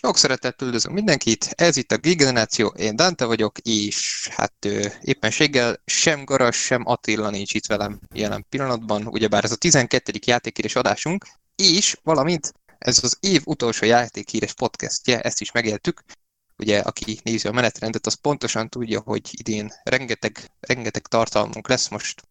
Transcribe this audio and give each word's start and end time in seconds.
Sok 0.00 0.16
szeretettel 0.16 0.66
üdvözlök 0.66 0.94
mindenkit, 0.94 1.44
ez 1.44 1.76
itt 1.76 1.92
a 1.92 1.96
Gigeneráció, 1.96 2.66
én 2.66 2.96
Dante 2.96 3.24
vagyok, 3.24 3.58
és 3.58 4.28
hát 4.30 4.52
ő, 4.64 4.92
éppenséggel 5.00 5.80
sem 5.84 6.24
Garas, 6.24 6.56
sem 6.56 6.82
Attila 6.86 7.30
nincs 7.30 7.54
itt 7.54 7.66
velem 7.66 8.00
jelen 8.14 8.46
pillanatban, 8.48 9.06
ugyebár 9.06 9.44
ez 9.44 9.52
a 9.52 9.56
12. 9.56 10.12
játékhíres 10.26 10.74
adásunk, 10.74 11.26
és 11.56 11.96
valamint 12.02 12.52
ez 12.78 12.98
az 13.02 13.16
év 13.20 13.42
utolsó 13.44 13.86
játékhíres 13.86 14.54
podcastje, 14.54 15.20
ezt 15.20 15.40
is 15.40 15.52
megéltük, 15.52 16.02
ugye 16.56 16.78
aki 16.78 17.20
nézi 17.22 17.48
a 17.48 17.52
menetrendet, 17.52 18.06
az 18.06 18.14
pontosan 18.14 18.68
tudja, 18.68 19.00
hogy 19.00 19.28
idén 19.30 19.72
rengeteg, 19.82 20.50
rengeteg 20.60 21.06
tartalmunk 21.06 21.68
lesz, 21.68 21.88
most 21.88 22.22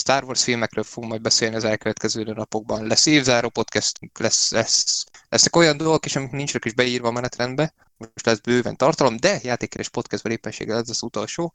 Star 0.00 0.24
Wars 0.24 0.42
filmekről 0.42 0.84
fogunk 0.84 1.10
majd 1.10 1.22
beszélni 1.22 1.56
az 1.56 1.64
elkövetkező 1.64 2.22
napokban. 2.22 2.86
Lesz 2.86 3.06
évzáró 3.06 3.48
podcastünk, 3.48 4.18
lesz, 4.18 4.50
lesz, 4.50 5.04
lesznek 5.28 5.56
olyan 5.56 5.76
dolgok 5.76 6.06
is, 6.06 6.16
amik 6.16 6.30
nincsek 6.30 6.64
is 6.64 6.72
beírva 6.72 7.08
a 7.08 7.10
menetrendbe, 7.10 7.74
most 7.96 8.26
lesz 8.26 8.38
bőven 8.38 8.76
tartalom, 8.76 9.16
de 9.16 9.38
játékeres 9.42 9.88
podcastben 9.88 10.32
éppenséggel 10.32 10.78
ez 10.78 10.88
az 10.88 11.02
utolsó. 11.02 11.52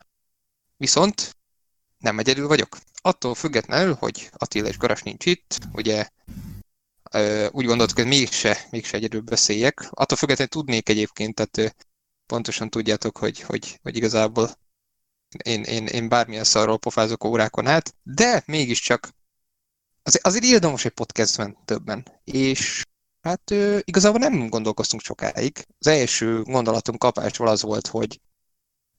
Viszont 0.78 1.36
nem 1.98 2.20
egyedül 2.20 2.48
vagyok. 2.48 2.78
Attól 3.02 3.36
függetlenül, 3.36 3.94
hogy 3.94 4.30
Attila 4.34 4.68
és 4.68 4.78
Garas 4.78 5.02
nincs 5.02 5.26
itt, 5.26 5.58
ugye 5.72 6.08
úgy 7.52 7.66
gondoltuk, 7.66 7.98
hogy 7.98 8.08
mégse, 8.08 8.68
mégse 8.70 8.98
egyedül 8.98 9.22
beszéljek. 9.22 9.88
Attól 9.90 10.18
függetlenül 10.18 10.52
tudnék 10.52 10.90
egyébként, 10.90 11.36
tehát 11.36 11.76
pontosan 12.26 12.70
tudjátok, 12.70 13.18
hogy, 13.18 13.40
hogy, 13.42 13.80
hogy 13.82 13.96
igazából 13.96 14.50
én, 15.44 15.64
én, 15.64 15.86
én 15.86 16.10
bármilyen 16.10 16.44
szarról 16.44 16.78
pofázok 16.78 17.24
órákon 17.24 17.68
át, 17.68 17.96
de 18.04 18.44
mégiscsak 18.46 19.10
azért, 20.04 20.26
azért 20.26 20.44
érdemes 20.44 20.86
egy 20.86 20.92
podcastben 20.92 21.58
többen, 21.66 22.06
és 22.24 22.84
hát 23.22 23.52
ö, 23.52 23.80
igazából 23.84 24.20
nem 24.20 24.50
gondolkoztunk 24.50 25.02
sokáig. 25.02 25.68
Az 25.80 25.88
első 25.88 26.42
gondolatunk 26.42 27.00
kapásról 27.00 27.48
az 27.48 27.62
volt, 27.62 27.88
hogy, 27.88 28.22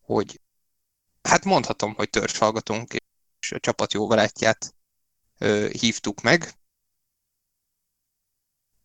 hogy 0.00 0.40
hát 1.22 1.44
mondhatom, 1.44 1.94
hogy 1.94 2.10
törzs 2.10 2.38
hallgatunk, 2.38 2.94
és 3.40 3.52
a 3.52 3.58
csapat 3.58 3.92
jó 3.92 4.06
barátját 4.06 4.74
ö, 5.38 5.68
hívtuk 5.68 6.20
meg. 6.20 6.52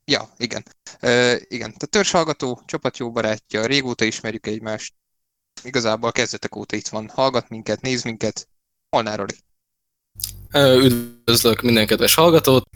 Ja, 0.06 0.33
igen. 0.38 0.64
Ö, 1.00 1.36
igen, 1.48 1.73
tehát 1.73 1.89
törzs 1.89 2.11
hallgató, 2.11 2.61
csapat 2.66 2.98
jó 2.98 3.11
barátja, 3.11 3.66
régóta 3.66 4.06
ismerjük 4.06 4.48
egymást, 4.48 4.94
igazából 5.64 6.10
a 6.10 6.12
kezdetek 6.12 6.56
óta 6.56 6.76
itt 6.76 6.88
van. 6.88 7.12
Hallgat 7.14 7.50
minket, 7.50 7.82
néz 7.82 8.04
minket. 8.04 8.48
Molnár 8.90 9.18
Roli. 9.18 9.36
Üdvözlök 10.84 11.62
minden 11.62 11.88
kedves 11.88 12.14
hallgatót. 12.14 12.70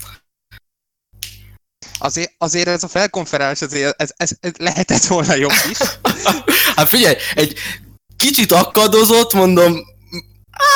Azért, 1.98 2.34
azért 2.38 2.68
ez 2.68 2.84
a 2.84 2.88
felkonferálás, 2.88 3.62
azért 3.62 4.02
ez, 4.02 4.14
ez, 4.16 4.32
ez 4.40 4.52
lehetett 4.58 5.04
volna 5.04 5.36
jobb 5.36 5.52
is. 5.70 5.78
hát 6.76 6.88
figyelj, 6.88 7.16
egy 7.36 7.58
kicsit 8.18 8.52
akadozott, 8.52 9.34
mondom, 9.34 9.94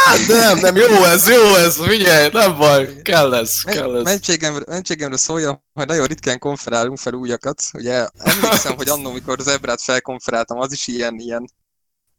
Hát 0.06 0.28
nem, 0.28 0.58
nem, 0.58 0.76
jó 0.76 1.04
ez, 1.04 1.30
jó 1.30 1.56
ez, 1.56 1.76
figyelj, 1.76 2.30
nem 2.32 2.58
baj, 2.58 3.02
kell 3.02 3.34
ez, 3.34 3.62
kell 3.62 3.96
ez. 3.96 4.04
Mentségemre, 4.04 4.64
mentségemre 4.68 5.18
szólja, 5.18 5.64
hogy 5.74 5.88
nagyon 5.88 6.06
ritkán 6.06 6.40
konferálunk 6.40 6.98
fel 6.98 7.14
újakat. 7.14 7.64
Ugye 7.74 8.08
emlékszem, 8.18 8.76
hogy 8.76 8.90
annó, 8.90 9.12
mikor 9.12 9.40
az 9.40 9.48
Ebrát 9.48 9.82
felkonferáltam, 9.82 10.60
az 10.60 10.72
is 10.72 10.88
ilyen, 10.88 11.16
ilyen 11.20 11.50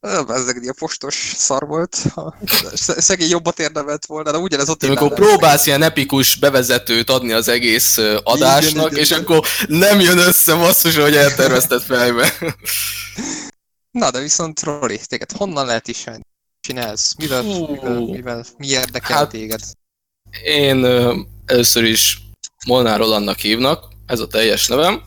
ez 0.00 0.46
egy 0.46 0.68
a 0.68 0.74
postos 0.78 1.32
szar 1.36 1.66
volt. 1.66 1.96
Szegény 2.74 3.28
jobbat 3.28 3.58
érdemelt 3.58 4.06
volna, 4.06 4.30
de 4.30 4.38
ugyanez 4.38 4.68
ott 4.68 4.82
Amikor 4.82 5.14
próbálsz 5.14 5.66
ilyen 5.66 5.82
epikus 5.82 6.36
bevezetőt 6.36 7.10
adni 7.10 7.32
az 7.32 7.48
egész 7.48 7.98
adásnak, 8.22 8.90
igen, 8.90 9.02
és 9.02 9.10
igen. 9.10 9.22
akkor 9.22 9.46
nem 9.66 10.00
jön 10.00 10.18
össze 10.18 10.54
basszus, 10.54 10.96
hogy 10.96 11.16
eltervezted 11.16 11.82
fejbe. 11.82 12.32
Na, 13.90 14.10
de 14.10 14.20
viszont 14.20 14.62
Rory, 14.62 15.00
téged 15.06 15.32
honnan 15.32 15.66
lehet 15.66 15.88
ismerni? 15.88 16.22
Csinálsz? 16.60 17.14
Mivel, 17.18 17.42
mivel, 17.42 18.00
mivel, 18.00 18.44
mi 18.56 18.66
érdekel 18.66 19.16
hát, 19.16 19.28
téged? 19.28 19.60
Én 20.44 20.82
ö, 20.82 21.16
először 21.46 21.84
is 21.84 22.18
Molnár 22.66 22.98
Rolandnak 22.98 23.38
hívnak, 23.38 23.84
ez 24.06 24.20
a 24.20 24.26
teljes 24.26 24.66
nevem. 24.66 25.02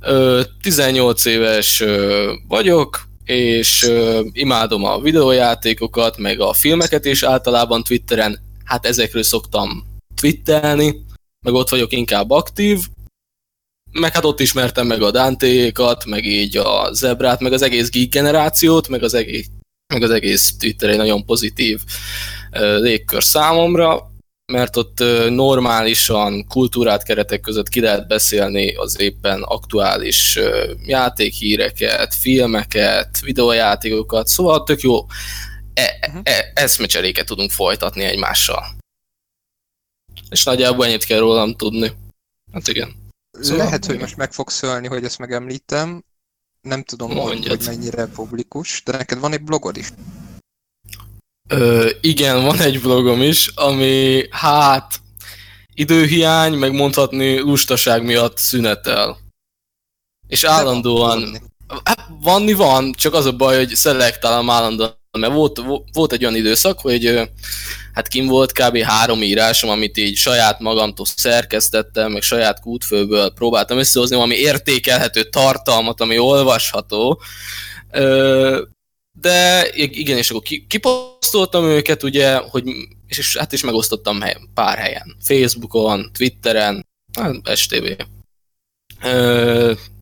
Ö, 0.00 0.42
18 0.62 1.24
éves 1.24 1.80
ö, 1.80 2.32
vagyok, 2.48 3.00
és 3.24 3.82
uh, 3.82 4.26
imádom 4.32 4.84
a 4.84 5.00
videójátékokat, 5.00 6.18
meg 6.18 6.40
a 6.40 6.52
filmeket 6.52 7.04
is 7.04 7.22
általában 7.22 7.82
Twitteren, 7.82 8.38
hát 8.64 8.86
ezekről 8.86 9.22
szoktam 9.22 9.84
twittelni, 10.14 11.04
meg 11.46 11.54
ott 11.54 11.68
vagyok 11.68 11.92
inkább 11.92 12.30
aktív, 12.30 12.78
meg 13.92 14.12
hát 14.12 14.24
ott 14.24 14.40
ismertem 14.40 14.86
meg 14.86 15.02
a 15.02 15.10
Dante-kat, 15.10 16.04
meg 16.04 16.24
így 16.24 16.56
a 16.56 16.92
Zebrát, 16.92 17.40
meg 17.40 17.52
az 17.52 17.62
egész 17.62 17.90
geek 17.90 18.08
generációt, 18.08 18.88
meg 18.88 19.02
az 19.02 19.14
egész, 19.14 19.46
meg 19.94 20.02
az 20.02 20.10
egész 20.10 20.56
Twitter 20.56 20.90
egy 20.90 20.96
nagyon 20.96 21.24
pozitív 21.24 21.80
légkör 22.80 23.22
számomra, 23.22 24.12
mert 24.52 24.76
ott 24.76 24.98
normálisan 25.28 26.46
kultúrát 26.46 27.02
keretek 27.02 27.40
között 27.40 27.68
ki 27.68 27.80
lehet 27.80 28.06
beszélni 28.06 28.74
az 28.74 29.00
éppen 29.00 29.42
aktuális 29.42 30.38
játékhíreket, 30.84 32.14
filmeket, 32.14 33.20
videójátékokat, 33.20 34.26
szóval 34.26 34.62
tök 34.62 34.80
jó 34.80 35.06
e- 35.74 35.98
uh-huh. 36.06 36.20
e- 36.24 36.52
eszmecseréket 36.54 37.26
tudunk 37.26 37.50
folytatni 37.50 38.02
egymással. 38.02 38.64
És 40.30 40.44
nagyjából 40.44 40.86
ennyit 40.86 41.04
kell 41.04 41.18
rólam 41.18 41.56
tudni. 41.56 41.92
Hát 42.52 42.68
igen. 42.68 43.02
Szóval 43.40 43.64
Lehet, 43.64 43.86
hogy 43.86 43.98
most 43.98 44.16
meg 44.16 44.32
fogsz 44.32 44.54
szólni, 44.54 44.86
hogy 44.86 45.04
ezt 45.04 45.18
megemlítem. 45.18 46.04
Nem 46.60 46.82
tudom, 46.82 47.12
Mondjad. 47.12 47.56
hogy 47.56 47.66
mennyire 47.66 48.06
publikus, 48.06 48.82
de 48.84 48.96
neked 48.96 49.18
van 49.18 49.32
egy 49.32 49.42
blogod 49.42 49.76
is. 49.76 49.92
Ö, 51.48 51.90
igen, 52.00 52.42
van 52.42 52.60
egy 52.60 52.80
blogom 52.80 53.22
is, 53.22 53.48
ami 53.54 54.24
hát 54.30 55.00
időhiány, 55.74 56.52
meg 56.52 56.72
mondhatni 56.72 57.38
lustaság 57.38 58.04
miatt 58.04 58.38
szünetel. 58.38 59.18
És 60.28 60.44
állandóan... 60.44 61.52
Hát 61.84 62.08
vanni 62.20 62.52
van, 62.52 62.92
csak 62.92 63.14
az 63.14 63.26
a 63.26 63.32
baj, 63.32 63.56
hogy 63.56 63.74
szelektálom 63.74 64.50
állandóan, 64.50 64.98
mert 65.18 65.32
volt, 65.32 65.62
volt 65.92 66.12
egy 66.12 66.24
olyan 66.24 66.36
időszak, 66.36 66.80
hogy 66.80 67.30
hát 67.92 68.08
kim 68.08 68.26
volt 68.26 68.52
kb. 68.52 68.78
három 68.78 69.22
írásom, 69.22 69.70
amit 69.70 69.96
így 69.96 70.16
saját 70.16 70.60
magamtól 70.60 71.06
szerkesztettem, 71.06 72.12
meg 72.12 72.22
saját 72.22 72.60
kútfőből 72.60 73.32
próbáltam 73.32 73.78
összehozni 73.78 74.16
valami 74.16 74.34
értékelhető 74.34 75.22
tartalmat, 75.22 76.00
ami 76.00 76.18
olvasható. 76.18 77.20
De 79.20 79.68
igen, 79.74 80.16
és 80.16 80.30
akkor 80.30 80.42
kiposztoltam 80.68 81.64
őket, 81.64 82.02
ugye, 82.02 82.36
hogy, 82.36 82.64
és, 83.06 83.18
és 83.18 83.36
hát 83.36 83.52
is 83.52 83.62
megosztottam 83.62 84.20
hely, 84.20 84.36
pár 84.54 84.78
helyen. 84.78 85.16
Facebookon, 85.20 86.10
Twitteren, 86.12 86.86
hát 87.20 87.56
STV. 87.56 87.86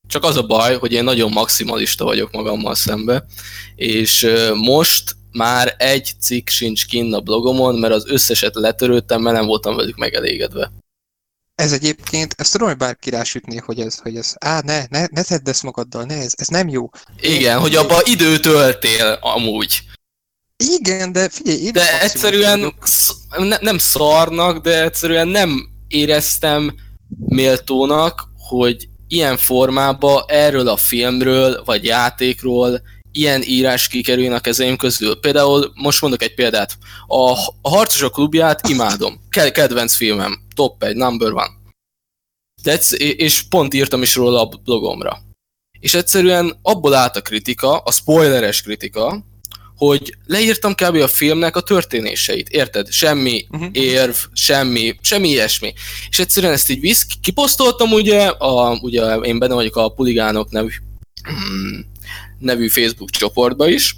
Csak 0.08 0.24
az 0.24 0.36
a 0.36 0.46
baj, 0.46 0.76
hogy 0.76 0.92
én 0.92 1.04
nagyon 1.04 1.32
maximalista 1.32 2.04
vagyok 2.04 2.32
magammal 2.32 2.74
szembe, 2.74 3.24
és 3.74 4.26
most 4.54 5.16
már 5.32 5.74
egy 5.78 6.12
cikk 6.20 6.48
sincs 6.48 6.86
kinn 6.86 7.14
a 7.14 7.20
blogomon, 7.20 7.78
mert 7.78 7.94
az 7.94 8.08
összeset 8.08 8.54
letörődtem, 8.54 9.22
mert 9.22 9.36
nem 9.36 9.46
voltam 9.46 9.76
velük 9.76 9.96
megelégedve. 9.96 10.72
Ez 11.54 11.72
egyébként, 11.72 12.34
ezt 12.38 12.52
tudom, 12.52 12.68
hogy 12.68 12.76
bárki 12.76 13.10
rásütné, 13.10 13.56
hogy 13.56 13.80
ez, 13.80 13.98
hogy 13.98 14.16
ez, 14.16 14.34
á, 14.38 14.60
ne, 14.64 14.84
ne, 14.88 15.06
ne 15.10 15.22
tedd 15.22 15.48
ezt 15.48 15.62
magaddal, 15.62 16.04
ne, 16.04 16.14
ez, 16.14 16.32
ez 16.36 16.46
nem 16.46 16.68
jó. 16.68 16.90
Igen, 17.20 17.58
hogy 17.58 17.74
abba 17.74 18.00
időt 18.04 18.42
töltél 18.42 19.18
amúgy. 19.20 19.82
Igen, 20.56 21.12
de 21.12 21.28
figyelj, 21.28 21.58
én 21.58 21.72
De 21.72 22.00
egyszerűen 22.00 22.74
sz, 22.82 23.14
ne, 23.36 23.56
nem 23.60 23.78
szarnak, 23.78 24.62
de 24.62 24.82
egyszerűen 24.82 25.28
nem 25.28 25.68
éreztem 25.88 26.74
méltónak, 27.18 28.28
hogy 28.36 28.88
ilyen 29.08 29.36
formába 29.36 30.24
erről 30.28 30.68
a 30.68 30.76
filmről, 30.76 31.62
vagy 31.64 31.84
játékról 31.84 32.82
ilyen 33.12 33.42
írás 33.44 33.88
kikerüljön 33.88 34.32
a 34.32 34.40
kezeim 34.40 34.76
közül. 34.76 35.20
Például, 35.20 35.72
most 35.74 36.00
mondok 36.00 36.22
egy 36.22 36.34
példát, 36.34 36.76
a, 37.06 37.30
a 37.62 37.68
Harcosok 37.68 38.12
klubját 38.12 38.68
imádom. 38.68 39.20
Kedvenc 39.28 39.94
filmem, 39.94 40.41
top 40.54 40.82
egy, 40.82 40.96
number 40.96 41.32
one. 41.32 41.50
De 42.62 42.78
és 42.96 43.42
pont 43.42 43.74
írtam 43.74 44.02
is 44.02 44.14
róla 44.14 44.40
a 44.40 44.60
blogomra. 44.64 45.22
És 45.80 45.94
egyszerűen 45.94 46.58
abból 46.62 46.94
állt 46.94 47.16
a 47.16 47.20
kritika, 47.20 47.78
a 47.78 47.92
spoileres 47.92 48.62
kritika, 48.62 49.24
hogy 49.76 50.16
leírtam 50.26 50.74
kb. 50.74 50.94
a 50.96 51.08
filmnek 51.08 51.56
a 51.56 51.60
történéseit, 51.60 52.48
érted? 52.48 52.90
Semmi 52.90 53.46
uh-huh. 53.50 53.68
érv, 53.72 54.14
semmi, 54.32 54.96
semmi 55.00 55.28
ilyesmi. 55.28 55.72
És 56.08 56.18
egyszerűen 56.18 56.52
ezt 56.52 56.70
így 56.70 56.80
visz, 56.80 57.06
kiposztoltam 57.22 57.92
ugye, 57.92 58.26
a, 58.26 58.78
ugye 58.82 59.14
én 59.14 59.38
benne 59.38 59.54
vagyok 59.54 59.76
a 59.76 59.88
Puligánok 59.88 60.50
nevű, 60.50 60.68
nevű 62.38 62.68
Facebook 62.68 63.10
csoportba 63.10 63.68
is, 63.68 63.96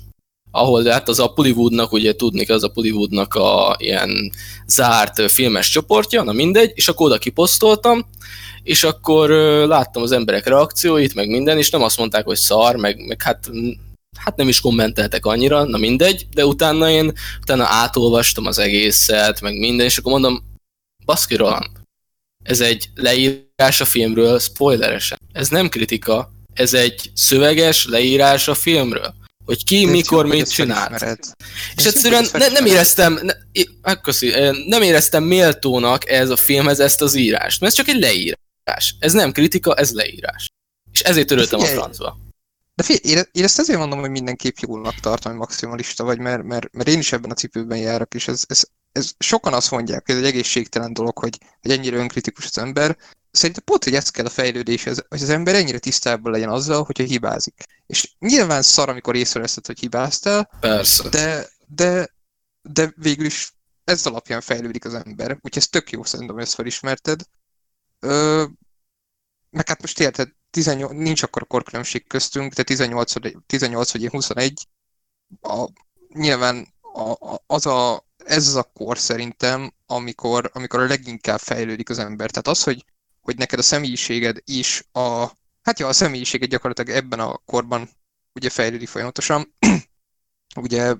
ahol 0.55 0.85
hát 0.85 1.09
az 1.09 1.19
a 1.19 1.29
Pullywoodnak, 1.29 1.93
ugye 1.93 2.15
tudni 2.15 2.45
az 2.45 2.65
a 2.65 2.69
Pullywoodnak 2.69 3.35
a 3.35 3.77
ilyen 3.79 4.33
zárt 4.67 5.31
filmes 5.31 5.69
csoportja, 5.69 6.23
na 6.23 6.33
mindegy, 6.33 6.73
és 6.75 6.89
akkor 6.89 7.07
oda 7.07 7.19
kiposztoltam, 7.19 8.07
és 8.63 8.85
akkor 8.85 9.31
láttam 9.69 10.03
az 10.03 10.13
emberek 10.13 10.47
reakcióit, 10.47 11.15
meg 11.15 11.29
minden, 11.29 11.59
és 11.59 11.71
nem 11.71 11.83
azt 11.83 11.99
mondták, 11.99 12.25
hogy 12.25 12.37
szar, 12.37 12.77
meg, 12.77 13.07
meg 13.07 13.23
hát 13.23 13.51
hát 14.19 14.37
nem 14.37 14.49
is 14.49 14.61
kommenteltek 14.61 15.27
annyira, 15.27 15.65
na 15.65 15.79
mindegy, 15.79 16.27
de 16.35 16.47
utána 16.47 16.91
én 16.91 17.13
utána 17.41 17.65
átolvastam 17.65 18.47
az 18.47 18.59
egészet, 18.59 19.41
meg 19.41 19.59
minden, 19.59 19.87
és 19.87 19.99
akkor 19.99 20.13
mondom, 20.13 20.43
baszki 21.05 21.37
Roland, 21.37 21.71
ez 22.45 22.61
egy 22.61 22.89
leírás 22.95 23.81
a 23.81 23.85
filmről, 23.85 24.39
spoileresen. 24.39 25.19
Ez 25.33 25.49
nem 25.49 25.69
kritika, 25.69 26.31
ez 26.53 26.75
egy 26.75 27.11
szöveges 27.15 27.87
leírás 27.87 28.49
a 28.49 28.55
filmről. 28.55 29.15
Hogy 29.45 29.65
ki, 29.65 29.85
De 29.85 29.91
mikor, 29.91 30.27
mit 30.27 30.51
csinált. 30.51 31.19
És 31.77 31.85
egyszerűen 31.85 32.27
ne, 32.33 32.49
nem 32.49 32.67
éreztem, 32.67 33.21
ne, 33.23 33.33
hát 33.83 34.01
köszi, 34.01 34.33
nem 34.67 34.83
éreztem 34.83 35.25
méltónak 35.25 36.09
ez 36.09 36.31
a 36.31 36.37
filmhez 36.37 36.81
ezt 36.81 37.03
az 37.03 37.15
írást, 37.15 37.61
mert 37.61 37.73
ez 37.73 37.79
csak 37.79 37.95
egy 37.95 38.01
leírás. 38.01 38.97
Ez 38.99 39.13
nem 39.13 39.33
kritika, 39.33 39.75
ez 39.75 39.93
leírás. 39.93 40.51
És 40.93 41.01
ezért 41.01 41.27
töröltem 41.27 41.61
a 41.61 41.65
francba. 41.65 42.19
De 42.75 42.83
figyelj, 42.83 43.25
én 43.33 43.45
ezt 43.45 43.59
azért 43.59 43.79
mondom, 43.79 44.01
hogy 44.01 44.11
mindenképp 44.11 44.57
jónak 44.57 44.95
tartom, 44.95 45.31
hogy 45.31 45.41
maximalista 45.41 46.05
vagy, 46.05 46.19
mert, 46.19 46.43
mert, 46.43 46.73
mert 46.73 46.89
én 46.89 46.99
is 46.99 47.13
ebben 47.13 47.31
a 47.31 47.35
cipőben 47.35 47.79
járok, 47.79 48.15
és 48.15 48.29
ez, 48.29 48.43
ez, 48.47 48.65
ez 48.93 49.13
sokan 49.19 49.55
azt 49.55 49.71
mondják, 49.71 50.03
hogy 50.07 50.15
ez 50.15 50.21
egy 50.21 50.27
egészségtelen 50.29 50.93
dolog, 50.93 51.19
hogy, 51.19 51.39
hogy 51.63 51.71
ennyire 51.71 51.97
önkritikus 51.97 52.45
az 52.45 52.59
ember. 52.59 52.97
Szerintem 53.35 53.65
pont, 53.65 53.85
hogy 53.85 53.95
ez 53.95 54.11
kell 54.11 54.25
a 54.25 54.29
fejlődéshez, 54.31 55.05
hogy 55.09 55.23
az 55.23 55.29
ember 55.29 55.55
ennyire 55.55 55.79
tisztában 55.79 56.33
legyen 56.33 56.49
azzal, 56.49 56.85
hogyha 56.85 57.05
hibázik. 57.05 57.65
És 57.87 58.15
nyilván 58.19 58.63
szar, 58.63 58.89
amikor 58.89 59.17
észreveszed, 59.17 59.67
hogy 59.67 59.79
hibáztál, 59.79 60.51
Persze. 60.61 61.09
De, 61.09 61.49
de, 61.67 62.15
de 62.63 62.93
végül 62.97 63.25
is 63.25 63.53
ez 63.85 64.07
alapján 64.07 64.41
fejlődik 64.41 64.85
az 64.85 64.95
ember. 64.95 65.31
Úgyhogy 65.31 65.57
ez 65.57 65.69
tök 65.69 65.91
jó 65.91 66.05
szerintem, 66.05 66.35
hogy 66.35 66.45
ezt 66.45 66.55
felismerted. 66.55 67.23
Ö, 68.01 68.45
meg 69.51 69.69
hát 69.69 69.81
most 69.81 70.01
érted, 70.01 70.29
18, 70.51 70.93
nincs 70.93 71.23
akkor 71.23 71.43
a 71.43 71.47
korkülönbség 71.47 72.07
köztünk, 72.07 72.53
de 72.53 72.63
18, 72.63 73.13
18 73.47 73.93
vagy 73.93 74.09
21, 74.09 74.69
a, 75.41 75.69
nyilván 76.09 76.75
a, 76.81 77.11
a, 77.11 77.43
az 77.47 77.67
a, 77.67 78.07
ez 78.17 78.47
az 78.47 78.55
a 78.55 78.71
kor 78.75 78.99
szerintem, 78.99 79.75
amikor, 79.87 80.51
amikor 80.53 80.81
a 80.81 80.87
leginkább 80.87 81.39
fejlődik 81.39 81.91
az 81.91 81.99
ember. 81.99 82.31
Tehát 82.31 82.49
az, 82.49 82.63
hogy, 82.63 82.85
hogy 83.25 83.37
neked 83.37 83.59
a 83.59 83.63
személyiséged 83.63 84.39
is 84.45 84.85
a, 84.93 85.27
hát 85.63 85.79
ja, 85.79 85.87
a 85.87 85.93
személyiséged 85.93 86.51
gyakorlatilag 86.51 86.97
ebben 86.97 87.21
a 87.21 87.41
korban 87.45 87.89
ugye 88.35 88.51
fejlődik 88.51 88.89
folyamatosan. 88.89 89.55
ugye 90.61 90.95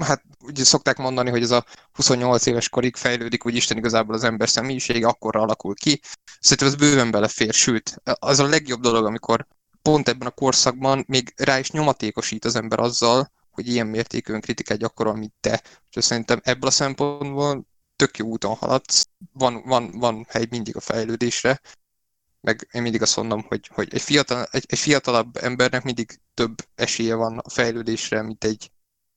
hát 0.00 0.22
ugye 0.42 0.64
szokták 0.64 0.96
mondani, 0.96 1.30
hogy 1.30 1.42
ez 1.42 1.50
a 1.50 1.64
28 1.92 2.46
éves 2.46 2.68
korig 2.68 2.96
fejlődik, 2.96 3.46
úgy 3.46 3.54
Isten 3.54 3.76
igazából 3.76 4.14
az 4.14 4.24
ember 4.24 4.48
személyisége, 4.48 5.06
akkor 5.06 5.36
alakul 5.36 5.74
ki. 5.74 6.00
Szerintem 6.40 6.68
ez 6.68 6.74
bőven 6.74 7.10
belefér, 7.10 7.52
sőt, 7.52 8.02
az 8.04 8.38
a 8.38 8.46
legjobb 8.48 8.80
dolog, 8.80 9.04
amikor 9.04 9.46
pont 9.82 10.08
ebben 10.08 10.28
a 10.28 10.30
korszakban 10.30 11.04
még 11.08 11.32
rá 11.36 11.58
is 11.58 11.70
nyomatékosít 11.70 12.44
az 12.44 12.56
ember 12.56 12.78
azzal, 12.78 13.32
hogy 13.50 13.68
ilyen 13.68 13.86
mértékű 13.86 14.38
kritikát 14.38 14.78
gyakorol, 14.78 15.16
mint 15.16 15.32
te. 15.40 15.62
És 15.90 16.04
szerintem 16.04 16.40
ebből 16.44 16.68
a 16.68 16.72
szempontból 16.72 17.66
tök 18.00 18.16
jó 18.16 18.26
úton 18.26 18.54
haladsz, 18.54 19.06
van, 19.32 19.62
van, 19.62 19.90
van 19.90 20.26
hely 20.28 20.46
mindig 20.50 20.76
a 20.76 20.80
fejlődésre, 20.80 21.60
meg 22.40 22.68
én 22.72 22.82
mindig 22.82 23.02
azt 23.02 23.16
mondom, 23.16 23.42
hogy, 23.42 23.66
hogy 23.66 23.94
egy, 23.94 24.02
fiatal, 24.02 24.46
egy, 24.50 24.64
egy 24.68 24.78
fiatalabb 24.78 25.36
embernek 25.36 25.82
mindig 25.82 26.20
több 26.34 26.54
esélye 26.74 27.14
van 27.14 27.38
a 27.38 27.48
fejlődésre, 27.48 28.22
mint 28.22 28.44
egy 28.44 28.70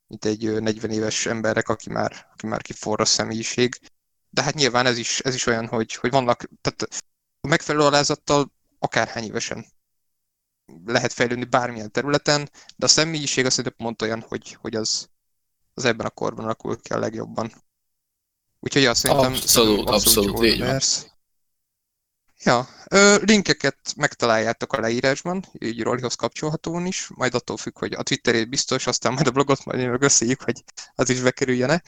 mint 0.08 0.26
egy 0.26 0.62
40 0.62 0.92
éves 0.92 1.26
emberek, 1.26 1.70
aki 1.70 1.90
már, 1.90 2.28
aki 2.34 2.48
már 2.48 2.62
kiforra 2.62 3.06
személyiség. 3.06 3.80
De 4.30 4.42
hát 4.42 4.54
nyilván 4.54 4.86
ez 4.86 4.98
is, 4.98 5.20
ez 5.20 5.36
is 5.36 5.46
olyan, 5.46 5.68
hogy, 5.68 5.94
hogy 5.94 6.12
vannak, 6.12 6.50
tehát 6.62 6.82
a 7.42 7.48
megfelelő 7.48 7.86
alázattal 7.86 8.52
akárhány 8.80 9.24
évesen 9.24 9.66
lehet 10.86 11.14
fejlődni 11.14 11.46
bármilyen 11.46 11.92
területen, 11.92 12.50
de 12.76 12.86
a 12.86 12.90
személyiség 12.90 13.46
azt 13.46 13.70
pont 13.70 14.02
olyan, 14.02 14.22
hogy, 14.22 14.54
hogy 14.54 14.76
az, 14.76 15.10
az 15.74 15.86
ebben 15.86 16.06
a 16.06 16.10
korban 16.10 16.46
alakul 16.46 16.82
ki 16.82 16.94
a 16.94 17.00
legjobban. 17.00 17.52
Úgyhogy 18.64 18.86
azt 18.86 19.00
szerintem... 19.00 19.34
Abszolút, 19.34 19.90
abszolút, 19.90 20.30
abszolút 20.30 20.46
így 20.46 20.60
van. 20.60 20.80
Ja, 22.44 22.68
ö, 22.90 23.16
linkeket 23.26 23.78
megtaláljátok 23.96 24.74
a 24.74 24.80
leírásban, 24.80 25.46
így 25.60 25.82
Rollihoz 25.82 26.16
kapcsolhatón 26.16 26.86
is, 26.86 27.08
majd 27.16 27.36
attól 27.36 27.58
függ, 27.58 27.78
hogy 27.78 27.94
a 27.94 28.04
Twitterét 28.04 28.50
biztos, 28.50 28.88
aztán 28.88 29.14
majd 29.14 29.28
a 29.28 29.32
blogot 29.32 29.66
majd 29.66 29.90
meg 29.90 30.02
összejük, 30.02 30.42
hogy 30.42 30.64
az 30.96 31.10
is 31.10 31.20
bekerüljene. 31.20 31.82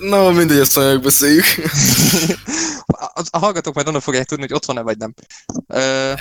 Na, 0.00 0.22
no, 0.22 0.30
mindegy, 0.30 0.58
azt 0.58 0.76
majd 0.76 0.88
megbeszéljük. 0.88 1.44
a, 2.86 3.22
a 3.30 3.38
hallgatók 3.38 3.74
majd 3.74 3.88
onnan 3.88 4.00
fogják 4.00 4.26
tudni, 4.26 4.44
hogy 4.44 4.54
ott 4.54 4.64
van-e 4.64 4.80
vagy 4.80 4.96
nem. 4.98 5.14
Ö, 5.66 6.12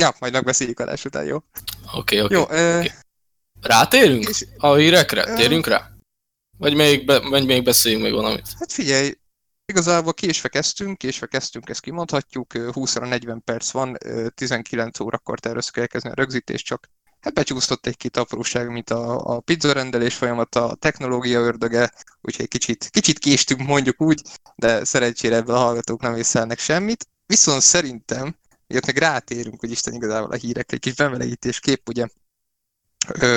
ja, 0.00 0.14
majd 0.18 0.32
megbeszéljük 0.32 0.80
adás 0.80 1.04
után, 1.04 1.24
jó? 1.24 1.36
Oké, 1.94 2.20
okay, 2.20 2.38
oké. 2.38 2.54
Okay, 2.54 2.74
okay. 2.74 2.90
Rátérünk 3.60 4.30
a 4.56 4.74
hírekre? 4.74 5.34
Térjünk 5.34 5.66
rá? 5.66 5.93
Vagy 6.58 6.74
még, 6.74 7.04
be, 7.04 7.18
vagy 7.18 7.46
még 7.46 7.64
beszéljünk 7.64 8.04
még 8.04 8.12
valamit? 8.12 8.46
Hát 8.58 8.72
figyelj, 8.72 9.12
Igazából 9.66 10.14
késve 10.14 10.48
kezdtünk, 10.48 10.98
késve 10.98 11.26
kezdtünk, 11.26 11.68
ezt 11.68 11.80
kimondhatjuk, 11.80 12.52
20-40 12.54 13.38
perc 13.44 13.70
van, 13.70 13.98
19 14.34 15.00
órakor 15.00 15.40
terveztük 15.40 15.76
elkezdeni 15.76 16.14
a 16.14 16.20
rögzítést, 16.20 16.64
csak 16.64 16.90
hát 17.20 17.34
becsúszott 17.34 17.86
egy-két 17.86 18.16
apróság, 18.16 18.68
mint 18.70 18.90
a, 18.90 19.18
a 19.18 19.40
pizza 19.40 19.72
rendelés 19.72 20.14
folyamata, 20.14 20.68
a 20.68 20.74
technológia 20.74 21.40
ördöge, 21.40 21.92
úgyhogy 22.20 22.48
kicsit, 22.48 22.88
kicsit 22.90 23.18
késtünk 23.18 23.60
mondjuk 23.60 24.00
úgy, 24.00 24.22
de 24.54 24.84
szerencsére 24.84 25.36
ebből 25.36 25.54
a 25.54 25.58
hallgatók 25.58 26.00
nem 26.00 26.16
észlelnek 26.16 26.58
semmit. 26.58 27.08
Viszont 27.26 27.60
szerintem, 27.62 28.36
miért 28.66 28.86
meg 28.86 28.96
rátérünk, 28.96 29.60
hogy 29.60 29.70
Isten 29.70 29.94
igazából 29.94 30.30
a 30.30 30.36
hírekre, 30.36 30.76
egy 30.76 30.82
kis 30.82 30.94
bemelegítés 30.94 31.60
kép, 31.60 31.88
ugye 31.88 32.06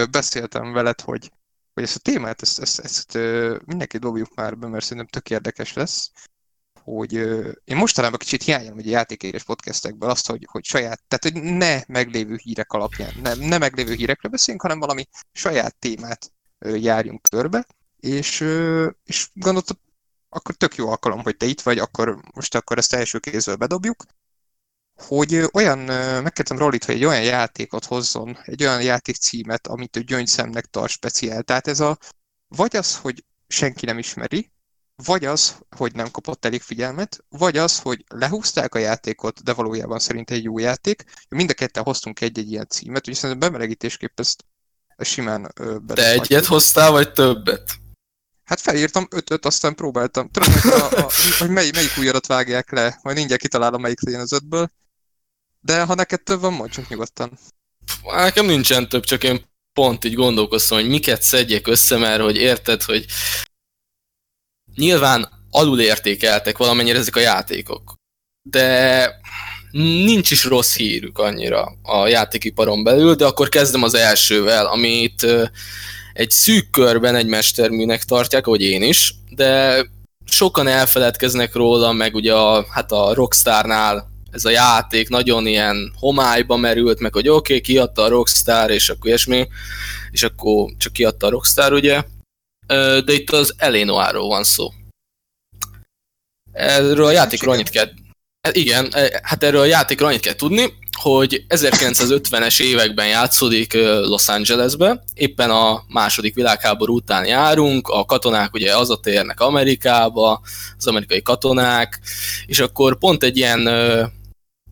beszéltem 0.10 0.74
veled, 0.74 1.02
hogy 1.02 1.32
hogy 1.78 1.86
ezt 1.86 1.96
a 1.96 2.12
témát, 2.12 2.42
ezt, 2.42 2.60
ezt, 2.60 2.80
ezt 2.80 3.14
mindenki 3.66 3.98
dobjuk 3.98 4.36
már 4.36 4.58
be, 4.58 4.68
mert 4.68 4.84
szerintem 4.84 5.08
tök 5.08 5.30
érdekes 5.30 5.74
lesz, 5.74 6.12
hogy 6.84 7.14
én 7.64 7.76
mostanában 7.76 8.20
kicsit 8.20 8.44
hiányolom 8.44 8.76
hogy 8.76 8.88
a 8.88 8.90
játékérés 8.90 9.44
podcastekből 9.44 10.10
azt, 10.10 10.28
hogy, 10.28 10.48
hogy 10.52 10.64
saját, 10.64 11.04
tehát 11.08 11.24
hogy 11.24 11.54
ne 11.54 11.82
meglévő 11.88 12.40
hírek 12.44 12.72
alapján, 12.72 13.14
ne, 13.22 13.34
ne 13.34 13.58
meglévő 13.58 13.94
hírekről 13.94 14.32
beszéljünk, 14.32 14.66
hanem 14.66 14.80
valami 14.80 15.08
saját 15.32 15.76
témát 15.76 16.32
járjunk 16.60 17.28
körbe, 17.30 17.66
és, 18.00 18.40
és 19.04 19.30
gondoltam, 19.34 19.78
akkor 20.30 20.56
tök 20.56 20.76
jó 20.76 20.90
alkalom, 20.90 21.24
hogy 21.24 21.38
te 21.38 21.46
itt 21.46 21.62
vagy, 21.62 21.80
akkor 21.80 22.20
most 22.34 22.56
akkor 22.56 22.78
ezt 22.78 22.94
első 22.94 23.20
kézből 23.20 23.56
bedobjuk, 23.56 24.04
hogy 24.98 25.44
olyan, 25.54 25.80
megkérdezem 26.24 26.58
Rollit, 26.58 26.86
hogy 26.86 26.96
egy 26.96 27.06
olyan 27.06 27.24
játékot 27.24 27.86
hozzon, 27.86 28.38
egy 28.44 28.64
olyan 28.64 28.82
játékcímet, 28.82 29.68
amit 29.68 29.98
ő 29.98 30.02
gyöngyszemnek 30.02 30.66
tart 30.66 30.92
speciál. 30.92 31.44
Tehát 31.44 31.68
ez 31.68 31.80
a, 31.80 31.98
vagy 32.48 32.76
az, 32.76 32.98
hogy 32.98 33.24
senki 33.48 33.86
nem 33.86 33.98
ismeri, 33.98 34.52
vagy 35.04 35.26
az, 35.26 35.56
hogy 35.76 35.94
nem 35.94 36.12
kapott 36.12 36.46
elég 36.46 36.62
figyelmet, 36.62 37.24
vagy 37.30 37.58
az, 37.58 37.80
hogy 37.80 38.04
lehúzták 38.08 38.76
a 38.76 38.80
játékot, 38.80 39.44
de 39.44 39.54
valójában 39.54 40.00
szerint 40.00 40.32
egy 40.32 40.44
jó 40.44 40.60
játék. 40.60 41.04
Mind 41.30 41.50
a 41.50 41.54
ketten 41.54 41.84
hoztunk 41.84 42.22
egy-egy 42.22 42.52
ilyen 42.52 42.68
címet, 42.70 42.98
úgyhogy 42.98 43.16
szerintem 43.16 43.50
bemelegítésképp 43.50 44.20
ezt, 44.20 44.46
simán 44.98 45.54
Te 45.94 46.12
egyet 46.12 46.46
hoztál, 46.46 46.92
vagy 46.92 47.14
többet? 47.14 47.76
Hát 48.44 48.60
felírtam 48.60 49.08
ötöt, 49.10 49.46
aztán 49.46 49.76
próbáltam. 49.76 50.30
Tudom, 50.30 50.54
hogy, 50.54 50.72
a, 50.72 51.06
a, 51.06 51.12
hogy 51.40 51.50
mely, 51.50 51.70
melyik 51.74 51.98
újadat 51.98 52.28
vágják 52.28 52.72
le, 52.72 53.00
majd 53.04 53.16
mindjárt 53.18 53.42
kitalálom, 53.42 53.82
melyik 53.82 54.04
legyen 54.04 54.20
az 54.20 54.32
ötből. 54.32 54.72
De 55.60 55.84
ha 55.84 55.94
neked 55.94 56.22
több 56.22 56.40
van, 56.40 56.54
mondj 56.54 56.76
csak 56.76 56.90
nyugodtan. 56.90 57.40
Nekem 58.04 58.46
nincsen 58.46 58.90
több, 58.90 59.04
csak 59.04 59.24
én 59.24 59.46
pont 59.74 60.06
így 60.06 60.14
gondolkoztam, 60.14 60.78
hogy 60.78 60.90
miket 60.90 61.22
szedjek 61.22 61.68
össze, 61.68 61.98
mert 61.98 62.22
hogy 62.22 62.36
érted, 62.36 62.84
hogy 62.84 63.06
nyilván 64.76 65.30
alulértékeltek 65.50 66.58
valamennyire 66.58 66.98
ezek 66.98 67.16
a 67.16 67.20
játékok. 67.20 67.96
De 68.42 69.10
nincs 69.72 70.32
is 70.32 70.44
rossz 70.44 70.76
hírük 70.76 71.18
annyira 71.18 71.78
a 71.82 72.08
játékiparon 72.08 72.84
belül, 72.84 73.16
de 73.16 73.26
akkor 73.26 73.50
kezdem 73.50 73.84
az 73.84 73.94
elsővel, 73.94 74.66
amit 74.66 75.26
egy 76.14 76.32
szűk 76.32 76.70
körben 76.70 77.16
egy 77.16 77.28
mesterműnek 77.28 78.04
tartják, 78.04 78.48
ahogy 78.48 78.62
én 78.62 78.84
is, 78.84 79.14
de 79.30 79.82
sokan 80.26 80.68
elfeledkeznek 80.68 81.54
róla, 81.54 81.92
meg 81.92 82.16
ugye 82.16 82.34
a, 82.34 82.66
hát 82.70 82.92
a 82.92 83.14
Rockstarnál 83.14 84.17
ez 84.32 84.46
a 84.46 84.50
játék 84.50 85.10
nagyon 85.10 85.48
ilyen 85.48 85.94
homályba 86.00 86.58
merült, 86.58 87.00
meg 87.00 87.14
hogy 87.14 87.28
oké, 87.28 87.38
okay, 87.38 87.62
kiadta 87.62 88.04
a 88.04 88.08
Rockstar, 88.08 88.70
és 88.70 88.90
akkor 88.90 89.08
ilyesmi, 89.08 89.48
és 90.12 90.24
akkor 90.24 90.72
csak 90.78 90.94
kiadta 90.94 91.28
a 91.28 91.30
Rockstar, 91.30 91.74
ugye. 91.74 92.04
De 93.06 93.14
itt 93.14 93.30
az 93.30 93.54
Elénoáról 93.58 94.28
van 94.28 94.44
szó. 94.44 94.68
Erről 96.52 97.06
a 97.06 97.12
játékról 97.12 97.54
annyit 97.54 97.70
kell... 97.70 97.90
Igen, 98.52 98.94
hát 99.22 99.44
erről 99.44 99.62
a 99.62 99.66
játékról 99.66 100.08
annyit 100.10 100.22
kell 100.22 100.34
tudni, 100.34 100.74
hogy 101.02 101.46
1950-es 101.50 102.62
években 102.62 103.08
játszódik 103.08 103.74
Los 103.74 104.28
Angelesbe, 104.28 105.04
éppen 105.14 105.50
a 105.50 105.84
második 105.88 106.36
világháború 106.36 106.96
után 106.96 107.26
járunk, 107.26 107.88
a 107.88 108.06
katonák 108.06 108.54
ugye 108.54 108.74
hazatérnek 108.74 109.40
Amerikába, 109.40 110.42
az 110.78 110.88
amerikai 110.88 111.22
katonák, 111.22 112.00
és 112.46 112.60
akkor 112.60 112.98
pont 112.98 113.24
egy 113.24 113.38
ilyen 113.38 113.68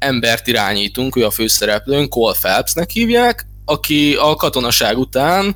embert 0.06 0.48
irányítunk, 0.48 1.16
ő 1.16 1.26
a 1.26 1.32
főszereplőnk, 1.32 2.10
Cole 2.10 2.36
Phelpsnek 2.42 2.90
hívják, 2.90 3.48
aki 3.66 4.16
a 4.16 4.36
katonaság 4.36 4.98
után 4.98 5.56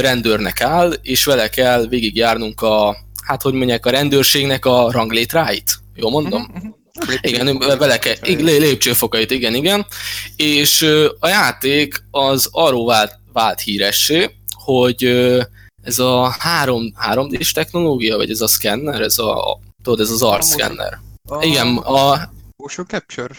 rendőrnek 0.00 0.60
áll, 0.60 0.92
és 1.02 1.24
vele 1.24 1.48
kell 1.48 1.86
végigjárnunk 1.86 2.60
a, 2.60 2.96
hát 3.26 3.42
hogy 3.42 3.52
mondják, 3.52 3.86
a 3.86 3.90
rendőrségnek 3.90 4.64
a 4.64 4.90
ranglétráit. 4.90 5.78
Jól 5.94 6.10
mondom? 6.10 6.42
Uh-huh. 6.54 6.80
Igen, 7.20 7.58
vele 7.58 7.98
kell, 7.98 8.14
lépcsőfokait, 8.38 9.30
igen, 9.30 9.54
igen. 9.54 9.86
És 10.36 10.82
a 11.18 11.28
játék 11.28 12.04
az 12.10 12.48
arról 12.50 12.86
vált, 12.86 13.18
vált 13.32 13.60
híressé, 13.60 14.30
hogy 14.64 15.04
ez 15.82 15.98
a 15.98 16.34
3, 16.38 16.92
3D-s 17.10 17.52
technológia, 17.52 18.16
vagy 18.16 18.30
ez 18.30 18.40
a 18.40 18.46
scanner, 18.46 19.00
ez 19.00 19.18
a, 19.18 19.60
tudod, 19.82 20.00
ez 20.00 20.10
az 20.10 20.22
art 20.22 20.44
scanner. 20.44 20.98
Igen, 21.40 21.76
a... 21.76 22.30
Motion 22.56 22.86
Capture? 22.86 23.34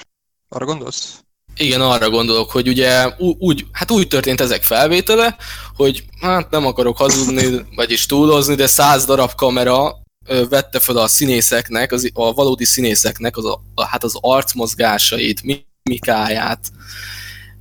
Arra 0.53 0.65
gondolsz? 0.65 1.19
Igen, 1.55 1.81
arra 1.81 2.10
gondolok, 2.10 2.51
hogy 2.51 2.67
ugye 2.67 3.07
úgy, 3.17 3.65
hát 3.72 3.91
úgy 3.91 4.07
történt 4.07 4.41
ezek 4.41 4.63
felvétele, 4.63 5.38
hogy 5.75 6.03
hát 6.19 6.50
nem 6.50 6.65
akarok 6.65 6.98
hazudni, 6.98 7.65
vagyis 7.75 8.05
túlozni, 8.05 8.55
de 8.55 8.67
száz 8.67 9.05
darab 9.05 9.36
kamera 9.36 10.01
vette 10.50 10.79
fel 10.79 10.98
a 10.98 11.07
színészeknek, 11.07 11.91
az, 11.91 12.10
a 12.13 12.33
valódi 12.33 12.65
színészeknek 12.65 13.38
az, 13.38 13.45
a, 13.45 13.86
hát 13.86 14.03
az 14.03 14.17
arcmozgásait, 14.19 15.41
mimikáját, 15.83 16.72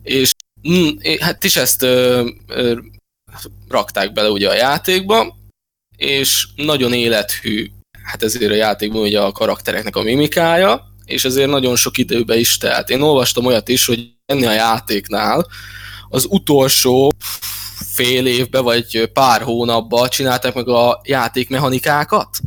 és 0.03 0.31
mm, 0.69 0.89
hát 1.21 1.45
is 1.45 1.57
ezt 1.57 1.83
ö, 1.83 2.29
ö, 2.47 2.79
rakták 3.69 4.13
bele 4.13 4.29
ugye 4.29 4.49
a 4.49 4.55
játékba, 4.55 5.37
és 5.97 6.47
nagyon 6.57 6.93
élethű, 6.93 7.71
hát 8.03 8.23
ezért 8.23 8.51
a 8.51 8.55
játékban 8.55 9.03
ugye 9.03 9.21
a 9.21 9.33
karaktereknek 9.33 9.97
a 9.97 10.03
mimikája, 10.03 10.92
és 11.13 11.25
ezért 11.25 11.51
nagyon 11.51 11.77
sok 11.77 11.99
időbe 11.99 12.37
is 12.37 12.59
telt. 12.59 12.91
Én 12.91 13.01
olvastam 13.01 13.47
olyat 13.47 13.69
is, 13.69 13.87
hogy 13.87 14.13
ennél 14.27 14.49
a 14.49 14.53
játéknál 14.53 15.47
az 16.09 16.27
utolsó 16.29 17.13
fél 17.93 18.27
évbe 18.27 18.61
vagy 18.61 19.11
pár 19.13 19.43
hónapban 19.43 20.09
csinálták 20.09 20.55
meg 20.55 20.69
a 20.69 21.01
játékmechanikákat. 21.05 22.41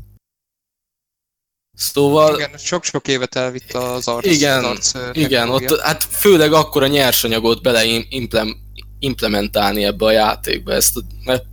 Szóval... 1.73 2.35
Igen, 2.35 2.57
sok-sok 2.57 3.07
évet 3.07 3.35
elvitt 3.35 3.73
az 3.73 4.07
arc. 4.07 4.25
Igen, 4.25 4.63
az 4.63 4.65
arc 4.65 5.17
igen 5.17 5.49
ott, 5.49 5.79
hát 5.81 6.03
főleg 6.03 6.53
akkor 6.53 6.83
a 6.83 6.87
nyersanyagot 6.87 7.61
bele 7.61 7.85
implem, 8.09 8.57
implementálni 8.99 9.83
ebbe 9.83 10.05
a 10.05 10.11
játékba. 10.11 10.73
Ezt, 10.73 10.93
mert 11.23 11.45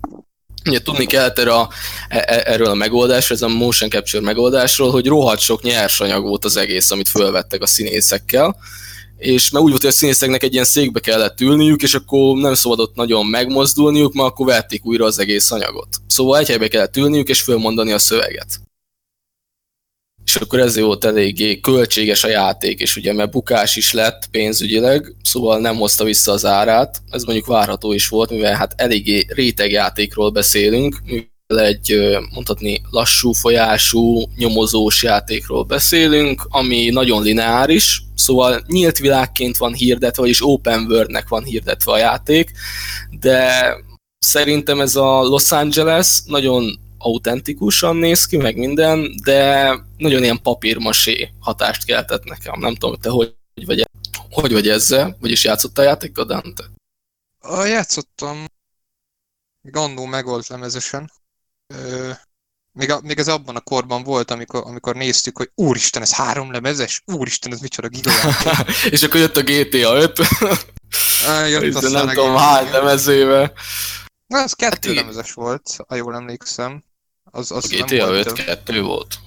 ugye 0.67 0.83
tudni 0.83 1.07
kellett 1.07 1.39
erről 1.39 1.53
a, 1.53 1.69
e, 2.09 2.25
e, 2.27 2.43
erről 2.45 2.67
a 2.67 2.75
megoldásról, 2.75 3.39
ez 3.39 3.45
a 3.45 3.49
motion 3.49 3.91
capture 3.91 4.23
megoldásról, 4.23 4.91
hogy 4.91 5.07
rohadt 5.07 5.41
sok 5.41 5.63
nyersanyag 5.63 6.23
volt 6.23 6.45
az 6.45 6.57
egész, 6.57 6.91
amit 6.91 7.09
fölvettek 7.09 7.63
a 7.63 7.67
színészekkel, 7.67 8.57
és 9.17 9.51
mert 9.51 9.65
úgy 9.65 9.71
volt, 9.71 9.83
hogy 9.83 9.91
a 9.91 9.95
színészeknek 9.95 10.43
egy 10.43 10.53
ilyen 10.53 10.65
székbe 10.65 11.01
kellett 11.01 11.41
ülniük, 11.41 11.83
és 11.83 11.95
akkor 11.95 12.37
nem 12.37 12.55
szabadott 12.55 12.95
nagyon 12.95 13.27
megmozdulniuk, 13.27 14.13
mert 14.13 14.29
akkor 14.29 14.47
vették 14.47 14.87
újra 14.87 15.05
az 15.05 15.19
egész 15.19 15.51
anyagot. 15.51 15.89
Szóval 16.07 16.39
egy 16.39 16.49
helybe 16.49 16.69
kellett 16.69 16.97
ülniük, 16.97 17.29
és 17.29 17.41
fölmondani 17.41 17.93
a 17.93 17.99
szöveget 17.99 18.61
és 20.35 20.41
akkor 20.41 20.59
ez 20.59 20.79
volt 20.79 21.05
eléggé 21.05 21.61
költséges 21.61 22.25
a 22.25 22.29
játék, 22.29 22.81
és 22.81 22.97
ugye 22.97 23.13
mert 23.13 23.31
bukás 23.31 23.77
is 23.77 23.93
lett 23.93 24.27
pénzügyileg, 24.31 25.15
szóval 25.23 25.61
nem 25.61 25.77
hozta 25.77 26.05
vissza 26.05 26.33
az 26.33 26.45
árát, 26.45 27.03
ez 27.11 27.23
mondjuk 27.25 27.47
várható 27.47 27.93
is 27.93 28.09
volt, 28.09 28.31
mivel 28.31 28.55
hát 28.55 28.75
eléggé 28.77 29.27
rétegjátékról 29.29 30.31
beszélünk, 30.31 31.03
mivel 31.05 31.65
egy 31.65 32.19
mondhatni 32.35 32.81
lassú 32.91 33.33
folyású, 33.33 34.23
nyomozós 34.37 35.03
játékról 35.03 35.63
beszélünk, 35.63 36.47
ami 36.49 36.89
nagyon 36.91 37.23
lineáris, 37.23 38.03
szóval 38.15 38.63
nyílt 38.67 38.99
világként 38.99 39.57
van 39.57 39.73
hirdetve, 39.73 40.23
vagyis 40.23 40.47
open 40.47 40.87
worldnek 40.89 41.29
van 41.29 41.45
hirdetve 41.45 41.93
a 41.93 41.99
játék, 41.99 42.51
de 43.21 43.65
szerintem 44.19 44.81
ez 44.81 44.97
a 44.97 45.23
Los 45.23 45.51
Angeles 45.51 46.23
nagyon 46.27 46.81
autentikusan 47.03 47.97
néz 47.97 48.27
ki, 48.27 48.37
meg 48.37 48.57
minden, 48.57 49.15
de 49.25 49.73
nagyon 49.97 50.23
ilyen 50.23 50.43
papírmasé 50.43 51.31
hatást 51.41 51.85
keltett 51.85 52.25
nekem. 52.25 52.61
Nem 52.61 52.75
tudom, 52.75 52.97
te 53.01 53.11
hogy 53.11 53.35
vagy, 53.67 53.89
hogy 54.31 54.53
vagy 54.53 54.69
ezzel, 54.69 55.17
vagyis 55.21 55.45
játszottál 55.45 55.85
játékkal, 55.85 56.25
Dante? 56.25 56.65
A 57.39 57.65
játszottam 57.65 58.45
Gandó 59.63 60.05
megold 60.05 60.45
lemezesen. 60.49 61.11
Ö, 61.67 62.11
még, 62.73 62.91
a, 62.91 63.01
még 63.01 63.19
ez 63.19 63.29
abban 63.29 63.57
a 63.57 63.61
korban 63.61 64.03
volt, 64.03 64.31
amikor, 64.31 64.63
amikor 64.67 64.95
néztük, 64.95 65.37
hogy 65.37 65.51
úristen, 65.55 66.03
ez 66.03 66.13
három 66.15 66.53
lemezes? 66.53 67.03
Úristen, 67.07 67.53
ez 67.53 67.61
micsoda 67.61 67.89
gigajáték. 67.89 68.83
És 68.95 69.03
akkor 69.03 69.21
jött 69.21 69.37
a 69.37 69.43
GTA 69.43 69.97
5. 69.97 70.19
jött 71.49 71.75
a 71.75 71.91
nem 71.91 72.09
tudom 72.09 72.37
hány 72.37 72.71
lemezével. 72.71 73.53
Na, 74.27 74.39
ez 74.39 74.53
kettő 74.53 74.89
hát 74.89 74.97
lemezes 74.97 75.33
volt, 75.33 75.77
ha 75.89 75.95
jól 75.95 76.15
emlékszem. 76.15 76.85
Az, 77.35 77.51
az 77.51 77.73
a 77.73 77.77
GTA 77.77 78.11
5 78.11 78.33
2 78.33 78.83
volt. 78.83 79.19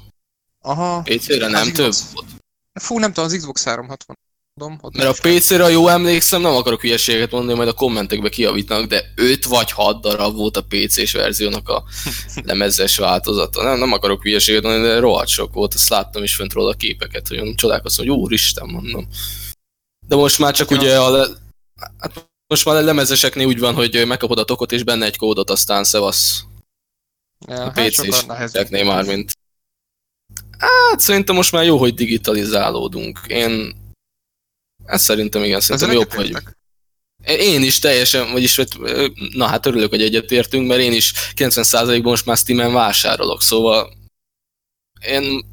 Aha. 0.62 1.02
PC-re 1.02 1.48
nem 1.48 1.74
több 1.74 1.94
volt. 2.14 2.28
Fú, 2.74 3.00
nem 3.00 3.14
tudom, 3.14 3.30
az 3.30 3.38
Xbox 3.38 3.64
360 3.64 4.16
Tudom, 4.60 4.80
Mert 4.94 5.20
a 5.20 5.30
PC-re, 5.30 5.70
jól 5.70 5.92
emlékszem, 5.92 6.42
nem 6.42 6.56
akarok 6.56 6.82
hülyeséget 6.82 7.32
mondani, 7.32 7.58
majd 7.58 7.70
a 7.70 7.74
kommentekbe 7.74 8.30
kiavítanak, 8.30 8.86
de 8.86 9.04
5 9.16 9.46
vagy 9.46 9.72
6 9.72 10.02
darab 10.02 10.36
volt 10.36 10.58
a 10.58 10.66
PC-s 10.70 11.12
verziónak 11.12 11.70
a 11.70 11.84
lemezes 12.44 12.98
változata. 12.98 13.64
Nem, 13.64 13.80
nem 13.80 13.92
akarok 13.92 14.22
hülyeséget 14.22 14.64
mondani, 14.64 14.88
de 14.88 15.00
rohadt 15.00 15.28
sok 15.28 15.54
volt, 15.54 15.74
azt 15.74 15.90
láttam 15.90 16.24
is 16.24 16.36
fönt 16.36 16.54
róla 16.54 16.70
a 16.70 16.74
képeket, 16.74 17.28
hogy 17.28 17.56
csodálkoztam, 17.56 18.08
hogy 18.08 18.16
úristen, 18.16 18.70
mondom. 18.70 19.08
De 20.08 20.16
most 20.16 20.40
már 20.40 20.54
csak 20.54 20.72
ja. 20.72 20.78
ugye 20.78 21.00
a 21.00 21.10
le... 21.10 21.28
hát 22.00 22.30
most 22.48 22.66
már 22.66 22.76
a 22.76 22.82
lemezeseknél 22.82 23.48
úgy 23.48 23.60
van, 23.60 23.74
hogy 23.74 24.04
megkapod 24.08 24.40
a 24.40 24.46
tokot 24.46 24.72
és 24.72 24.84
benne 24.84 25.06
egy 25.06 25.18
kódot, 25.18 25.50
aztán 25.50 25.84
szevasz. 25.84 26.44
Ja, 27.48 27.64
a 27.64 27.72
PC 27.72 28.28
hát 28.28 28.72
is 28.72 28.84
már, 28.84 29.06
mint... 29.06 29.38
Hát 30.58 31.00
szerintem 31.00 31.36
most 31.36 31.52
már 31.52 31.66
jó, 31.66 31.78
hogy 31.78 31.94
digitalizálódunk. 31.94 33.20
Én... 33.28 33.76
Ez 34.86 35.02
szerintem 35.02 35.44
igen, 35.44 35.60
szerintem 35.60 35.92
jobb, 35.92 36.14
hogy... 36.14 36.36
Én 37.26 37.64
is 37.64 37.80
teljesen, 37.80 38.32
vagyis 38.32 38.62
na 39.32 39.46
hát 39.46 39.66
örülök, 39.66 39.90
hogy 39.90 40.02
egyetértünk, 40.02 40.68
mert 40.68 40.82
én 40.82 40.94
is 40.94 41.14
90%-ban 41.36 42.02
most 42.02 42.26
már 42.26 42.38
Steam-en 42.38 42.74
vásárolok, 42.74 43.42
szóval 43.42 43.94
én 45.02 45.46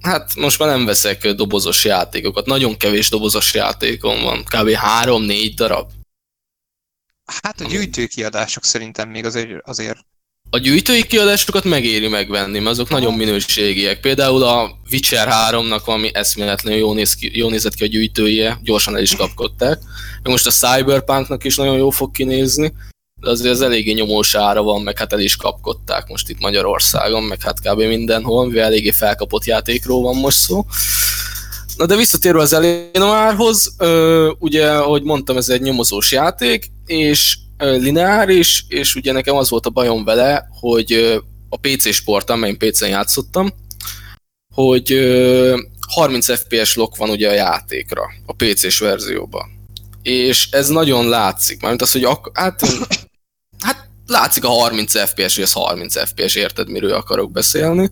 hát 0.00 0.34
most 0.34 0.58
már 0.58 0.68
nem 0.68 0.84
veszek 0.84 1.30
dobozos 1.30 1.84
játékokat, 1.84 2.46
nagyon 2.46 2.76
kevés 2.76 3.08
dobozos 3.08 3.54
játékom 3.54 4.22
van, 4.22 4.44
kb. 4.44 4.70
3-4 5.02 5.52
darab. 5.54 5.90
Hát 7.42 7.60
a 7.60 7.68
gyűjtőkiadások 7.68 8.64
szerintem 8.64 9.08
még 9.08 9.24
azért, 9.24 9.66
azért 9.68 10.06
a 10.50 10.58
gyűjtői 10.58 11.06
kiadásokat 11.06 11.64
megéri 11.64 12.08
megvenni, 12.08 12.58
mert 12.58 12.70
azok 12.70 12.88
nagyon 12.88 13.14
minőségiek. 13.14 14.00
Például 14.00 14.42
a 14.42 14.70
Witcher 14.90 15.28
3-nak 15.50 15.82
valami 15.84 16.10
eszméletlenül 16.12 16.78
jó, 16.78 16.92
néz 16.92 17.14
ki, 17.14 17.30
jó 17.38 17.48
nézett 17.48 17.74
ki 17.74 17.84
a 17.84 17.86
gyűjtője, 17.86 18.58
gyorsan 18.62 18.96
el 18.96 19.02
is 19.02 19.14
kapkodták. 19.14 19.78
Most 20.22 20.46
a 20.46 20.50
Cyberpunknak 20.50 21.44
is 21.44 21.56
nagyon 21.56 21.76
jó 21.76 21.90
fog 21.90 22.10
kinézni, 22.10 22.72
de 23.20 23.30
azért 23.30 23.54
az 23.54 23.60
eléggé 23.60 23.92
nyomós 23.92 24.34
ára 24.34 24.62
van, 24.62 24.82
meg 24.82 24.98
hát 24.98 25.12
el 25.12 25.20
is 25.20 25.36
kapkodták 25.36 26.08
most 26.08 26.28
itt 26.28 26.40
Magyarországon, 26.40 27.22
meg 27.22 27.42
hát 27.42 27.60
kb. 27.60 27.82
mindenhol, 27.82 28.46
mivel 28.46 28.64
eléggé 28.64 28.90
felkapott 28.90 29.44
játékról 29.44 30.02
van 30.02 30.16
most 30.16 30.38
szó. 30.38 30.64
Na 31.76 31.86
de 31.86 31.96
visszatérve 31.96 32.40
az 32.40 32.52
Eleanorhoz, 32.52 33.76
ugye, 34.38 34.70
ahogy 34.70 35.02
mondtam, 35.02 35.36
ez 35.36 35.48
egy 35.48 35.60
nyomozós 35.60 36.12
játék, 36.12 36.70
és 36.86 37.36
lineáris, 37.58 38.64
és 38.68 38.94
ugye 38.94 39.12
nekem 39.12 39.36
az 39.36 39.50
volt 39.50 39.66
a 39.66 39.70
bajom 39.70 40.04
vele, 40.04 40.48
hogy 40.60 41.20
a 41.48 41.56
PC 41.56 41.92
sport, 41.92 42.30
amelyen 42.30 42.56
PC-n 42.56 42.88
játszottam, 42.88 43.52
hogy 44.54 44.98
30 45.88 46.38
FPS 46.38 46.74
lock 46.74 46.96
van 46.96 47.10
ugye 47.10 47.28
a 47.28 47.32
játékra, 47.32 48.02
a 48.26 48.32
PC-s 48.32 48.78
verzióban. 48.78 49.48
És 50.02 50.48
ez 50.50 50.68
nagyon 50.68 51.08
látszik, 51.08 51.62
mert 51.62 51.82
az, 51.82 51.92
hogy 51.92 52.04
ak- 52.04 52.38
hát, 52.38 52.60
hát 53.60 53.88
látszik 54.06 54.44
a 54.44 54.48
30 54.48 55.08
FPS, 55.08 55.34
hogy 55.34 55.44
ez 55.44 55.52
30 55.52 56.08
FPS, 56.08 56.34
érted, 56.34 56.70
miről 56.70 56.92
akarok 56.92 57.30
beszélni. 57.30 57.90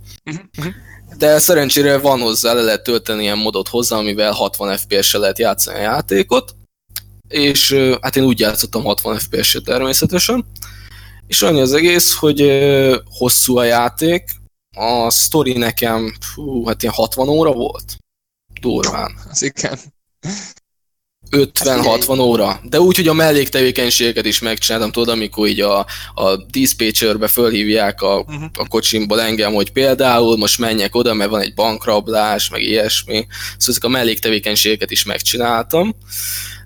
De 1.19 1.39
szerencsére 1.39 1.99
van 1.99 2.21
hozzá, 2.21 2.53
le 2.53 2.63
lehet 2.63 2.83
tölteni 2.83 3.23
ilyen 3.23 3.39
modot 3.39 3.69
hozzá, 3.69 3.97
amivel 3.97 4.33
60 4.33 4.77
FPS-sel 4.77 5.21
lehet 5.21 5.39
játszani 5.39 5.79
a 5.79 5.81
játékot, 5.81 6.55
és 7.35 7.77
hát 8.01 8.17
én 8.17 8.25
úgy 8.25 8.41
játszottam 8.41 8.85
60 8.85 9.19
FPS-et 9.19 9.65
természetesen, 9.65 10.45
és 11.27 11.43
annyi 11.43 11.61
az 11.61 11.73
egész, 11.73 12.15
hogy 12.15 12.63
hosszú 13.05 13.57
a 13.57 13.65
játék, 13.65 14.25
a 14.77 15.11
story 15.11 15.53
nekem, 15.53 16.15
fú, 16.21 16.67
hát 16.67 16.83
ilyen 16.83 16.95
60 16.95 17.29
óra 17.29 17.53
volt, 17.53 17.97
durván. 18.61 19.15
Az 19.31 19.43
igen. 19.43 19.79
50-60 21.31 22.21
óra, 22.21 22.61
de 22.63 22.81
úgy, 22.81 22.97
hogy 22.97 23.09
a 23.09 23.13
melléktevékenységeket 23.13 24.25
is 24.25 24.41
megcsináltam, 24.41 24.91
tudod, 24.91 25.09
amikor 25.09 25.49
így 25.49 25.61
a, 25.61 25.87
a 26.15 26.37
dispatcherbe 26.51 27.29
fölhívják 27.29 28.03
a, 28.03 28.19
uh-huh. 28.19 28.45
a 28.59 28.69
kocsimból 28.69 29.21
engem, 29.21 29.53
hogy 29.53 29.73
például 29.73 30.37
most 30.37 30.59
menjek 30.59 30.95
oda, 30.95 31.15
mert 31.15 31.31
van 31.31 31.41
egy 31.41 31.55
bankrablás, 31.55 32.51
meg 32.51 32.63
ilyesmi, 32.63 33.27
szóval 33.37 33.67
ezek 33.67 33.85
a 33.85 33.89
melléktevékenységeket 33.89 34.91
is 34.91 35.05
megcsináltam, 35.05 35.97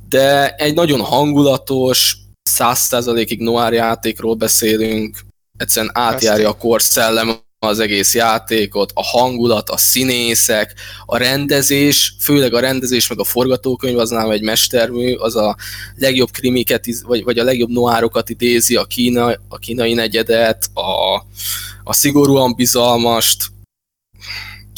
de 0.09 0.55
egy 0.55 0.75
nagyon 0.75 1.01
hangulatos, 1.01 2.17
100%-ig 2.59 3.41
noir 3.41 3.73
játékról 3.73 4.35
beszélünk, 4.35 5.19
egyszerűen 5.57 5.93
átjárja 5.95 6.49
a 6.49 6.57
korszellem 6.57 7.47
az 7.59 7.79
egész 7.79 8.15
játékot, 8.15 8.91
a 8.95 9.03
hangulat, 9.03 9.69
a 9.71 9.77
színészek, 9.77 10.75
a 11.07 11.17
rendezés, 11.17 12.15
főleg 12.21 12.55
a 12.55 12.61
rendezés, 12.61 13.09
meg 13.09 13.19
a 13.19 13.25
forgatókönyv 13.25 13.99
az 13.99 14.11
nálam 14.11 14.31
egy 14.31 14.43
mestermű, 14.43 15.15
az 15.15 15.37
a 15.37 15.57
legjobb 15.97 16.31
krimiket, 16.31 16.85
vagy, 17.03 17.25
vagy 17.25 17.39
a 17.39 17.45
legjobb 17.45 17.71
noárokat 17.71 18.29
idézi, 18.29 18.77
a, 18.77 18.85
kína, 18.85 19.35
a 19.49 19.59
kínai 19.59 19.95
negyedet, 19.95 20.71
a, 20.75 21.15
a 21.85 21.93
szigorúan 21.93 22.55
bizalmast, 22.55 23.47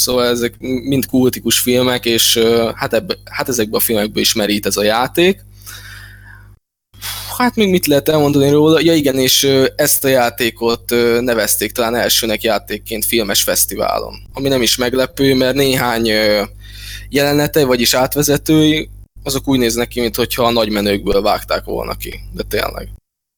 Szóval 0.00 0.26
ezek 0.26 0.54
mind 0.58 1.06
kultikus 1.06 1.58
filmek, 1.58 2.04
és 2.04 2.38
hát, 2.74 2.94
ebbe, 2.94 3.14
hát 3.24 3.48
ezekben 3.48 3.80
a 3.80 3.82
filmekből 3.82 4.22
is 4.22 4.32
merít 4.32 4.66
ez 4.66 4.76
a 4.76 4.82
játék 4.82 5.44
hát 7.40 7.56
még 7.56 7.70
mit 7.70 7.86
lehet 7.86 8.08
elmondani 8.08 8.50
róla? 8.50 8.80
Ja 8.80 8.94
igen, 8.94 9.18
és 9.18 9.48
ezt 9.76 10.04
a 10.04 10.08
játékot 10.08 10.90
nevezték 11.20 11.72
talán 11.72 11.94
elsőnek 11.94 12.42
játékként 12.42 13.04
filmes 13.04 13.42
fesztiválon. 13.42 14.14
Ami 14.32 14.48
nem 14.48 14.62
is 14.62 14.76
meglepő, 14.76 15.34
mert 15.34 15.54
néhány 15.54 16.10
jelenete, 17.08 17.64
vagyis 17.64 17.94
átvezetői, 17.94 18.88
azok 19.22 19.48
úgy 19.48 19.58
néznek 19.58 19.88
ki, 19.88 20.00
mintha 20.00 20.44
a 20.44 20.50
nagy 20.50 20.70
menőkből 20.70 21.22
vágták 21.22 21.64
volna 21.64 21.94
ki. 21.94 22.20
De 22.32 22.42
tényleg. 22.42 22.88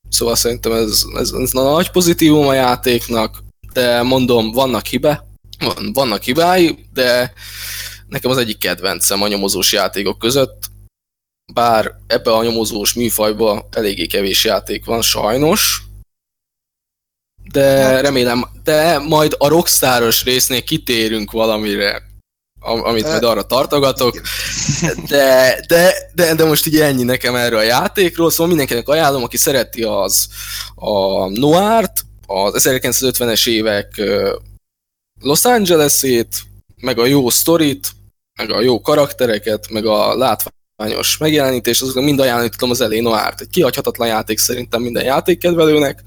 Szóval 0.08 0.36
szerintem 0.36 0.72
ez, 0.72 1.04
ez, 1.18 1.30
ez 1.30 1.50
nagy 1.52 1.90
pozitívum 1.90 2.46
a 2.46 2.54
játéknak, 2.54 3.44
de 3.72 4.02
mondom, 4.02 4.52
vannak 4.52 4.86
hibe, 4.86 5.26
van, 5.62 5.92
vannak 5.92 6.22
hibái, 6.22 6.86
de 6.92 7.32
nekem 8.08 8.30
az 8.30 8.36
egyik 8.36 8.58
kedvencem 8.58 9.22
a 9.22 9.28
nyomozós 9.28 9.72
játékok 9.72 10.18
között, 10.18 10.70
bár 11.52 11.94
ebbe 12.06 12.32
a 12.32 12.42
nyomozós 12.42 12.92
műfajba 12.92 13.68
eléggé 13.70 14.06
kevés 14.06 14.44
játék 14.44 14.84
van, 14.84 15.02
sajnos, 15.02 15.82
de 17.52 17.82
hát- 17.82 18.00
remélem, 18.00 18.44
de 18.64 18.98
majd 18.98 19.34
a 19.38 19.48
rockstáros 19.48 20.24
résznél 20.24 20.62
kitérünk 20.62 21.30
valamire, 21.30 22.02
amit 22.60 23.06
majd 23.06 23.22
arra 23.22 23.42
tartogatok, 23.42 24.20
de, 25.08 25.64
de, 25.68 25.94
de, 26.14 26.34
de 26.34 26.44
most 26.44 26.66
így 26.66 26.80
ennyi 26.80 27.02
nekem 27.02 27.34
erről 27.34 27.58
a 27.58 27.62
játékról, 27.62 28.30
szóval 28.30 28.46
mindenkinek 28.46 28.88
ajánlom, 28.88 29.22
aki 29.22 29.36
szereti 29.36 29.82
az 29.82 30.28
a 30.74 31.28
Noir-t, 31.28 32.04
az 32.26 32.68
1950-es 32.68 33.48
évek 33.48 34.00
Los 35.22 35.44
Angeles-ét, 35.44 36.36
meg 36.80 36.98
a 36.98 37.06
jó 37.06 37.30
sztorit, 37.30 37.90
meg 38.38 38.50
a 38.50 38.60
jó 38.60 38.80
karaktereket, 38.80 39.70
meg 39.70 39.86
a 39.86 40.16
látvány 40.16 40.52
hagyományos 40.82 41.16
megjelenítés, 41.16 41.80
azoknak 41.80 42.04
mind 42.04 42.20
ajánlani 42.20 42.48
tudom 42.48 42.70
az 42.70 42.80
Elé 42.80 43.00
Noárt. 43.00 43.40
Egy 43.40 43.48
kihagyhatatlan 43.48 44.08
játék 44.08 44.38
szerintem 44.38 44.82
minden 44.82 45.04
játékkedvelőnek. 45.04 46.02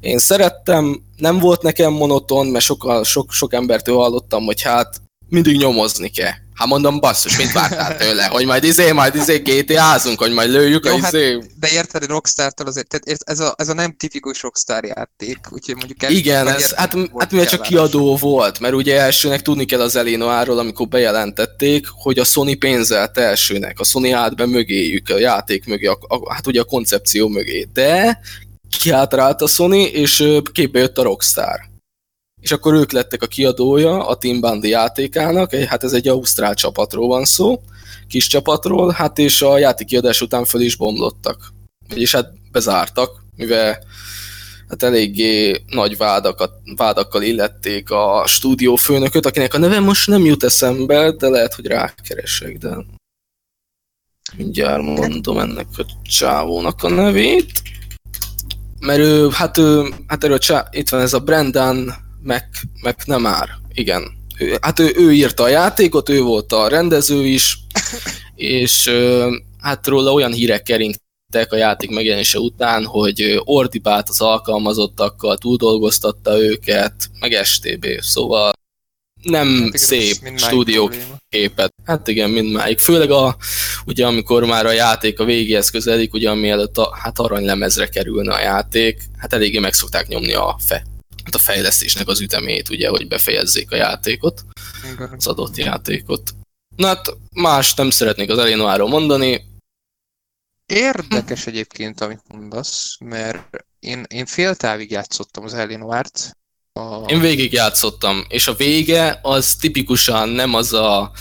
Én 0.00 0.18
szerettem, 0.18 1.02
nem 1.16 1.38
volt 1.38 1.62
nekem 1.62 1.92
monoton, 1.92 2.46
mert 2.46 2.64
sokkal, 2.64 3.04
sok, 3.04 3.32
sok 3.32 3.52
embertől 3.52 3.96
hallottam, 3.96 4.44
hogy 4.44 4.62
hát 4.62 5.00
mindig 5.30 5.56
nyomozni 5.56 6.08
kell. 6.08 6.32
Hát 6.54 6.68
mondom, 6.68 7.00
basszus, 7.00 7.36
mit 7.36 7.52
vártál 7.52 7.96
tőle? 7.96 8.24
Hogy 8.24 8.46
majd 8.46 8.64
izé, 8.64 8.92
majd 8.92 9.14
izé 9.14 9.38
GTA-zunk, 9.38 10.18
hogy 10.18 10.32
majd 10.32 10.50
lőjük 10.50 10.84
Jó, 10.84 10.92
a 10.92 11.00
hát, 11.00 11.12
izé... 11.12 11.38
De 11.58 11.68
érted, 11.72 12.06
Rockstar-tól 12.06 12.66
azért, 12.66 12.88
tehát 12.88 13.22
ez 13.24 13.40
a, 13.40 13.54
ez 13.56 13.68
a 13.68 13.74
nem 13.74 13.96
tipikus 13.96 14.42
Rockstar 14.42 14.84
játék, 14.84 15.38
úgyhogy 15.50 15.74
mondjuk... 15.74 16.10
Igen, 16.10 16.48
ez, 16.48 16.72
hát, 16.72 16.96
hát 17.18 17.30
mivel 17.30 17.46
csak 17.46 17.62
kiadó 17.62 18.16
volt, 18.16 18.60
mert 18.60 18.74
ugye 18.74 19.00
elsőnek 19.00 19.42
tudni 19.42 19.64
kell 19.64 19.80
az 19.80 19.96
Elinoáról, 19.96 20.58
amikor 20.58 20.88
bejelentették, 20.88 21.86
hogy 21.90 22.18
a 22.18 22.24
Sony 22.24 22.58
pénzelt 22.58 23.18
elsőnek, 23.18 23.80
a 23.80 23.84
Sony 23.84 24.12
állt 24.12 24.36
be 24.36 24.46
mögéjük, 24.46 25.08
a 25.08 25.18
játék 25.18 25.66
mögé, 25.66 25.86
a, 25.86 25.98
a, 26.08 26.34
hát 26.34 26.46
ugye 26.46 26.60
a 26.60 26.64
koncepció 26.64 27.28
mögé, 27.28 27.68
de 27.72 28.20
kiátrált 28.80 29.42
a 29.42 29.46
Sony, 29.46 29.88
és 29.92 30.24
képbe 30.52 30.78
jött 30.78 30.98
a 30.98 31.02
Rockstar 31.02 31.69
és 32.40 32.52
akkor 32.52 32.74
ők 32.74 32.92
lettek 32.92 33.22
a 33.22 33.26
kiadója 33.26 34.06
a 34.06 34.16
Team 34.16 34.40
Bundy 34.40 34.68
játékának, 34.68 35.54
hát 35.54 35.84
ez 35.84 35.92
egy 35.92 36.08
ausztrál 36.08 36.54
csapatról 36.54 37.08
van 37.08 37.24
szó, 37.24 37.60
kis 38.08 38.26
csapatról, 38.26 38.90
hát 38.90 39.18
és 39.18 39.42
a 39.42 39.58
játék 39.58 39.86
kiadás 39.86 40.20
után 40.20 40.44
föl 40.44 40.60
is 40.60 40.76
bomlottak. 40.76 41.52
És 41.94 42.14
hát 42.14 42.32
bezártak, 42.52 43.24
mivel 43.36 43.78
hát 44.68 44.82
eléggé 44.82 45.64
nagy 45.66 45.96
vádakat, 45.96 46.52
vádakkal 46.76 47.22
illették 47.22 47.90
a 47.90 48.24
stúdiófőnököt, 48.26 49.26
akinek 49.26 49.54
a 49.54 49.58
neve 49.58 49.80
most 49.80 50.08
nem 50.08 50.24
jut 50.24 50.44
eszembe, 50.44 51.10
de 51.10 51.28
lehet, 51.28 51.54
hogy 51.54 51.66
rákeresek, 51.66 52.58
de 52.58 52.76
mindjárt 54.36 54.82
mondom 54.82 55.38
ennek 55.38 55.66
a 55.76 55.84
csávónak 56.02 56.82
a 56.82 56.88
nevét. 56.88 57.62
Mert 58.80 58.98
ő, 58.98 59.28
hát 59.32 59.56
ő, 59.56 59.94
hát 60.06 60.24
erről 60.24 60.38
csá, 60.38 60.68
itt 60.70 60.88
van 60.88 61.00
ez 61.00 61.12
a 61.12 61.18
Brendan 61.18 61.94
meg, 62.22 62.48
meg 62.82 62.96
nem 63.04 63.20
már. 63.20 63.48
Igen. 63.72 64.18
Ő, 64.38 64.58
hát 64.60 64.78
ő, 64.78 64.92
ő 64.96 65.12
írta 65.12 65.42
a 65.42 65.48
játékot, 65.48 66.08
ő 66.08 66.20
volt 66.20 66.52
a 66.52 66.68
rendező 66.68 67.26
is, 67.26 67.58
és 68.34 68.90
hát 69.58 69.86
róla 69.86 70.12
olyan 70.12 70.32
hírek 70.32 70.62
keringtek 70.62 71.52
a 71.52 71.56
játék 71.56 71.90
megjelenése 71.90 72.38
után, 72.38 72.84
hogy 72.84 73.40
ordibált 73.44 74.08
az 74.08 74.20
alkalmazottakkal, 74.20 75.38
túldolgoztatta 75.38 76.38
őket, 76.38 76.94
meg 77.20 77.44
STB, 77.44 77.86
szóval 78.00 78.52
nem 79.22 79.62
hát 79.62 79.78
szép 79.78 80.16
stúdió 80.36 80.90
képet. 81.28 81.72
Hát 81.84 82.08
igen, 82.08 82.30
mindmáig. 82.30 82.78
Főleg 82.78 83.10
a, 83.10 83.36
ugye 83.86 84.06
amikor 84.06 84.44
már 84.44 84.66
a 84.66 84.72
játék 84.72 85.20
a 85.20 85.24
végéhez 85.24 85.70
közeledik, 85.70 86.14
ugye 86.14 86.34
mielőtt 86.34 86.78
a, 86.78 86.96
hát 87.02 87.18
aranylemezre 87.18 87.88
kerülne 87.88 88.34
a 88.34 88.40
játék, 88.40 89.02
hát 89.16 89.32
eléggé 89.32 89.58
meg 89.58 89.72
szokták 89.72 90.08
nyomni 90.08 90.32
a 90.32 90.56
fe, 90.58 90.84
hát 91.24 91.34
a 91.34 91.38
fejlesztésnek 91.38 92.08
az 92.08 92.20
ütemét, 92.20 92.68
ugye, 92.68 92.88
hogy 92.88 93.08
befejezzék 93.08 93.70
a 93.72 93.76
játékot, 93.76 94.44
az 95.16 95.26
adott 95.26 95.56
játékot. 95.56 96.34
Na 96.76 96.86
hát 96.86 97.16
más 97.34 97.74
nem 97.74 97.90
szeretnék 97.90 98.30
az 98.30 98.38
Elénoáról 98.38 98.88
mondani. 98.88 99.48
Érdekes 100.66 101.46
egyébként, 101.46 102.00
amit 102.00 102.22
mondasz, 102.28 102.96
mert 103.00 103.66
én, 103.78 104.04
én 104.08 104.26
fél 104.26 104.54
távig 104.54 104.90
játszottam 104.90 105.44
az 105.44 105.54
Elénoárt. 105.54 106.36
A... 106.72 107.10
Én 107.10 107.20
végig 107.20 107.52
játszottam, 107.52 108.24
és 108.28 108.46
a 108.46 108.54
vége 108.54 109.18
az 109.22 109.54
tipikusan 109.54 110.28
nem 110.28 110.54
az 110.54 110.72
a 110.72 111.12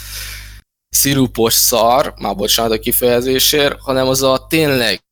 szirupos 0.90 1.54
szar, 1.54 2.14
már 2.18 2.36
bocsánat 2.36 2.72
a 2.72 2.80
kifejezésért, 2.80 3.80
hanem 3.80 4.08
az 4.08 4.22
a 4.22 4.46
tényleg 4.50 5.04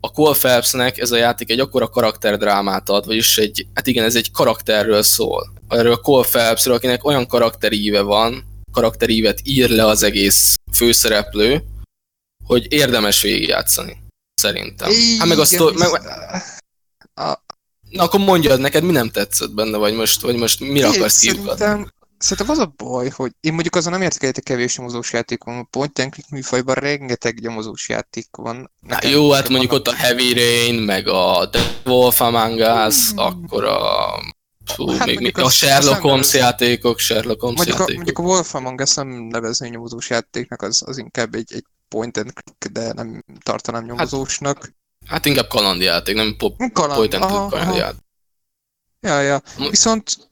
a 0.00 0.10
Cole 0.10 0.36
Phelpsnek 0.38 0.98
ez 0.98 1.10
a 1.10 1.16
játék 1.16 1.50
egy 1.50 1.60
akkora 1.60 1.88
karakterdrámát 1.88 2.88
ad, 2.88 3.06
vagyis 3.06 3.38
egy, 3.38 3.66
hát 3.74 3.86
igen, 3.86 4.04
ez 4.04 4.16
egy 4.16 4.30
karakterről 4.30 5.02
szól. 5.02 5.52
Erről 5.68 5.92
a 5.92 5.96
Cole 5.96 6.26
Phelpsről, 6.26 6.74
akinek 6.74 7.04
olyan 7.04 7.26
karakteríve 7.26 8.00
van, 8.00 8.44
karakterívet 8.72 9.40
ír 9.42 9.70
le 9.70 9.86
az 9.86 10.02
egész 10.02 10.54
főszereplő, 10.72 11.64
hogy 12.44 12.72
érdemes 12.72 13.22
végigjátszani. 13.22 13.96
Szerintem. 14.34 14.90
Hát 15.18 15.28
meg 15.28 15.38
a 15.38 15.44
sztor... 15.44 15.74
Meg... 15.74 15.90
Na 17.90 18.02
akkor 18.02 18.20
mondjad, 18.20 18.60
neked 18.60 18.82
mi 18.82 18.92
nem 18.92 19.10
tetszett 19.10 19.50
benne, 19.50 19.76
vagy 19.76 19.94
most, 19.94 20.20
vagy 20.20 20.36
most 20.36 20.60
mire 20.60 20.88
akarsz 20.88 21.18
kiukadni? 21.18 21.86
Szerintem 22.18 22.50
az 22.50 22.58
a 22.58 22.72
baj, 22.76 23.08
hogy 23.08 23.32
én 23.40 23.52
mondjuk 23.52 23.74
azon 23.74 23.92
nem 23.92 24.02
értek 24.02 24.22
egyet 24.22 24.44
kevés 24.44 24.76
nyomozós 24.76 25.12
a 25.12 25.22
point 25.70 25.98
and 25.98 26.12
click 26.12 26.28
műfajban 26.30 26.74
rengeteg 26.74 27.40
nyomozós 27.40 27.88
játék 27.88 28.28
van. 28.36 28.70
Na 28.80 28.98
jó, 29.02 29.30
hát 29.30 29.48
mondjuk 29.48 29.72
ott 29.72 29.88
a 29.88 29.94
Heavy 29.94 30.32
Rain, 30.32 30.74
meg 30.74 31.08
a 31.08 31.48
The 31.50 31.62
Wolf 31.84 32.20
Among 32.20 32.58
Us, 32.86 33.12
mm. 33.12 33.18
akkor 33.18 33.64
a 33.64 34.14
Fú, 34.64 34.88
hát 34.88 35.06
még, 35.06 35.20
még 35.20 35.38
a 35.38 35.50
Sherlock 35.50 36.00
Holmes 36.00 36.34
játékok, 36.34 36.98
Sherlock 36.98 37.40
Holmes 37.40 37.56
mondjuk 37.56 37.78
játékok. 37.78 38.02
A, 38.02 38.04
mondjuk 38.04 38.18
a 38.18 38.22
Wolf 38.22 38.54
Among 38.54 38.80
Us 38.80 38.94
nem 38.94 39.08
nevezni 39.08 39.68
nyomozós 39.68 40.10
játéknak, 40.10 40.62
az, 40.62 40.82
az 40.86 40.98
inkább 40.98 41.34
egy, 41.34 41.52
egy 41.52 41.64
point 41.88 42.16
and 42.16 42.32
click, 42.32 42.72
de 42.72 42.92
nem 42.92 43.24
tartanám 43.42 43.80
hát- 43.80 43.90
nyomozósnak. 43.90 44.58
Hát, 44.58 44.74
hát 45.06 45.26
inkább 45.26 45.48
kalandjáték, 45.48 46.14
nem 46.14 46.34
pop, 46.38 46.56
Kaland, 46.72 46.94
point 46.94 47.14
and 47.14 47.24
click 47.24 47.48
kalandjáték. 47.50 48.04
Ja, 49.00 49.20
ja. 49.20 49.42
Viszont 49.70 50.25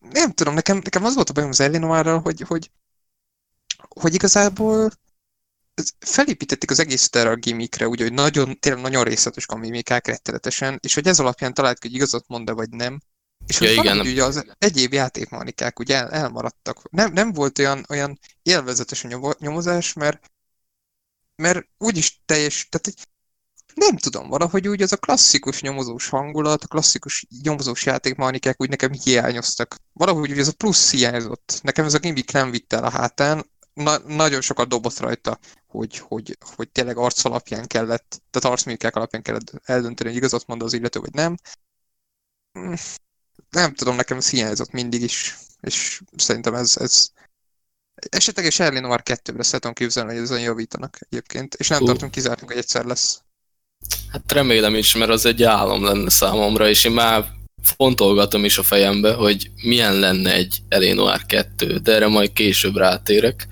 nem 0.00 0.32
tudom, 0.32 0.54
nekem, 0.54 0.76
nekem 0.76 1.04
az 1.04 1.14
volt 1.14 1.30
a 1.30 1.32
bajom 1.32 1.50
az 1.50 1.60
Elinóárral, 1.60 2.20
hogy, 2.20 2.40
hogy, 2.40 2.70
hogy 3.88 4.14
igazából 4.14 4.90
felépítették 5.98 6.70
az 6.70 6.78
egész 6.78 7.08
erre 7.12 7.30
a 7.30 7.36
gimmickre, 7.36 7.88
úgy, 7.88 8.00
hogy 8.00 8.12
nagyon, 8.12 8.58
tényleg 8.58 8.82
nagyon 8.82 9.04
részletes 9.04 9.46
a 9.46 9.56
mimikák 9.56 10.06
rettenetesen, 10.06 10.78
és 10.82 10.94
hogy 10.94 11.06
ez 11.06 11.18
alapján 11.18 11.54
talált, 11.54 11.82
hogy 11.82 11.94
igazat 11.94 12.24
mond-e 12.28 12.52
vagy 12.52 12.70
nem. 12.70 13.00
És 13.46 13.58
hogy 13.58 13.74
ja, 13.74 13.82
igen. 13.82 14.00
ugye 14.00 14.24
az 14.24 14.44
egyéb 14.58 14.92
játékmanikák 14.92 15.78
ugye 15.78 15.96
el, 15.96 16.10
elmaradtak. 16.10 16.90
Nem, 16.90 17.12
nem 17.12 17.32
volt 17.32 17.58
olyan, 17.58 17.84
olyan 17.88 18.18
élvezetes 18.42 19.04
a 19.04 19.36
nyomozás, 19.38 19.92
mert 19.92 20.30
mert 21.40 21.66
úgyis 21.78 22.22
teljes, 22.24 22.68
tehát 22.68 22.94
nem 23.74 23.96
tudom, 23.96 24.28
valahogy 24.28 24.68
úgy 24.68 24.82
az 24.82 24.92
a 24.92 24.96
klasszikus 24.96 25.60
nyomozós 25.60 26.08
hangulat, 26.08 26.64
a 26.64 26.66
klasszikus 26.66 27.26
nyomozós 27.42 27.86
játékmechanikák 27.86 28.60
úgy 28.60 28.68
nekem 28.68 28.92
hiányoztak. 28.92 29.76
Valahogy 29.92 30.30
úgy 30.30 30.38
ez 30.38 30.48
a 30.48 30.52
plusz 30.52 30.90
hiányzott. 30.90 31.60
Nekem 31.62 31.84
ez 31.84 31.94
a 31.94 31.98
gimmick 31.98 32.32
nem 32.32 32.50
vitt 32.50 32.72
el 32.72 32.84
a 32.84 32.90
hátán, 32.90 33.44
Na, 33.72 33.98
nagyon 33.98 34.40
sokat 34.40 34.68
dobott 34.68 34.98
rajta, 34.98 35.38
hogy, 35.66 35.98
hogy, 35.98 36.38
hogy 36.56 36.70
tényleg 36.70 36.96
arc 36.96 37.24
alapján 37.24 37.66
kellett, 37.66 38.22
tehát 38.30 38.56
arcmimikák 38.56 38.96
alapján 38.96 39.22
kellett 39.22 39.52
eldönteni, 39.64 40.08
hogy 40.08 40.18
igazat 40.18 40.46
mond 40.46 40.62
az 40.62 40.72
illető, 40.72 41.00
vagy 41.00 41.12
nem. 41.12 41.36
Hm, 42.52 42.74
nem 43.50 43.74
tudom, 43.74 43.96
nekem 43.96 44.16
ez 44.16 44.30
hiányzott 44.30 44.70
mindig 44.70 45.02
is, 45.02 45.36
és 45.60 46.02
szerintem 46.16 46.54
ez, 46.54 46.76
ez 46.76 47.08
esetleges 47.94 48.60
Erlin 48.60 48.82
Noir 48.82 49.02
2-re 49.04 49.42
szeretem 49.42 49.72
képzelni, 49.72 50.12
hogy 50.12 50.22
ezen 50.22 50.40
javítanak 50.40 50.98
egyébként, 51.00 51.54
és 51.54 51.68
nem 51.68 51.80
uh. 51.80 51.86
tartom 51.86 52.10
kizártunk, 52.10 52.50
hogy 52.50 52.60
egyszer 52.60 52.84
lesz. 52.84 53.22
Hát 54.12 54.32
remélem 54.32 54.74
is, 54.74 54.94
mert 54.94 55.10
az 55.10 55.26
egy 55.26 55.42
álom 55.42 55.84
lenne 55.84 56.10
számomra, 56.10 56.68
és 56.68 56.84
én 56.84 56.92
már 56.92 57.24
fontolgatom 57.62 58.44
is 58.44 58.58
a 58.58 58.62
fejembe, 58.62 59.12
hogy 59.12 59.50
milyen 59.62 59.98
lenne 59.98 60.34
egy 60.34 60.58
Elénoár 60.68 61.26
2, 61.26 61.78
de 61.78 61.94
erre 61.94 62.06
majd 62.06 62.32
később 62.32 62.76
rátérek. 62.76 63.48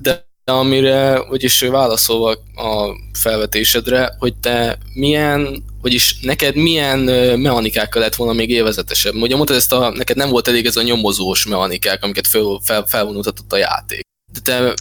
De 0.00 0.26
amire, 0.44 1.18
vagyis 1.18 1.60
válaszolva 1.60 2.30
a 2.54 2.96
felvetésedre, 3.12 4.14
hogy 4.18 4.34
te 4.34 4.78
milyen, 4.94 5.64
vagyis 5.80 6.18
neked 6.20 6.54
milyen 6.54 6.98
mechanikákkal 7.38 8.02
lett 8.02 8.14
volna 8.14 8.32
még 8.32 8.50
élvezetesebb? 8.50 9.14
Ugye 9.14 9.36
mondtad 9.36 9.56
ezt 9.56 9.72
a, 9.72 9.90
neked 9.90 10.16
nem 10.16 10.28
volt 10.28 10.48
elég 10.48 10.66
ez 10.66 10.76
a 10.76 10.82
nyomozós 10.82 11.46
mechanikák, 11.46 12.04
amiket 12.04 12.26
fel, 12.26 12.60
fel, 12.62 12.84
felvonultatott 12.86 13.52
a 13.52 13.56
játék. 13.56 14.02
De 14.32 14.40
te 14.42 14.74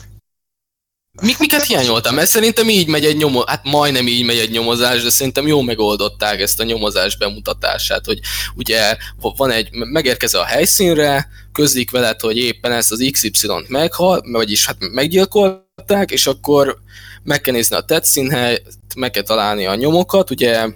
Mik, 1.21 1.39
miket 1.39 1.63
hiányoltam? 1.63 2.15
Mert 2.15 2.29
szerintem 2.29 2.69
így 2.69 2.87
megy 2.87 3.05
egy 3.05 3.17
nyomozás, 3.17 3.49
hát 3.49 3.63
majdnem 3.63 4.07
így 4.07 4.25
megy 4.25 4.37
egy 4.37 4.51
nyomozás, 4.51 5.03
de 5.03 5.09
szerintem 5.09 5.47
jó 5.47 5.61
megoldották 5.61 6.39
ezt 6.39 6.59
a 6.59 6.63
nyomozás 6.63 7.17
bemutatását, 7.17 8.05
hogy 8.05 8.19
ugye 8.55 8.97
van 9.19 9.51
egy, 9.51 9.69
megérkezel 9.71 10.41
a 10.41 10.45
helyszínre, 10.45 11.27
közlik 11.51 11.91
veled, 11.91 12.19
hogy 12.19 12.37
éppen 12.37 12.71
ezt 12.71 12.91
az 12.91 13.07
XY-t 13.11 13.69
meghal, 13.69 14.21
vagyis 14.31 14.65
hát 14.65 14.77
meggyilkolták, 14.79 16.11
és 16.11 16.27
akkor 16.27 16.77
meg 17.23 17.41
kell 17.41 17.53
nézni 17.53 17.75
a 17.75 17.81
tett 17.81 18.05
színhelyt, 18.05 18.63
meg 18.95 19.11
kell 19.11 19.23
találni 19.23 19.65
a 19.65 19.75
nyomokat, 19.75 20.29
ugye 20.29 20.67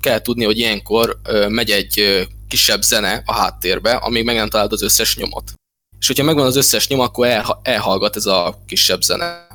kell 0.00 0.20
tudni, 0.20 0.44
hogy 0.44 0.58
ilyenkor 0.58 1.20
megy 1.48 1.70
egy 1.70 2.26
kisebb 2.48 2.82
zene 2.82 3.22
a 3.26 3.34
háttérbe, 3.34 3.92
amíg 3.92 4.24
meg 4.24 4.36
nem 4.36 4.48
találod 4.48 4.72
az 4.72 4.82
összes 4.82 5.16
nyomot. 5.16 5.52
És 5.98 6.06
hogyha 6.06 6.24
megvan 6.24 6.46
az 6.46 6.56
összes 6.56 6.88
nyom, 6.88 7.00
akkor 7.00 7.42
elhallgat 7.62 8.16
ez 8.16 8.26
a 8.26 8.62
kisebb 8.66 9.02
zene 9.02 9.48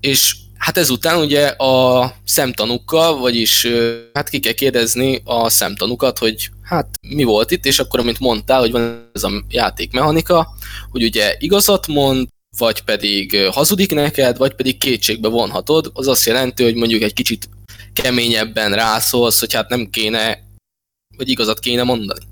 és 0.00 0.36
hát 0.56 0.76
ezután 0.76 1.18
ugye 1.18 1.46
a 1.46 2.14
szemtanúkkal, 2.24 3.18
vagyis 3.18 3.66
hát 4.12 4.28
ki 4.28 4.38
kell 4.38 4.52
kérdezni 4.52 5.20
a 5.24 5.48
szemtanúkat, 5.48 6.18
hogy 6.18 6.50
hát 6.62 6.88
mi 7.00 7.22
volt 7.22 7.50
itt, 7.50 7.64
és 7.64 7.78
akkor, 7.78 8.00
amint 8.00 8.18
mondtál, 8.18 8.60
hogy 8.60 8.70
van 8.70 9.10
ez 9.12 9.22
a 9.22 9.44
játékmechanika, 9.48 10.48
hogy 10.90 11.04
ugye 11.04 11.36
igazat 11.38 11.86
mond, 11.86 12.28
vagy 12.58 12.82
pedig 12.82 13.36
hazudik 13.36 13.94
neked, 13.94 14.36
vagy 14.36 14.54
pedig 14.54 14.78
kétségbe 14.78 15.28
vonhatod, 15.28 15.90
az 15.94 16.08
azt 16.08 16.26
jelenti, 16.26 16.62
hogy 16.62 16.74
mondjuk 16.74 17.02
egy 17.02 17.12
kicsit 17.12 17.48
keményebben 17.92 18.74
rászólsz, 18.74 19.40
hogy 19.40 19.54
hát 19.54 19.68
nem 19.68 19.90
kéne, 19.90 20.38
vagy 21.16 21.28
igazat 21.28 21.58
kéne 21.58 21.82
mondani. 21.82 22.24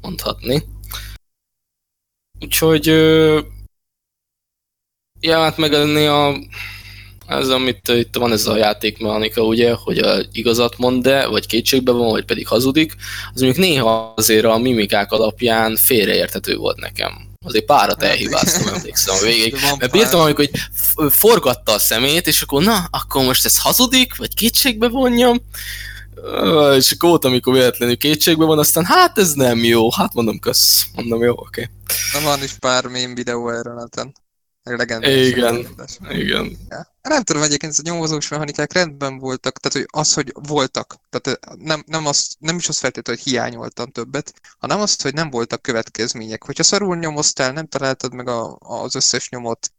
Mondhatni. 0.00 0.62
Úgyhogy 2.40 2.86
ja, 5.20 5.38
hát 5.38 5.56
megadni 5.56 6.06
a 6.06 6.38
ez, 7.38 7.48
amit 7.48 7.88
itt 7.88 8.16
van 8.16 8.32
ez 8.32 8.46
a 8.46 8.56
játékmechanika, 8.56 9.42
ugye, 9.42 9.72
hogy 9.72 9.98
a 9.98 10.22
igazat 10.32 10.78
mond 10.78 11.02
de 11.02 11.26
vagy 11.26 11.46
kétségbe 11.46 11.92
van, 11.92 12.10
vagy 12.10 12.24
pedig 12.24 12.46
hazudik, 12.46 12.96
az 13.34 13.40
mondjuk 13.40 13.64
néha 13.64 14.12
azért 14.16 14.44
a 14.44 14.58
mimikák 14.58 15.12
alapján 15.12 15.76
félreérthető 15.76 16.56
volt 16.56 16.80
nekem. 16.80 17.30
Azért 17.44 17.64
párat 17.64 18.02
elhibáztam, 18.02 18.74
emlékszem 18.74 19.14
végig. 19.28 19.56
Mert 19.78 19.92
bírtam, 19.92 20.20
amikor 20.20 20.48
hogy 20.94 21.10
forgatta 21.10 21.72
a 21.72 21.78
szemét, 21.78 22.26
és 22.26 22.42
akkor 22.42 22.62
na, 22.62 22.88
akkor 22.90 23.24
most 23.24 23.44
ez 23.44 23.58
hazudik, 23.58 24.16
vagy 24.16 24.34
kétségbe 24.34 24.88
vonjam, 24.88 25.40
és 26.76 26.92
akkor 26.92 27.08
volt, 27.08 27.24
amikor 27.24 27.52
véletlenül 27.54 27.96
kétségbe 27.96 28.44
van, 28.44 28.58
aztán 28.58 28.84
hát 28.84 29.18
ez 29.18 29.32
nem 29.32 29.64
jó, 29.64 29.90
hát 29.90 30.14
mondom 30.14 30.38
kösz, 30.38 30.86
mondom 30.94 31.22
jó, 31.22 31.32
oké. 31.32 31.70
Okay. 31.70 32.22
Na 32.22 32.28
van 32.28 32.42
is 32.42 32.52
pár 32.52 32.86
mém 32.86 33.14
videó 33.14 33.50
erről 33.50 33.74
neten. 33.74 34.14
Igen, 34.70 35.02
igen. 36.10 36.58
Ja. 36.68 36.94
Nem 37.02 37.22
tudom, 37.22 37.42
egyébként 37.42 37.74
a 37.76 37.82
nyomozós 37.82 38.28
mechanikák 38.28 38.72
rendben 38.72 39.18
voltak, 39.18 39.58
tehát 39.58 39.78
hogy 39.78 40.00
az, 40.02 40.14
hogy 40.14 40.32
voltak, 40.48 40.96
tehát 41.10 41.40
nem, 41.58 41.82
nem, 41.86 42.06
azt, 42.06 42.36
nem 42.38 42.56
is 42.56 42.68
azt 42.68 42.78
feltétlenül, 42.78 43.22
hogy 43.22 43.32
hiányoltam 43.32 43.90
többet, 43.90 44.32
hanem 44.58 44.80
azt, 44.80 45.02
hogy 45.02 45.14
nem 45.14 45.30
voltak 45.30 45.62
következmények. 45.62 46.44
Hogyha 46.44 46.62
szarul 46.62 46.96
nyomoztál, 46.96 47.52
nem 47.52 47.66
találtad 47.66 48.14
meg 48.14 48.28
a, 48.28 48.56
az 48.58 48.94
összes 48.94 49.28
nyomot, 49.28 49.72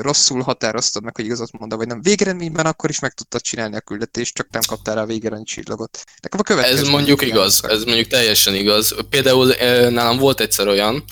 rosszul 0.00 0.42
határoztad 0.42 1.02
meg, 1.02 1.16
hogy 1.16 1.24
igazat 1.24 1.52
mondta, 1.52 1.76
vagy 1.76 1.86
nem. 1.86 2.02
Végeredményben 2.02 2.66
akkor 2.66 2.90
is 2.90 2.98
meg 2.98 3.12
tudtad 3.12 3.40
csinálni 3.40 3.76
a 3.76 3.80
küldetést, 3.80 4.34
csak 4.34 4.48
nem 4.50 4.62
kaptál 4.66 4.94
rá 4.94 5.04
végeredmény 5.04 5.44
csillagot. 5.44 6.04
Nekem 6.20 6.40
a 6.40 6.42
következő. 6.42 6.80
Ez 6.80 6.88
mondjuk 6.88 7.22
igaz, 7.22 7.60
ez 7.64 7.84
mondjuk 7.84 8.06
teljesen 8.06 8.54
igaz. 8.54 8.94
Például 9.08 9.54
nálam 9.90 10.18
volt 10.18 10.40
egyszer 10.40 10.66
olyan, 10.66 11.04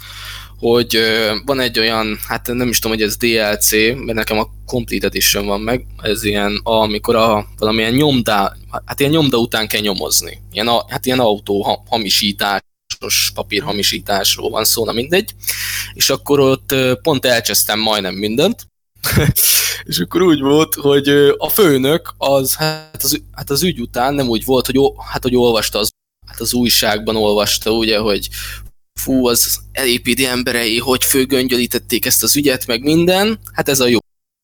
hogy 0.60 0.98
van 1.44 1.60
egy 1.60 1.78
olyan, 1.78 2.18
hát 2.28 2.46
nem 2.46 2.68
is 2.68 2.78
tudom, 2.78 2.96
hogy 2.96 3.06
ez 3.06 3.16
DLC, 3.16 3.70
mert 3.72 4.12
nekem 4.12 4.38
a 4.38 4.48
Complete 4.66 5.06
Edition 5.06 5.46
van 5.46 5.60
meg, 5.60 5.86
ez 6.02 6.24
ilyen, 6.24 6.60
amikor 6.62 7.16
a, 7.16 7.46
valamilyen 7.58 7.92
nyomda, 7.92 8.56
hát 8.84 9.00
ilyen 9.00 9.12
nyomda 9.12 9.36
után 9.36 9.68
kell 9.68 9.80
nyomozni. 9.80 10.38
Ilyen, 10.52 10.68
hát 10.88 11.06
ilyen 11.06 11.20
autó 11.20 11.82
hamisítás, 11.88 12.60
papírhamisításról 13.34 14.50
van 14.50 14.64
szó, 14.64 14.84
na 14.84 14.92
mindegy. 14.92 15.34
És 15.92 16.10
akkor 16.10 16.40
ott 16.40 16.74
pont 17.02 17.24
elcsesztem 17.24 17.80
majdnem 17.80 18.14
mindent, 18.14 18.66
és 19.90 19.98
akkor 19.98 20.22
úgy 20.22 20.40
volt, 20.40 20.74
hogy 20.74 21.08
a 21.36 21.48
főnök 21.48 22.14
az, 22.18 22.54
hát 22.54 23.02
az, 23.02 23.22
hát 23.32 23.50
az 23.50 23.62
ügy 23.62 23.80
után 23.80 24.14
nem 24.14 24.28
úgy 24.28 24.44
volt, 24.44 24.66
hogy, 24.66 24.76
hát, 25.10 25.22
hogy 25.22 25.36
olvasta 25.36 25.78
az 25.78 25.90
hát 26.26 26.40
az 26.40 26.54
újságban 26.54 27.16
olvasta, 27.16 27.70
ugye, 27.70 27.98
hogy 27.98 28.28
fú, 29.02 29.26
az 29.26 29.58
elépíti 29.72 30.26
emberei, 30.26 30.78
hogy 30.78 31.04
főgöngyölítették 31.04 32.06
ezt 32.06 32.22
az 32.22 32.36
ügyet, 32.36 32.66
meg 32.66 32.82
minden, 32.82 33.38
hát 33.52 33.68
ez 33.68 33.80
a 33.80 33.86
jó. 33.86 33.98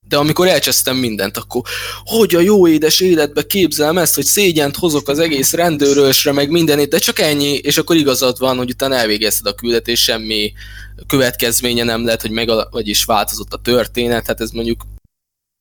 De 0.08 0.16
amikor 0.16 0.46
elcsesztem 0.46 0.96
mindent, 0.96 1.36
akkor 1.36 1.62
hogy 2.04 2.34
a 2.34 2.40
jó 2.40 2.68
édes 2.68 3.00
életbe 3.00 3.42
képzelem 3.42 3.98
ezt, 3.98 4.14
hogy 4.14 4.24
szégyent 4.24 4.76
hozok 4.76 5.08
az 5.08 5.18
egész 5.18 5.52
rendőrösre, 5.52 6.32
meg 6.32 6.50
mindenét, 6.50 6.88
de 6.88 6.98
csak 6.98 7.18
ennyi, 7.18 7.54
és 7.54 7.78
akkor 7.78 7.96
igazad 7.96 8.38
van, 8.38 8.56
hogy 8.56 8.70
utána 8.70 8.94
elvégezted 8.94 9.46
a 9.46 9.54
küldetés, 9.54 10.02
semmi 10.02 10.52
következménye 11.06 11.84
nem 11.84 12.04
lett, 12.04 12.20
hogy 12.20 12.30
meg, 12.30 12.50
vagyis 12.70 13.04
változott 13.04 13.52
a 13.52 13.60
történet, 13.62 14.26
hát 14.26 14.40
ez 14.40 14.50
mondjuk 14.50 14.84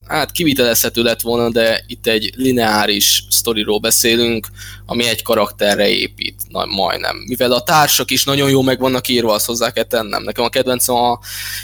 hát 0.08 0.32
kivitelezhető 0.32 1.04
lett 1.04 1.22
volna, 1.22 1.50
de 1.50 1.84
itt 1.88 2.08
egy 2.08 2.34
lineáris 2.36 3.24
sztoriról 3.30 3.80
beszélünk, 3.80 4.48
ami 4.86 5.08
egy 5.08 5.22
karakterre 5.22 5.88
épít, 5.89 6.41
na, 6.50 6.65
majdnem. 6.65 7.15
Mivel 7.28 7.52
a 7.52 7.63
társak 7.63 8.12
is 8.12 8.24
nagyon 8.24 8.50
jó 8.50 8.62
meg 8.62 8.80
vannak 8.80 9.08
írva, 9.08 9.34
azt 9.34 9.46
hozzá 9.46 9.72
kell 9.72 9.84
tennem. 9.84 10.24
Nekem 10.24 10.44
a 10.44 10.50
kedvencem 10.50 10.96
a, 10.96 11.20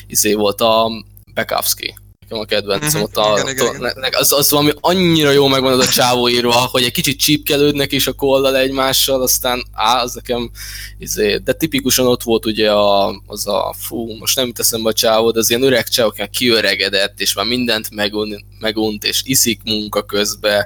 izé 0.08 0.34
volt 0.34 0.62
a 0.62 0.92
Bekowski 1.34 1.96
nekem 2.32 2.40
a 2.40 2.46
kedvencem. 2.46 3.02
Ott 3.02 3.18
a, 3.18 3.38
igen, 3.38 3.50
igen, 3.50 3.76
igen. 3.76 3.96
Az, 4.12 4.32
az 4.32 4.52
valami 4.52 4.72
annyira 4.80 5.32
jó 5.32 5.48
megvan 5.48 5.72
az 5.72 5.88
a 5.88 5.92
csávó 5.92 6.30
írva, 6.30 6.54
hogy 6.54 6.84
egy 6.84 6.92
kicsit 6.92 7.20
csípkelődnek 7.20 7.92
is 7.92 8.08
a 8.08 8.14
kollal 8.14 8.58
egymással, 8.58 9.22
aztán 9.22 9.64
á, 9.72 10.02
az 10.02 10.14
nekem, 10.14 10.52
izé, 10.98 11.38
de 11.38 11.54
tipikusan 11.54 12.08
ott 12.08 12.24
volt 12.24 12.46
ugye 12.46 12.72
a, 12.72 13.22
az 13.26 13.48
a, 13.48 13.76
fú, 13.78 14.18
most 14.20 14.36
nem 14.36 14.52
teszem 14.52 14.86
a 14.86 14.94
csávó, 14.94 15.32
de 15.32 15.40
az 15.40 15.50
ilyen 15.50 15.64
öreg 15.64 15.88
csávó, 15.88 16.14
kiöregedett, 16.32 17.20
és 17.20 17.34
már 17.34 17.46
mindent 17.46 17.90
megunt, 17.90 18.46
megunt 18.60 19.04
és 19.04 19.22
iszik 19.26 19.62
munka 19.64 20.04
közben, 20.04 20.66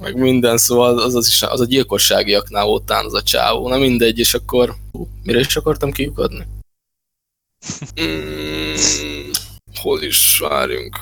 meg 0.00 0.16
minden, 0.16 0.58
szóval 0.58 0.98
az, 0.98 1.14
az, 1.14 1.26
is, 1.26 1.42
az 1.42 1.60
a 1.60 1.64
gyilkosságiaknál 1.64 2.64
volt 2.64 2.90
az 2.90 3.14
a 3.14 3.22
csávó, 3.22 3.68
na 3.68 3.78
mindegy, 3.78 4.18
és 4.18 4.34
akkor 4.34 4.74
hú, 4.92 5.08
mire 5.22 5.38
is 5.38 5.56
akartam 5.56 5.92
kiukadni? 5.92 6.46
Mm, 8.00 8.74
hol 9.80 10.02
is 10.02 10.38
várjunk. 10.38 10.96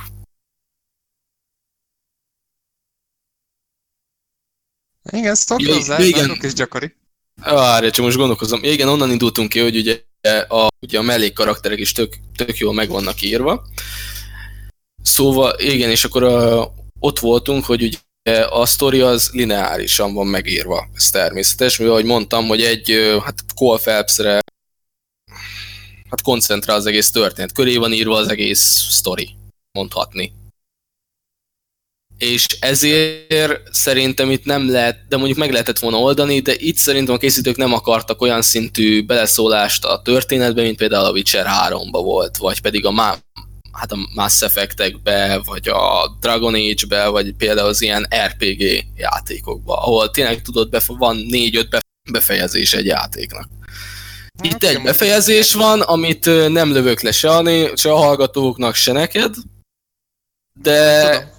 Igen, 5.12 5.34
stalkerozzál, 5.34 6.02
igen. 6.02 6.38
is 6.42 6.52
gyakori. 6.52 6.94
Várj, 7.42 7.90
csak 7.90 8.04
most 8.04 8.16
gondolkozom. 8.16 8.62
Igen, 8.62 8.88
onnan 8.88 9.10
indultunk 9.10 9.48
ki, 9.48 9.60
hogy 9.60 9.76
ugye 9.76 10.02
a, 10.48 10.68
ugye 10.80 10.98
a 10.98 11.02
mellék 11.02 11.32
karakterek 11.32 11.78
is 11.78 11.92
tök, 11.92 12.16
tök 12.36 12.56
jól 12.56 12.74
meg 12.74 12.88
vannak 12.88 13.22
írva. 13.22 13.66
Szóval, 15.02 15.58
igen, 15.58 15.90
és 15.90 16.04
akkor 16.04 16.22
a, 16.22 16.72
ott 17.00 17.18
voltunk, 17.18 17.64
hogy 17.64 17.82
ugye 17.82 17.98
a 18.48 18.66
sztori 18.66 19.00
az 19.00 19.30
lineárisan 19.32 20.14
van 20.14 20.26
megírva, 20.26 20.88
ez 20.94 21.10
természetes, 21.10 21.78
mivel 21.78 21.92
ahogy 21.92 22.04
mondtam, 22.04 22.46
hogy 22.46 22.62
egy 22.62 23.18
hát 23.24 23.44
Cole 23.54 23.78
Phelpsre 23.78 24.40
hát 26.16 26.24
koncentrál 26.24 26.76
az 26.76 26.86
egész 26.86 27.10
történet. 27.10 27.52
Köré 27.52 27.76
van 27.76 27.92
írva 27.92 28.16
az 28.16 28.28
egész 28.28 28.86
sztori, 28.90 29.28
mondhatni. 29.72 30.32
és 32.18 32.46
ezért 32.60 33.74
szerintem 33.74 34.30
itt 34.30 34.44
nem 34.44 34.70
lehet, 34.70 34.98
de 35.08 35.16
mondjuk 35.16 35.38
meg 35.38 35.50
lehetett 35.50 35.78
volna 35.78 35.98
oldani, 35.98 36.40
de 36.40 36.54
itt 36.58 36.76
szerintem 36.76 37.14
a 37.14 37.18
készítők 37.18 37.56
nem 37.56 37.72
akartak 37.72 38.22
olyan 38.22 38.42
szintű 38.42 39.04
beleszólást 39.06 39.84
a 39.84 40.02
történetbe, 40.02 40.62
mint 40.62 40.76
például 40.76 41.04
a 41.04 41.10
Witcher 41.10 41.46
3-ba 41.68 42.00
volt, 42.02 42.36
vagy 42.36 42.60
pedig 42.60 42.86
a, 42.86 42.90
má, 42.90 43.16
hát 43.72 43.92
a 43.92 44.08
Mass 44.14 44.42
Effect-ekbe, 44.42 45.40
vagy 45.44 45.68
a 45.68 46.16
Dragon 46.20 46.54
Age-be, 46.54 47.08
vagy 47.08 47.32
például 47.32 47.68
az 47.68 47.82
ilyen 47.82 48.08
RPG 48.26 48.84
játékokba, 48.96 49.76
ahol 49.76 50.10
tényleg 50.10 50.42
tudod, 50.42 50.68
befe- 50.70 50.98
van 50.98 51.26
4-5 51.30 51.78
befejezés 52.10 52.74
egy 52.74 52.86
játéknak. 52.86 53.48
Itt 54.42 54.52
hát, 54.52 54.62
egy 54.62 54.82
befejezés 54.82 55.54
van, 55.54 55.80
amit 55.80 56.24
nem 56.48 56.72
lövök 56.72 57.00
le 57.00 57.12
se 57.12 57.30
a, 57.30 57.76
se 57.76 57.92
a 57.92 57.96
hallgatóknak, 57.96 58.74
se 58.74 58.92
neked, 58.92 59.34
de 60.60 61.34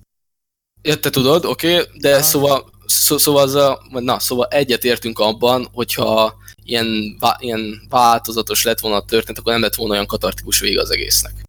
Ja, 0.87 0.99
te 0.99 1.09
tudod, 1.09 1.45
oké, 1.45 1.79
okay, 1.79 1.99
de 1.99 2.15
ah. 2.15 2.21
szóval, 2.21 2.71
szó, 2.85 3.17
szóval, 3.17 3.41
az 3.41 3.55
a, 3.55 3.81
na, 3.89 4.19
szóval 4.19 4.47
egyet 4.47 4.83
értünk 4.83 5.19
abban, 5.19 5.67
hogyha 5.73 6.35
ilyen, 6.63 7.17
vá, 7.19 7.35
ilyen 7.39 7.85
változatos 7.89 8.63
lett 8.63 8.79
volna 8.79 8.97
a 8.97 9.05
történet, 9.05 9.39
akkor 9.39 9.51
nem 9.51 9.61
lett 9.61 9.75
volna 9.75 9.93
olyan 9.93 10.05
katartikus 10.05 10.59
vége 10.59 10.81
az 10.81 10.91
egésznek. 10.91 11.43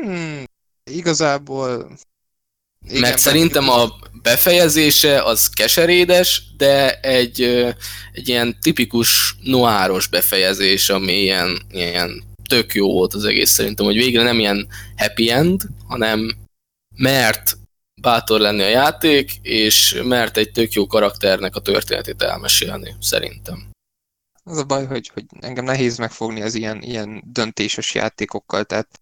Hmm, 0.00 0.44
igazából... 0.90 1.90
Igen, 2.86 3.00
Mert 3.00 3.18
szerintem 3.18 3.68
a 3.68 3.88
befejezése 4.22 5.22
az 5.22 5.48
keserédes, 5.48 6.42
de 6.56 7.00
egy, 7.00 7.42
egy 8.12 8.28
ilyen 8.28 8.56
tipikus 8.60 9.36
noáros 9.42 10.06
befejezés, 10.06 10.88
ami 10.88 11.12
ilyen, 11.12 11.62
ilyen 11.70 12.22
tök 12.48 12.74
jó 12.74 12.92
volt 12.92 13.14
az 13.14 13.24
egész 13.24 13.50
szerintem, 13.50 13.86
hogy 13.86 13.96
végre 13.96 14.22
nem 14.22 14.38
ilyen 14.38 14.68
happy 14.96 15.30
end, 15.30 15.62
hanem 15.86 16.36
mert 16.96 17.58
bátor 18.00 18.40
lenni 18.40 18.62
a 18.62 18.68
játék, 18.68 19.30
és 19.42 20.00
mert 20.04 20.36
egy 20.36 20.52
tök 20.52 20.72
jó 20.72 20.86
karakternek 20.86 21.56
a 21.56 21.60
történetét 21.60 22.22
elmesélni, 22.22 22.94
szerintem. 23.00 23.70
Az 24.44 24.58
a 24.58 24.64
baj, 24.64 24.86
hogy, 24.86 25.10
hogy 25.14 25.24
engem 25.40 25.64
nehéz 25.64 25.98
megfogni 25.98 26.42
az 26.42 26.54
ilyen, 26.54 26.82
ilyen 26.82 27.22
döntéses 27.26 27.94
játékokkal, 27.94 28.64
tehát 28.64 29.00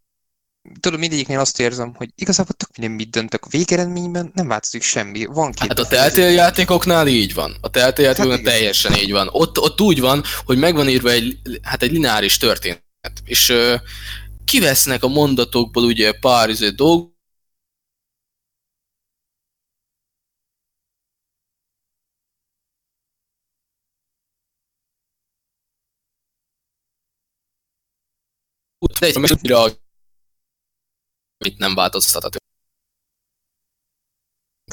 tudom, 0.80 1.00
mindegyiknél 1.00 1.38
azt 1.38 1.60
érzem, 1.60 1.94
hogy 1.94 2.10
igazából 2.14 2.54
tök 2.54 2.76
minden 2.76 2.96
mit 2.96 3.10
döntök. 3.10 3.44
A 3.44 3.48
végeredményben 3.50 4.30
nem 4.34 4.48
változik 4.48 4.82
semmi. 4.82 5.24
Van 5.24 5.52
két 5.52 5.68
hát 5.68 5.78
a 5.78 5.86
Telltale 5.86 6.30
játékoknál 6.30 7.06
így 7.06 7.34
van. 7.34 7.56
A 7.60 7.70
Telltale 7.70 8.08
hát 8.08 8.16
játékoknál 8.16 8.36
hát 8.36 8.54
teljesen 8.54 8.94
így 8.94 9.10
van. 9.10 9.28
Ott, 9.30 9.58
ott 9.58 9.80
úgy 9.80 10.00
van, 10.00 10.22
hogy 10.44 10.58
megvan 10.58 10.88
írva 10.88 11.10
egy, 11.10 11.38
hát 11.62 11.82
egy 11.82 11.92
lineáris 11.92 12.36
történet. 12.36 12.82
És 13.24 13.48
uh, 13.48 13.74
kivesznek 14.44 15.02
a 15.02 15.08
mondatokból 15.08 15.84
ugye 15.84 16.12
pár 16.12 16.48
izé 16.48 16.68
dolg, 16.68 17.14
de 28.98 29.06
egy 29.06 29.80
mit 31.38 31.58
nem 31.58 31.74
változtathat. 31.74 32.36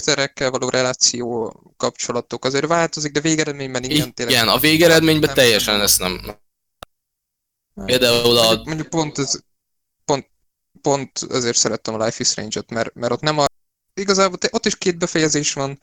karakterekkel 0.03 0.51
való 0.51 0.69
reláció 0.69 1.53
kapcsolatok 1.77 2.45
azért 2.45 2.67
változik, 2.67 3.11
de 3.11 3.19
végeredményben 3.19 3.83
igen 3.83 4.13
tényleg. 4.13 4.35
Igen, 4.35 4.47
a 4.47 4.57
végeredményben 4.57 5.25
nem, 5.25 5.35
teljesen 5.35 5.73
nem. 5.73 5.83
ezt 5.83 5.99
nem. 5.99 6.37
Például 7.85 8.37
a... 8.37 8.63
Mondjuk 8.63 8.89
pont, 8.89 9.17
ez, 9.17 9.39
pont, 10.05 10.29
pont 10.81 11.17
azért 11.17 11.57
szerettem 11.57 11.93
a 11.93 12.05
Life 12.05 12.17
is 12.19 12.27
Strange-ot, 12.27 12.69
mert, 12.69 12.93
mert 12.93 13.11
ott 13.11 13.21
nem 13.21 13.39
a... 13.39 13.45
Igazából 13.93 14.37
ott 14.49 14.65
is 14.65 14.77
két 14.77 14.97
befejezés 14.97 15.53
van, 15.53 15.79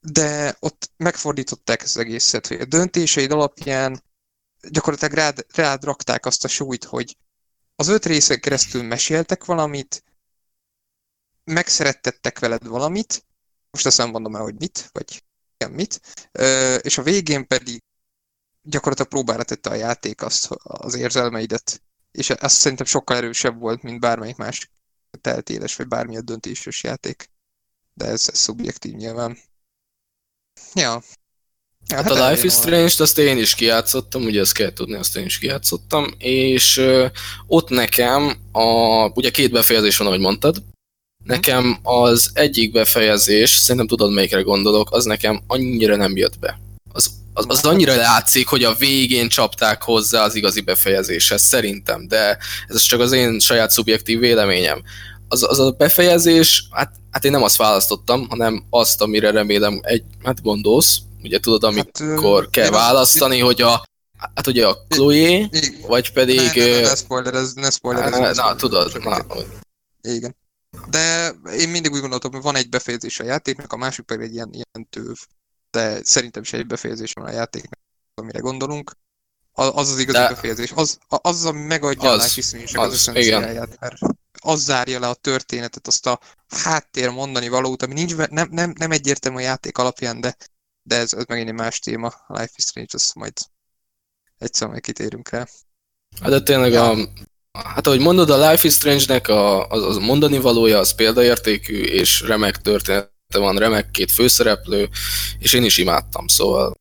de 0.00 0.56
ott 0.60 0.90
megfordították 0.96 1.82
az 1.82 1.96
egészet, 1.96 2.46
hogy 2.46 2.60
a 2.60 2.64
döntéseid 2.64 3.32
alapján 3.32 4.02
gyakorlatilag 4.70 5.14
rád, 5.14 5.46
rád 5.54 5.84
rakták 5.84 6.26
azt 6.26 6.44
a 6.44 6.48
súlyt, 6.48 6.84
hogy 6.84 7.16
az 7.76 7.88
öt 7.88 8.06
részen 8.06 8.40
keresztül 8.40 8.82
meséltek 8.82 9.44
valamit, 9.44 10.04
megszerettettek 11.44 12.38
veled 12.38 12.66
valamit, 12.66 13.24
most 13.70 13.86
azt 13.86 13.98
nem 13.98 14.10
mondom 14.10 14.36
el, 14.36 14.42
hogy 14.42 14.54
mit, 14.54 14.88
vagy 14.92 15.24
igen, 15.56 15.72
mit, 15.72 16.00
és 16.82 16.98
a 16.98 17.02
végén 17.02 17.46
pedig 17.46 17.82
gyakorlatilag 18.62 19.10
próbára 19.10 19.44
tette 19.44 19.70
a 19.70 19.74
játék 19.74 20.22
azt, 20.22 20.48
az 20.62 20.94
érzelmeidet, 20.94 21.82
és 22.10 22.30
ez 22.30 22.52
szerintem 22.52 22.86
sokkal 22.86 23.16
erősebb 23.16 23.58
volt, 23.58 23.82
mint 23.82 24.00
bármelyik 24.00 24.36
más 24.36 24.70
teltéles, 25.20 25.76
vagy 25.76 25.88
bármilyen 25.88 26.24
döntéses 26.24 26.82
játék. 26.82 27.30
De 27.94 28.04
ez, 28.04 28.28
ez 28.32 28.38
szubjektív 28.38 28.94
nyilván. 28.94 29.38
Ja, 30.74 31.02
hát, 31.88 32.02
hát 32.02 32.10
a 32.10 32.28
Life 32.28 32.44
is 32.44 32.52
Strange-t 32.52 33.00
azt 33.00 33.18
én 33.18 33.38
is 33.38 33.54
kijátszottam, 33.54 34.22
ugye 34.24 34.40
ezt 34.40 34.52
kell 34.52 34.72
tudni, 34.72 34.94
azt 34.94 35.16
én 35.16 35.24
is 35.24 35.38
kijátszottam, 35.38 36.14
és 36.18 36.82
ott 37.46 37.68
nekem, 37.68 38.36
a, 38.52 38.62
ugye 39.14 39.30
két 39.30 39.50
befejezés 39.50 39.96
van, 39.96 40.06
ahogy 40.06 40.20
mondtad, 40.20 40.62
nekem 41.24 41.78
az 41.82 42.30
egyik 42.32 42.72
befejezés, 42.72 43.50
szerintem 43.50 43.86
tudod 43.86 44.12
melyikre 44.12 44.40
gondolok, 44.40 44.92
az 44.92 45.04
nekem 45.04 45.42
annyira 45.46 45.96
nem 45.96 46.16
jött 46.16 46.38
be. 46.38 46.60
Az, 46.92 47.10
az, 47.34 47.44
az 47.48 47.64
annyira 47.64 47.94
látszik, 47.94 48.46
hogy 48.46 48.64
a 48.64 48.74
végén 48.74 49.28
csapták 49.28 49.82
hozzá 49.82 50.24
az 50.24 50.34
igazi 50.34 50.60
befejezéshez, 50.60 51.42
szerintem, 51.42 52.08
de 52.08 52.38
ez 52.68 52.80
csak 52.80 53.00
az 53.00 53.12
én 53.12 53.38
saját 53.38 53.70
szubjektív 53.70 54.18
véleményem. 54.18 54.82
Az, 55.28 55.42
az 55.42 55.58
a 55.58 55.70
befejezés, 55.70 56.68
hát, 56.70 56.92
hát 57.10 57.24
én 57.24 57.30
nem 57.30 57.42
azt 57.42 57.56
választottam, 57.56 58.26
hanem 58.28 58.64
azt, 58.70 59.02
amire 59.02 59.30
remélem 59.30 59.80
egy, 59.82 60.02
hát 60.22 60.42
gondolsz, 60.42 60.98
Ugye 61.22 61.40
tudod, 61.40 61.64
amikor 61.64 62.42
hát, 62.42 62.50
kell 62.50 62.70
választani, 62.70 63.38
hogy 63.38 63.62
a 63.62 63.84
Hát 64.18 64.46
ugye 64.46 64.66
a 64.66 64.86
Chloe, 64.88 65.48
vagy 65.86 66.12
pedig... 66.12 66.38
Ne, 66.54 66.64
ne, 66.64 66.80
ne, 66.80 66.80
ne 66.80 66.94
spoilerez, 66.94 67.54
ne 67.54 67.70
spoilerez. 67.70 68.36
Na, 68.36 68.48
na, 68.48 68.56
tudod, 68.56 69.02
na. 69.04 69.26
Igen. 70.00 70.36
De 70.88 71.28
én 71.58 71.68
mindig 71.68 71.92
úgy 71.92 72.00
gondoltam, 72.00 72.32
hogy 72.32 72.42
van 72.42 72.56
egy 72.56 72.68
befejezés 72.68 73.20
a 73.20 73.24
játéknak, 73.24 73.72
a 73.72 73.76
másik 73.76 74.04
pedig 74.04 74.26
egy 74.26 74.34
ilyen, 74.34 74.48
ilyen 74.52 74.88
tőv. 74.90 75.16
De 75.70 76.04
szerintem 76.04 76.42
is 76.42 76.52
egy 76.52 76.66
befejezés 76.66 77.12
van 77.12 77.26
a 77.26 77.30
játéknak, 77.30 77.78
amire 78.14 78.38
gondolunk. 78.38 78.92
Az 79.52 79.90
az 79.90 79.98
igazi 79.98 80.18
De... 80.18 80.28
befejezés. 80.28 80.72
Az, 80.74 80.98
az, 81.08 81.44
ami 81.44 81.60
megadja 81.60 82.10
az, 82.10 82.22
a 82.36 82.56
is 82.58 82.74
az, 82.74 82.92
az 82.92 83.06
mert 83.80 83.98
az 84.40 84.62
zárja 84.62 85.00
le 85.00 85.08
a 85.08 85.14
történetet, 85.14 85.86
azt 85.86 86.06
a 86.06 86.20
háttér 86.48 87.10
mondani 87.10 87.48
valót, 87.48 87.82
ami 87.82 87.92
nincs, 87.92 88.16
nem, 88.16 88.48
nem, 88.50 88.72
nem 88.78 88.90
egyértelmű 88.90 89.38
a 89.38 89.40
játék 89.40 89.78
alapján, 89.78 90.20
de 90.20 90.36
de 90.86 90.96
ez, 90.96 91.12
ez 91.12 91.24
megint 91.28 91.48
egy 91.48 91.54
más 91.54 91.78
téma, 91.78 92.06
a 92.06 92.38
Life 92.38 92.52
is 92.56 92.64
Strange, 92.64 92.90
azt 92.92 93.14
majd 93.14 93.32
egyszer 94.38 94.68
majd 94.68 94.80
kitérünk 94.80 95.28
rá. 95.28 95.46
Hát 96.20 96.30
de 96.30 96.42
tényleg 96.42 96.72
ja. 96.72 96.90
a, 96.90 97.08
hát 97.52 97.86
ahogy 97.86 98.00
mondod, 98.00 98.30
a 98.30 98.50
Life 98.50 98.66
is 98.66 98.74
Strange-nek 98.74 99.28
a, 99.28 99.68
az, 99.68 99.82
az 99.82 99.96
mondani 99.96 100.38
valója, 100.38 100.78
az 100.78 100.94
példaértékű, 100.94 101.82
és 101.82 102.20
remek 102.20 102.56
története 102.56 103.38
van, 103.38 103.58
remek 103.58 103.90
két 103.90 104.10
főszereplő, 104.10 104.88
és 105.38 105.52
én 105.52 105.64
is 105.64 105.78
imádtam, 105.78 106.26
szóval 106.26 106.74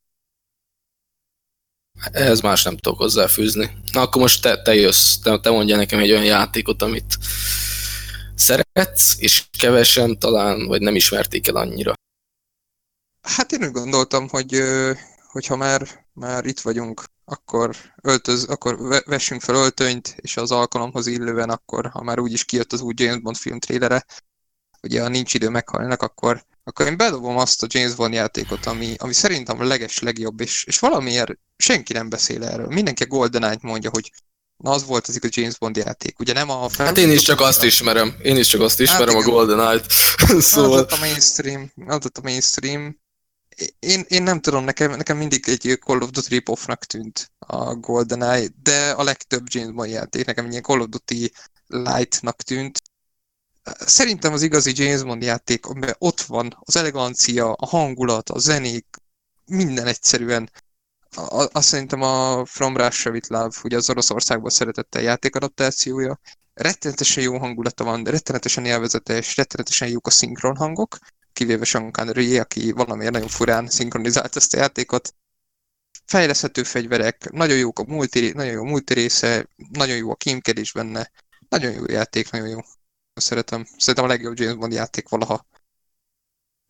ehhez 2.11 2.41
más 2.41 2.63
nem 2.63 2.77
tudok 2.77 2.99
hozzáfűzni. 2.99 3.77
Na 3.91 4.01
akkor 4.01 4.21
most 4.21 4.41
te, 4.41 4.61
te 4.61 4.75
jössz, 4.75 5.15
te, 5.15 5.39
te 5.39 5.49
mondja 5.49 5.75
nekem 5.75 5.99
egy 5.99 6.11
olyan 6.11 6.23
játékot, 6.23 6.81
amit 6.81 7.17
szeretsz, 8.35 9.15
és 9.17 9.43
kevesen 9.59 10.19
talán, 10.19 10.65
vagy 10.65 10.81
nem 10.81 10.95
ismerték 10.95 11.47
el 11.47 11.55
annyira. 11.55 11.93
Hát 13.25 13.51
én 13.51 13.63
úgy 13.63 13.71
gondoltam, 13.71 14.27
hogy 14.29 14.63
hogyha 15.31 15.55
már, 15.55 16.05
már 16.13 16.45
itt 16.45 16.59
vagyunk, 16.59 17.03
akkor, 17.25 17.75
öltöz, 18.01 18.43
akkor 18.43 19.03
vessünk 19.05 19.41
fel 19.41 19.55
öltönyt, 19.55 20.15
és 20.17 20.37
az 20.37 20.51
alkalomhoz 20.51 21.07
illően 21.07 21.49
akkor, 21.49 21.85
ha 21.85 22.03
már 22.03 22.19
úgyis 22.19 22.45
kijött 22.45 22.73
az 22.73 22.81
új 22.81 22.93
James 22.97 23.21
Bond 23.21 23.35
film 23.35 23.59
trélere, 23.59 24.05
ugye 24.81 25.01
ha 25.01 25.07
nincs 25.07 25.33
idő 25.33 25.49
meghalnak, 25.49 26.01
akkor, 26.01 26.45
akkor 26.63 26.85
én 26.85 26.97
bedobom 26.97 27.37
azt 27.37 27.63
a 27.63 27.67
James 27.69 27.95
Bond 27.95 28.13
játékot, 28.13 28.65
ami, 28.65 28.93
ami 28.97 29.13
szerintem 29.13 29.59
a 29.59 29.63
leges 29.63 29.99
legjobb, 29.99 30.41
és, 30.41 30.63
és 30.63 30.79
valamiért 30.79 31.31
senki 31.57 31.93
nem 31.93 32.09
beszél 32.09 32.43
erről. 32.43 32.67
Mindenki 32.67 33.03
a 33.03 33.07
GoldenEye-t 33.07 33.61
mondja, 33.61 33.89
hogy 33.89 34.11
na 34.57 34.71
az 34.71 34.85
volt 34.85 35.07
az 35.07 35.15
igaz 35.15 35.35
James 35.35 35.57
Bond 35.57 35.75
játék. 35.75 36.19
Ugye 36.19 36.33
nem 36.33 36.49
a 36.49 36.69
Hát 36.77 36.97
én 36.97 37.11
is 37.11 37.21
csak 37.21 37.41
azt 37.41 37.63
ismerem. 37.63 38.15
Én 38.21 38.37
is 38.37 38.47
csak 38.47 38.61
azt 38.61 38.79
ismerem 38.79 39.15
hát, 39.15 39.25
a 39.25 39.29
GoldenEye-t. 39.29 39.91
szóval... 40.39 40.83
Az 40.83 40.93
a 40.93 40.99
mainstream, 40.99 41.71
az 41.87 42.05
a 42.13 42.19
mainstream, 42.21 43.03
én, 43.79 44.05
én 44.07 44.23
nem 44.23 44.39
tudom, 44.41 44.63
nekem, 44.63 44.91
nekem 44.91 45.17
mindig 45.17 45.49
egy 45.49 45.77
Call 45.79 46.01
of 46.01 46.09
Duty 46.09 46.29
rip-offnak 46.29 46.85
tűnt 46.85 47.31
a 47.39 47.75
GoldenEye, 47.75 48.47
de 48.63 48.91
a 48.91 49.03
legtöbb 49.03 49.45
James 49.49 49.73
Bond 49.73 49.89
játék 49.89 50.25
nekem 50.25 50.49
ilyen 50.49 50.63
Call 50.63 50.79
of 50.79 50.87
Duty 50.87 51.31
light-nak 51.67 52.41
tűnt. 52.41 52.81
Szerintem 53.79 54.33
az 54.33 54.41
igazi 54.41 54.71
James 54.75 55.03
Bond 55.03 55.23
játék, 55.23 55.65
amiben 55.65 55.95
ott 55.97 56.21
van 56.21 56.57
az 56.59 56.75
elegancia, 56.75 57.51
a 57.51 57.65
hangulat, 57.65 58.29
a 58.29 58.39
zenék, 58.39 58.85
minden 59.45 59.87
egyszerűen. 59.87 60.51
Azt 61.51 61.67
szerintem 61.67 62.01
a 62.01 62.45
From 62.45 62.77
Russia 62.77 63.11
with 63.11 63.29
Love, 63.31 63.55
ugye 63.63 63.77
az 63.77 63.89
Oroszországban 63.89 64.49
szeretette 64.49 64.99
a 64.99 65.01
játékadaptációja, 65.01 66.19
rettenetesen 66.53 67.23
jó 67.23 67.37
hangulata 67.37 67.83
van, 67.83 68.03
rettenetesen 68.03 68.65
élvezetes, 68.65 69.35
rettenetesen 69.35 69.87
jók 69.87 70.07
a 70.07 70.09
szinkron 70.09 70.55
hangok, 70.55 70.97
kivéve 71.35 71.65
Sean 71.65 71.91
Connery, 71.91 72.37
aki 72.37 72.71
valamiért 72.71 73.11
nagyon 73.11 73.27
furán 73.27 73.67
szinkronizált 73.67 74.35
ezt 74.35 74.53
a 74.53 74.57
játékot. 74.57 75.15
Fejleszthető 76.05 76.63
fegyverek, 76.63 77.31
nagyon 77.31 77.57
jók 77.57 77.79
a 77.79 77.83
multi, 77.83 78.31
nagyon 78.31 78.51
jó 78.51 78.61
a 78.61 78.69
multi 78.69 78.93
része, 78.93 79.47
nagyon 79.69 79.95
jó 79.95 80.11
a 80.11 80.15
kémkedés 80.15 80.71
benne, 80.71 81.11
nagyon 81.49 81.71
jó 81.71 81.83
játék, 81.87 82.29
nagyon 82.29 82.47
jó. 82.47 82.59
Szeretem. 83.13 83.65
Szerintem 83.77 84.03
a 84.03 84.07
legjobb 84.07 84.39
James 84.39 84.55
Bond 84.55 84.73
játék 84.73 85.09
valaha. 85.09 85.47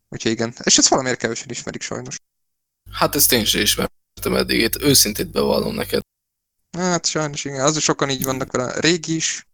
Úgyhogy 0.10 0.32
igen. 0.32 0.54
És 0.64 0.78
ezt 0.78 0.88
valamiért 0.88 1.20
kevesen 1.20 1.50
ismerik 1.50 1.82
sajnos. 1.82 2.18
Hát 2.92 3.16
ezt 3.16 3.32
én 3.32 3.46
sem 3.46 3.62
ismertem 3.62 4.36
eddig, 4.36 4.60
itt 4.60 4.82
őszintét 4.82 5.32
bevallom 5.32 5.76
neked. 5.76 6.02
Hát 6.78 7.06
sajnos 7.06 7.46
igen, 7.46 7.66
az 7.66 7.82
sokan 7.82 8.10
így 8.10 8.24
vannak 8.24 8.52
vele. 8.52 8.80
Régi 8.80 9.16
is. 9.16 9.48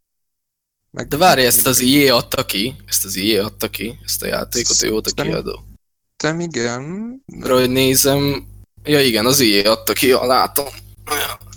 Meg 0.92 1.08
De 1.08 1.18
várj, 1.18 1.42
ezt 1.46 1.68
az 1.68 1.80
IE 1.80 2.14
adta 2.14 2.46
ki, 2.46 2.76
ezt 2.88 3.06
az 3.06 3.16
IE 3.16 3.44
adta 3.44 3.70
ki, 3.70 4.00
ezt 4.06 4.22
a 4.22 4.26
játékot, 4.26 4.82
ő 4.82 4.90
volt 4.90 5.08
a 5.08 5.24
kiadó. 5.24 5.66
Nem 6.24 6.40
igen. 6.40 7.16
Hogy 7.42 7.70
nézem, 7.70 8.48
ja 8.84 9.02
igen, 9.02 9.26
az 9.26 9.40
IE 9.40 9.72
adta 9.72 9.94
ki, 9.94 10.08
ja, 10.08 10.26
látom. 10.26 10.68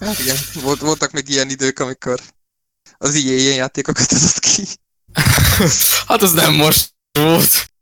Hát 0.01 0.19
igen, 0.19 0.37
Volt, 0.63 0.81
voltak 0.81 1.11
még 1.11 1.29
ilyen 1.29 1.51
idők, 1.51 1.79
amikor 1.79 2.21
az 2.99 3.15
IE 3.15 3.35
ilyen 3.35 3.55
játékokat 3.55 4.13
adott 4.13 4.39
ki. 4.39 4.63
hát 6.09 6.23
az 6.23 6.33
nem 6.33 6.55
most 6.55 6.95
volt. 7.13 7.74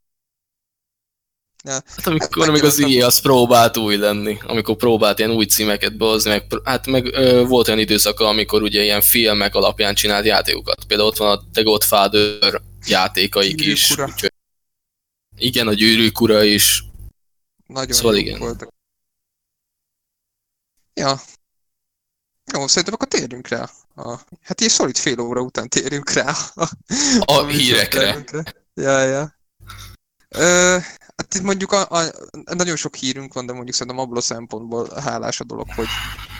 Ja. 1.64 1.72
Hát 1.72 2.06
amikor 2.06 2.44
hát, 2.44 2.52
még 2.52 2.64
az 2.64 2.78
IE 2.78 3.06
az 3.06 3.20
próbált 3.20 3.76
új 3.76 3.96
lenni, 3.96 4.38
amikor 4.46 4.76
próbált 4.76 5.18
ilyen 5.18 5.30
új 5.30 5.44
címeket 5.44 5.96
behozni, 5.96 6.30
meg, 6.30 6.46
hát 6.64 6.86
meg 6.86 7.14
ö, 7.14 7.44
volt 7.46 7.68
olyan 7.68 7.80
időszaka, 7.80 8.28
amikor 8.28 8.62
ugye 8.62 8.82
ilyen 8.82 9.00
filmek 9.00 9.54
alapján 9.54 9.94
csinált 9.94 10.24
játékokat. 10.24 10.84
Például 10.84 11.08
ott 11.08 11.16
van 11.16 11.38
a 11.38 11.42
The 11.52 11.62
Godfather 11.62 12.60
játékaik 12.86 13.60
is. 13.60 13.90
Úgyhogy, 13.90 14.32
igen, 15.36 15.68
a 15.68 15.72
gyűrűk 15.72 16.20
ura 16.20 16.42
is. 16.42 16.84
Nagyon 17.66 17.92
szóval 17.92 18.16
igen. 18.16 18.38
voltak. 18.38 18.68
Ja. 20.94 21.20
Jó, 22.52 22.66
szerintem 22.66 22.94
akkor 22.94 23.08
térjünk 23.08 23.48
rá. 23.48 23.70
A, 23.94 24.20
hát 24.42 24.60
ilyen 24.60 24.72
szolid 24.72 24.96
fél 24.96 25.20
óra 25.20 25.40
után 25.40 25.68
térjünk 25.68 26.10
rá. 26.10 26.34
A, 26.54 26.68
a, 27.20 27.32
a 27.32 27.46
hírekre. 27.46 28.24
Ja, 28.74 29.02
ja. 29.02 29.38
Ö, 30.28 30.78
Hát 31.32 31.42
mondjuk 31.42 31.72
a, 31.72 31.88
a, 31.88 32.12
nagyon 32.54 32.76
sok 32.76 32.94
hírünk 32.94 33.34
van, 33.34 33.46
de 33.46 33.52
mondjuk 33.52 33.76
szerintem 33.76 34.02
abból 34.02 34.16
a 34.16 34.20
szempontból 34.20 34.88
hálás 35.00 35.40
a 35.40 35.44
dolog, 35.44 35.72
hogy 35.74 35.86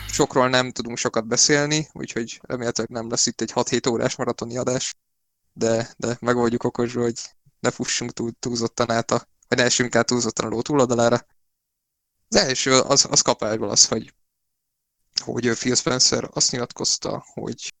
sokról 0.07 0.49
nem 0.49 0.71
tudunk 0.71 0.97
sokat 0.97 1.27
beszélni, 1.27 1.89
úgyhogy 1.93 2.39
remélhetőleg 2.41 2.91
nem 2.91 3.09
lesz 3.09 3.25
itt 3.25 3.41
egy 3.41 3.51
6-7 3.55 3.89
órás 3.89 4.15
maratoni 4.15 4.57
adás, 4.57 4.95
de, 5.53 5.93
de 5.97 6.17
meg 6.19 6.35
vagyunk 6.35 6.63
okosra, 6.63 7.01
hogy 7.01 7.19
ne 7.59 7.71
fussunk 7.71 8.11
túl, 8.11 8.31
túlzottan 8.39 8.91
át 8.91 9.11
a, 9.11 9.27
vagy 9.47 9.57
ne 9.57 9.63
essünk 9.63 9.95
át 9.95 10.05
túlzottan 10.05 10.45
a 10.45 10.49
ló 10.49 10.61
túloldalára. 10.61 11.25
Az 12.27 12.35
első 12.35 12.79
az, 12.79 13.07
az 13.09 13.21
kapásból 13.21 13.69
az, 13.69 13.87
hogy, 13.87 14.13
hogy 15.23 15.49
Phil 15.49 15.75
Spencer 15.75 16.29
azt 16.33 16.51
nyilatkozta, 16.51 17.25
hogy 17.33 17.73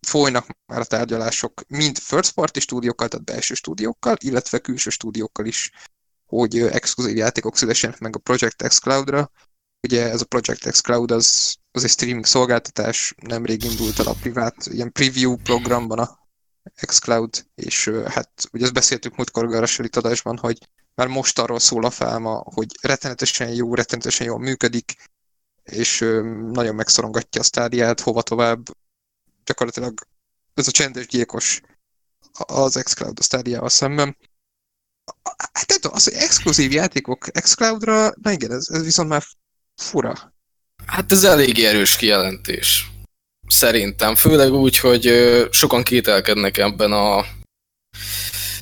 folynak 0.00 0.46
már 0.66 0.80
a 0.80 0.84
tárgyalások 0.84 1.62
mind 1.68 1.98
first 1.98 2.32
party 2.32 2.58
stúdiókkal, 2.58 3.08
tehát 3.08 3.26
belső 3.26 3.54
stúdiókkal, 3.54 4.16
illetve 4.18 4.58
külső 4.58 4.90
stúdiókkal 4.90 5.46
is 5.46 5.70
hogy 6.26 6.58
exkluzív 6.58 7.16
játékok 7.16 7.56
szülessenek 7.56 7.98
meg 7.98 8.16
a 8.16 8.18
Project 8.18 8.68
X 8.68 8.78
Cloud-ra. 8.78 9.30
Ugye 9.82 10.10
ez 10.10 10.20
a 10.20 10.24
Project 10.24 10.70
X 10.70 10.80
Cloud 10.80 11.10
az, 11.10 11.56
az 11.70 11.84
egy 11.84 11.90
streaming 11.90 12.26
szolgáltatás, 12.26 13.14
nemrég 13.22 13.64
indult 13.64 13.98
el 13.98 14.06
a 14.06 14.16
privát 14.20 14.66
ilyen 14.66 14.92
preview 14.92 15.36
programban 15.36 15.98
a 15.98 16.26
xCloud, 16.86 17.46
és 17.54 17.90
hát 18.06 18.30
ugye 18.52 18.64
ezt 18.64 18.72
beszéltük 18.72 19.16
múltkor 19.16 19.54
a 19.54 19.66
adásban, 19.92 20.36
hogy 20.38 20.58
már 20.94 21.06
most 21.06 21.38
arról 21.38 21.58
szól 21.58 21.84
a 21.84 21.90
fáma, 21.90 22.42
hogy 22.54 22.78
rettenetesen 22.80 23.48
jó, 23.48 23.74
rettenetesen 23.74 24.26
jól 24.26 24.38
működik, 24.38 24.94
és 25.62 25.98
nagyon 26.52 26.74
megszorongatja 26.74 27.40
a 27.40 27.44
stádiát, 27.44 28.00
hova 28.00 28.22
tovább. 28.22 28.66
Gyakorlatilag 29.44 30.06
ez 30.54 30.68
a 30.68 30.70
csendes 30.70 31.06
gyilkos 31.06 31.60
az 32.32 32.80
xCloud 32.82 33.18
a 33.18 33.22
stádiával 33.22 33.68
szemben. 33.68 34.16
Hát 35.52 35.68
nem 35.68 35.78
tudom, 35.80 35.96
az, 35.96 36.04
hogy 36.04 36.12
exkluzív 36.12 36.72
játékok 36.72 37.28
xCloud-ra, 37.32 38.12
na 38.22 38.30
igen, 38.30 38.52
ez, 38.52 38.66
ez 38.68 38.84
viszont 38.84 39.08
már 39.08 39.22
fura. 39.76 40.32
Hát 40.86 41.12
ez 41.12 41.24
elég 41.24 41.58
erős 41.58 41.96
kijelentés. 41.96 42.90
Szerintem. 43.48 44.14
Főleg 44.14 44.52
úgy, 44.52 44.78
hogy 44.78 45.12
sokan 45.50 45.82
kételkednek 45.82 46.58
ebben 46.58 46.92
a 46.92 47.24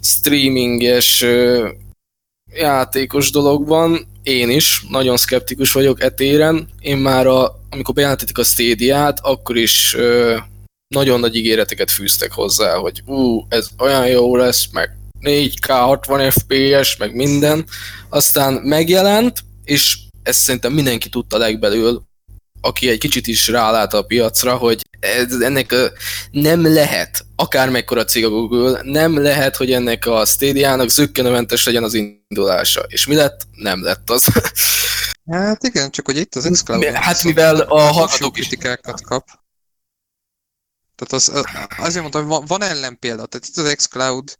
streaminges 0.01 1.25
játékos 2.53 3.31
dologban. 3.31 4.07
Én 4.23 4.51
is 4.51 4.85
nagyon 4.89 5.17
szkeptikus 5.17 5.73
vagyok 5.73 6.03
etéren. 6.03 6.69
Én 6.81 6.97
már, 6.97 7.27
a, 7.27 7.61
amikor 7.71 7.95
bejelentetik 7.95 8.39
a 8.39 8.45
Stadia-t, 8.45 9.21
akkor 9.21 9.57
is 9.57 9.97
nagyon 10.89 11.21
nagy 11.21 11.37
ígéreteket 11.37 11.91
fűztek 11.91 12.33
hozzá, 12.33 12.75
hogy 12.77 13.03
ú, 13.07 13.47
ez 13.49 13.69
olyan 13.79 14.07
jó 14.07 14.37
lesz, 14.37 14.69
meg 14.73 14.97
4K 15.25 15.67
60 15.67 16.31
FPS, 16.31 16.97
meg 16.97 17.15
minden. 17.15 17.67
Aztán 18.09 18.53
megjelent, 18.53 19.39
és 19.65 19.99
ezt 20.23 20.41
szerintem 20.41 20.73
mindenki 20.73 21.09
tudta 21.09 21.39
legbelül, 21.39 22.03
aki 22.61 22.89
egy 22.89 22.99
kicsit 22.99 23.27
is 23.27 23.49
rálát 23.49 23.95
a 23.95 24.03
piacra, 24.03 24.57
hogy 24.57 24.83
ez, 25.01 25.41
ennek 25.41 25.75
nem 26.31 26.73
lehet, 26.73 27.25
akármekkora 27.37 28.05
cég 28.05 28.25
a 28.25 28.29
Google, 28.29 28.81
nem 28.83 29.23
lehet, 29.23 29.57
hogy 29.57 29.73
ennek 29.73 30.07
a 30.07 30.25
Stadia-nak 30.25 30.89
zöggenőmentes 30.89 31.65
legyen 31.65 31.85
az 31.85 31.95
indulása. 31.95 32.85
És 32.89 33.07
mi 33.07 33.15
lett? 33.15 33.47
Nem 33.51 33.83
lett 33.83 34.11
az. 34.11 34.27
Hát 35.31 35.63
igen, 35.63 35.91
csak 35.91 36.07
hogy 36.07 36.17
itt 36.17 36.35
az 36.35 36.49
xCloud... 36.53 36.85
Hát 36.85 37.23
mivel 37.23 37.61
a 37.61 37.81
hallgatók 37.81 38.33
kritikákat 38.33 39.01
kap. 39.01 39.27
Tehát 40.95 41.13
az, 41.13 41.47
azért 41.77 42.01
mondtam, 42.01 42.21
hogy 42.21 42.31
van, 42.31 42.45
van 42.47 42.63
ellenpélda. 42.63 43.27
Tehát 43.27 43.47
itt 43.49 43.57
az 43.57 43.75
xCloud 43.75 44.39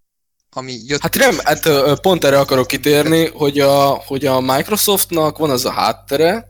ami 0.57 0.81
jött... 0.87 1.01
Hát 1.01 1.15
nem, 1.15 1.39
hát 1.45 1.69
pont 2.01 2.25
erre 2.25 2.39
akarok 2.39 2.67
kitérni, 2.67 3.27
hogy 3.27 3.61
a, 3.61 3.85
hogy 3.85 4.27
a 4.27 4.41
Microsoftnak 4.41 5.39
van 5.39 5.51
az 5.51 5.65
a 5.65 5.71
háttere, 5.71 6.47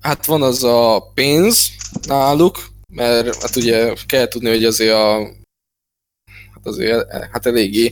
hát 0.00 0.26
van 0.26 0.42
az 0.42 0.64
a 0.64 1.10
pénz 1.14 1.70
náluk, 2.06 2.68
mert 2.88 3.42
hát 3.42 3.56
ugye 3.56 3.92
kell 4.06 4.28
tudni, 4.28 4.48
hogy 4.48 4.64
azért 4.64 4.94
a 4.94 5.18
hát 6.54 6.66
azért 6.66 7.12
hát 7.32 7.46
eléggé 7.46 7.90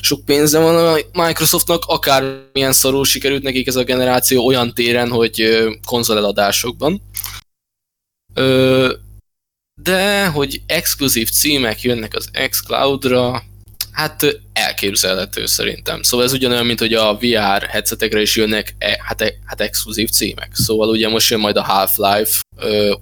sok 0.00 0.24
pénze 0.24 0.58
van 0.58 0.76
a 0.76 1.22
Microsoftnak, 1.24 1.82
akármilyen 1.86 2.72
szarul 2.72 3.04
sikerült 3.04 3.42
nekik 3.42 3.66
ez 3.66 3.76
a 3.76 3.84
generáció 3.84 4.46
olyan 4.46 4.74
téren, 4.74 5.10
hogy 5.10 5.68
konzoleladásokban. 5.86 7.02
De, 9.82 10.26
hogy 10.26 10.62
exkluzív 10.66 11.30
címek 11.30 11.82
jönnek 11.82 12.14
az 12.14 12.30
xCloud-ra, 12.48 13.42
Hát 13.94 14.26
elképzelhető 14.52 15.46
szerintem. 15.46 16.02
Szóval 16.02 16.26
ez 16.26 16.32
ugyanolyan, 16.32 16.66
mint 16.66 16.78
hogy 16.78 16.94
a 16.94 17.16
VR 17.16 17.62
headsetekre 17.62 18.20
is 18.20 18.36
jönnek 18.36 18.74
e, 18.78 19.00
hát, 19.04 19.20
e, 19.20 19.34
hát 19.44 19.60
exkluzív 19.60 20.08
címek. 20.08 20.50
Szóval 20.54 20.88
ugye 20.88 21.08
most 21.08 21.30
jön 21.30 21.40
majd 21.40 21.56
a 21.56 21.62
Half-Life, 21.62 22.40
ö, 22.56 22.94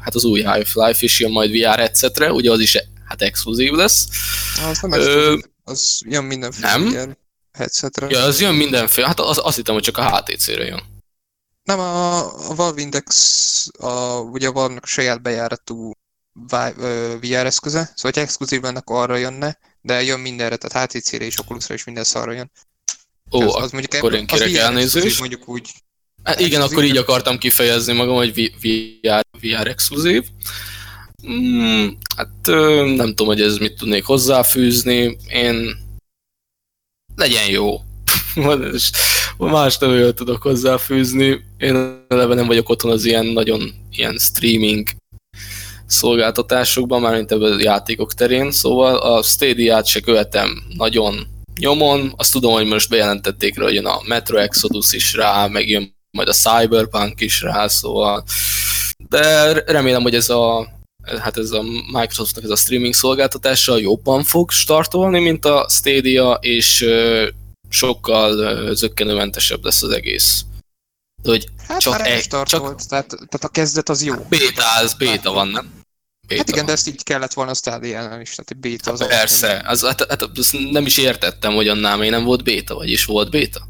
hát 0.00 0.14
az 0.14 0.24
új 0.24 0.42
Half-Life 0.42 0.98
is 1.00 1.20
jön 1.20 1.30
majd 1.30 1.50
VR 1.50 1.78
headsetre, 1.78 2.32
ugye 2.32 2.50
az 2.50 2.60
is 2.60 2.76
hát 3.04 3.22
exkluzív 3.22 3.72
lesz. 3.72 4.08
Az 4.70 4.78
nem 4.80 4.92
ö, 4.92 5.36
az 5.64 6.00
jön 6.06 6.24
mindenféle 6.24 6.76
nem? 6.76 6.88
VR 6.88 7.16
headsetre. 7.52 8.06
Ja, 8.10 8.22
az 8.22 8.40
jön 8.40 8.54
mindenféle, 8.54 9.06
hát 9.06 9.20
az, 9.20 9.40
azt 9.42 9.56
hittem, 9.56 9.74
hogy 9.74 9.82
csak 9.82 9.98
a 9.98 10.16
HTC-re 10.16 10.64
jön. 10.64 10.82
Nem, 11.62 11.78
a, 11.78 12.18
a 12.50 12.54
Valve 12.54 12.80
Index, 12.80 13.66
a, 13.78 14.18
ugye 14.18 14.48
a 14.48 14.52
Valve-nak 14.52 14.86
saját 14.86 15.22
bejáratú 15.22 15.92
VR 17.20 17.46
eszköze, 17.46 17.92
szóval 17.94 18.12
ha 18.14 18.20
exkluzív 18.20 18.64
akkor 18.64 19.02
arra 19.02 19.16
jönne, 19.16 19.58
de 19.84 20.02
jön 20.02 20.20
mindenre, 20.20 20.56
tehát 20.56 20.92
HTC-re 20.92 21.24
és 21.24 21.38
Oculusra 21.38 21.74
is 21.74 21.84
minden 21.84 22.04
szarra 22.04 22.32
jön. 22.32 22.50
Ó, 23.32 23.40
az, 23.40 23.62
az 23.62 23.70
mondjuk 23.70 23.94
akkor 23.94 24.14
én 24.14 24.26
kérek 24.26 24.54
elnézést. 24.54 25.18
Mondjuk 25.18 25.48
úgy. 25.48 25.70
Hát 26.22 26.40
igen, 26.40 26.60
akkor 26.60 26.84
így 26.84 26.96
akartam 26.96 27.38
kifejezni 27.38 27.92
magam, 27.92 28.14
hogy 28.14 28.50
VR, 28.60 29.20
VR 29.40 29.66
exkluzív. 29.66 30.24
Mm, 31.28 31.88
hát 32.16 32.46
nem 32.96 33.06
tudom, 33.06 33.26
hogy 33.26 33.40
ez 33.40 33.56
mit 33.56 33.76
tudnék 33.76 34.04
hozzáfűzni. 34.04 35.18
Én 35.28 35.76
legyen 37.16 37.50
jó. 37.50 37.80
Más 39.38 39.78
nem 39.78 40.14
tudok 40.14 40.42
hozzáfűzni. 40.42 41.44
Én 41.58 42.04
eleve 42.08 42.34
nem 42.34 42.46
vagyok 42.46 42.68
otthon 42.68 42.90
az 42.90 43.04
ilyen 43.04 43.26
nagyon 43.26 43.74
ilyen 43.90 44.18
streaming 44.18 44.88
szolgáltatásokban, 45.86 47.00
mármint 47.00 47.32
ebben 47.32 47.52
a 47.52 47.60
játékok 47.60 48.14
terén, 48.14 48.50
szóval 48.50 48.96
a 48.96 49.22
Stadia-t 49.22 49.86
se 49.86 50.00
követem 50.00 50.62
nagyon 50.76 51.26
nyomon, 51.58 52.12
azt 52.16 52.32
tudom, 52.32 52.52
hogy 52.52 52.66
most 52.66 52.88
bejelentették 52.88 53.58
rá, 53.58 53.64
hogy 53.64 53.74
jön 53.74 53.86
a 53.86 54.00
Metro 54.06 54.36
Exodus 54.36 54.92
is 54.92 55.14
rá, 55.14 55.46
meg 55.46 55.68
jön 55.68 55.94
majd 56.10 56.28
a 56.28 56.32
Cyberpunk 56.32 57.20
is 57.20 57.42
rá, 57.42 57.68
szóval. 57.68 58.24
De 59.08 59.52
remélem, 59.52 60.02
hogy 60.02 60.14
ez 60.14 60.30
a 60.30 60.72
hát 61.20 61.36
ez 61.36 61.50
a 61.50 61.62
Microsoftnak 61.92 62.44
ez 62.44 62.50
a 62.50 62.56
streaming 62.56 62.94
szolgáltatása 62.94 63.78
jobban 63.78 64.22
fog 64.22 64.50
startolni, 64.50 65.20
mint 65.20 65.44
a 65.44 65.66
Stadia, 65.68 66.38
és 66.40 66.86
sokkal 67.68 68.74
zöggenőmentesebb 68.74 69.64
lesz 69.64 69.82
az 69.82 69.90
egész. 69.90 70.44
De 71.22 71.30
hogy 71.30 71.46
hát 71.68 71.80
csak, 71.80 71.92
már 71.92 72.06
egy, 72.06 72.26
csak... 72.26 72.60
Volt, 72.60 72.88
tehát, 72.88 73.08
tehát 73.08 73.44
a 73.44 73.48
kezdet 73.48 73.88
az 73.88 74.02
jó. 74.02 74.14
Béta, 74.28 74.64
az 74.82 74.94
béta 74.94 75.32
van, 75.32 75.48
nem? 75.48 75.82
Béta 76.26 76.40
hát 76.40 76.50
igen, 76.50 76.66
de 76.66 76.72
ezt 76.72 76.88
így 76.88 77.02
kellett 77.02 77.32
volna 77.32 77.50
a 77.50 77.54
Stadia-nál 77.54 78.20
is, 78.20 78.34
tehát 78.34 78.56
béta 78.56 78.92
az 78.92 79.00
hát 79.00 79.08
Persze, 79.08 79.62
az, 79.66 79.82
hát, 79.82 80.06
hát, 80.08 80.22
azt 80.22 80.56
nem 80.70 80.86
is 80.86 80.96
értettem, 80.96 81.54
hogy 81.54 81.68
annál 81.68 81.96
még 81.96 82.10
nem 82.10 82.24
volt 82.24 82.42
béta, 82.42 82.74
vagyis 82.74 83.04
volt 83.04 83.30
béta? 83.30 83.68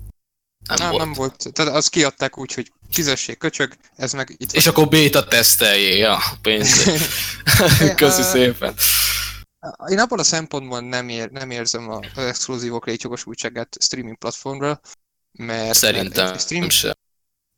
Nem, 0.69 0.79
nem 0.79 0.91
volt. 0.91 1.03
Nem 1.05 1.13
volt. 1.13 1.53
Tehát 1.53 1.75
azt 1.75 1.89
kiadták 1.89 2.39
úgy, 2.39 2.55
hogy 2.55 2.73
fizessék 2.91 3.39
köcsög, 3.39 3.77
ez 3.97 4.13
meg 4.13 4.35
itt 4.37 4.53
És 4.53 4.65
van. 4.65 4.75
akkor 4.75 4.89
béta 4.89 5.25
teszteljé, 5.25 5.97
ja, 5.97 6.19
pénz. 6.43 6.85
Köszi 7.97 8.23
szépen. 8.23 8.75
Én 9.89 9.99
abból 9.99 10.19
a 10.19 10.25
szempontból 10.25 10.81
nem, 10.81 11.09
ér, 11.09 11.31
nem 11.31 11.51
érzem 11.51 11.91
az 11.91 12.25
exkluzívok 12.25 12.87
létjogosultságát 12.87 13.77
streaming 13.81 14.19
platformra, 14.19 14.81
mert... 15.33 15.75
Szerintem 15.75 16.27
mert 16.27 16.41
stream, 16.41 16.69
sem. 16.69 16.93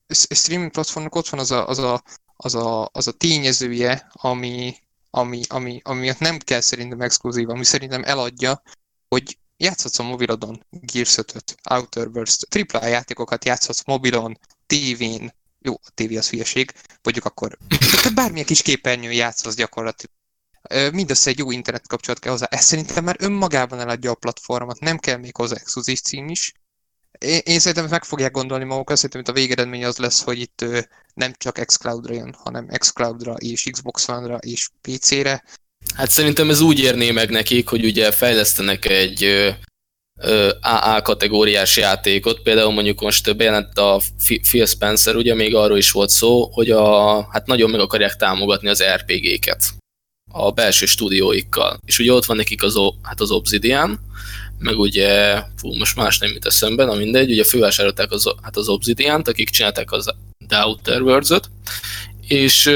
Streaming 0.08 0.70
platformnak 0.70 1.14
ott 1.14 1.28
van 1.28 1.40
az 1.40 1.50
a, 1.50 1.68
az 1.68 1.78
a, 1.78 2.02
az 2.36 2.54
a, 2.54 2.88
az 2.92 3.06
a 3.06 3.12
tényezője, 3.12 4.10
ami, 4.12 4.76
ami, 5.10 5.42
ami, 5.48 5.80
ami 5.84 6.00
miatt 6.00 6.18
nem 6.18 6.38
kell 6.38 6.60
szerintem 6.60 7.00
exkluzív, 7.00 7.48
ami 7.48 7.64
szerintem 7.64 8.04
eladja, 8.04 8.62
hogy 9.08 9.38
játszhatsz 9.56 9.98
a 9.98 10.02
mobilodon 10.02 10.66
Gears 10.70 11.16
5 11.16 11.56
Outer 11.70 12.10
Burst, 12.10 12.46
AAA 12.54 12.86
játékokat 12.86 13.44
játszhatsz 13.44 13.84
mobilon, 13.84 14.38
tévén, 14.66 15.34
jó, 15.58 15.72
a 15.72 15.90
tévé 15.94 16.16
az 16.16 16.30
hülyeség, 16.30 16.72
mondjuk 17.02 17.24
akkor 17.24 17.58
te 18.02 18.10
bármilyen 18.10 18.46
kis 18.46 18.62
képernyőn 18.62 19.12
játszhatsz 19.12 19.54
gyakorlatilag. 19.54 20.14
Mindössze 20.92 21.30
egy 21.30 21.38
jó 21.38 21.50
internet 21.50 21.86
kapcsolat 21.86 22.18
kell 22.18 22.32
hozzá. 22.32 22.46
Ez 22.50 22.64
szerintem 22.64 23.04
már 23.04 23.16
önmagában 23.18 23.80
eladja 23.80 24.10
a 24.10 24.14
platformot, 24.14 24.80
nem 24.80 24.98
kell 24.98 25.16
még 25.16 25.36
hozzá 25.36 25.56
exkluzív 25.56 26.00
cím 26.00 26.28
is. 26.28 26.52
Én, 27.18 27.40
én 27.44 27.58
szerintem 27.58 27.88
meg 27.90 28.04
fogják 28.04 28.30
gondolni 28.30 28.64
magukat, 28.64 28.96
szerintem 28.96 29.20
itt 29.20 29.28
a 29.28 29.32
végeredmény 29.32 29.84
az 29.84 29.96
lesz, 29.96 30.22
hogy 30.22 30.38
itt 30.38 30.64
nem 31.14 31.32
csak 31.38 31.62
xCloud-ra 31.66 32.14
jön, 32.14 32.34
hanem 32.38 32.66
xCloud-ra 32.66 33.32
és 33.32 33.68
Xbox 33.70 34.08
One-ra 34.08 34.36
és 34.36 34.68
PC-re, 34.80 35.42
Hát 35.94 36.10
szerintem 36.10 36.50
ez 36.50 36.60
úgy 36.60 36.78
érné 36.78 37.10
meg 37.10 37.30
nekik, 37.30 37.68
hogy 37.68 37.84
ugye 37.84 38.12
fejlesztenek 38.12 38.84
egy 38.84 39.54
AA 40.60 41.02
kategóriás 41.02 41.76
játékot, 41.76 42.42
például 42.42 42.72
mondjuk 42.72 43.00
most 43.00 43.36
bejelent 43.36 43.78
a 43.78 44.00
Phil 44.42 44.66
Spencer, 44.66 45.16
ugye 45.16 45.34
még 45.34 45.54
arról 45.54 45.78
is 45.78 45.90
volt 45.90 46.10
szó, 46.10 46.50
hogy 46.52 46.70
a, 46.70 47.22
hát 47.30 47.46
nagyon 47.46 47.70
meg 47.70 47.80
akarják 47.80 48.16
támogatni 48.16 48.68
az 48.68 48.82
RPG-ket 48.82 49.64
a 50.32 50.50
belső 50.50 50.86
stúdióikkal. 50.86 51.78
És 51.86 51.98
ugye 51.98 52.12
ott 52.12 52.24
van 52.24 52.36
nekik 52.36 52.62
az, 52.62 52.74
hát 53.02 53.20
az 53.20 53.30
Obsidian, 53.30 54.00
meg 54.58 54.78
ugye, 54.78 55.42
fú, 55.56 55.74
most 55.74 55.96
más 55.96 56.18
nem 56.18 56.30
jut 56.32 56.46
eszembe, 56.46 56.84
na 56.84 56.94
mindegy, 56.94 57.30
ugye 57.30 57.44
fővásárolták 57.44 58.10
az, 58.10 58.34
hát 58.42 58.56
az 58.56 58.68
Obsidian-t, 58.68 59.28
akik 59.28 59.50
csinálták 59.50 59.92
az 59.92 60.14
The 60.48 60.64
Outer 60.64 61.02
Worlds-ot, 61.02 61.50
és 62.28 62.66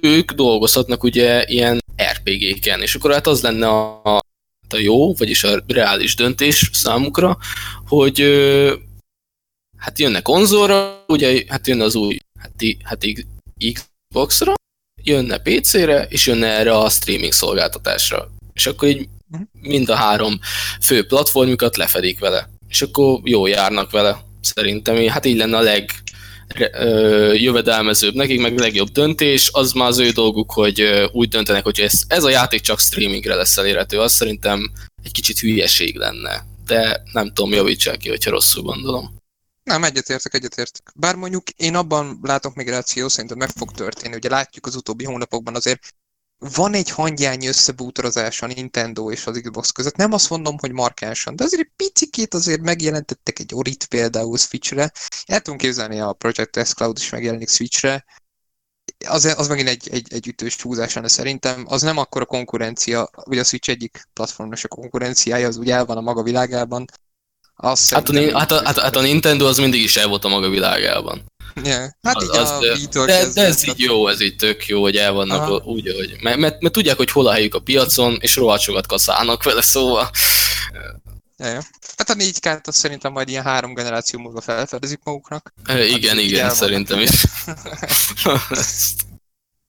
ők 0.00 0.32
dolgozhatnak 0.32 1.02
ugye 1.02 1.44
ilyen 1.46 1.78
RPG-ken, 2.12 2.82
és 2.82 2.94
akkor 2.94 3.12
hát 3.12 3.26
az 3.26 3.40
lenne 3.40 3.68
a, 3.68 4.16
a 4.68 4.76
jó, 4.76 5.14
vagyis 5.14 5.44
a 5.44 5.62
reális 5.66 6.14
döntés 6.14 6.70
számukra, 6.72 7.38
hogy 7.86 8.20
hát 9.76 9.98
jönne 9.98 10.20
konzolra, 10.20 11.04
ugye 11.06 11.44
hát 11.48 11.66
jönne 11.66 11.84
az 11.84 11.94
új 11.94 12.18
hát, 12.38 12.52
hát 12.82 13.06
Xbox-ra, 13.72 14.54
jönne 15.02 15.38
PC-re, 15.38 16.06
és 16.08 16.26
jönne 16.26 16.46
erre 16.46 16.76
a 16.76 16.88
streaming 16.88 17.32
szolgáltatásra. 17.32 18.30
És 18.52 18.66
akkor 18.66 18.88
így. 18.88 19.08
Mind 19.52 19.88
a 19.88 19.94
három 19.94 20.38
fő 20.80 21.06
platformjukat 21.06 21.76
lefedik 21.76 22.18
vele. 22.18 22.48
És 22.68 22.82
akkor 22.82 23.20
jó 23.24 23.46
járnak 23.46 23.90
vele, 23.90 24.24
szerintem. 24.40 25.08
Hát 25.08 25.26
így 25.26 25.36
lenne 25.36 25.56
a 25.56 25.60
leg, 25.60 25.90
jövedelmezőbb 27.34 28.14
nekik, 28.14 28.40
meg 28.40 28.58
legjobb 28.58 28.88
döntés, 28.88 29.48
az 29.52 29.72
már 29.72 29.88
az 29.88 29.98
ő 29.98 30.10
dolguk, 30.10 30.52
hogy 30.52 31.08
úgy 31.12 31.28
döntenek, 31.28 31.62
hogy 31.62 31.80
ez, 31.80 32.02
ez 32.06 32.24
a 32.24 32.30
játék 32.30 32.60
csak 32.60 32.80
streamingre 32.80 33.34
lesz 33.34 33.56
elérhető, 33.56 34.00
az 34.00 34.12
szerintem 34.12 34.72
egy 35.02 35.12
kicsit 35.12 35.38
hülyeség 35.38 35.96
lenne. 35.96 36.44
De 36.66 37.02
nem 37.12 37.32
tudom, 37.32 37.52
javítsák 37.52 37.98
ki, 37.98 38.08
hogyha 38.08 38.30
rosszul 38.30 38.62
gondolom. 38.62 39.18
Nem, 39.62 39.84
egyetértek, 39.84 40.34
egyetértek. 40.34 40.92
Bár 40.94 41.14
mondjuk 41.14 41.50
én 41.56 41.74
abban 41.74 42.18
látok 42.22 42.54
migráció, 42.54 43.08
szerintem 43.08 43.38
meg 43.38 43.48
fog 43.48 43.72
történni. 43.72 44.14
Ugye 44.14 44.28
látjuk 44.28 44.66
az 44.66 44.76
utóbbi 44.76 45.04
hónapokban 45.04 45.54
azért 45.54 45.94
van 46.40 46.74
egy 46.74 46.90
hangyányi 46.90 47.46
összebútorozás 47.46 48.42
a 48.42 48.46
Nintendo 48.46 49.10
és 49.10 49.26
az 49.26 49.40
Xbox 49.42 49.70
között. 49.70 49.96
Nem 49.96 50.12
azt 50.12 50.30
mondom, 50.30 50.58
hogy 50.58 50.72
markánsan, 50.72 51.36
de 51.36 51.44
azért 51.44 51.62
egy 51.62 51.72
picikét 51.76 52.34
azért 52.34 52.60
megjelentettek 52.60 53.38
egy 53.38 53.54
Orit 53.54 53.86
például 53.86 54.38
Switchre. 54.38 54.92
El 55.26 55.40
tudom 55.40 55.58
képzelni, 55.58 56.00
a 56.00 56.12
Project 56.12 56.66
S 56.66 56.74
Cloud 56.74 56.98
is 56.98 57.10
megjelenik 57.10 57.48
Switchre. 57.48 58.04
Az, 59.06 59.24
az 59.24 59.48
megint 59.48 59.68
egy, 59.68 59.88
egy, 59.90 60.12
egy 60.12 60.26
ütős 60.26 60.60
húzás 60.60 60.94
lenne 60.94 61.08
szerintem. 61.08 61.64
Az 61.68 61.82
nem 61.82 61.96
akkor 61.96 62.22
a 62.22 62.26
konkurencia, 62.26 63.10
ugye 63.24 63.40
a 63.40 63.44
Switch 63.44 63.68
egyik 63.68 64.08
platformos 64.12 64.64
a 64.64 64.68
konkurenciája, 64.68 65.46
az 65.46 65.56
úgy 65.56 65.70
el 65.70 65.84
van 65.84 65.96
a 65.96 66.00
maga 66.00 66.22
világában. 66.22 66.84
Azt 67.54 67.94
hát, 67.94 68.08
a, 68.08 68.38
hát, 68.38 68.50
a, 68.50 68.64
hát, 68.64 68.78
hát 68.78 68.96
a 68.96 69.00
Nintendo 69.00 69.46
az 69.46 69.58
mindig 69.58 69.82
is 69.82 69.96
el 69.96 70.08
volt 70.08 70.24
a 70.24 70.28
maga 70.28 70.48
világában. 70.48 71.22
Yeah. 71.62 71.88
Hát 72.02 72.16
az, 72.16 72.22
így 72.22 72.36
az, 72.36 72.50
a 72.96 73.04
de, 73.04 73.26
de 73.34 73.44
ez 73.44 73.68
így 73.68 73.80
jó, 73.80 74.08
ez 74.08 74.20
így 74.20 74.36
tök 74.36 74.66
jó, 74.66 74.82
hogy 74.82 74.96
el 74.96 75.12
vannak 75.12 75.40
Aha. 75.40 75.62
úgy, 75.64 75.94
hogy, 75.96 76.16
mert, 76.22 76.36
mert, 76.36 76.60
mert, 76.60 76.74
tudják, 76.74 76.96
hogy 76.96 77.10
hol 77.10 77.26
a 77.26 77.32
helyük 77.32 77.54
a 77.54 77.58
piacon, 77.60 78.18
és 78.20 78.36
rohadt 78.36 78.62
sokat 78.62 78.86
kaszálnak 78.86 79.42
vele, 79.42 79.62
szóval. 79.62 80.10
Ja. 81.36 81.62
Hát 81.96 82.10
a 82.10 82.14
4 82.14 82.40
k 82.40 82.60
azt 82.62 82.78
szerintem 82.78 83.12
majd 83.12 83.28
ilyen 83.28 83.44
három 83.44 83.74
generáció 83.74 84.18
múlva 84.20 84.40
felfedezik 84.40 85.00
maguknak. 85.04 85.52
E, 85.64 85.84
igen, 85.84 86.16
hát, 86.16 86.24
igen, 86.24 86.50
szerintem 86.50 87.00
is. 87.00 87.10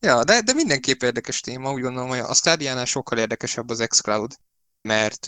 ja, 0.07 0.23
de, 0.23 0.41
de 0.41 0.53
mindenképp 0.53 1.01
érdekes 1.01 1.39
téma, 1.39 1.71
úgy 1.71 1.81
gondolom, 1.81 2.09
hogy 2.09 2.19
a 2.19 2.33
Stadia-nál 2.33 2.85
sokkal 2.85 3.17
érdekesebb 3.17 3.69
az 3.69 3.85
xCloud 3.87 4.31
mert, 4.81 5.25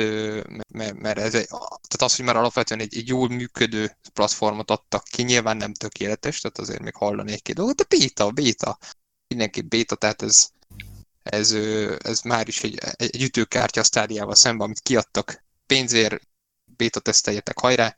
mert, 0.67 0.93
mert 0.93 1.17
ez 1.17 1.35
egy, 1.35 1.47
tehát 1.47 2.01
az, 2.01 2.15
hogy 2.15 2.25
már 2.25 2.35
alapvetően 2.35 2.79
egy, 2.79 2.97
egy 2.97 3.07
jól 3.07 3.29
működő 3.29 3.97
platformot 4.13 4.71
adtak 4.71 5.03
ki, 5.03 5.23
nyilván 5.23 5.57
nem 5.57 5.73
tökéletes, 5.73 6.41
tehát 6.41 6.57
azért 6.57 6.81
még 6.81 6.95
hallani 6.95 7.31
egy-két 7.31 7.55
dolgot, 7.55 7.75
de 7.75 7.83
béta, 7.97 8.31
béta, 8.31 8.77
mindenképp 9.27 9.69
béta, 9.69 9.95
tehát 9.95 10.21
ez, 10.21 10.49
ez, 11.23 11.51
ez 12.03 12.21
már 12.21 12.47
is 12.47 12.63
egy, 12.63 12.77
egy 12.95 13.21
ütőkártya 13.21 13.81
a 13.81 13.83
stádiával 13.83 14.35
szemben, 14.35 14.65
amit 14.65 14.79
kiadtak 14.79 15.43
pénzért, 15.65 16.21
béta 16.65 16.99
teszteljetek, 16.99 17.59
hajrá, 17.59 17.95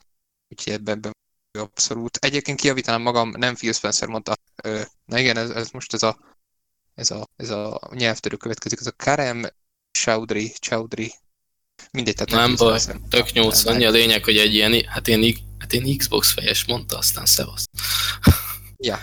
úgyhogy 0.49 0.73
ebben, 0.73 0.95
ebben 0.95 1.13
abszolút. 1.51 2.17
Egyébként 2.17 2.59
kiavítanám 2.59 3.01
magam, 3.01 3.29
nem 3.29 3.55
Phil 3.55 3.73
Spencer 3.73 4.07
mondta, 4.07 4.35
na 5.05 5.19
igen, 5.19 5.37
ez, 5.37 5.49
ez 5.49 5.69
most 5.69 5.93
ez 5.93 6.03
a, 6.03 6.19
ez 6.95 7.11
a, 7.11 7.27
ez 7.35 7.49
a 7.49 7.79
nyelvtörő 7.91 8.35
következik, 8.35 8.79
ez 8.79 8.87
a 8.87 8.91
Karem 8.91 9.45
Chaudhry, 9.91 10.49
Chaudhry 10.49 11.13
Mindegy, 11.91 12.15
tehát 12.15 12.47
nem 12.47 12.55
baj, 12.55 12.79
tök 13.09 13.31
80 13.31 13.81
a 13.81 13.89
lényeg, 13.89 14.23
hogy 14.23 14.37
egy 14.37 14.53
ilyen, 14.53 14.85
hát 14.87 15.07
én, 15.07 15.35
hát 15.59 15.73
én 15.73 15.97
Xbox 15.97 16.31
fejes 16.31 16.65
mondta, 16.65 16.97
aztán 16.97 17.25
szevasz. 17.25 17.65
ja. 18.77 18.99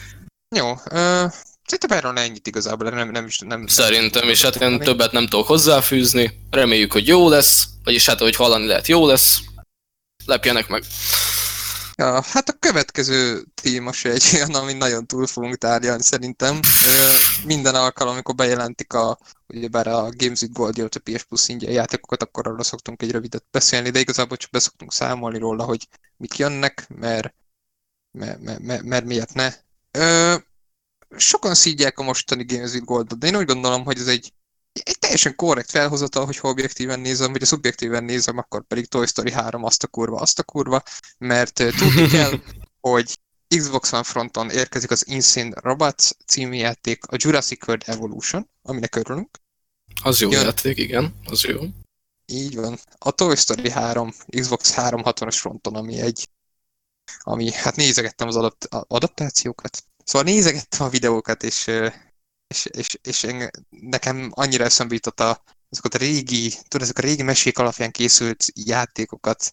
Jó, 0.56 0.70
uh, 0.70 1.32
Szerintem 1.64 1.98
erről 1.98 2.18
ennyit 2.18 2.46
igazából, 2.46 2.90
nem, 2.90 3.10
nem 3.10 3.26
is... 3.26 3.38
Nem, 3.38 3.66
Szerintem 3.66 4.28
is, 4.28 4.42
hát 4.42 4.56
én 4.56 4.78
többet 4.78 5.12
nem 5.12 5.26
tudok 5.26 5.46
hozzáfűzni. 5.46 6.38
Reméljük, 6.50 6.92
hogy 6.92 7.06
jó 7.06 7.28
lesz, 7.28 7.64
vagyis 7.84 8.06
hát, 8.06 8.18
hogy 8.18 8.36
hallani 8.36 8.66
lehet, 8.66 8.86
jó 8.86 9.06
lesz. 9.06 9.40
Lepjenek 10.24 10.68
meg. 10.68 10.84
Ja, 11.96 12.22
hát 12.22 12.48
a 12.48 12.58
következő 12.58 13.44
téma 13.54 13.92
se 13.92 14.10
egy 14.10 14.30
olyan, 14.34 14.54
ami 14.54 14.72
nagyon 14.72 15.06
túl 15.06 15.26
fogunk 15.26 15.56
tárgyalni 15.56 16.02
szerintem. 16.02 16.60
Minden 17.46 17.74
alkalom, 17.74 18.12
amikor 18.12 18.34
bejelentik 18.34 18.92
a, 18.92 19.18
ugyebár 19.46 19.86
a 19.86 20.08
Games 20.10 20.40
with 20.40 20.52
Gold, 20.52 20.78
illetve 20.78 21.00
PS 21.00 21.22
Plus 21.22 21.48
ingyen 21.48 21.72
játékokat, 21.72 22.22
akkor 22.22 22.46
arra 22.46 22.62
szoktunk 22.62 23.02
egy 23.02 23.10
rövidet 23.10 23.44
beszélni, 23.50 23.90
de 23.90 23.98
igazából 23.98 24.36
csak 24.36 24.50
beszoktunk 24.50 24.92
számolni 24.92 25.38
róla, 25.38 25.64
hogy 25.64 25.88
mik 26.16 26.38
jönnek, 26.38 26.86
mert, 26.88 27.34
mert, 28.10 28.40
mert, 28.40 28.60
mert, 28.60 28.82
mert 28.82 29.04
miért 29.04 29.34
ne. 29.34 29.54
Ö, 29.90 30.36
sokan 31.16 31.54
szídják 31.54 31.98
a 31.98 32.02
mostani 32.02 32.44
Games 32.44 32.72
with 32.72 32.84
Gold-ot, 32.84 33.18
de 33.18 33.26
én 33.26 33.36
úgy 33.36 33.46
gondolom, 33.46 33.84
hogy 33.84 33.98
ez 33.98 34.06
egy 34.06 34.32
egy 34.72 34.98
teljesen 34.98 35.34
korrekt 35.36 35.70
felhozatal, 35.70 36.24
hogy 36.24 36.38
objektíven 36.42 37.00
nézem, 37.00 37.32
vagy 37.32 37.42
a 37.42 37.46
szubjektíven 37.46 38.04
nézem, 38.04 38.38
akkor 38.38 38.66
pedig 38.66 38.86
Toy 38.86 39.06
Story 39.06 39.32
3 39.32 39.64
azt 39.64 39.82
a 39.82 39.86
kurva, 39.86 40.16
azt 40.20 40.38
a 40.38 40.42
kurva, 40.42 40.82
mert 41.18 41.52
tudni 41.52 42.08
kell, 42.08 42.40
hogy 42.80 43.18
Xbox 43.56 43.92
One 43.92 44.02
fronton 44.02 44.50
érkezik 44.50 44.90
az 44.90 45.06
Insane 45.08 45.52
Robots 45.54 46.10
című 46.26 46.56
játék, 46.56 47.04
a 47.04 47.16
Jurassic 47.18 47.66
World 47.66 47.82
Evolution, 47.86 48.50
aminek 48.62 48.96
örülünk. 48.96 49.38
Az 50.02 50.20
jó 50.20 50.30
Jön. 50.30 50.44
játék, 50.44 50.78
igen, 50.78 51.14
az 51.24 51.44
jó. 51.44 51.60
Így 52.26 52.56
van. 52.56 52.78
A 52.98 53.10
Toy 53.10 53.36
Story 53.36 53.70
3, 53.70 54.14
Xbox 54.26 54.74
360-as 54.76 55.36
fronton, 55.40 55.74
ami 55.74 56.00
egy 56.00 56.28
ami, 57.18 57.52
hát 57.52 57.76
nézegettem 57.76 58.28
az 58.28 58.36
adapt, 58.36 58.64
adaptációkat, 58.70 59.84
szóval 60.04 60.32
nézegettem 60.32 60.86
a 60.86 60.90
videókat, 60.90 61.42
és 61.42 61.70
és, 62.52 62.66
és, 62.66 62.98
és 63.02 63.22
én, 63.22 63.50
nekem 63.70 64.30
annyira 64.34 64.64
eszembe 64.64 64.98
azokat 65.70 65.94
a 65.94 65.98
régi, 65.98 66.48
tudod, 66.68 66.82
ezek 66.82 66.98
a 66.98 67.00
régi 67.00 67.22
mesék 67.22 67.58
alapján 67.58 67.90
készült 67.90 68.44
játékokat, 68.54 69.52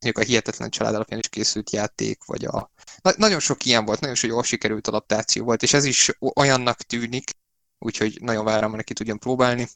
mondjuk 0.00 0.24
a 0.24 0.28
Hihetetlen 0.28 0.70
Család 0.70 0.94
alapján 0.94 1.18
is 1.18 1.28
készült 1.28 1.70
játék, 1.70 2.24
vagy 2.24 2.44
a... 2.44 2.70
Na, 3.02 3.12
nagyon 3.16 3.40
sok 3.40 3.64
ilyen 3.64 3.84
volt, 3.84 4.00
nagyon 4.00 4.16
sok 4.16 4.30
jól 4.30 4.42
sikerült 4.42 4.88
adaptáció 4.88 5.44
volt, 5.44 5.62
és 5.62 5.72
ez 5.72 5.84
is 5.84 6.10
olyannak 6.18 6.82
tűnik, 6.82 7.30
úgyhogy 7.78 8.18
nagyon 8.20 8.44
várom, 8.44 8.70
hogy 8.70 8.84
ki 8.84 8.92
tudjam 8.92 9.18
próbálni. 9.18 9.68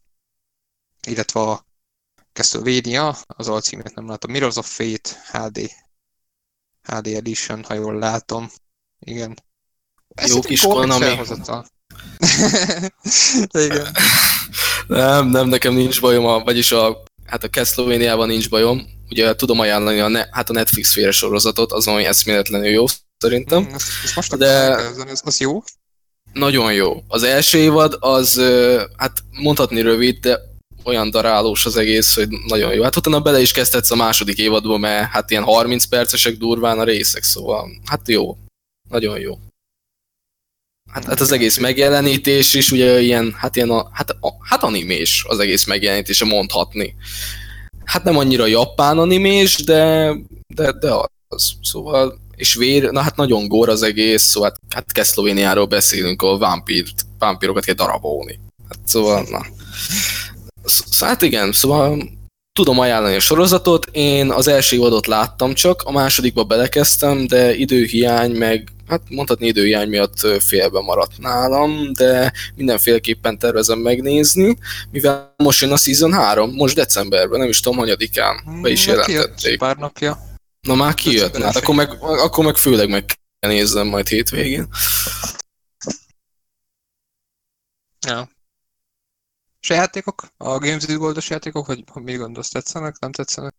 Illetve 1.07 1.41
a 1.41 1.67
Castlevania, 2.33 3.17
az 3.27 3.49
alcímet 3.49 3.95
nem 3.95 4.09
látom, 4.09 4.31
Mirrors 4.31 4.57
of 4.57 4.77
Fate 4.77 5.11
HD, 5.33 5.71
HD 6.83 7.07
Edition, 7.07 7.65
ha 7.65 7.75
jól 7.75 7.99
látom. 7.99 8.51
Igen. 8.99 9.37
Ez 10.09 10.35
Jó 10.35 10.41
kis 10.41 10.61
Konami. 10.61 11.19
Igen. 13.67 13.87
Nem, 14.87 15.29
nem, 15.29 15.49
nekem 15.49 15.75
nincs 15.75 16.01
bajom, 16.01 16.27
a, 16.27 16.39
vagyis 16.39 16.73
a, 16.73 17.03
hát 17.27 17.45
a 17.45 17.49
Castlevania-ban 17.49 18.29
nincs 18.29 18.49
bajom. 18.49 18.87
Ugye 19.11 19.35
tudom 19.35 19.61
ajánlani 19.61 20.01
a, 20.01 20.09
ne, 20.09 20.25
hát 20.31 20.51
a 20.51 20.53
Netflix 20.53 20.93
féle 20.93 21.11
sorozatot, 21.11 21.73
azon 21.73 21.99
eszméletlenül 21.99 22.69
jó 22.69 22.85
szerintem. 23.19 23.63
Mm, 23.63 23.75
ezt, 23.75 23.89
ezt 24.05 24.17
most 24.17 24.37
de 24.37 24.75
az, 25.11 25.21
az 25.25 25.41
jó? 25.41 25.63
Nagyon 26.33 26.73
jó. 26.73 27.03
Az 27.09 27.23
első 27.23 27.59
évad 27.59 27.97
az, 28.01 28.41
hát 28.97 29.23
mondhatni 29.31 29.81
rövid, 29.81 30.19
de 30.19 30.41
olyan 30.85 31.11
darálós 31.11 31.67
az 31.67 31.77
egész, 31.77 32.15
hogy 32.15 32.29
nagyon 32.47 32.75
jó. 32.75 32.83
Hát 32.83 32.97
utána 32.97 33.21
bele 33.21 33.41
is 33.41 33.53
kezdhetsz 33.53 33.91
a 33.91 33.97
második 33.97 34.39
évadba, 34.39 34.79
mert 34.79 35.11
hát 35.11 35.31
ilyen 35.31 35.43
30 35.43 35.85
percesek 35.85 36.37
durván 36.37 36.79
a 36.79 36.85
részek, 36.85 37.23
szóval 37.23 37.69
hát 37.85 38.09
jó. 38.09 38.37
Nagyon 38.89 39.19
jó. 39.19 39.39
Hát, 40.93 41.05
hát 41.05 41.21
az 41.21 41.33
egész 41.33 41.59
megjelenítés 41.59 42.55
is 42.55 42.71
ugye 42.71 43.01
ilyen, 43.01 43.35
hát 43.37 43.57
ilyen, 43.57 43.71
a, 43.71 43.89
hát, 43.93 44.11
a, 44.11 44.35
hát 44.41 44.63
animés 44.63 45.25
az 45.29 45.39
egész 45.39 45.65
megjelenítése 45.65 46.25
mondhatni. 46.25 46.95
Hát 47.85 48.05
nem 48.05 48.17
annyira 48.17 48.47
japán 48.47 48.99
animés, 48.99 49.57
de, 49.57 50.13
de, 50.47 50.73
de 50.73 50.95
az. 51.29 51.53
Szóval, 51.63 52.19
és 52.37 52.55
vér, 52.55 52.91
na 52.91 53.01
hát 53.01 53.17
nagyon 53.17 53.49
gór 53.49 53.69
az 53.69 53.83
egész, 53.83 54.23
szóval 54.23 54.49
hát, 54.49 54.75
hát 54.75 54.91
Castlevania-ról 54.91 55.67
beszélünk, 55.67 56.23
ahol 56.23 56.39
vámpírt, 56.39 57.07
vámpírokat 57.19 57.65
kell 57.65 57.75
darabolni. 57.75 58.41
Hát 58.69 58.79
szóval, 58.85 59.27
na. 59.31 59.47
Szóval, 60.65 61.09
hát 61.09 61.23
igen, 61.23 61.53
szóval 61.53 62.09
tudom 62.53 62.79
ajánlani 62.79 63.15
a 63.15 63.21
sorozatot, 63.21 63.87
én 63.93 64.31
az 64.31 64.47
első 64.47 64.77
évadot 64.77 65.07
láttam 65.07 65.55
csak, 65.55 65.83
a 65.83 65.93
másodikba 65.93 66.45
belekezdtem, 66.45 67.27
de 67.27 67.55
időhiány 67.55 68.31
meg 68.31 68.69
hát 68.89 69.01
mondhatni 69.09 69.47
időjány 69.47 69.89
miatt 69.89 70.19
félbe 70.41 70.81
maradt 70.81 71.19
nálam, 71.19 71.93
de 71.93 72.33
mindenféleképpen 72.55 73.39
tervezem 73.39 73.79
megnézni, 73.79 74.59
mivel 74.91 75.35
most 75.37 75.61
jön 75.61 75.73
a 75.73 75.77
Season 75.77 76.13
3, 76.13 76.55
most 76.55 76.75
decemberben, 76.75 77.39
nem 77.39 77.49
is 77.49 77.61
tudom, 77.61 77.79
hanyadikán, 77.79 78.61
be 78.63 78.71
is 78.71 78.87
jelentették. 78.87 79.59
pár 79.59 79.77
napja. 79.77 80.19
Na 80.61 80.75
már 80.75 80.95
kijött, 80.95 81.37
hát 81.37 81.57
akkor 81.57 81.75
meg, 81.75 81.91
akkor 82.01 82.45
meg 82.45 82.57
főleg 82.57 82.89
meg 82.89 83.05
kell 83.41 83.51
nézzem 83.51 83.87
majd 83.87 84.09
hétvégén. 84.09 84.69
Ja. 88.07 88.29
A 89.69 89.73
játékok? 89.73 90.27
A 90.37 90.59
Games 90.59 90.85
with 90.85 90.97
Gold-os 90.97 91.31
játékok, 91.31 91.67
hogy, 91.67 91.85
hogy 91.91 92.03
mi 92.03 92.17
gondolsz, 92.17 92.49
tetszenek, 92.49 92.99
nem 92.99 93.13
tetszenek? 93.13 93.55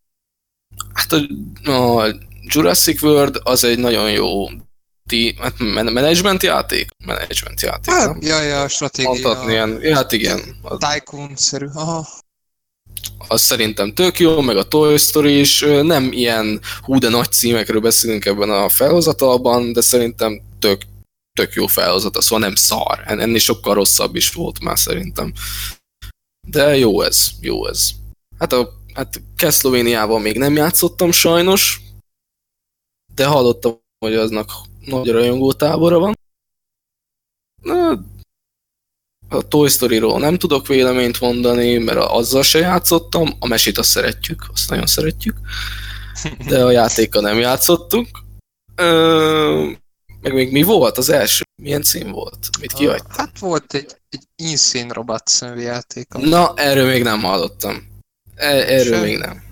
Hát 0.93 1.11
a, 1.11 1.71
a 1.71 2.15
Jurassic 2.41 3.01
World 3.01 3.39
az 3.43 3.63
egy 3.63 3.79
nagyon 3.79 4.11
jó 4.11 4.47
ti, 5.07 5.35
hát 5.39 5.59
management 5.59 6.43
játék? 6.43 6.89
Management 7.05 7.61
játék, 7.61 7.93
hát, 7.93 8.07
nem? 8.07 8.17
Ja, 8.21 8.41
ja, 8.41 8.67
stratégia. 8.67 9.09
Mondhatni 9.09 9.51
ilyen, 9.51 9.93
hát 9.93 10.11
igen. 10.11 10.55
Tycoon-szerű, 10.77 11.67
aha. 11.73 12.07
Az 13.27 13.41
szerintem 13.41 13.93
tök 13.93 14.19
jó, 14.19 14.41
meg 14.41 14.57
a 14.57 14.67
Toy 14.67 14.97
Story 14.97 15.39
is, 15.39 15.59
nem 15.81 16.11
ilyen 16.11 16.61
hú 16.81 16.99
de 16.99 17.09
nagy 17.09 17.31
címekről 17.31 17.81
beszélünk 17.81 18.25
ebben 18.25 18.49
a 18.49 18.69
felhozatalban, 18.69 19.73
de 19.73 19.81
szerintem 19.81 20.41
tök, 20.59 20.81
tök 21.37 21.53
jó 21.53 21.67
felhozata, 21.67 22.21
szóval 22.21 22.39
nem 22.39 22.55
szar. 22.55 23.03
Ennél 23.05 23.37
sokkal 23.37 23.73
rosszabb 23.73 24.15
is 24.15 24.31
volt 24.31 24.63
már 24.63 24.79
szerintem. 24.79 25.33
De 26.53 26.77
jó 26.77 27.01
ez, 27.01 27.29
jó 27.41 27.67
ez. 27.67 27.89
Hát 28.39 28.53
a 28.53 28.73
hát 28.93 29.21
Castlevania-val 29.35 30.19
még 30.19 30.37
nem 30.37 30.55
játszottam 30.55 31.11
sajnos, 31.11 31.81
de 33.15 33.25
hallottam, 33.25 33.81
hogy 34.05 34.15
aznak 34.15 34.51
nagy 34.85 35.09
rajongó 35.09 35.53
tábora 35.53 35.99
van. 35.99 36.13
Na, 37.61 38.03
a 39.29 39.47
Toy 39.47 39.69
Story-ról 39.69 40.19
nem 40.19 40.37
tudok 40.37 40.67
véleményt 40.67 41.19
mondani, 41.19 41.77
mert 41.77 41.97
azzal 41.97 42.43
se 42.43 42.59
játszottam, 42.59 43.35
a 43.39 43.47
mesét 43.47 43.77
azt 43.77 43.89
szeretjük, 43.89 44.45
azt 44.53 44.69
nagyon 44.69 44.85
szeretjük, 44.85 45.37
de 46.47 46.63
a 46.63 46.71
játéka 46.71 47.21
nem 47.21 47.39
játszottunk. 47.39 48.07
Ö, 48.75 49.71
meg 50.21 50.33
még 50.33 50.51
mi 50.51 50.63
volt 50.63 50.97
az 50.97 51.09
első? 51.09 51.43
Milyen 51.61 51.83
cím 51.83 52.11
volt? 52.11 52.49
Mit 52.59 52.73
kihagytam? 52.73 53.11
Hát 53.11 53.39
volt 53.39 53.73
egy, 53.73 53.95
egy 54.13 54.27
Insane 54.35 54.93
Robot 54.93 55.27
című 55.27 55.61
játék. 55.61 56.07
Na, 56.07 56.53
erről 56.55 56.87
még 56.87 57.03
nem 57.03 57.21
hallottam. 57.21 57.87
E, 58.35 58.47
erről 58.47 58.93
Sem. 58.93 59.03
még 59.03 59.17
nem. 59.17 59.43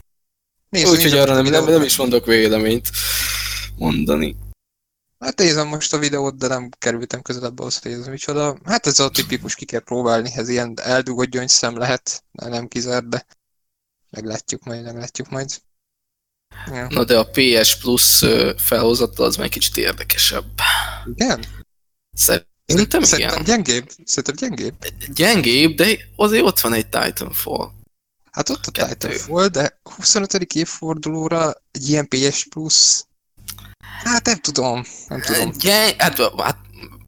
Úgyhogy 0.70 1.14
arra 1.14 1.34
nem, 1.34 1.46
nem, 1.46 1.66
nem 1.66 1.82
is 1.82 1.96
mondok 1.98 2.26
véleményt 2.26 2.90
mondani. 3.76 4.36
Hát 5.20 5.38
nézem 5.38 5.68
most 5.68 5.94
a 5.94 5.98
videót, 5.98 6.38
de 6.38 6.48
nem 6.48 6.70
kerültem 6.78 7.22
közelebb 7.22 7.60
ahhoz, 7.60 7.80
hogy 7.80 7.92
ez 7.92 8.08
micsoda. 8.08 8.58
Hát 8.66 8.88
ez 8.88 9.00
a 9.00 9.10
tipikus, 9.10 9.56
ki 9.56 9.66
kell 9.66 9.80
próbálni, 9.80 10.32
ez 10.36 10.50
ilyen 10.50 10.74
eldugott 10.82 11.30
gyöngyszem 11.30 11.78
lehet, 11.78 12.24
nem 12.32 12.68
kizárt, 12.68 13.10
de 13.10 13.26
meglátjuk 14.10 14.64
majd, 14.64 14.84
meglátjuk 14.84 15.30
majd. 15.30 15.62
Ja. 16.68 16.88
Na 16.90 17.04
de 17.04 17.20
a 17.20 17.30
PS 17.32 17.78
Plus 17.78 18.26
felhozata 18.58 19.24
az 19.24 19.36
meg 19.36 19.50
kicsit 19.50 19.78
érdekesebb. 19.78 20.60
Igen? 21.16 21.46
Szerintem, 22.14 22.51
Szerintem 22.72 23.04
igen. 23.20 23.44
gyengébb. 23.44 23.90
Szerintem 24.06 24.36
gyengébb. 24.36 24.76
Gyengébb, 25.14 25.76
de 25.76 25.98
azért 26.16 26.44
ott 26.44 26.60
van 26.60 26.74
egy 26.74 26.88
Titanfall. 26.88 27.70
Hát 28.32 28.50
ott 28.50 28.66
a 28.66 28.72
Kettő. 28.72 29.08
Titanfall, 29.08 29.48
de 29.48 29.80
25. 29.96 30.34
évfordulóra 30.34 31.54
egy 31.72 31.90
ilyen 31.90 32.08
PS 32.08 32.46
Plus 32.50 33.04
Hát 34.04 34.26
nem 34.26 34.38
tudom, 34.38 34.84
nem 35.08 35.22
tudom. 35.22 35.52
Gyeng, 35.60 35.96
hát, 35.98 36.20
hát 36.38 36.58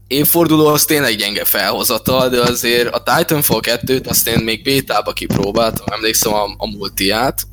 évforduló 0.07 0.65
az 0.65 0.85
tényleg 0.85 1.15
gyenge 1.15 1.45
felhozatal, 1.45 2.29
de 2.29 2.41
azért 2.41 2.93
a 2.93 3.03
Titanfall 3.03 3.59
2-t 3.61 4.07
azt 4.07 4.27
én 4.27 4.39
még 4.39 4.63
bétába 4.63 5.13
kipróbáltam, 5.13 5.85
emlékszem 5.91 6.33
a, 6.33 6.43
a 6.57 6.67
multiát, 6.67 7.47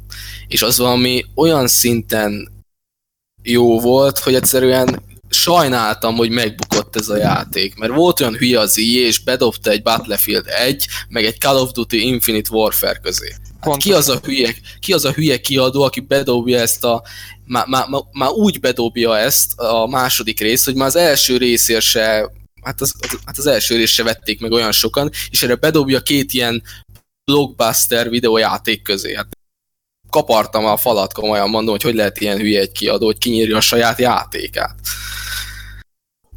és 0.49 0.63
az 0.63 0.79
valami 0.79 1.25
olyan 1.35 1.69
szinten 1.69 2.49
jó 3.43 3.81
volt, 3.81 4.19
hogy 4.19 4.35
egyszerűen 4.35 5.03
sajnáltam, 5.31 6.15
hogy 6.15 6.31
megbukott 6.31 6.97
ez 6.97 7.09
a 7.09 7.17
játék, 7.17 7.75
mert 7.75 7.93
volt 7.93 8.21
olyan 8.21 8.37
hülye 8.37 8.59
az 8.59 8.79
IE, 8.79 9.07
és 9.07 9.19
bedobta 9.19 9.71
egy 9.71 9.83
Battlefield 9.83 10.47
1, 10.47 10.87
meg 11.09 11.25
egy 11.25 11.39
Call 11.39 11.57
of 11.57 11.71
Duty 11.71 12.03
Infinite 12.03 12.49
Warfare 12.53 12.99
közé. 13.03 13.35
Hát 13.61 13.77
ki, 13.77 13.93
az 13.93 14.09
a 14.09 14.21
hülye, 14.23 14.55
ki 14.81 14.93
az 14.93 15.05
a 15.05 15.13
hülye 15.13 15.41
kiadó, 15.41 15.83
aki 15.83 16.01
bedobja 16.01 16.59
ezt 16.59 16.85
a 16.85 17.03
már, 17.45 17.67
már, 17.67 17.87
már 18.13 18.31
úgy 18.31 18.61
bedobja 18.61 19.19
ezt 19.19 19.59
a 19.59 19.87
második 19.87 20.41
rész, 20.41 20.65
hogy 20.65 20.75
már 20.75 20.87
az 20.87 20.97
első 20.97 21.37
részért 21.37 21.85
se, 21.85 22.31
hát 22.63 22.81
az, 22.81 22.95
az, 23.01 23.19
hát 23.25 23.39
az 23.39 23.47
első 23.47 23.77
részt 23.77 23.93
se 23.93 24.03
vették 24.03 24.41
meg 24.41 24.53
olyan 24.53 24.73
sokan, 24.73 25.11
és 25.31 25.43
erre 25.43 25.55
bedobja 25.55 26.01
két 26.01 26.33
ilyen 26.33 26.63
blockbuster 27.25 28.11
videójáték 28.11 28.83
közé. 28.83 29.15
Hát 29.15 29.39
kapartam 30.11 30.65
a 30.65 30.77
falat 30.77 31.13
komolyan, 31.13 31.51
mondom, 31.51 31.71
hogy 31.71 31.83
hogy 31.83 31.95
lehet 31.95 32.21
ilyen 32.21 32.39
hülye 32.39 32.61
egy 32.61 32.73
kiadó, 32.73 33.07
hogy 33.07 33.19
kinyírja 33.19 33.57
a 33.57 33.61
saját 33.61 33.99
játékát. 33.99 34.75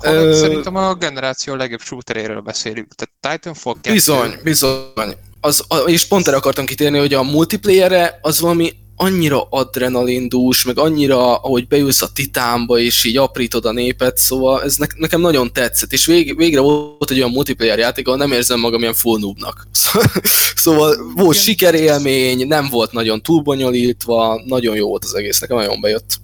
Ö... 0.03 0.33
Szerintem 0.33 0.75
a 0.75 0.93
generáció 0.93 1.55
legjobb 1.55 1.81
shooteréről 1.81 2.41
beszélünk. 2.41 2.87
Tehát 2.95 3.39
Titanfall 3.39 3.73
2... 3.73 3.91
Bizony, 3.91 4.39
bizony. 4.43 5.15
Az, 5.41 5.63
és 5.85 6.05
pont 6.05 6.27
erre 6.27 6.37
akartam 6.37 6.65
kitérni, 6.65 6.97
hogy 6.97 7.13
a 7.13 7.23
multiplayerre 7.23 8.19
az 8.21 8.39
valami 8.39 8.73
annyira 8.95 9.47
adrenalindús, 9.49 10.63
meg 10.63 10.77
annyira, 10.77 11.35
ahogy 11.35 11.67
beülsz 11.67 12.01
a 12.01 12.11
titánba, 12.11 12.79
és 12.79 13.03
így 13.03 13.17
aprítod 13.17 13.65
a 13.65 13.71
népet, 13.71 14.17
szóval 14.17 14.63
ez 14.63 14.75
ne, 14.75 14.85
nekem 14.95 15.21
nagyon 15.21 15.53
tetszett, 15.53 15.91
és 15.91 16.05
vég, 16.05 16.37
végre 16.37 16.59
volt 16.59 17.11
egy 17.11 17.17
olyan 17.17 17.31
multiplayer 17.31 17.77
játék, 17.77 18.07
ahol 18.07 18.19
nem 18.19 18.31
érzem 18.31 18.59
magam 18.59 18.81
ilyen 18.81 18.93
full 18.93 19.19
noobnak. 19.19 19.67
szóval 20.55 21.11
volt 21.15 21.35
Igen. 21.35 21.45
sikerélmény, 21.45 22.47
nem 22.47 22.69
volt 22.69 22.91
nagyon 22.91 23.21
túlbonyolítva, 23.21 24.41
nagyon 24.45 24.75
jó 24.75 24.87
volt 24.87 25.03
az 25.03 25.15
egész, 25.15 25.39
nekem 25.39 25.57
nagyon 25.57 25.81
bejött. 25.81 26.21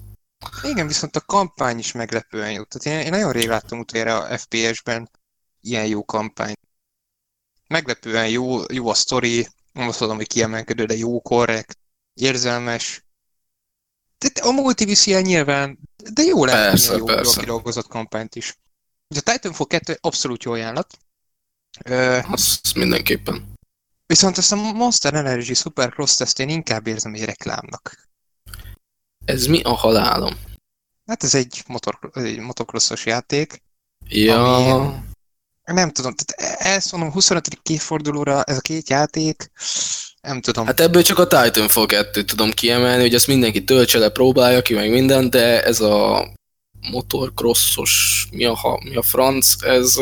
Igen, 0.62 0.86
viszont 0.86 1.16
a 1.16 1.20
kampány 1.20 1.78
is 1.78 1.92
meglepően 1.92 2.52
jó. 2.52 2.62
Tehát 2.62 2.98
én, 2.98 3.04
én 3.06 3.10
nagyon 3.10 3.32
rég 3.32 3.48
láttam 3.48 3.78
utoljára 3.78 4.18
a 4.18 4.38
FPS-ben 4.38 5.10
ilyen 5.60 5.86
jó 5.86 6.04
kampány. 6.04 6.52
Meglepően 7.66 8.28
jó, 8.28 8.58
jó 8.72 8.88
a 8.88 8.94
sztori, 8.94 9.48
nem 9.72 9.88
azt 9.88 10.00
mondom, 10.00 10.18
hogy 10.18 10.26
kiemelkedő, 10.26 10.84
de 10.84 10.96
jó, 10.96 11.20
korrekt 11.20 11.78
érzelmes. 12.20 13.04
De 14.18 14.40
a 14.42 14.50
multi 14.50 14.84
viszi 14.84 15.14
el 15.14 15.20
nyilván, 15.20 15.78
de 16.12 16.22
jó 16.22 16.44
lehet, 16.44 16.86
jó, 16.86 17.08
jó 17.08 17.30
kidolgozott 17.30 17.86
kampányt 17.86 18.34
is. 18.34 18.58
A 19.08 19.20
Titanfall 19.20 19.66
2 19.66 19.98
abszolút 20.00 20.42
jó 20.42 20.52
ajánlat. 20.52 20.98
Az 22.30 22.60
mindenképpen. 22.74 23.52
Viszont 24.06 24.38
ezt 24.38 24.52
a 24.52 24.56
Monster 24.56 25.14
Energy 25.14 25.54
Supercross 25.54 26.16
teszt 26.16 26.38
én 26.38 26.48
inkább 26.48 26.86
érzem 26.86 27.14
egy 27.14 27.24
reklámnak. 27.24 28.08
Ez 29.24 29.46
mi 29.46 29.62
a 29.62 29.72
halálom? 29.72 30.34
Hát 31.06 31.22
ez 31.22 31.34
egy, 31.34 31.62
motor, 31.66 32.10
egy 32.14 32.38
motocrossos 32.38 33.06
játék. 33.06 33.62
Ja, 34.08 34.54
Ami- 34.54 34.98
Nem 35.64 35.90
tudom, 35.90 36.14
tehát 36.14 36.60
ezt 36.60 36.92
mondom, 36.92 37.12
25. 37.12 37.48
évfordulóra 37.62 38.42
ez 38.42 38.56
a 38.56 38.60
két 38.60 38.88
játék, 38.88 39.50
nem 40.20 40.40
tudom. 40.40 40.66
hát 40.66 40.80
ebből 40.80 41.02
csak 41.02 41.18
a 41.18 41.26
Titanfall 41.26 41.86
2 41.86 42.24
tudom 42.24 42.50
kiemelni, 42.50 43.02
hogy 43.02 43.14
ezt 43.14 43.26
mindenki 43.26 43.64
töltse 43.64 43.98
le, 43.98 44.08
próbálja 44.08 44.62
ki, 44.62 44.74
meg 44.74 44.90
minden, 44.90 45.30
de 45.30 45.64
ez 45.64 45.80
a 45.80 46.28
motorcrossos, 46.90 48.26
mi 48.30 48.44
a, 48.44 48.54
ha- 48.54 48.80
mi 48.84 48.96
a 48.96 49.02
franc, 49.02 49.54
ez 49.62 49.96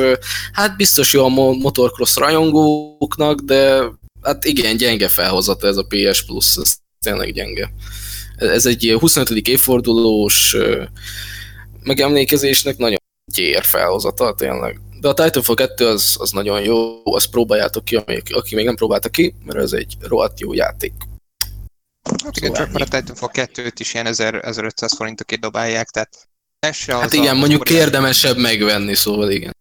hát 0.53 0.77
biztos 0.77 1.13
jó 1.13 1.25
a 1.25 1.29
mo- 1.29 1.63
motorcross 1.63 2.17
rajongóknak, 2.17 3.41
de 3.41 3.83
hát 4.23 4.45
igen, 4.45 4.77
gyenge 4.77 5.09
felhozata 5.09 5.67
ez 5.67 5.77
a 5.77 5.87
PS 5.89 6.25
Plus, 6.25 6.57
ez 6.57 6.77
tényleg 7.01 7.33
gyenge. 7.33 7.73
Ez 8.37 8.67
egy 8.67 8.85
ilyen 8.85 8.99
25. 8.99 9.31
évfordulós 9.31 10.57
megemlékezésnek 11.83 12.77
nagyon 12.77 12.99
gyér 13.33 13.65
felhozata, 13.65 14.35
tényleg. 14.35 14.81
De 15.01 15.09
a 15.09 15.15
Titanfall 15.15 15.55
2 15.57 15.87
az, 15.87 16.17
az 16.21 16.31
nagyon 16.31 16.63
jó, 16.63 17.01
azt 17.15 17.31
próbáljátok 17.31 17.85
ki, 17.85 17.97
aki, 17.97 18.33
aki 18.33 18.55
még 18.55 18.65
nem 18.65 18.75
próbálta 18.75 19.09
ki, 19.09 19.35
mert 19.45 19.59
ez 19.59 19.73
egy 19.73 19.97
rohadt 20.01 20.41
jó 20.41 20.53
játék. 20.53 20.93
hát 22.03 22.37
igen, 22.37 22.51
szóval 22.51 22.57
csak 22.57 22.73
már 22.73 22.83
a 22.83 22.85
Titanfall 23.01 23.31
2-t 23.33 23.73
is 23.79 23.95
ilyen 23.95 24.07
1000, 24.07 24.35
1500 24.45 24.95
forintokért 24.97 25.41
dobálják, 25.41 25.89
tehát 25.89 26.29
ez 26.59 26.77
se 26.77 26.95
az 26.95 27.01
Hát 27.01 27.13
igen, 27.13 27.35
a, 27.37 27.39
mondjuk 27.39 27.61
óriási- 27.61 27.85
érdemesebb 27.85 28.37
megvenni, 28.37 28.95
szóval 28.95 29.31
igen. 29.31 29.57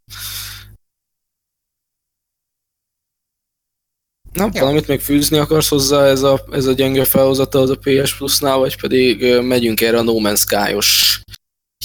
Na, 4.33 4.49
Ja. 4.53 4.61
valamit 4.61 4.87
még 4.87 4.99
fűzni 4.99 5.37
akarsz 5.37 5.67
hozzá 5.69 6.05
ez 6.05 6.21
a, 6.21 6.45
ez 6.51 6.65
a 6.65 6.71
gyenge 6.73 7.05
felhozata 7.05 7.59
az 7.59 7.69
a 7.69 7.77
PS 7.81 8.17
Plus-nál, 8.17 8.57
vagy 8.57 8.79
pedig 8.79 9.39
megyünk 9.41 9.81
erre 9.81 9.97
a 9.97 10.01
No 10.01 10.13
Man's 10.19 10.39
Sky-os 10.39 11.21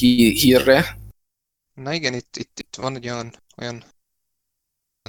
hí- 0.01 0.41
hírre? 0.41 0.99
Na 1.75 1.93
igen, 1.93 2.15
itt, 2.15 2.37
itt, 2.37 2.59
itt 2.61 2.77
van 2.77 2.97
egy 2.97 3.05
olyan, 3.09 3.35
olyan, 3.57 3.85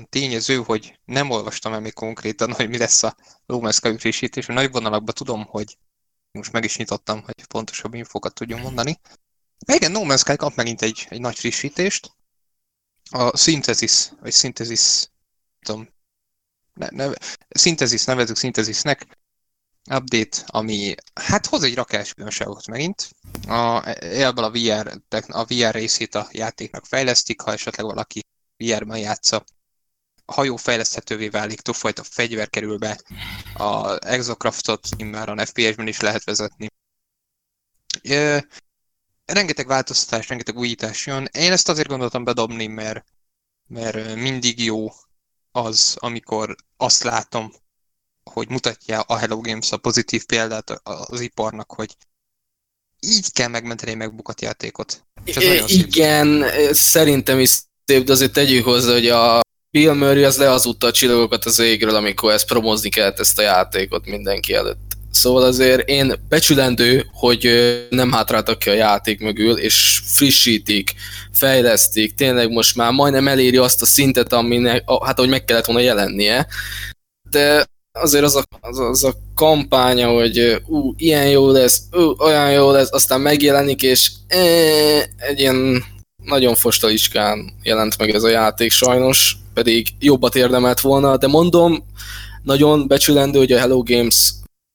tényező, 0.09 0.55
hogy 0.55 0.99
nem 1.05 1.29
olvastam 1.29 1.73
el 1.73 1.79
még 1.79 1.93
konkrétan, 1.93 2.53
hogy 2.53 2.69
mi 2.69 2.77
lesz 2.77 3.03
a 3.03 3.15
Sky 3.71 3.97
frissítés. 3.97 4.45
Nagy 4.45 4.71
vonalakban 4.71 5.13
tudom, 5.13 5.45
hogy 5.45 5.77
most 6.31 6.51
meg 6.51 6.63
is 6.63 6.77
nyitottam, 6.77 7.21
hogy 7.21 7.45
pontosabb 7.47 7.93
infokat 7.93 8.33
tudjon 8.33 8.59
mondani. 8.59 8.99
De 9.65 9.75
igen, 9.75 9.91
No 9.91 10.01
Man's 10.03 10.19
Sky 10.19 10.35
kap 10.35 10.55
megint 10.55 10.81
egy, 10.81 11.05
egy 11.09 11.19
nagy 11.19 11.39
frissítést. 11.39 12.11
A 13.09 13.37
Synthesis, 13.37 14.09
vagy 14.19 14.33
Synthesis, 14.33 15.07
tudom, 15.59 15.89
ne, 16.73 16.87
neve, 16.89 17.17
Synthesis, 17.59 18.03
nevezzük 18.03 18.37
Synthesisnek, 18.37 19.17
update, 19.89 20.37
ami 20.45 20.95
hát 21.13 21.45
hoz 21.45 21.63
egy 21.63 21.75
rakásbiztonságot 21.75 22.67
megint. 22.67 23.09
A, 23.47 23.87
ebből 23.99 24.43
a 24.43 24.51
VR, 24.51 25.01
a 25.27 25.43
VR 25.43 25.73
részét 25.73 26.15
a 26.15 26.27
játéknak 26.31 26.85
fejlesztik, 26.85 27.41
ha 27.41 27.51
esetleg 27.51 27.85
valaki 27.85 28.21
VR-ban 28.57 28.97
játsza. 28.97 29.43
A 30.25 30.33
hajó 30.33 30.55
fejleszthetővé 30.55 31.27
válik, 31.29 31.61
többfajta 31.61 32.03
fegyver 32.03 32.49
kerül 32.49 32.77
be, 32.77 33.01
a 33.53 33.97
Exocraftot 34.07 34.87
immáron 34.97 35.45
FPS-ben 35.45 35.87
is 35.87 35.99
lehet 35.99 36.23
vezetni. 36.23 36.67
Ö, 38.01 38.37
rengeteg 39.25 39.67
változtatás, 39.67 40.29
rengeteg 40.29 40.57
újítás 40.57 41.05
jön. 41.05 41.29
Én 41.31 41.51
ezt 41.51 41.69
azért 41.69 41.87
gondoltam 41.87 42.23
bedobni, 42.23 42.67
mert, 42.67 43.05
mert 43.67 44.15
mindig 44.15 44.63
jó 44.63 44.91
az, 45.51 45.95
amikor 45.99 46.55
azt 46.77 47.03
látom, 47.03 47.53
hogy 48.23 48.49
mutatja 48.49 49.01
a 49.01 49.15
Hello 49.15 49.41
Games 49.41 49.71
a 49.71 49.77
pozitív 49.77 50.25
példát 50.25 50.69
az 50.83 51.19
iparnak, 51.19 51.71
hogy 51.71 51.95
így 52.99 53.31
kell 53.31 53.47
megmenteni 53.47 53.91
egy 53.91 53.97
megbukott 53.97 54.41
játékot. 54.41 55.05
És 55.23 55.35
ez 55.35 55.43
nagyon 55.43 55.67
szép. 55.67 55.85
Igen, 55.85 56.45
szerintem 56.73 57.39
is 57.39 57.61
de 57.86 58.11
azért 58.11 58.34
tegyük 58.34 58.65
hozzá, 58.65 58.91
hogy 58.91 59.07
a 59.07 59.41
Bill 59.71 59.93
Murray 59.93 60.23
az 60.23 60.38
lehazudta 60.38 60.88
a 60.88 60.91
csillagokat 60.91 61.45
az 61.45 61.59
égről, 61.59 61.95
amikor 61.95 62.31
ezt 62.31 62.47
promozni 62.47 62.89
kellett 62.89 63.19
ezt 63.19 63.39
a 63.39 63.41
játékot 63.41 64.05
mindenki 64.05 64.53
előtt. 64.53 64.91
Szóval 65.11 65.43
azért 65.43 65.89
én 65.89 66.13
becsülendő, 66.29 67.05
hogy 67.13 67.49
nem 67.89 68.11
hátráltak 68.11 68.59
ki 68.59 68.69
a 68.69 68.73
játék 68.73 69.19
mögül, 69.19 69.57
és 69.57 70.01
frissítik, 70.05 70.93
fejlesztik, 71.31 72.15
tényleg 72.15 72.51
most 72.51 72.75
már 72.75 72.91
majdnem 72.91 73.27
eléri 73.27 73.57
azt 73.57 73.81
a 73.81 73.86
szintet, 73.86 74.34
aminek, 74.34 74.84
hát 75.03 75.17
ahogy 75.17 75.29
meg 75.29 75.43
kellett 75.45 75.65
volna 75.65 75.81
jelennie, 75.81 76.47
de 77.29 77.65
azért 77.99 78.23
az 78.23 78.36
a, 78.36 78.43
az, 78.59 78.79
az 78.79 79.03
a 79.03 79.13
kampánya, 79.36 80.09
hogy 80.09 80.61
ú, 80.65 80.93
ilyen 80.97 81.29
jó 81.29 81.51
lesz, 81.51 81.81
ú, 81.91 82.15
olyan 82.17 82.51
jó 82.51 82.71
lesz, 82.71 82.91
aztán 82.91 83.21
megjelenik, 83.21 83.81
és 83.81 84.11
e, 84.27 84.39
egy 85.17 85.39
ilyen 85.39 85.84
nagyon 86.26 86.55
fostalicskán 86.55 87.53
jelent 87.63 87.97
meg 87.97 88.09
ez 88.09 88.24
a 88.24 88.30
játék 88.30 88.71
sajnos, 88.71 89.38
pedig 89.53 89.88
jobbat 89.99 90.36
érdemelt 90.36 90.80
volna, 90.80 91.17
de 91.17 91.28
mondom, 91.28 91.86
nagyon 92.43 92.88
becsülendő, 92.88 93.38
hogy 93.38 93.51
a 93.51 93.59
Hello 93.59 93.84
Games 93.84 94.34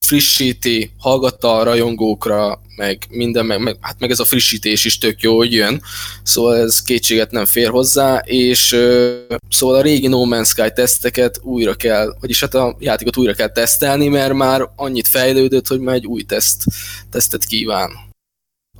frissíti, 0.08 0.90
hallgatta 0.98 1.56
a 1.56 1.62
rajongókra, 1.62 2.60
meg 2.76 2.98
minden, 3.10 3.46
meg, 3.46 3.60
meg, 3.60 3.76
hát 3.80 3.96
meg 3.98 4.10
ez 4.10 4.18
a 4.18 4.24
frissítés 4.24 4.84
is 4.84 4.98
tök 4.98 5.20
jó, 5.20 5.36
hogy 5.36 5.52
jön, 5.52 5.82
szóval 6.22 6.56
ez 6.56 6.82
kétséget 6.82 7.30
nem 7.30 7.44
fér 7.44 7.68
hozzá, 7.68 8.16
és 8.24 8.72
ö, 8.72 9.16
szóval 9.50 9.76
a 9.76 9.82
régi 9.82 10.06
No 10.06 10.24
Man's 10.24 10.46
Sky 10.46 10.72
teszteket 10.74 11.40
újra 11.42 11.74
kell, 11.74 12.16
vagyis 12.20 12.40
hát 12.40 12.54
a 12.54 12.76
játékot 12.78 13.16
újra 13.16 13.34
kell 13.34 13.52
tesztelni, 13.52 14.08
mert 14.08 14.32
már 14.32 14.68
annyit 14.76 15.08
fejlődött, 15.08 15.66
hogy 15.66 15.80
már 15.80 15.94
egy 15.94 16.06
új 16.06 16.22
teszt, 16.22 16.64
tesztet 17.10 17.44
kíván. 17.44 18.07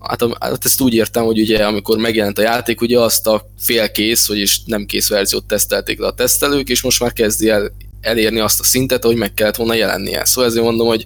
Hát, 0.01 0.21
hát 0.41 0.65
ezt 0.65 0.81
úgy 0.81 0.95
értem, 0.95 1.25
hogy 1.25 1.41
ugye 1.41 1.67
amikor 1.67 1.99
megjelent 1.99 2.39
a 2.39 2.43
játék, 2.43 2.81
ugye 2.81 2.99
azt 2.99 3.27
a 3.27 3.51
félkész, 3.59 4.29
vagyis 4.29 4.63
nem 4.65 4.87
kész 4.87 5.09
verziót 5.09 5.45
tesztelték 5.45 5.99
le 5.99 6.07
a 6.07 6.15
tesztelők, 6.15 6.69
és 6.69 6.83
most 6.83 7.01
már 7.01 7.13
kezdi 7.13 7.49
el 7.49 7.73
elérni 8.01 8.41
azt 8.41 8.61
a 8.61 8.65
szintet, 8.65 9.05
hogy 9.05 9.17
meg 9.17 9.35
kellett 9.35 9.57
volna 9.57 9.75
jelennie. 9.75 10.25
Szóval 10.25 10.51
ezért 10.51 10.65
mondom, 10.65 10.87
hogy 10.87 11.05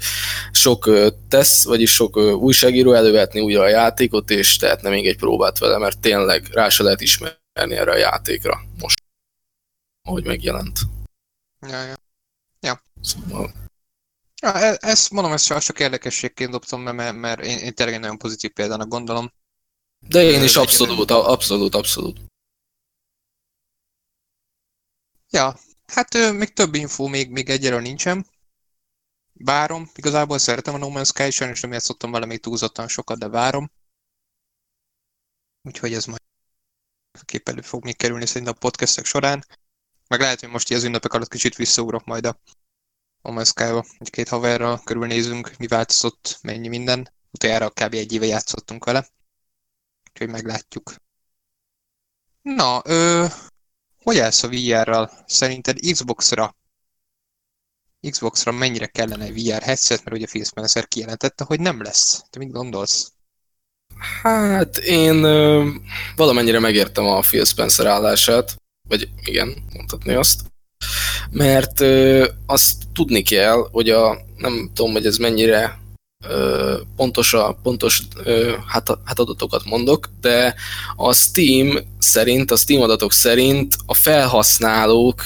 sok 0.52 0.86
ö, 0.86 1.08
teszt, 1.28 1.64
vagyis 1.64 1.94
sok 1.94 2.16
újságíró 2.16 2.92
elővetni 2.92 3.40
újra 3.40 3.62
a 3.62 3.68
játékot, 3.68 4.30
és 4.30 4.56
tehetne 4.56 4.88
még 4.88 5.06
egy 5.06 5.16
próbát 5.16 5.58
vele, 5.58 5.78
mert 5.78 5.98
tényleg 5.98 6.48
rá 6.50 6.68
se 6.68 6.82
lehet 6.82 7.00
ismerni 7.00 7.74
erre 7.74 7.90
a 7.90 7.96
játékra 7.96 8.60
most, 8.80 9.02
ahogy 10.02 10.24
megjelent. 10.24 10.78
Ja, 11.68 11.84
ja. 12.60 12.82
Szóval, 13.00 13.52
Ja, 14.42 14.54
e- 14.54 14.78
ezt 14.80 15.10
mondom, 15.10 15.32
ezt 15.32 15.58
csak 15.58 15.78
érdekességként 15.78 16.50
dobtam 16.50 16.82
mert, 16.82 17.16
mert 17.16 17.44
én, 17.44 17.58
én 17.58 17.74
tényleg 17.74 18.00
nagyon 18.00 18.18
pozitív 18.18 18.50
példának 18.50 18.88
gondolom. 18.88 19.32
de 20.08 20.22
én 20.22 20.42
is 20.42 20.56
abszolút, 20.56 21.10
abszolút, 21.10 21.74
abszolút. 21.74 22.20
Ja, 25.30 25.58
hát 25.86 26.32
még 26.32 26.52
több 26.52 26.74
infó 26.74 27.06
még, 27.06 27.30
még 27.30 27.50
egyelőre 27.50 27.82
nincsen. 27.82 28.26
Várom, 29.32 29.90
igazából 29.94 30.38
szeretem 30.38 30.74
a 30.74 30.78
No 30.78 30.88
Man's 30.90 31.06
Sky, 31.06 31.30
sajnos 31.30 31.60
nem 31.60 31.72
játszottam 31.72 32.10
vele 32.10 32.26
még 32.26 32.40
túlzottan 32.40 32.88
sokat, 32.88 33.18
de 33.18 33.28
várom. 33.28 33.70
Úgyhogy 35.62 35.94
ez 35.94 36.04
majd 36.04 36.20
kép 37.24 37.48
elő 37.48 37.60
fog 37.60 37.84
még 37.84 37.96
kerülni 37.96 38.26
szerintem 38.26 38.54
a 38.56 38.60
podcastek 38.60 39.04
során. 39.04 39.44
Meg 40.08 40.20
lehet, 40.20 40.40
hogy 40.40 40.48
most 40.48 40.70
így 40.70 40.76
az 40.76 40.84
ünnepek 40.84 41.12
alatt 41.12 41.28
kicsit 41.28 41.56
visszaugrok 41.56 42.04
majd 42.04 42.26
a 42.26 42.40
Sky-ba, 43.44 43.84
egy-két 43.98 44.28
haverral 44.28 44.80
körülnézünk, 44.84 45.56
mi 45.58 45.66
változott, 45.66 46.38
mennyi 46.42 46.68
minden. 46.68 47.12
Utoljára 47.30 47.70
kb. 47.70 47.94
egy 47.94 48.12
éve 48.12 48.26
játszottunk 48.26 48.84
vele. 48.84 49.08
Úgyhogy 50.10 50.28
meglátjuk. 50.28 50.94
Na, 52.42 52.82
ö, 52.84 53.26
hogy 54.02 54.18
állsz 54.18 54.42
a 54.42 54.48
VR-ral? 54.48 55.24
Szerinted 55.26 55.78
Xbox-ra 55.92 56.56
Xbox-ra 58.10 58.52
mennyire 58.52 58.86
kellene 58.86 59.32
VR 59.32 59.62
headset, 59.62 60.04
mert 60.04 60.16
ugye 60.16 60.26
Phil 60.26 60.44
Spencer 60.44 60.88
kijelentette, 60.88 61.44
hogy 61.44 61.60
nem 61.60 61.82
lesz. 61.82 62.24
Te 62.30 62.38
mit 62.38 62.50
gondolsz? 62.50 63.12
Hát 64.22 64.76
én 64.76 65.24
ö, 65.24 65.70
valamennyire 66.16 66.58
megértem 66.58 67.04
a 67.04 67.20
Phil 67.20 67.44
Spencer 67.44 67.86
állását, 67.86 68.56
vagy 68.88 69.08
igen, 69.24 69.64
mondhatni 69.72 70.14
azt, 70.14 70.51
mert 71.32 71.80
ö, 71.80 72.26
azt 72.46 72.74
tudni 72.94 73.22
kell, 73.22 73.68
hogy 73.70 73.90
a, 73.90 74.18
nem 74.36 74.70
tudom, 74.74 74.92
hogy 74.92 75.06
ez 75.06 75.16
mennyire 75.16 75.78
ö, 76.28 76.76
pontos, 76.96 77.34
a, 77.34 77.58
pontos 77.62 78.02
ö, 78.24 78.54
hát, 78.66 78.98
hát 79.04 79.18
adatokat 79.18 79.64
mondok, 79.64 80.08
de 80.20 80.54
a 80.96 81.12
Steam 81.12 81.78
szerint, 81.98 82.50
a 82.50 82.56
Steam 82.56 82.82
adatok 82.82 83.12
szerint 83.12 83.76
a 83.86 83.94
felhasználók 83.94 85.22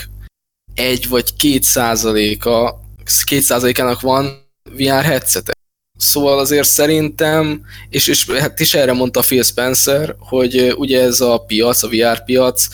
egy 0.75 1.09
vagy 1.09 1.37
két 1.37 1.63
százaléka, 1.63 2.81
két 3.25 3.43
százalékának 3.43 4.01
van 4.01 4.45
VR 4.77 5.03
headsete. 5.05 5.55
Szóval 5.99 6.39
azért 6.39 6.69
szerintem, 6.69 7.63
és, 7.89 8.07
és 8.07 8.31
hát 8.31 8.61
is 8.61 8.75
erre 8.75 8.93
mondta 8.93 9.21
Phil 9.21 9.43
Spencer, 9.43 10.15
hogy 10.19 10.75
ugye 10.77 11.03
ez 11.03 11.21
a 11.21 11.39
piac, 11.39 11.83
a 11.83 11.89
VR 11.89 12.25
piac 12.25 12.69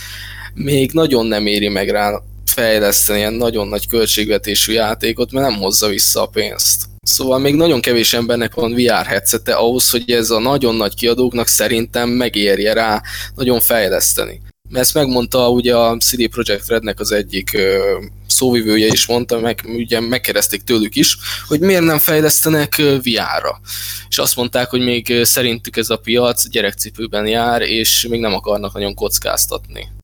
még 0.54 0.92
nagyon 0.92 1.26
nem 1.26 1.46
éri 1.46 1.68
meg 1.68 1.88
rá 1.88 2.22
fejleszteni 2.52 3.18
ilyen 3.18 3.32
nagyon 3.32 3.68
nagy 3.68 3.88
költségvetésű 3.88 4.72
játékot, 4.72 5.32
mert 5.32 5.48
nem 5.48 5.58
hozza 5.58 5.88
vissza 5.88 6.22
a 6.22 6.26
pénzt. 6.26 6.84
Szóval 7.02 7.38
még 7.38 7.54
nagyon 7.54 7.80
kevés 7.80 8.12
embernek 8.12 8.54
van 8.54 8.74
VR 8.74 9.06
headsete 9.06 9.54
ahhoz, 9.54 9.90
hogy 9.90 10.10
ez 10.10 10.30
a 10.30 10.38
nagyon 10.38 10.74
nagy 10.74 10.94
kiadóknak 10.94 11.48
szerintem 11.48 12.08
megérje 12.08 12.72
rá 12.72 13.02
nagyon 13.34 13.60
fejleszteni. 13.60 14.40
Mert 14.68 14.84
ezt 14.84 14.94
megmondta 14.94 15.50
ugye 15.50 15.76
a 15.76 15.96
CD 15.96 16.28
Projekt 16.28 16.68
Rednek 16.68 17.00
az 17.00 17.12
egyik 17.12 17.54
ö, 17.54 17.98
szóvivője 18.26 18.86
is 18.86 19.06
mondta, 19.06 19.40
meg 19.40 19.60
ugye 19.66 20.00
megkereszték 20.00 20.62
tőlük 20.62 20.96
is, 20.96 21.16
hogy 21.46 21.60
miért 21.60 21.82
nem 21.82 21.98
fejlesztenek 21.98 22.76
VR-ra. 22.76 23.60
És 24.08 24.18
azt 24.18 24.36
mondták, 24.36 24.70
hogy 24.70 24.80
még 24.80 25.24
szerintük 25.24 25.76
ez 25.76 25.90
a 25.90 25.96
piac 25.96 26.48
gyerekcipőben 26.48 27.26
jár, 27.26 27.62
és 27.62 28.06
még 28.08 28.20
nem 28.20 28.34
akarnak 28.34 28.72
nagyon 28.72 28.94
kockáztatni 28.94 30.01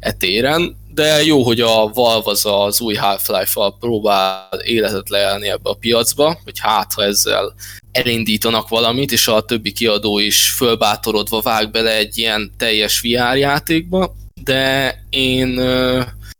e 0.00 0.12
téren, 0.12 0.76
de 0.94 1.22
jó, 1.24 1.42
hogy 1.42 1.60
a 1.60 1.90
Valve 1.94 2.30
az 2.30 2.46
az 2.46 2.80
új 2.80 2.94
Half-Life-val 2.94 3.76
próbál 3.80 4.48
életet 4.64 5.08
leelni 5.08 5.48
ebbe 5.48 5.70
a 5.70 5.74
piacba, 5.74 6.40
hogy 6.44 6.58
hát, 6.58 6.92
ha 6.92 7.02
ezzel 7.02 7.54
elindítanak 7.92 8.68
valamit, 8.68 9.12
és 9.12 9.28
a 9.28 9.40
többi 9.40 9.72
kiadó 9.72 10.18
is 10.18 10.50
fölbátorodva 10.50 11.40
vág 11.40 11.70
bele 11.70 11.96
egy 11.96 12.18
ilyen 12.18 12.52
teljes 12.56 13.00
VR 13.00 13.36
játékba, 13.36 14.14
de 14.44 14.94
én 15.10 15.48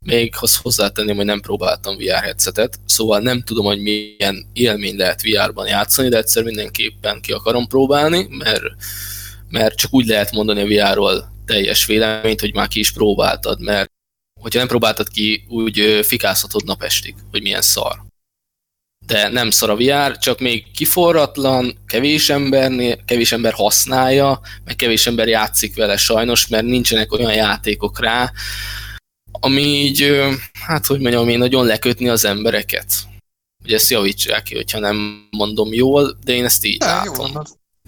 még 0.07 0.35
azt 0.41 0.57
hozzátenném, 0.57 1.17
hogy 1.17 1.25
nem 1.25 1.41
próbáltam 1.41 1.97
VR 1.97 2.23
headsetet, 2.23 2.79
szóval 2.87 3.21
nem 3.21 3.43
tudom, 3.43 3.65
hogy 3.65 3.81
milyen 3.81 4.47
élmény 4.53 4.97
lehet 4.97 5.23
VR-ban 5.23 5.67
játszani, 5.67 6.09
de 6.09 6.17
egyszer 6.17 6.43
mindenképpen 6.43 7.21
ki 7.21 7.33
akarom 7.33 7.67
próbálni, 7.67 8.27
mert, 8.39 8.63
mert 9.49 9.77
csak 9.77 9.95
úgy 9.95 10.07
lehet 10.07 10.33
mondani 10.33 10.61
a 10.61 10.67
VR-ról 10.67 11.31
teljes 11.51 11.87
véleményt, 11.87 12.41
hogy 12.41 12.55
már 12.55 12.69
ki 12.69 12.79
is 12.79 12.93
próbáltad, 12.93 13.61
mert 13.61 13.91
hogyha 14.41 14.59
nem 14.59 14.69
próbáltad 14.69 15.09
ki, 15.09 15.45
úgy 15.49 16.01
fikázhatod 16.03 16.65
napestig, 16.65 17.15
hogy 17.31 17.43
milyen 17.43 17.63
szar. 17.63 18.03
De 19.07 19.29
nem 19.29 19.51
szar 19.51 19.71
a 19.71 19.77
VR, 19.77 20.19
csak 20.19 20.39
még 20.41 20.71
kiforratlan, 20.71 21.79
kevés, 21.87 22.31
embernél, 22.31 23.05
kevés 23.05 23.33
ember 23.33 23.53
használja, 23.53 24.41
meg 24.65 24.77
kevés 24.77 25.07
ember 25.07 25.29
játszik 25.29 25.77
vele 25.77 25.97
sajnos, 25.97 26.49
mert 26.49 26.65
nincsenek 26.65 27.13
olyan 27.13 27.35
játékok 27.35 28.01
rá, 28.01 28.33
ami 29.41 29.63
így, 29.63 30.21
hát 30.53 30.87
hogy 30.87 31.01
mondjam, 31.01 31.23
ami 31.23 31.37
nagyon 31.37 31.67
lekötni 31.67 32.09
az 32.09 32.25
embereket. 32.25 32.93
Ugye 33.65 33.75
ezt 33.75 33.91
javítsák 33.91 34.43
ki, 34.43 34.55
hogyha 34.55 34.79
nem 34.79 35.29
mondom 35.31 35.73
jól, 35.73 36.19
de 36.25 36.33
én 36.33 36.45
ezt 36.45 36.65
így 36.65 36.79
de, 36.79 36.87
látom. 36.87 37.31
Jó, 37.35 37.41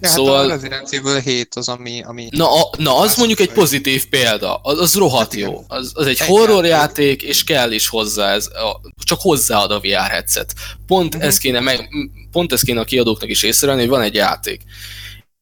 Ja, 0.03 0.09
szóval... 0.09 0.37
Hát 0.37 0.47
a 0.49 0.51
Resident 0.51 0.93
Evil 0.93 1.21
7 1.21 1.55
az, 1.55 1.69
ami... 1.69 2.03
ami 2.03 2.29
na, 2.31 2.61
a, 2.61 2.71
na, 2.79 2.99
az 2.99 3.17
mondjuk 3.17 3.41
egy 3.41 3.53
pozitív 3.53 4.09
példa. 4.09 4.55
Az, 4.55 4.79
az 4.79 4.95
rohadt 4.95 5.35
jó. 5.35 5.65
Az, 5.69 5.91
az 5.95 6.07
egy, 6.07 6.21
egy 6.21 6.27
horror 6.27 6.65
játék, 6.65 7.23
és 7.23 7.45
kell 7.45 7.73
is 7.73 7.89
hozzá 7.89 8.33
ez. 8.33 8.47
A, 8.47 8.81
csak 9.05 9.21
hozzáad 9.21 9.71
a 9.71 9.81
VR 9.81 10.11
headset. 10.11 10.55
Pont, 10.87 11.15
uh-huh. 11.15 11.29
ez 11.29 11.39
kéne 11.39 11.61
meg, 11.61 11.89
pont 12.31 12.53
ez 12.53 12.63
kéne 12.63 12.81
a 12.81 12.85
kiadóknak 12.85 13.31
is 13.31 13.43
észrevenni, 13.43 13.81
hogy 13.81 13.91
van 13.91 14.03
egy 14.03 14.15
játék. 14.15 14.63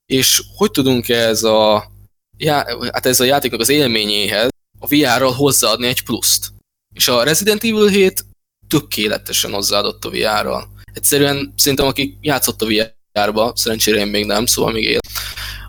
És 0.06 0.42
hogy 0.56 0.70
tudunk 0.70 1.08
ez 1.08 1.42
a, 1.42 1.90
já, 2.38 2.64
hát 2.92 3.06
ez 3.06 3.20
a 3.20 3.24
játéknak 3.24 3.61
az 3.61 3.68
élményéhez 3.68 4.48
a 4.78 4.86
VR-ral 4.86 5.32
hozzáadni 5.32 5.86
egy 5.86 6.02
pluszt? 6.02 6.48
És 6.94 7.08
a 7.08 7.22
Resident 7.22 7.64
Evil 7.64 7.88
7 7.88 8.24
tökéletesen 8.68 9.52
hozzáadott 9.52 10.04
a 10.04 10.11
VR-ral. 10.11 10.68
Egyszerűen 10.92 11.52
szerintem, 11.56 11.86
aki 11.86 12.18
játszott 12.20 12.62
a 12.62 12.66
VR 12.66 12.98
járba, 13.12 13.52
szerencsére 13.54 13.98
én 13.98 14.06
még 14.06 14.26
nem, 14.26 14.46
szóval 14.46 14.72
még 14.72 14.84
él. 14.84 14.98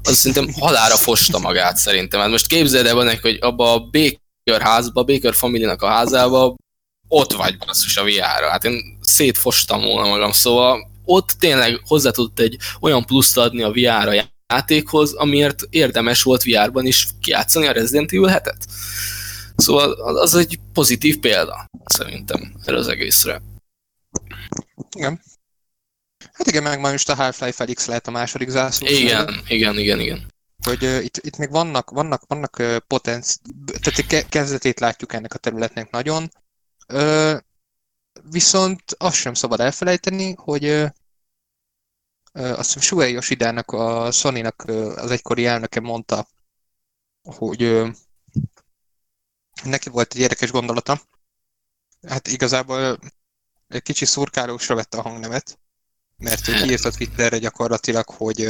Az 0.01 0.17
szerintem 0.17 0.53
halára 0.59 0.95
fosta 0.95 1.39
magát 1.39 1.77
szerintem. 1.77 2.19
Hát 2.19 2.29
most 2.29 2.47
képzeld 2.47 2.85
el 2.85 3.01
ennek, 3.01 3.21
hogy 3.21 3.37
abba 3.41 3.73
a 3.73 3.79
Baker 3.79 4.61
házba, 4.61 5.03
Baker 5.03 5.33
familinak 5.33 5.81
a 5.81 5.87
házába 5.87 6.55
ott 7.07 7.33
vagy 7.33 7.57
basszus 7.57 7.97
a 7.97 8.03
VR-ra. 8.03 8.49
Hát 8.49 8.63
én 8.63 8.97
szétfostam 9.01 9.81
volna 9.81 10.07
magam, 10.07 10.31
szóval 10.31 10.91
ott 11.05 11.29
tényleg 11.39 11.81
hozzá 11.85 12.11
tudott 12.11 12.39
egy 12.39 12.57
olyan 12.79 13.05
pluszt 13.05 13.37
adni 13.37 13.61
a 13.61 13.71
VR-ra 13.71 14.29
játékhoz, 14.47 15.13
amiért 15.13 15.61
érdemes 15.69 16.23
volt 16.23 16.43
VR-ban 16.43 16.85
is 16.85 17.07
kiátszani 17.21 17.67
a 17.67 17.71
Resident 17.71 18.11
Evil 18.11 18.41
7-et. 18.43 18.63
Szóval 19.55 19.91
az 20.17 20.35
egy 20.35 20.59
pozitív 20.73 21.19
példa, 21.19 21.69
szerintem, 21.85 22.53
erre 22.65 22.77
az 22.77 22.87
egészre. 22.87 23.41
Igen. 24.95 25.21
Hát 26.33 26.47
igen, 26.47 26.63
meg 26.63 26.79
most 26.79 27.09
a 27.09 27.15
Half-Life 27.15 27.51
Felix 27.51 27.85
lehet 27.85 28.07
a 28.07 28.11
második 28.11 28.49
zászló. 28.49 28.87
Igen, 28.87 29.43
igen, 29.47 29.77
igen, 29.77 29.99
igen. 29.99 30.31
Hogy 30.63 30.83
uh, 30.83 31.03
itt, 31.03 31.17
itt 31.17 31.37
még 31.37 31.49
vannak, 31.49 31.89
vannak, 31.89 32.23
vannak 32.27 32.59
uh, 32.59 32.77
potenci... 32.77 33.37
Tehát 33.65 34.07
ke- 34.07 34.29
kezdetét 34.29 34.79
látjuk 34.79 35.13
ennek 35.13 35.33
a 35.33 35.37
területnek 35.37 35.89
nagyon. 35.89 36.31
Uh, 36.93 37.37
viszont 38.29 38.83
azt 38.97 39.15
sem 39.15 39.33
szabad 39.33 39.59
elfelejteni, 39.59 40.33
hogy 40.37 40.65
uh, 40.65 40.89
azt 42.33 42.65
hiszem 42.65 42.81
Shuei 42.81 43.11
Yoshidának, 43.11 43.71
a 43.71 44.11
uh, 44.67 44.97
az 44.97 45.11
egykori 45.11 45.45
elnöke 45.45 45.79
mondta, 45.79 46.27
hogy 47.21 47.63
uh, 47.63 47.89
neki 49.63 49.89
volt 49.89 50.13
egy 50.13 50.19
érdekes 50.19 50.51
gondolata. 50.51 51.01
Hát 52.07 52.27
igazából 52.27 52.99
egy 53.67 53.81
kicsi 53.81 54.05
szurkálósra 54.05 54.75
vette 54.75 54.97
a 54.97 55.01
hangnemet, 55.01 55.59
mert 56.21 56.47
ő 56.47 56.53
kiírt 56.53 56.85
a 56.85 56.91
Twitterre 56.91 57.37
gyakorlatilag, 57.37 58.09
hogy 58.09 58.49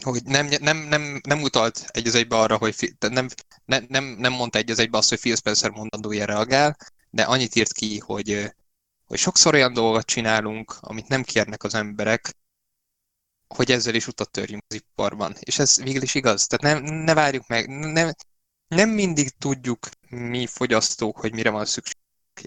hogy 0.00 0.22
nem, 0.24 0.48
nem, 0.60 0.76
nem, 0.76 1.20
nem 1.28 1.42
utalt 1.42 1.84
egy 1.88 2.06
az 2.06 2.14
egybe 2.14 2.36
arra, 2.36 2.56
hogy 2.56 2.94
nem, 2.98 3.28
nem, 3.64 3.86
nem, 3.88 4.04
nem 4.04 4.32
mondta 4.32 4.58
egy 4.58 4.70
az 4.70 4.78
egybe 4.78 4.98
azt, 4.98 5.08
hogy 5.08 5.18
Phil 5.18 5.36
Spencer 5.36 5.70
mondandója 5.70 6.24
reagál, 6.24 6.76
de 7.10 7.22
annyit 7.22 7.54
írt 7.54 7.72
ki, 7.72 7.98
hogy, 7.98 8.52
hogy 9.04 9.18
sokszor 9.18 9.54
olyan 9.54 9.72
dolgot 9.72 10.06
csinálunk, 10.06 10.76
amit 10.80 11.08
nem 11.08 11.22
kérnek 11.22 11.62
az 11.62 11.74
emberek, 11.74 12.36
hogy 13.48 13.70
ezzel 13.70 13.94
is 13.94 14.06
utat 14.06 14.30
törjünk 14.30 14.62
az 14.68 14.74
iparban. 14.74 15.34
És 15.40 15.58
ez 15.58 15.82
végül 15.82 16.02
is 16.02 16.14
igaz. 16.14 16.46
Tehát 16.46 16.80
nem, 16.80 16.94
ne 16.94 17.14
várjuk 17.14 17.46
meg, 17.46 17.68
nem, 17.68 18.12
nem 18.68 18.88
mindig 18.88 19.30
tudjuk 19.30 19.88
mi 20.08 20.46
fogyasztók, 20.46 21.16
hogy 21.16 21.32
mire 21.32 21.50
van 21.50 21.64
szükség. 21.64 21.96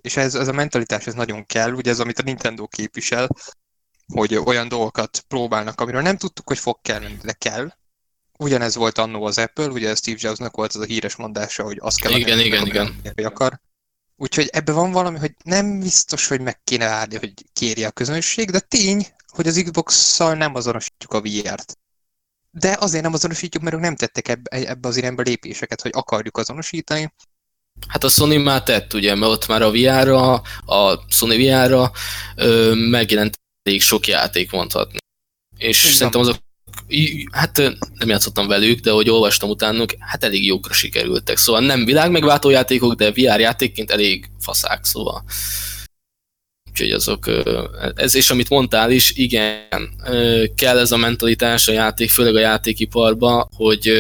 És 0.02 0.18
ez, 0.18 0.36
ez 0.36 0.48
a 0.48 0.52
mentalitás 0.52 1.08
ez 1.08 1.14
nagyon 1.14 1.46
kell, 1.46 1.72
ugye 1.72 1.92
ez, 1.92 2.00
amit 2.00 2.20
a 2.20 2.24
Nintendo 2.24 2.68
képvisel, 2.68 3.28
hogy 4.14 4.36
olyan 4.36 4.68
dolgokat 4.68 5.24
próbálnak, 5.28 5.82
amiről 5.82 6.02
nem 6.02 6.18
tudtuk, 6.18 6.48
hogy 6.48 6.58
fog 6.58 6.78
kelleni, 6.82 7.18
de 7.24 7.34
kell. 7.34 7.74
Ugyanez 8.38 8.76
volt 8.76 8.98
annó 8.98 9.26
az 9.26 9.38
Apple, 9.38 9.68
ugye 9.68 9.96
Steve 9.96 10.18
Jobsnak 10.20 10.56
volt 10.56 10.74
az 10.74 10.82
a 10.82 10.86
híres 10.86 11.16
mondása, 11.16 11.64
hogy 11.64 11.78
azt 11.82 12.02
kell 12.02 12.12
igen, 12.12 12.40
igen, 12.40 12.66
igen. 12.66 13.26
akar. 13.26 13.60
Úgyhogy 14.18 14.50
ebben 14.52 14.76
van 14.76 14.92
valami, 14.92 15.18
hogy 15.18 15.36
nem 15.44 15.80
biztos, 15.80 16.28
hogy 16.28 16.42
meg 16.42 16.64
kéne 16.64 16.88
várni, 16.88 17.18
hogy 17.18 17.34
kérje 17.54 17.88
a 17.88 17.92
közönség, 17.92 18.50
de 18.50 18.60
tény, 18.60 19.08
hogy 19.28 19.48
az 19.48 19.62
Xbox-szal 19.64 20.34
nem 20.34 20.56
azonosítjuk 20.56 21.14
a 21.14 21.22
VR-t. 21.22 21.78
De 22.52 22.78
azért 22.80 23.04
nem 23.04 23.14
azonosítjuk, 23.14 23.64
mert 23.64 23.76
ők 23.76 23.82
nem 23.82 23.96
tettek 23.96 24.28
ebbe, 24.28 24.50
ebbe 24.50 24.88
az 24.88 24.98
irányba 24.98 25.22
lépéseket, 25.22 25.82
hogy 25.82 25.92
akarjuk 25.94 26.38
azonosítani. 26.38 27.14
Hát 27.88 28.04
a 28.04 28.10
Sony 28.10 28.40
már 28.40 28.64
tett, 28.64 28.94
ugye, 28.94 29.16
mert 29.16 29.32
ott 29.32 29.48
már 29.48 29.62
a 29.62 29.72
VR-ra, 29.72 30.34
a 30.66 31.06
Sony 31.10 31.38
VR-ra 31.38 31.92
megjelent 32.90 33.40
elég 33.66 33.82
sok 33.82 34.08
játék 34.08 34.52
mondhatni. 34.52 34.98
És 35.58 35.84
Igen. 35.84 35.96
szerintem 35.96 36.22
azok, 36.22 36.36
hát 37.32 37.58
nem 37.94 38.10
játszottam 38.10 38.48
velük, 38.48 38.80
de 38.80 38.92
hogy 38.92 39.10
olvastam 39.10 39.50
utánuk, 39.50 39.90
hát 40.00 40.24
elég 40.24 40.46
jókra 40.46 40.74
sikerültek. 40.74 41.38
Szóval 41.38 41.62
nem 41.62 41.86
világ 41.86 42.12
megváltó 42.12 42.50
játékok, 42.50 42.94
de 42.94 43.12
VR 43.12 43.40
játékként 43.40 43.92
elég 43.92 44.30
faszák, 44.40 44.86
szóval. 44.86 45.24
Úgyhogy 46.72 46.92
azok, 46.92 47.30
ez 47.96 48.16
és 48.16 48.30
amit 48.30 48.50
mondtál 48.50 48.92
is, 48.92 49.12
igen, 49.12 49.90
kell 50.56 50.78
ez 50.78 50.92
a 50.92 50.98
mentalitás 50.98 51.68
a 51.68 51.72
játék, 51.72 52.10
főleg 52.10 52.36
a 52.36 52.40
játékiparba, 52.40 53.50
hogy 53.56 53.92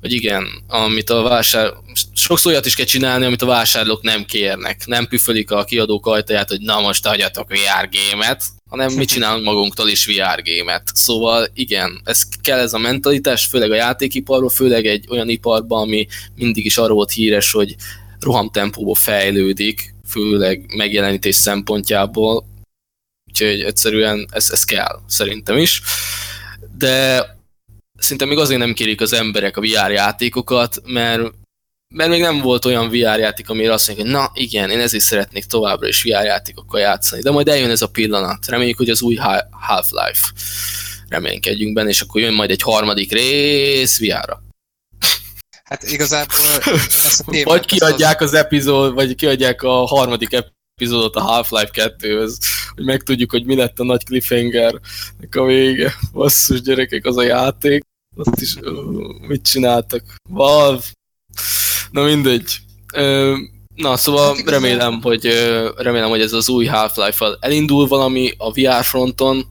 hogy 0.00 0.12
igen, 0.12 0.46
amit 0.66 1.10
a 1.10 1.22
vásár... 1.22 1.72
Sokszor 2.14 2.52
olyat 2.52 2.66
is 2.66 2.74
kell 2.74 2.86
csinálni, 2.86 3.24
amit 3.24 3.42
a 3.42 3.46
vásárlók 3.46 4.02
nem 4.02 4.24
kérnek. 4.24 4.86
Nem 4.86 5.06
püfölik 5.06 5.50
a 5.50 5.64
kiadók 5.64 6.06
ajtaját, 6.06 6.48
hogy 6.48 6.60
na 6.60 6.80
most 6.80 7.06
adjatok 7.06 7.48
VR 7.48 7.88
gémet, 7.88 8.42
hanem 8.68 8.92
mi 8.92 9.04
csinálunk 9.04 9.44
magunktól 9.44 9.88
is 9.88 10.06
VR 10.06 10.42
gémet. 10.42 10.82
Szóval 10.94 11.48
igen, 11.54 12.00
ez 12.04 12.22
kell 12.42 12.58
ez 12.58 12.72
a 12.72 12.78
mentalitás, 12.78 13.46
főleg 13.46 13.70
a 13.70 13.74
játékiparban, 13.74 14.48
főleg 14.48 14.86
egy 14.86 15.04
olyan 15.08 15.28
iparban, 15.28 15.82
ami 15.82 16.06
mindig 16.34 16.64
is 16.64 16.76
arról 16.76 16.96
volt 16.96 17.10
híres, 17.10 17.52
hogy 17.52 17.76
rohamtempóban 18.20 18.94
fejlődik, 18.94 19.94
főleg 20.08 20.74
megjelenítés 20.76 21.34
szempontjából. 21.34 22.44
Úgyhogy 23.26 23.62
egyszerűen 23.62 24.28
ez, 24.30 24.50
ez 24.50 24.64
kell, 24.64 25.00
szerintem 25.06 25.56
is. 25.56 25.82
De 26.78 27.26
szinte 27.98 28.24
még 28.24 28.38
azért 28.38 28.60
nem 28.60 28.72
kérik 28.72 29.00
az 29.00 29.12
emberek 29.12 29.56
a 29.56 29.60
VR 29.60 29.90
játékokat, 29.90 30.82
mert, 30.84 31.22
mert 31.94 32.10
még 32.10 32.20
nem 32.20 32.40
volt 32.40 32.64
olyan 32.64 32.88
VR 32.88 33.18
játék, 33.18 33.48
amire 33.48 33.72
azt 33.72 33.86
mondják, 33.86 34.08
hogy 34.08 34.16
na 34.16 34.30
igen, 34.34 34.70
én 34.70 34.80
ezért 34.80 35.04
szeretnék 35.04 35.44
továbbra 35.44 35.88
is 35.88 36.02
VR 36.02 36.24
játékokkal 36.24 36.80
játszani. 36.80 37.22
De 37.22 37.30
majd 37.30 37.48
eljön 37.48 37.70
ez 37.70 37.82
a 37.82 37.88
pillanat. 37.88 38.46
Reméljük, 38.46 38.76
hogy 38.76 38.90
az 38.90 39.02
új 39.02 39.14
Half-Life. 39.50 40.32
Reménykedjünk 41.08 41.74
benne, 41.74 41.88
és 41.88 42.00
akkor 42.00 42.20
jön 42.20 42.34
majd 42.34 42.50
egy 42.50 42.62
harmadik 42.62 43.12
rész 43.12 43.98
VR-ra. 43.98 44.42
Hát 45.64 45.82
igazából... 45.82 46.46
vagy 47.44 47.64
kiadják 47.64 48.20
az 48.20 48.34
epizód, 48.34 48.94
vagy 48.94 49.14
kiadják 49.14 49.62
a 49.62 49.86
harmadik 49.86 50.32
epizódot 50.78 51.16
a 51.16 51.20
Half-Life 51.20 51.94
2-höz, 51.98 52.38
hogy 52.74 52.84
megtudjuk, 52.84 53.30
hogy 53.30 53.44
mi 53.44 53.56
lett 53.56 53.78
a 53.78 53.84
nagy 53.84 54.04
cliffhangernek 54.04 55.34
a 55.34 55.44
vége. 55.44 55.94
Basszus 56.12 56.60
gyerekek, 56.60 57.04
az 57.04 57.16
a 57.16 57.22
játék. 57.22 57.84
Ott 58.16 58.40
is 58.40 58.54
mit 59.20 59.42
csináltak? 59.42 60.02
Valve. 60.28 60.82
Na 61.90 62.02
mindegy. 62.02 62.58
Na, 63.74 63.96
szóval 63.96 64.36
hát 64.36 64.50
remélem, 64.50 65.00
hogy, 65.02 65.24
remélem, 65.76 66.08
hogy 66.08 66.20
ez 66.20 66.32
az 66.32 66.48
új 66.48 66.66
Half-Life-val 66.66 67.38
elindul 67.40 67.86
valami 67.86 68.32
a 68.36 68.52
VR 68.52 68.84
fronton, 68.84 69.46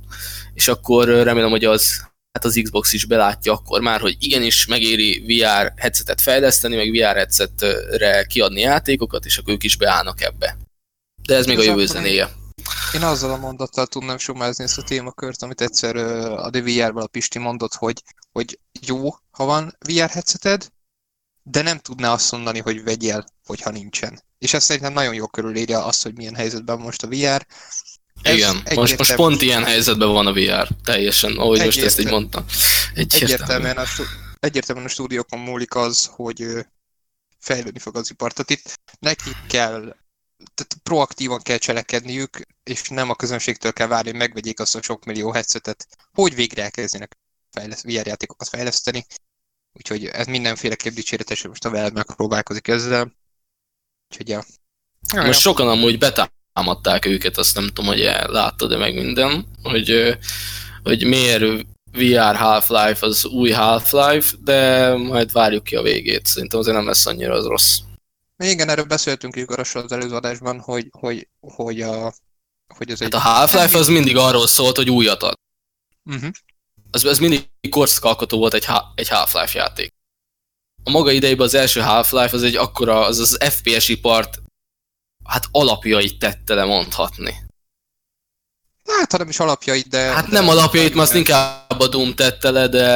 és 0.54 0.68
akkor 0.68 1.08
remélem, 1.08 1.50
hogy 1.50 1.66
az 1.66 2.06
hát 2.32 2.46
az 2.46 2.60
Xbox 2.64 2.94
is 2.94 3.06
belátja 3.06 3.54
akkor 3.54 3.82
már, 3.82 4.00
hogy 4.00 4.16
igenis 4.20 4.66
megéri 4.66 5.24
VR 5.28 5.74
headsetet 5.76 6.22
fejleszteni, 6.22 6.76
meg 6.76 6.92
VR 6.92 7.16
headsetre 7.16 8.24
kiadni 8.24 8.62
játékokat, 8.62 9.26
és 9.26 9.38
akkor 9.38 9.54
ők 9.54 9.64
is 9.64 9.78
beállnak 9.78 10.22
ebbe. 10.22 10.58
De 11.28 11.36
ez 11.36 11.46
még 11.46 11.60
a 11.60 11.64
jövő 11.64 11.86
zenéje. 11.86 12.30
Én 12.94 13.04
azzal 13.04 13.32
a 13.32 13.38
mondattal 13.38 13.88
tudnám 13.88 14.18
sumázni 14.18 14.64
ezt 14.64 14.78
a 14.78 14.82
témakört, 14.84 15.42
amit 15.42 15.62
egyszer 15.62 15.96
a 15.96 16.50
DVR-vel 16.50 17.04
a 17.04 17.08
Pisti 17.08 17.40
mondott, 17.40 17.74
hogy, 17.74 18.04
hogy 18.32 18.60
jó, 18.82 19.10
ha 19.32 19.46
van 19.46 19.78
VR 19.80 20.10
headseted, 20.10 20.68
de 21.44 21.62
nem 21.62 21.78
tudná 21.78 22.14
azt 22.14 22.32
mondani, 22.32 22.60
hogy 22.60 22.84
vegyél, 22.84 23.26
hogyha 23.46 23.70
nincsen. 23.70 24.22
És 24.40 24.54
ezt 24.54 24.66
szerintem 24.66 24.94
nagyon 24.94 25.14
jól 25.14 25.28
körülírja 25.28 25.86
azt, 25.86 26.04
hogy 26.04 26.16
milyen 26.16 26.36
helyzetben 26.36 26.80
most 26.80 27.04
a 27.04 27.08
VR. 27.08 27.46
Ez 28.22 28.36
Igen, 28.36 28.64
most, 28.76 28.98
most 28.98 29.16
pont 29.16 29.42
ilyen 29.42 29.64
helyzetben 29.64 30.10
van 30.10 30.28
a 30.28 30.34
VR, 30.34 30.68
teljesen, 30.84 31.38
ahogy 31.38 31.64
most 31.64 31.82
ezt 31.82 32.00
így 32.00 32.10
mondtam. 32.10 32.46
Egyértelműen 32.94 33.78
a, 33.78 33.86
egyértelműen 34.40 34.88
a 34.88 34.90
stúdiókon 34.90 35.40
múlik 35.40 35.76
az, 35.76 36.10
hogy 36.12 36.46
fejlődni 37.40 37.80
fog 37.80 37.96
az 37.96 38.10
ipar. 38.10 38.34
Tehát 38.34 38.50
itt 38.50 38.80
nekik 39.00 39.36
kell 39.48 39.96
tehát 40.38 40.78
proaktívan 40.84 41.42
kell 41.42 41.58
cselekedniük, 41.58 42.40
és 42.64 42.90
nem 42.90 43.10
a 43.10 43.16
közönségtől 43.16 43.74
kell 43.74 43.88
várni, 43.88 44.10
hogy 44.10 44.20
megvegyék 44.20 44.60
azt 44.60 44.76
a 44.76 44.82
sok 44.82 45.06
millió 45.06 45.32
headsetet, 45.32 45.88
hogy 46.14 46.36
végre 46.36 46.64
elkezdjenek 46.64 47.18
fejleszt, 47.52 47.84
VR 47.84 48.08
játékokat 48.08 48.48
fejleszteni. 48.48 49.06
Úgyhogy 49.74 50.06
ez 50.06 50.28
mindenféleképp 50.28 50.94
dicséretes, 50.94 51.42
hogy 51.42 51.50
most 51.50 51.66
a 51.66 51.70
Valve 51.70 51.92
megpróbálkozik 51.94 52.68
ezzel. 52.68 53.14
Úgyhogy 54.10 54.30
ja. 54.30 54.44
ja 55.14 55.24
most 55.24 55.44
ja. 55.44 55.50
sokan 55.50 55.68
amúgy 55.68 55.98
betámadták 55.98 57.06
őket, 57.06 57.38
azt 57.38 57.56
nem 57.56 57.68
tudom, 57.68 57.86
hogy 57.86 58.00
láttad 58.28 58.70
de 58.70 58.78
meg 58.78 58.94
minden, 58.94 59.46
hogy, 59.64 60.18
hogy 60.84 61.04
miért 61.04 61.66
VR 61.92 62.36
Half-Life 62.36 63.06
az 63.06 63.26
új 63.26 63.52
Half-Life, 63.52 64.36
de 64.44 64.94
majd 64.96 65.32
várjuk 65.32 65.64
ki 65.64 65.76
a 65.76 65.82
végét. 65.82 66.26
Szerintem 66.26 66.60
azért 66.60 66.76
nem 66.76 66.86
lesz 66.86 67.06
annyira 67.06 67.34
az 67.34 67.46
rossz. 67.46 67.78
Igen, 68.38 68.70
erről 68.70 68.86
beszéltünk 68.86 69.36
Igarossal 69.36 69.84
az 69.84 69.92
előző 69.92 70.16
adásban, 70.16 70.60
hogy, 70.60 70.88
hogy, 70.92 71.28
hogy, 71.40 71.82
a, 71.82 72.14
hogy 72.76 72.92
ez 72.92 73.00
hát 73.00 73.08
egy... 73.08 73.16
a 73.16 73.20
Half-Life 73.20 73.78
az 73.78 73.88
mindig 73.88 74.18
arról 74.18 74.48
szólt, 74.48 74.76
hogy 74.76 74.90
újat 74.90 75.24
ad. 75.24 75.34
Uh-huh. 76.06 76.32
Az, 76.92 77.04
az 77.04 77.20
mindig 77.20 77.50
korszakalkotó 77.70 78.38
volt 78.38 78.54
egy, 78.54 78.66
egy 78.96 79.08
Half-Life 79.08 79.60
játék. 79.60 79.94
A 80.84 80.90
maga 80.90 81.12
idejében 81.12 81.46
az 81.46 81.54
első 81.54 81.82
Half-Life 81.82 82.36
az 82.36 82.44
egy 82.44 82.56
akkora, 82.56 83.06
az 83.06 83.20
az 83.20 83.38
FPS 83.50 83.88
ipart 83.88 84.42
hát 85.28 85.48
alapjait 85.52 86.20
tette 86.20 86.54
le 86.54 86.66
mondhatni. 86.66 87.46
Hát, 88.86 89.12
ha 89.12 89.18
nem 89.18 89.30
is 89.30 89.40
alapjait, 89.40 89.88
de... 89.88 89.98
Hát 89.98 90.28
nem 90.28 90.50
alapjait, 90.50 90.94
mert 90.94 91.08
azt 91.08 91.18
inkább 91.18 91.80
a 91.80 91.88
Doom 91.88 92.16
tette 92.16 92.52
le, 92.52 92.68
de... 92.68 92.96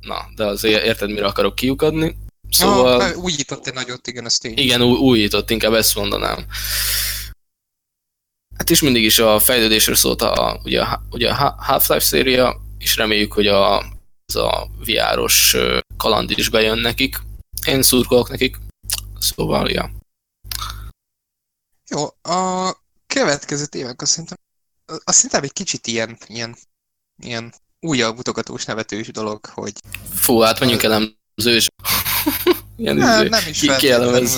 Na, 0.00 0.28
de 0.34 0.44
azért 0.44 0.84
érted, 0.84 1.10
mire 1.10 1.26
akarok 1.26 1.54
kiukadni. 1.54 2.16
Szóval... 2.50 3.00
Ah, 3.00 3.16
újított 3.16 3.66
egy 3.66 3.74
nagyot, 3.74 4.06
igen, 4.06 4.24
ez 4.24 4.38
tény. 4.38 4.58
Igen, 4.58 4.82
újított, 4.82 5.50
inkább 5.50 5.72
ezt 5.72 5.94
mondanám. 5.94 6.46
Hát 8.56 8.70
is 8.70 8.80
mindig 8.80 9.04
is 9.04 9.18
a 9.18 9.38
fejlődésről 9.38 9.96
szólt 9.96 10.22
a, 10.22 10.60
ugye, 10.64 10.82
a, 10.82 11.02
ugye 11.10 11.30
a 11.30 11.54
Half-Life 11.58 12.04
széria, 12.04 12.60
és 12.78 12.96
reméljük, 12.96 13.32
hogy 13.32 13.46
a, 13.46 13.78
az 14.26 14.36
a 14.36 14.68
VR-os 14.84 15.56
kaland 15.96 16.30
is 16.30 16.48
bejön 16.48 16.78
nekik. 16.78 17.20
Én 17.66 17.82
szurkolok 17.82 18.28
nekik, 18.28 18.56
szóval, 19.18 19.70
ja. 19.70 19.90
Jó, 21.90 22.04
a 22.32 22.72
következő 23.06 23.66
évek 23.72 24.02
azt 24.02 24.10
szerintem, 24.10 24.38
azt 24.86 25.16
szerintem 25.16 25.42
egy 25.42 25.52
kicsit 25.52 25.86
ilyen, 25.86 26.18
ilyen, 26.26 26.56
ilyen 27.22 27.54
újabb 27.80 28.16
mutogatós 28.16 28.64
nevetős 28.64 29.08
dolog, 29.08 29.46
hogy... 29.46 29.72
Fú, 30.14 30.40
hát 30.40 30.60
menjünk 30.60 30.82
el 30.82 31.16
ős. 31.44 31.68
Ilyen 32.76 32.96
nem, 32.96 33.20
izé, 33.20 33.28
nem 33.28 33.42
is 33.48 33.60
feltétlenül, 33.60 34.28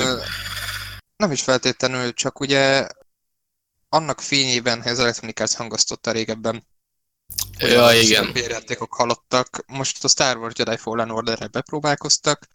nem 1.17 1.33
is 1.33 1.43
feltétlenül, 1.43 2.13
csak 2.13 2.41
ugye 2.41 2.89
annak 3.89 4.21
fényében 4.21 4.81
az 4.81 4.99
Electronic 4.99 5.41
Arts 5.41 5.55
hangoztotta 5.55 6.11
régebben, 6.11 6.65
ja, 7.59 7.93
igen. 7.93 8.33
játékok 8.35 8.95
halottak. 8.95 9.65
Most 9.67 10.05
a 10.05 10.09
Star 10.09 10.37
Wars 10.37 10.55
Jedi 10.57 10.77
Fallen 10.77 11.11
Order-re 11.11 11.47
bepróbálkoztak, 11.47 12.49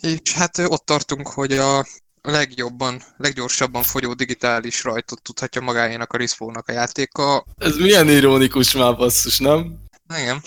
és 0.00 0.32
hát 0.32 0.58
ott 0.58 0.84
tartunk, 0.84 1.28
hogy 1.28 1.52
a 1.52 1.86
legjobban, 2.22 3.02
leggyorsabban 3.16 3.82
fogyó 3.82 4.12
digitális 4.12 4.84
rajtot 4.84 5.22
tudhatja 5.22 5.60
magáénak 5.60 6.12
a 6.12 6.16
respawn 6.16 6.54
a 6.54 6.72
játéka. 6.72 7.44
Ez 7.56 7.76
milyen 7.76 8.08
ironikus 8.08 8.72
már 8.72 8.96
basszus, 8.96 9.38
nem? 9.38 9.78
Igen. 10.18 10.42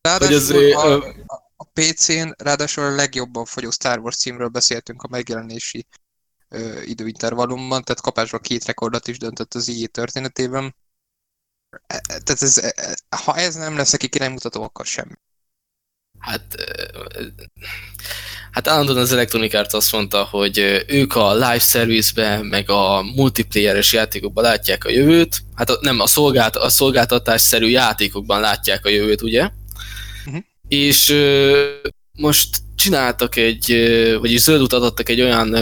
Ráadásul 0.00 0.72
a, 0.72 0.92
a, 1.26 1.43
a 1.56 1.64
PC-n, 1.64 2.28
ráadásul 2.36 2.84
a 2.84 2.94
legjobban 2.94 3.44
fogyó 3.44 3.70
Star 3.70 3.98
Wars 3.98 4.16
címről 4.16 4.48
beszéltünk 4.48 5.02
a 5.02 5.08
megjelenési 5.08 5.86
ö, 6.48 6.82
időintervallumban, 6.82 7.82
tehát 7.82 8.00
kapásban 8.00 8.40
két 8.40 8.64
rekordot 8.64 9.08
is 9.08 9.18
döntött 9.18 9.54
az 9.54 9.68
IE 9.68 9.86
történetében. 9.86 10.74
E, 11.86 11.94
e, 11.94 12.00
tehát 12.06 12.42
ez, 12.42 12.58
e, 12.58 12.96
ha 13.24 13.36
ez 13.36 13.54
nem 13.54 13.76
lesz 13.76 13.92
neki 13.92 14.08
kiremutató, 14.08 14.62
akkor 14.62 14.86
semmi. 14.86 15.14
Hát, 16.18 16.54
hát 18.50 18.68
állandóan 18.68 18.98
az 18.98 19.12
Electronic 19.12 19.54
Arts 19.54 19.74
azt 19.74 19.92
mondta, 19.92 20.24
hogy 20.24 20.84
ők 20.86 21.14
a 21.14 21.34
live 21.34 21.58
service-be, 21.58 22.42
meg 22.42 22.70
a 22.70 23.02
multiplayeres 23.02 23.92
játékokban 23.92 24.44
látják 24.44 24.84
a 24.84 24.90
jövőt. 24.90 25.42
Hát 25.54 25.80
nem, 25.80 26.00
a, 26.00 26.06
szolgált, 26.06 26.56
a 26.56 26.68
szolgáltatásszerű 26.68 27.66
játékokban 27.66 28.40
látják 28.40 28.84
a 28.84 28.88
jövőt, 28.88 29.22
ugye? 29.22 29.50
És 30.74 31.14
most 32.12 32.56
csináltak 32.74 33.36
egy, 33.36 33.66
vagyis 34.20 34.40
zöld 34.40 34.60
utat 34.60 34.82
adtak 34.82 35.08
egy 35.08 35.20
olyan 35.20 35.56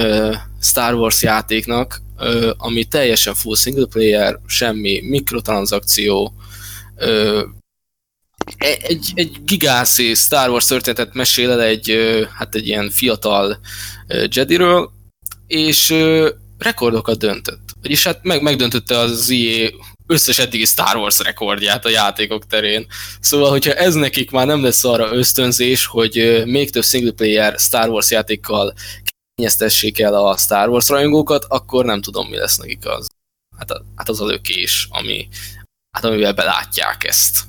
Star 0.60 0.94
Wars 0.94 1.22
játéknak, 1.22 2.02
ami 2.56 2.84
teljesen 2.84 3.34
full 3.34 3.56
single 3.56 3.86
player, 3.86 4.38
semmi 4.46 5.00
mikrotranszakció, 5.04 6.32
e, 6.96 8.76
egy, 8.80 9.12
egy 9.14 9.44
gigászi 9.44 10.14
Star 10.14 10.50
Wars 10.50 10.66
történetet 10.66 11.14
mesél 11.14 11.50
el 11.50 11.62
egy, 11.62 11.98
hát 12.32 12.54
egy 12.54 12.66
ilyen 12.66 12.90
fiatal 12.90 13.58
Jediről, 14.30 14.90
és 15.46 15.94
rekordokat 16.58 17.18
döntött. 17.18 17.70
Vagyis 17.80 18.04
hát 18.04 18.18
meg, 18.22 18.42
megdöntötte 18.42 18.98
az 18.98 19.30
EA 19.30 19.70
összes 20.12 20.38
eddigi 20.38 20.64
Star 20.64 20.96
Wars 20.96 21.18
rekordját 21.18 21.84
a 21.84 21.88
játékok 21.88 22.46
terén. 22.46 22.86
Szóval, 23.20 23.50
hogyha 23.50 23.72
ez 23.72 23.94
nekik 23.94 24.30
már 24.30 24.46
nem 24.46 24.62
lesz 24.62 24.84
arra 24.84 25.12
ösztönzés, 25.12 25.86
hogy 25.86 26.42
még 26.46 26.70
több 26.70 26.84
single 26.84 27.12
player 27.12 27.58
Star 27.58 27.88
Wars 27.88 28.10
játékkal 28.10 28.74
kényeztessék 29.34 29.98
el 29.98 30.14
a 30.14 30.36
Star 30.36 30.68
Wars 30.68 30.88
rajongókat, 30.88 31.44
akkor 31.44 31.84
nem 31.84 32.00
tudom, 32.00 32.28
mi 32.28 32.36
lesz 32.36 32.56
nekik 32.56 32.86
az. 32.86 33.06
Hát, 33.56 33.70
a, 33.70 33.84
hát 33.96 34.08
az 34.08 34.20
a 34.20 34.26
lökés, 34.26 34.88
ami, 34.90 35.28
hát 35.90 36.04
amivel 36.04 36.32
belátják 36.32 37.04
ezt. 37.04 37.40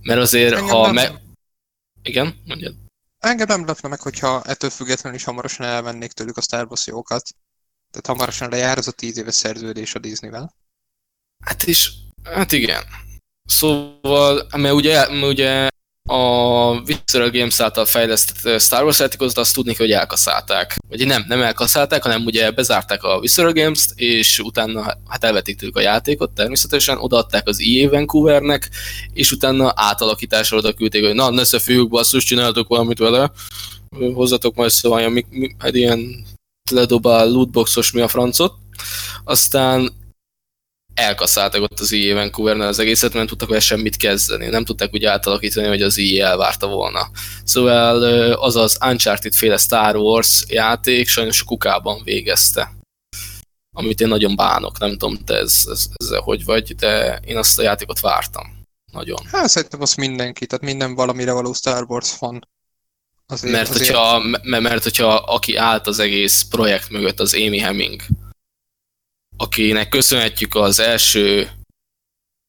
Mert 0.00 0.20
azért, 0.20 0.54
Engem 0.54 0.68
ha... 0.68 0.92
Me... 0.92 1.20
Igen, 2.02 2.42
mondjad. 2.46 2.74
Engem 3.18 3.46
nem 3.46 3.66
lepne 3.66 3.88
meg, 3.88 4.00
hogyha 4.00 4.42
ettől 4.42 4.70
függetlenül 4.70 5.18
is 5.18 5.24
hamarosan 5.24 5.66
elvennék 5.66 6.12
tőlük 6.12 6.36
a 6.36 6.40
Star 6.40 6.66
Wars 6.66 6.86
jókat. 6.86 7.22
Tehát 7.90 8.06
hamarosan 8.06 8.50
lejár 8.50 8.78
az 8.78 8.88
a 8.88 8.92
tíz 8.92 9.16
éves 9.18 9.34
szerződés 9.34 9.94
a 9.94 9.98
Disney-vel. 9.98 10.54
Hát 11.44 11.62
is, 11.66 11.92
hát 12.22 12.52
igen. 12.52 12.82
Szóval, 13.44 14.46
mert 14.56 14.74
ugye, 14.74 15.08
mert 15.08 15.32
ugye 15.32 15.68
a 16.04 16.82
Visceral 16.82 17.30
Games 17.30 17.60
által 17.60 17.84
fejlesztett 17.84 18.60
Star 18.60 18.82
Wars 18.82 18.98
játékot, 18.98 19.38
azt 19.38 19.54
tudni, 19.54 19.74
hogy 19.74 19.92
elkaszálták. 19.92 20.76
Vagy 20.88 21.06
nem, 21.06 21.24
nem 21.28 21.42
elkaszálták, 21.42 22.02
hanem 22.02 22.24
ugye 22.24 22.50
bezárták 22.50 23.02
a 23.02 23.20
Visceral 23.20 23.52
Games-t, 23.52 23.92
és 23.94 24.38
utána 24.38 24.96
hát 25.08 25.24
elvették 25.24 25.56
tőlük 25.56 25.76
a 25.76 25.80
játékot 25.80 26.30
természetesen, 26.30 26.98
odaadták 26.98 27.46
az 27.48 27.60
EA 27.60 27.90
Vancouvernek, 27.90 28.70
és 29.12 29.32
utána 29.32 29.72
átalakításra 29.76 30.56
oda 30.56 30.72
küldték, 30.72 31.04
hogy 31.04 31.14
na, 31.14 31.30
ne 31.30 31.44
fiúk, 31.44 31.88
basszus, 31.88 32.24
csináltok 32.24 32.68
valamit 32.68 32.98
vele, 32.98 33.32
hozzatok 34.14 34.54
majd 34.54 34.70
szóval, 34.70 35.08
mi, 35.08 35.24
mi, 35.30 35.54
hát 35.58 35.74
ilyen 35.74 36.26
ledobál 36.70 37.28
lootboxos 37.28 37.92
mi 37.92 38.00
a 38.00 38.08
francot. 38.08 38.54
Aztán 39.24 39.92
elkasszáltak 40.94 41.62
ott 41.62 41.80
az 41.80 41.92
EA 41.92 42.14
Vancouvernél 42.14 42.66
az 42.66 42.78
egészet, 42.78 43.02
mert 43.02 43.14
nem 43.14 43.26
tudtak 43.26 43.48
vele 43.48 43.60
semmit 43.60 43.96
kezdeni. 43.96 44.46
Nem 44.46 44.64
tudták 44.64 44.94
úgy 44.94 45.04
átalakítani, 45.04 45.66
hogy 45.66 45.82
az 45.82 45.98
EA 45.98 46.26
elvárta 46.26 46.66
volna. 46.66 47.10
Szóval 47.44 48.02
az 48.32 48.56
az 48.56 48.78
Uncharted 48.84 49.34
féle 49.34 49.56
Star 49.56 49.96
Wars 49.96 50.44
játék 50.48 51.08
sajnos 51.08 51.44
kukában 51.44 52.02
végezte. 52.04 52.72
amit 53.74 54.00
én 54.00 54.08
nagyon 54.08 54.36
bánok, 54.36 54.78
nem 54.78 54.90
tudom, 54.90 55.18
te 55.24 55.34
ez, 55.34 55.64
ez, 55.70 55.86
ezzel 55.94 56.20
hogy 56.20 56.44
vagy, 56.44 56.74
de 56.74 57.20
én 57.24 57.36
azt 57.36 57.58
a 57.58 57.62
játékot 57.62 58.00
vártam. 58.00 58.60
Nagyon. 58.92 59.18
Hát 59.30 59.48
szerintem 59.48 59.80
az 59.80 59.94
mindenki, 59.94 60.46
tehát 60.46 60.64
minden 60.64 60.94
valamire 60.94 61.32
való 61.32 61.52
Star 61.52 61.84
Wars 61.88 62.10
fan. 62.10 62.48
Azért, 63.26 63.52
mert, 63.52 63.68
azért... 63.70 63.88
Hogyha, 63.88 64.18
mert, 64.42 64.62
mert 64.62 64.82
hogyha 64.82 65.14
aki 65.14 65.56
állt 65.56 65.86
az 65.86 65.98
egész 65.98 66.42
projekt 66.42 66.90
mögött, 66.90 67.20
az 67.20 67.34
Amy 67.34 67.58
Hemming, 67.58 68.02
akinek 69.42 69.88
köszönhetjük 69.88 70.54
az 70.54 70.80
első 70.80 71.50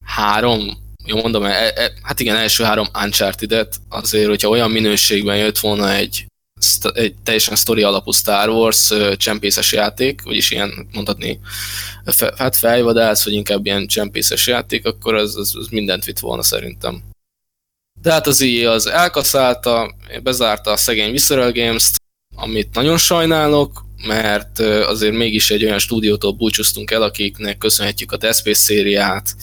három, 0.06 0.78
jó 1.06 1.22
mondom, 1.22 1.44
e, 1.44 1.50
e, 1.50 1.92
hát 2.02 2.20
igen, 2.20 2.36
első 2.36 2.64
három 2.64 2.88
Uncharted-et, 3.04 3.76
azért, 3.90 4.28
hogyha 4.28 4.50
olyan 4.50 4.72
minőségben 4.72 5.38
jött 5.38 5.60
volna 5.60 5.94
egy, 5.94 6.26
egy 6.94 7.16
teljesen 7.24 7.56
sztori 7.56 7.84
alapú 7.84 8.12
Star 8.12 8.50
Wars 8.50 8.94
csempészes 9.18 9.72
játék, 9.72 10.22
vagyis 10.22 10.52
ilyen 10.52 10.88
mondhatni, 10.94 11.40
fe, 12.06 12.34
hát 12.38 12.56
fejvadász, 12.56 13.24
vagy 13.24 13.34
inkább 13.34 13.66
ilyen 13.66 13.88
csempészes 13.88 14.48
játék, 14.48 14.86
akkor 14.86 15.16
az, 15.16 15.38
az, 15.38 15.56
az 15.56 15.68
mindent 15.68 16.06
vitt 16.06 16.20
volna 16.20 16.44
szerintem. 16.44 17.04
De 18.02 18.12
hát 18.12 18.28
az 18.28 18.42
EA 18.42 18.72
az 18.72 18.88
elkaszálta, 18.88 19.96
bezárta 20.24 20.72
a 20.72 20.78
szegény 20.78 21.12
Visceral 21.12 21.52
Games-t, 21.52 22.02
amit 22.36 22.74
nagyon 22.74 22.98
sajnálok, 22.98 23.84
mert 24.08 24.60
azért 24.60 25.16
mégis 25.16 25.52
egy 25.52 25.66
olyan 25.66 25.80
stúdiótól 25.80 26.32
búcsúztunk 26.32 26.92
el, 26.92 27.02
akiknek 27.02 27.58
köszönhetjük 27.58 28.12
a 28.12 28.18
Death 28.18 28.38
Space 28.38 28.60
szériát. 28.60 29.36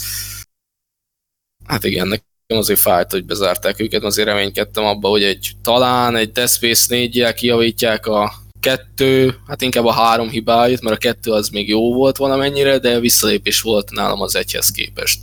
Hát 1.66 1.84
igen, 1.84 2.06
nekem 2.06 2.24
azért 2.46 2.80
fájt, 2.80 3.10
hogy 3.10 3.24
bezárták 3.24 3.80
őket, 3.80 4.02
azért 4.02 4.28
reménykedtem 4.28 4.84
abba, 4.84 5.08
hogy 5.08 5.22
egy 5.22 5.50
talán 5.62 6.16
egy 6.16 6.32
Death 6.32 6.52
Space 6.52 6.86
4 6.88 7.32
kijavítják 7.32 8.06
a 8.06 8.32
kettő, 8.60 9.40
hát 9.46 9.62
inkább 9.62 9.84
a 9.84 9.92
három 9.92 10.28
hibáit, 10.28 10.80
mert 10.80 10.96
a 10.96 10.98
kettő 10.98 11.30
az 11.30 11.48
még 11.48 11.68
jó 11.68 11.94
volt 11.94 12.16
valamennyire, 12.16 12.78
de 12.78 13.00
visszalépés 13.00 13.60
volt 13.60 13.90
nálam 13.90 14.20
az 14.20 14.36
egyhez 14.36 14.70
képest. 14.70 15.18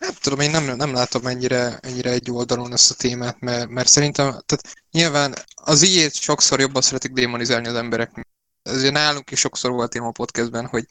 Nem 0.00 0.14
tudom, 0.20 0.40
én 0.40 0.50
nem, 0.50 0.76
nem 0.76 0.92
látom 0.92 1.26
ennyire, 1.26 1.78
ennyire 1.78 2.10
egy 2.10 2.30
oldalon 2.30 2.72
ezt 2.72 2.90
a 2.90 2.94
témát, 2.94 3.40
mert, 3.40 3.68
mert 3.68 3.88
szerintem, 3.88 4.26
tehát 4.26 4.86
nyilván 4.90 5.34
az 5.54 5.82
ilyet 5.82 6.14
sokszor 6.14 6.60
jobban 6.60 6.82
szeretik 6.82 7.12
démonizálni 7.12 7.68
az 7.68 7.74
emberek. 7.74 8.26
Ezért 8.62 8.92
nálunk 8.92 9.30
is 9.30 9.38
sokszor 9.38 9.70
volt 9.70 9.90
téma 9.90 10.06
a 10.06 10.10
podcastben, 10.10 10.66
hogy 10.66 10.86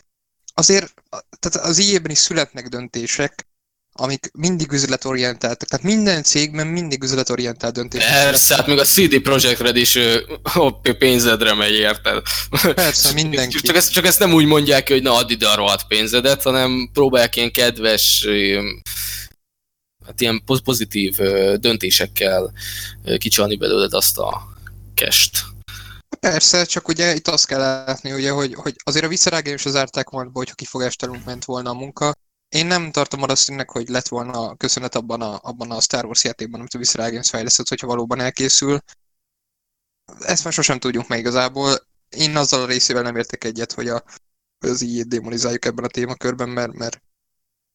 azért 0.54 0.94
tehát 1.40 1.68
az 1.68 1.78
ilyében 1.78 2.12
is 2.12 2.18
születnek 2.18 2.68
döntések, 2.68 3.48
amik 4.00 4.30
mindig 4.34 4.72
üzletorientáltak. 4.72 5.70
Tehát 5.70 5.86
minden 5.86 6.24
cégben 6.24 6.68
mindig 6.68 7.04
üzletorientált 7.04 7.74
döntés. 7.74 8.06
Persze, 8.06 8.56
hát 8.56 8.68
még 8.68 8.80
a 8.80 8.84
CD 8.84 9.22
Projekt 9.22 9.60
Red 9.60 9.76
is 9.76 9.98
hopp, 10.54 10.88
pénzedre 10.90 11.54
megy, 11.54 11.74
érted? 11.74 12.22
Persze, 12.74 13.14
mindenki. 13.22 13.60
Csak 13.62 13.76
ezt, 13.76 13.92
csak 13.92 14.06
ezt 14.06 14.20
nem 14.20 14.34
úgy 14.34 14.46
mondják, 14.46 14.88
hogy 14.88 15.02
na 15.02 15.16
add 15.16 15.32
ide 15.32 15.48
a 15.48 15.56
rohadt 15.56 15.88
pénzedet, 15.88 16.44
hanem 16.44 16.90
próbálják 16.94 17.36
ilyen 17.36 17.52
kedves, 17.52 18.28
hát 20.06 20.22
ilyen 20.22 20.44
pozitív 20.64 21.16
döntésekkel 21.56 22.52
kicsalni 23.18 23.56
belőled 23.56 23.94
azt 23.94 24.18
a 24.18 24.48
kest. 24.94 25.44
Persze, 26.20 26.66
csak 26.66 26.88
ugye 26.88 27.16
itt 27.16 27.28
azt 27.28 27.46
kell 27.46 27.60
látni, 27.60 28.12
ugye, 28.12 28.32
hogy, 28.32 28.54
hogy 28.54 28.76
azért 28.84 29.06
a 29.06 29.08
visszarágén 29.08 29.54
is 29.54 29.66
az 29.66 29.76
árták 29.76 30.10
volna, 30.10 30.30
hogyha 30.34 30.56
kifogástálunk 30.56 31.26
ment 31.26 31.46
volna 31.46 31.70
a 31.70 31.74
munka, 31.74 32.14
én 32.50 32.66
nem 32.66 32.92
tartom 32.92 33.20
valószínűleg, 33.20 33.70
hogy 33.70 33.90
lett 33.90 34.08
volna 34.08 34.56
köszönet 34.56 34.96
abban 34.96 35.22
a, 35.22 35.40
abban 35.42 35.72
a 35.72 35.82
Star 35.82 36.06
Wars 36.06 36.24
játékban, 36.24 36.60
amit 36.60 36.74
a 36.74 36.78
Visceral 36.78 37.10
Games 37.10 37.30
fejlesztett, 37.30 37.68
hogyha 37.68 37.88
valóban 37.88 38.20
elkészül. 38.20 38.80
Ezt 40.20 40.44
már 40.44 40.54
sosem 40.54 40.80
tudjuk 40.80 41.08
meg 41.08 41.20
igazából. 41.20 41.88
Én 42.10 42.36
azzal 42.36 42.62
a 42.62 42.66
részével 42.66 43.02
nem 43.02 43.16
értek 43.16 43.44
egyet, 43.44 43.72
hogy, 43.72 43.88
a, 43.88 44.04
hogy 44.60 44.70
az 44.70 44.82
így 44.82 45.08
démonizáljuk 45.08 45.66
ebben 45.66 45.86
a 45.86 45.88
témakörben, 45.88 46.50
mert, 46.50 46.74
mert, 46.74 47.02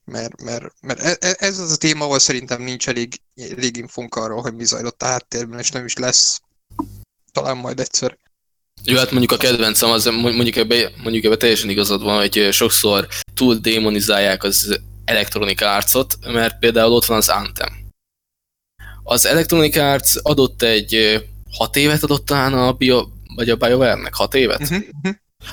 mert, 0.05 0.43
mert, 0.43 0.75
mert 0.81 1.01
e, 1.01 1.17
e, 1.21 1.37
ez 1.39 1.59
az 1.59 1.71
a 1.71 1.77
téma, 1.77 2.05
ahol 2.05 2.19
szerintem 2.19 2.63
nincs 2.63 2.89
elég, 2.89 3.21
elég 3.35 3.77
infónk 3.77 4.15
arról, 4.15 4.41
hogy 4.41 4.55
mi 4.55 4.65
zajlott 4.65 5.03
a 5.03 5.07
háttérben, 5.07 5.59
és 5.59 5.71
nem 5.71 5.85
is 5.85 5.95
lesz. 5.95 6.41
Talán 7.33 7.57
majd 7.57 7.81
egyszer. 7.81 8.19
Jó, 8.87 8.97
hát 8.97 9.11
mondjuk 9.11 9.33
a 9.33 9.37
kedvencem 9.37 9.91
az, 9.91 10.05
mondjuk 10.05 10.57
ebbe, 10.57 10.91
mondjuk 11.03 11.25
ebbe 11.25 11.37
teljesen 11.37 11.71
igazad 11.71 12.03
van, 12.03 12.19
hogy 12.19 12.49
sokszor 12.53 13.09
túl 13.35 13.55
démonizálják 13.55 14.43
az 14.43 14.81
Electronic 15.05 15.63
Arts-ot, 15.63 16.19
mert 16.27 16.59
például 16.59 16.93
ott 16.93 17.05
van 17.05 17.17
az 17.17 17.29
Anthem. 17.29 17.73
Az 19.03 19.27
Electronic 19.27 19.77
Arts 19.77 20.13
adott 20.23 20.63
egy 20.63 21.23
hat 21.51 21.77
évet 21.77 22.03
adott 22.03 22.27
talán 22.27 22.55
a 22.55 22.73
Bio, 22.73 23.09
vagy 23.35 23.51
a 23.51 23.57
BioWare-nek? 23.57 24.15
Hat 24.15 24.35
évet? 24.35 24.61
Uh-huh. 24.61 24.87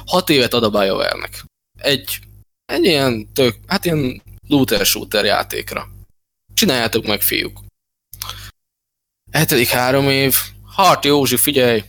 Hat 0.05 0.29
évet 0.29 0.53
ad 0.53 0.63
a 0.63 0.69
BioWare-nek. 0.69 1.45
Egy, 1.77 2.19
egy 2.65 2.83
ilyen 2.83 3.33
tök, 3.33 3.55
hát 3.67 3.85
ilyen 3.85 4.21
looter-shooter 4.47 5.25
játékra. 5.25 5.87
Csináljátok 6.53 7.05
meg, 7.05 7.21
fiúk. 7.21 7.59
Eltelik 9.31 9.69
három 9.69 10.09
év. 10.09 10.35
Hart 10.63 11.05
Józsi, 11.05 11.37
figyelj! 11.37 11.83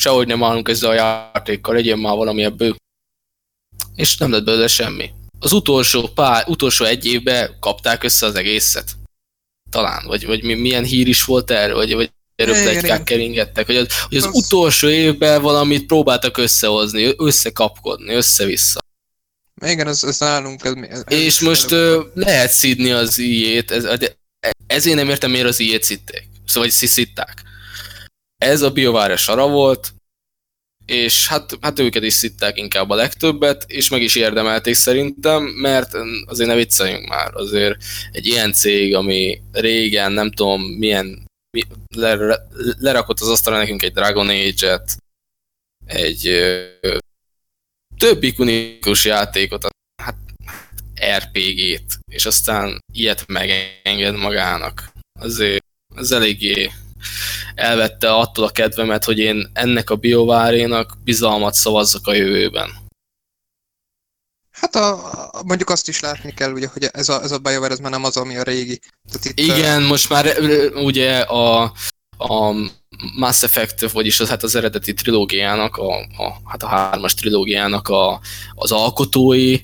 Sehogy 0.00 0.26
nem 0.26 0.42
állunk 0.42 0.68
ezzel 0.68 0.90
a 0.90 0.94
játékkal, 0.94 1.74
legyen 1.74 1.98
már 1.98 2.16
valami 2.16 2.42
ebből. 2.42 2.76
És 3.94 4.16
nem 4.16 4.30
lett 4.30 4.44
belőle 4.44 4.68
semmi. 4.68 5.10
Az 5.38 5.52
utolsó, 5.52 6.08
pár, 6.08 6.48
utolsó 6.48 6.84
egy 6.84 7.06
évben 7.06 7.56
kapták 7.60 8.04
össze 8.04 8.26
az 8.26 8.34
egészet. 8.34 8.90
Talán, 9.70 10.06
vagy, 10.06 10.26
vagy 10.26 10.42
milyen 10.42 10.84
hír 10.84 11.08
is 11.08 11.24
volt 11.24 11.50
erről, 11.50 11.76
vagy, 11.76 11.94
vagy 11.94 12.10
erről 12.36 12.62
plegykák 12.62 13.04
keringettek, 13.04 13.66
hogy 13.66 13.76
az, 13.76 13.86
hogy 14.08 14.16
az, 14.16 14.24
az 14.24 14.34
utolsó 14.34 14.88
évben 14.88 15.42
valamit 15.42 15.86
próbáltak 15.86 16.36
összehozni, 16.36 17.14
összekapkodni, 17.16 18.14
össze-vissza. 18.14 18.80
Igen, 19.66 19.86
ez, 19.86 20.04
ez 20.04 20.18
nálunk. 20.18 20.64
Ez, 20.64 20.74
ez 20.88 21.02
és 21.08 21.40
most 21.40 21.70
ö, 21.70 22.02
lehet 22.14 22.50
szídni 22.50 22.90
az 22.90 23.18
ijét, 23.18 23.70
ez, 23.70 23.84
ezért 24.66 24.96
nem 24.96 25.08
értem, 25.08 25.30
miért 25.30 25.46
az 25.46 25.60
ijét 25.60 25.82
szitték. 25.82 26.28
Szóval, 26.44 26.62
hogy 26.62 26.88
szitták 26.88 27.48
ez 28.40 28.62
a 28.62 28.70
BioWare 28.70 29.16
sara 29.16 29.48
volt, 29.48 29.92
és 30.86 31.28
hát, 31.28 31.58
hát 31.60 31.78
őket 31.78 32.02
is 32.02 32.12
szitták 32.12 32.58
inkább 32.58 32.90
a 32.90 32.94
legtöbbet, 32.94 33.64
és 33.66 33.88
meg 33.88 34.02
is 34.02 34.14
érdemelték 34.14 34.74
szerintem, 34.74 35.42
mert 35.42 35.94
azért 36.24 36.48
ne 36.48 36.54
vicceljünk 36.54 37.08
már, 37.08 37.34
azért 37.34 37.76
egy 38.12 38.26
ilyen 38.26 38.52
cég, 38.52 38.94
ami 38.94 39.42
régen 39.52 40.12
nem 40.12 40.30
tudom 40.30 40.62
milyen, 40.62 41.26
mi, 41.50 41.64
le, 41.96 42.38
lerakott 42.78 43.20
az 43.20 43.28
asztalra 43.28 43.58
nekünk 43.58 43.82
egy 43.82 43.92
Dragon 43.92 44.28
Age-et, 44.28 44.96
egy 45.86 46.26
ö, 46.26 46.96
több 47.98 48.22
ikonikus 48.22 49.04
játékot, 49.04 49.66
hát 50.02 50.16
RPG-t, 51.16 51.98
és 52.12 52.26
aztán 52.26 52.78
ilyet 52.92 53.26
megenged 53.26 54.16
magának. 54.16 54.92
Azért 55.20 55.64
ez 55.96 56.10
eléggé 56.10 56.70
elvette 57.54 58.14
attól 58.14 58.44
a 58.44 58.50
kedvemet, 58.50 59.04
hogy 59.04 59.18
én 59.18 59.50
ennek 59.52 59.90
a 59.90 59.96
biovárénak 59.96 60.98
bizalmat 61.04 61.54
szavazzak 61.54 62.06
a 62.06 62.14
jövőben. 62.14 62.70
Hát 64.60 64.74
a, 64.74 65.10
mondjuk 65.46 65.70
azt 65.70 65.88
is 65.88 66.00
látni 66.00 66.34
kell, 66.34 66.52
ugye, 66.52 66.68
hogy 66.72 66.88
ez 66.92 67.08
a, 67.08 67.22
ez 67.22 67.30
a 67.30 67.38
BioWare 67.38 67.72
ez 67.72 67.78
már 67.78 67.90
nem 67.90 68.04
az, 68.04 68.16
ami 68.16 68.36
a 68.36 68.42
régi. 68.42 68.80
Tehát 69.10 69.24
itt, 69.24 69.38
Igen, 69.38 69.82
most 69.82 70.08
már 70.08 70.36
ugye 70.74 71.20
a, 71.20 71.62
a 72.18 72.54
Mass 73.16 73.42
Effect, 73.42 73.90
vagyis 73.90 74.20
az, 74.20 74.28
hát 74.28 74.42
az 74.42 74.54
eredeti 74.54 74.94
trilógiának, 74.94 75.76
a, 75.76 75.96
a, 75.98 76.40
hát 76.44 76.62
a 76.62 76.66
hármas 76.66 77.14
trilógiának 77.14 77.88
a, 77.88 78.20
az 78.54 78.72
alkotói, 78.72 79.58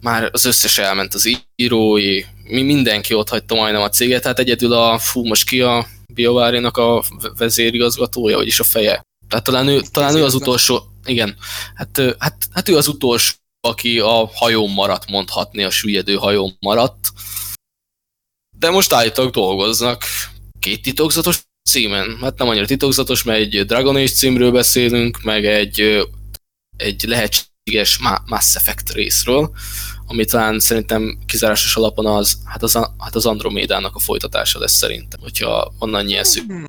már 0.00 0.28
az 0.32 0.44
összes 0.44 0.78
elment 0.78 1.14
az 1.14 1.38
írói, 1.56 2.24
mi 2.44 2.62
mindenki 2.62 3.14
ott 3.14 3.28
hagyta 3.28 3.54
majdnem 3.54 3.82
a 3.82 3.88
céget, 3.88 4.22
tehát 4.22 4.38
egyedül 4.38 4.72
a, 4.72 4.98
fú, 4.98 5.26
most 5.26 5.48
ki 5.48 5.60
a 5.60 5.86
BioWare-nak 6.14 6.76
a 6.76 7.04
vezérigazgatója, 7.36 8.36
vagyis 8.36 8.60
a 8.60 8.64
feje. 8.64 9.02
Tehát 9.28 9.44
talán 9.44 9.68
ő, 9.68 9.80
talán 9.90 10.16
ő 10.16 10.24
az 10.24 10.34
utolsó, 10.34 10.82
igen, 11.04 11.36
hát, 11.74 12.00
hát, 12.18 12.48
hát 12.52 12.68
ő 12.68 12.76
az 12.76 12.88
utolsó, 12.88 13.34
aki 13.68 13.98
a 13.98 14.30
hajón 14.34 14.70
maradt, 14.70 15.10
mondhatni, 15.10 15.62
a 15.62 15.70
süllyedő 15.70 16.14
hajón 16.14 16.56
maradt. 16.60 17.08
De 18.58 18.70
most 18.70 18.92
állítólag 18.92 19.32
dolgoznak 19.32 20.04
két 20.58 20.82
titokzatos 20.82 21.40
címen. 21.70 22.18
Hát 22.20 22.38
nem 22.38 22.48
annyira 22.48 22.66
titokzatos, 22.66 23.22
mert 23.22 23.38
egy 23.38 23.66
Dragon 23.66 23.96
Age 23.96 24.06
címről 24.06 24.50
beszélünk, 24.50 25.22
meg 25.22 25.46
egy, 25.46 26.08
egy 26.76 27.02
lehetséges 27.02 27.98
Mass 28.26 28.54
Effect 28.54 28.92
részről 28.92 29.52
ami 30.12 30.24
talán 30.24 30.60
szerintem 30.60 31.18
kizárásos 31.26 31.76
alapon 31.76 32.06
az, 32.06 32.38
hát 32.44 32.62
az, 32.62 32.72
hát 32.74 33.14
az 33.14 33.26
Andromédának 33.26 33.94
a 33.94 33.98
folytatása 33.98 34.58
lesz 34.58 34.72
szerintem, 34.72 35.20
hogyha 35.20 35.72
onnan 35.78 36.04
nyersz. 36.04 36.38
Hmm. 36.38 36.66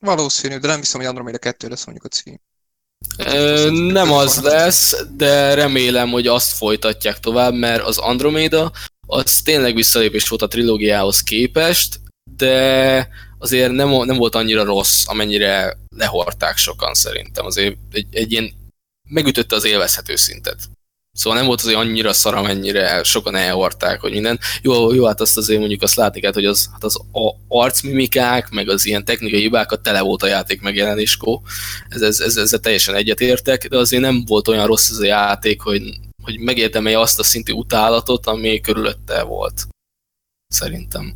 Valószínű, 0.00 0.56
de 0.56 0.66
nem 0.66 0.78
hiszem, 0.78 1.00
hogy 1.00 1.08
Andromeda 1.08 1.38
2 1.38 1.68
lesz 1.68 1.84
mondjuk 1.84 2.06
a 2.06 2.08
cím. 2.08 2.40
Ö, 3.18 3.70
nem 3.70 4.12
az 4.12 4.40
lesz, 4.40 5.04
de 5.16 5.54
remélem, 5.54 6.10
hogy 6.10 6.26
azt 6.26 6.52
folytatják 6.52 7.20
tovább, 7.20 7.54
mert 7.54 7.82
az 7.82 7.98
Andromeda 7.98 8.72
az 9.06 9.40
tényleg 9.44 9.74
visszalépés 9.74 10.28
volt 10.28 10.42
a 10.42 10.48
trilógiához 10.48 11.22
képest, 11.22 12.00
de 12.36 13.08
azért 13.38 13.72
nem, 13.72 13.88
nem 13.88 14.16
volt 14.16 14.34
annyira 14.34 14.64
rossz, 14.64 15.06
amennyire 15.06 15.76
lehorták 15.96 16.56
sokan 16.56 16.94
szerintem. 16.94 17.44
Azért 17.44 17.76
egy, 17.92 18.06
egy 18.10 18.32
ilyen 18.32 18.52
megütötte 19.08 19.56
az 19.56 19.64
élvezhető 19.64 20.16
szintet. 20.16 20.58
Szóval 21.14 21.38
nem 21.38 21.46
volt 21.46 21.60
azért 21.60 21.76
annyira 21.76 22.12
szar, 22.12 22.34
amennyire 22.34 23.02
sokan 23.02 23.34
elhordták, 23.34 24.00
hogy 24.00 24.12
minden. 24.12 24.38
Jó, 24.62 24.92
jó, 24.94 25.04
hát 25.04 25.20
azt 25.20 25.36
azért 25.36 25.58
mondjuk 25.58 25.82
azt 25.82 25.94
látni 25.94 26.20
kell, 26.20 26.32
hogy 26.32 26.46
az, 26.46 26.68
hát 26.72 26.84
az 26.84 26.96
a 27.12 27.36
arcmimikák, 27.48 28.50
meg 28.50 28.68
az 28.68 28.86
ilyen 28.86 29.04
technikai 29.04 29.40
hibákat 29.40 29.82
tele 29.82 30.00
volt 30.00 30.22
a 30.22 30.26
játék 30.26 30.60
megjelenéskó. 30.60 31.42
Ez, 31.88 32.00
ez, 32.02 32.20
ez, 32.20 32.36
ezzel 32.36 32.58
teljesen 32.58 32.94
egyetértek, 32.94 33.68
de 33.68 33.76
azért 33.76 34.02
nem 34.02 34.24
volt 34.26 34.48
olyan 34.48 34.66
rossz 34.66 34.90
ez 34.90 34.98
a 34.98 35.04
játék, 35.04 35.60
hogy, 35.60 35.82
hogy 36.22 36.38
megérdemelje 36.38 37.00
azt 37.00 37.18
a 37.18 37.24
szintű 37.24 37.52
utálatot, 37.52 38.26
ami 38.26 38.60
körülötte 38.60 39.22
volt. 39.22 39.66
Szerintem. 40.48 41.14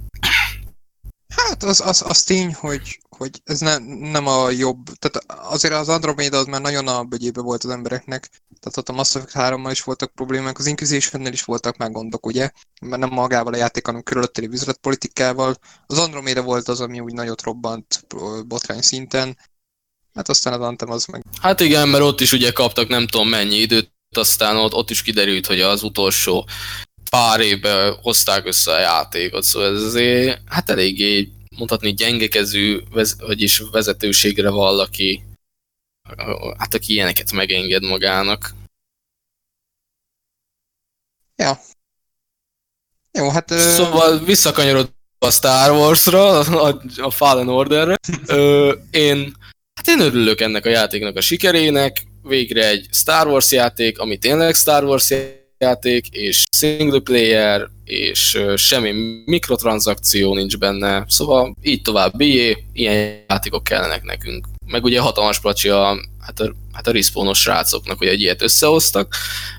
Hát 1.29 1.63
az, 1.63 1.81
az, 1.81 2.03
az 2.07 2.23
tény, 2.23 2.55
hogy, 2.55 3.01
hogy 3.19 3.41
ez 3.45 3.61
ne, 3.61 3.79
nem 4.11 4.27
a 4.27 4.51
jobb, 4.51 4.87
tehát 4.99 5.43
azért 5.51 5.75
az 5.75 5.89
Andromeda 5.89 6.39
az 6.39 6.47
már 6.47 6.61
nagyon 6.61 6.89
a 6.89 7.05
bögyébe 7.05 7.41
volt 7.41 7.65
az 7.65 7.71
embereknek, 7.71 8.29
tehát 8.61 8.77
ott 8.77 8.89
a 8.89 8.93
Mass 8.93 9.15
Effect 9.15 9.33
3 9.33 9.69
is 9.69 9.83
voltak 9.83 10.15
problémák, 10.15 10.59
az 10.59 10.67
inquisition 10.67 11.27
is 11.27 11.43
voltak 11.43 11.77
már 11.77 11.91
gondok, 11.91 12.27
ugye, 12.27 12.51
mert 12.81 13.01
nem 13.01 13.11
magával 13.11 13.53
a 13.53 13.57
játék, 13.57 13.87
hanem 13.87 14.03
körülötteli 14.03 14.49
politikával. 14.81 15.55
Az 15.87 15.99
Andromeda 15.99 16.43
volt 16.43 16.69
az, 16.69 16.81
ami 16.81 17.01
úgy 17.01 17.13
nagyot 17.13 17.43
robbant 17.43 18.07
botrány 18.47 18.83
szinten, 18.83 19.39
hát 20.15 20.29
aztán 20.29 20.53
az 20.53 20.61
Anthem 20.61 20.91
az 20.91 21.05
meg... 21.05 21.23
Hát 21.41 21.61
igen, 21.61 21.89
mert 21.89 22.05
ott 22.05 22.21
is 22.21 22.33
ugye 22.33 22.53
kaptak 22.53 22.89
nem 22.89 23.07
tudom 23.07 23.29
mennyi 23.29 23.57
időt, 23.57 23.93
aztán 24.17 24.57
ott, 24.57 24.75
ott 24.75 24.91
is 24.91 25.03
kiderült, 25.03 25.47
hogy 25.47 25.61
az 25.61 25.83
utolsó 25.83 26.49
pár 27.11 27.41
évben 27.41 27.95
hozták 28.03 28.47
össze 28.47 28.73
a 28.73 28.79
játékot, 28.79 29.43
szóval 29.43 29.75
ez 29.75 29.83
azért, 29.83 30.41
hát 30.47 30.71
eléggé 30.71 31.33
mondhatni 31.59 31.95
gyengekező, 31.95 32.83
vez, 32.91 33.17
vagyis 33.21 33.63
vezetőségre 33.71 34.51
valaki, 34.51 35.23
hát 36.59 36.75
aki 36.75 36.93
ilyeneket 36.93 37.33
megenged 37.33 37.83
magának. 37.83 38.55
Ja. 41.37 41.61
Jó, 43.13 43.29
hát... 43.31 43.49
Szóval 43.49 44.25
visszakanyarod 44.25 44.91
a 45.19 45.31
Star 45.31 45.71
Wars-ra, 45.71 46.39
a, 46.39 46.83
a 46.97 47.11
Fallen 47.11 47.49
Order-re. 47.49 47.97
Ö, 48.27 48.75
én, 48.91 49.37
hát 49.75 49.89
én 49.89 50.01
örülök 50.01 50.41
ennek 50.41 50.65
a 50.65 50.69
játéknak 50.69 51.17
a 51.17 51.21
sikerének, 51.21 52.07
végre 52.23 52.69
egy 52.69 52.87
Star 52.91 53.27
Wars 53.27 53.51
játék, 53.51 53.99
ami 53.99 54.19
tényleg 54.19 54.55
Star 54.55 54.85
Wars 54.85 55.13
játék, 55.59 56.09
és 56.09 56.45
single 56.57 57.01
player, 57.01 57.69
és 57.89 58.39
semmi 58.57 59.23
mikrotranszakció 59.25 60.35
nincs 60.35 60.59
benne, 60.59 61.05
szóval 61.09 61.55
így 61.63 61.83
tovább, 61.83 62.13
BA, 62.17 62.59
ilyen 62.73 63.25
játékok 63.29 63.65
kellenek 63.65 64.03
nekünk. 64.03 64.47
Meg 64.67 64.85
ugye 64.85 65.01
hatalmas 65.01 65.41
placsi 65.41 65.69
a, 65.69 65.99
hát 66.21 66.41
a, 66.41 66.55
hát 66.73 66.87
a 66.87 66.91
respawnos 66.91 67.41
srácoknak, 67.41 67.99
hogy 67.99 68.07
egy 68.07 68.21
ilyet 68.21 68.43
összehoztak, 68.43 69.15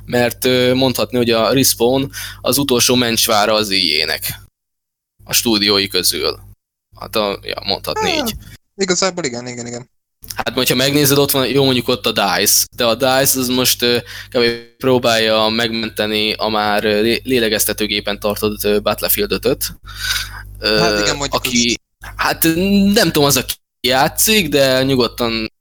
mert 0.06 0.46
mondhatni, 0.74 1.18
hogy 1.18 1.30
a 1.30 1.54
respawn 1.54 2.12
az 2.42 2.58
utolsó 2.58 2.96
mencsvára 2.96 3.54
az 3.54 3.70
ijének 3.70 4.40
a 5.24 5.34
stúdiói 5.34 5.88
közül. 5.88 6.40
Hát 7.00 7.16
a, 7.16 7.40
ja, 7.44 7.62
mondhatni 7.66 8.10
így. 8.10 8.34
Igazából 8.76 9.24
igen, 9.24 9.48
igen, 9.48 9.68
igen. 9.68 9.90
Hát, 10.36 10.54
hogyha 10.54 10.76
megnézed, 10.76 11.18
ott 11.18 11.32
van, 11.32 11.48
jó 11.48 11.64
mondjuk 11.64 11.88
ott 11.88 12.06
a 12.06 12.12
DICE, 12.12 12.66
de 12.76 12.86
a 12.86 12.96
DICE 12.96 13.40
az 13.40 13.48
most 13.48 13.86
kb. 14.30 14.44
próbálja 14.78 15.48
megmenteni 15.48 16.34
a 16.34 16.48
már 16.48 16.84
lélegeztetőgépen 17.24 18.20
tartott 18.20 18.82
Battlefield 18.82 19.32
5 19.32 19.74
Hát 20.60 21.00
igen, 21.00 21.18
aki, 21.30 21.78
hát 22.16 22.44
nem 22.94 23.12
tudom, 23.12 23.24
az 23.24 23.36
a 23.36 23.46
játszik, 23.82 24.50
de 24.50 24.84
nyugodtan 24.84 25.52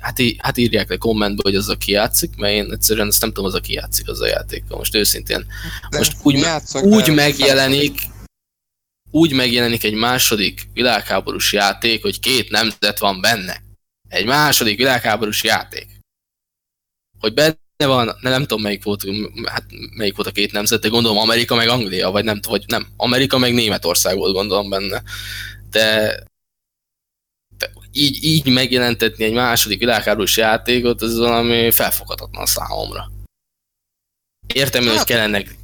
hát, 0.00 0.18
í- 0.18 0.42
hát 0.42 0.56
írják 0.56 0.88
le 0.88 0.96
kommentbe, 0.96 1.42
hogy 1.44 1.56
az 1.56 1.68
a 1.68 1.76
játszik, 1.86 2.36
mert 2.36 2.52
én 2.52 2.72
egyszerűen 2.72 3.08
ezt 3.08 3.20
nem 3.20 3.32
tudom, 3.32 3.44
az 3.44 3.54
a 3.54 3.60
játszik 3.66 4.08
az 4.08 4.20
a 4.20 4.26
játékkal. 4.26 4.78
Most 4.78 4.94
őszintén. 4.94 5.46
De 5.90 5.98
most 5.98 6.16
úgy, 6.22 6.38
játszok, 6.38 6.82
úgy 6.82 7.14
megjelenik, 7.14 8.00
úgy 9.10 9.32
megjelenik 9.32 9.84
egy 9.84 9.94
második 9.94 10.68
világháborús 10.72 11.52
játék, 11.52 12.02
hogy 12.02 12.20
két 12.20 12.50
nemzet 12.50 12.98
van 12.98 13.20
benne 13.20 13.66
egy 14.08 14.26
második 14.26 14.76
világháborús 14.76 15.42
játék. 15.42 15.86
Hogy 17.18 17.34
benne 17.34 17.56
van, 17.76 18.16
nem 18.20 18.40
tudom 18.40 18.62
melyik 18.62 18.84
volt, 18.84 19.04
hát 19.44 19.64
melyik 19.96 20.16
volt 20.16 20.28
a 20.28 20.32
két 20.32 20.52
nemzet, 20.52 20.80
de 20.80 20.88
gondolom 20.88 21.18
Amerika 21.18 21.54
meg 21.54 21.68
Anglia, 21.68 22.10
vagy 22.10 22.24
nem, 22.24 22.40
vagy 22.48 22.64
nem, 22.66 22.86
Amerika 22.96 23.38
meg 23.38 23.54
Németország 23.54 24.16
volt 24.16 24.32
gondolom 24.32 24.68
benne. 24.68 25.02
De, 25.70 26.16
de 27.56 27.72
így, 27.92 28.24
így 28.24 28.52
megjelentetni 28.52 29.24
egy 29.24 29.32
második 29.32 29.78
világháborús 29.78 30.36
játékot, 30.36 31.02
ez 31.02 31.18
valami 31.18 31.70
felfoghatatlan 31.70 32.46
számomra. 32.46 33.10
Értem, 34.46 34.84
hát, 34.84 34.96
hogy 34.96 35.06
kellenek 35.06 35.56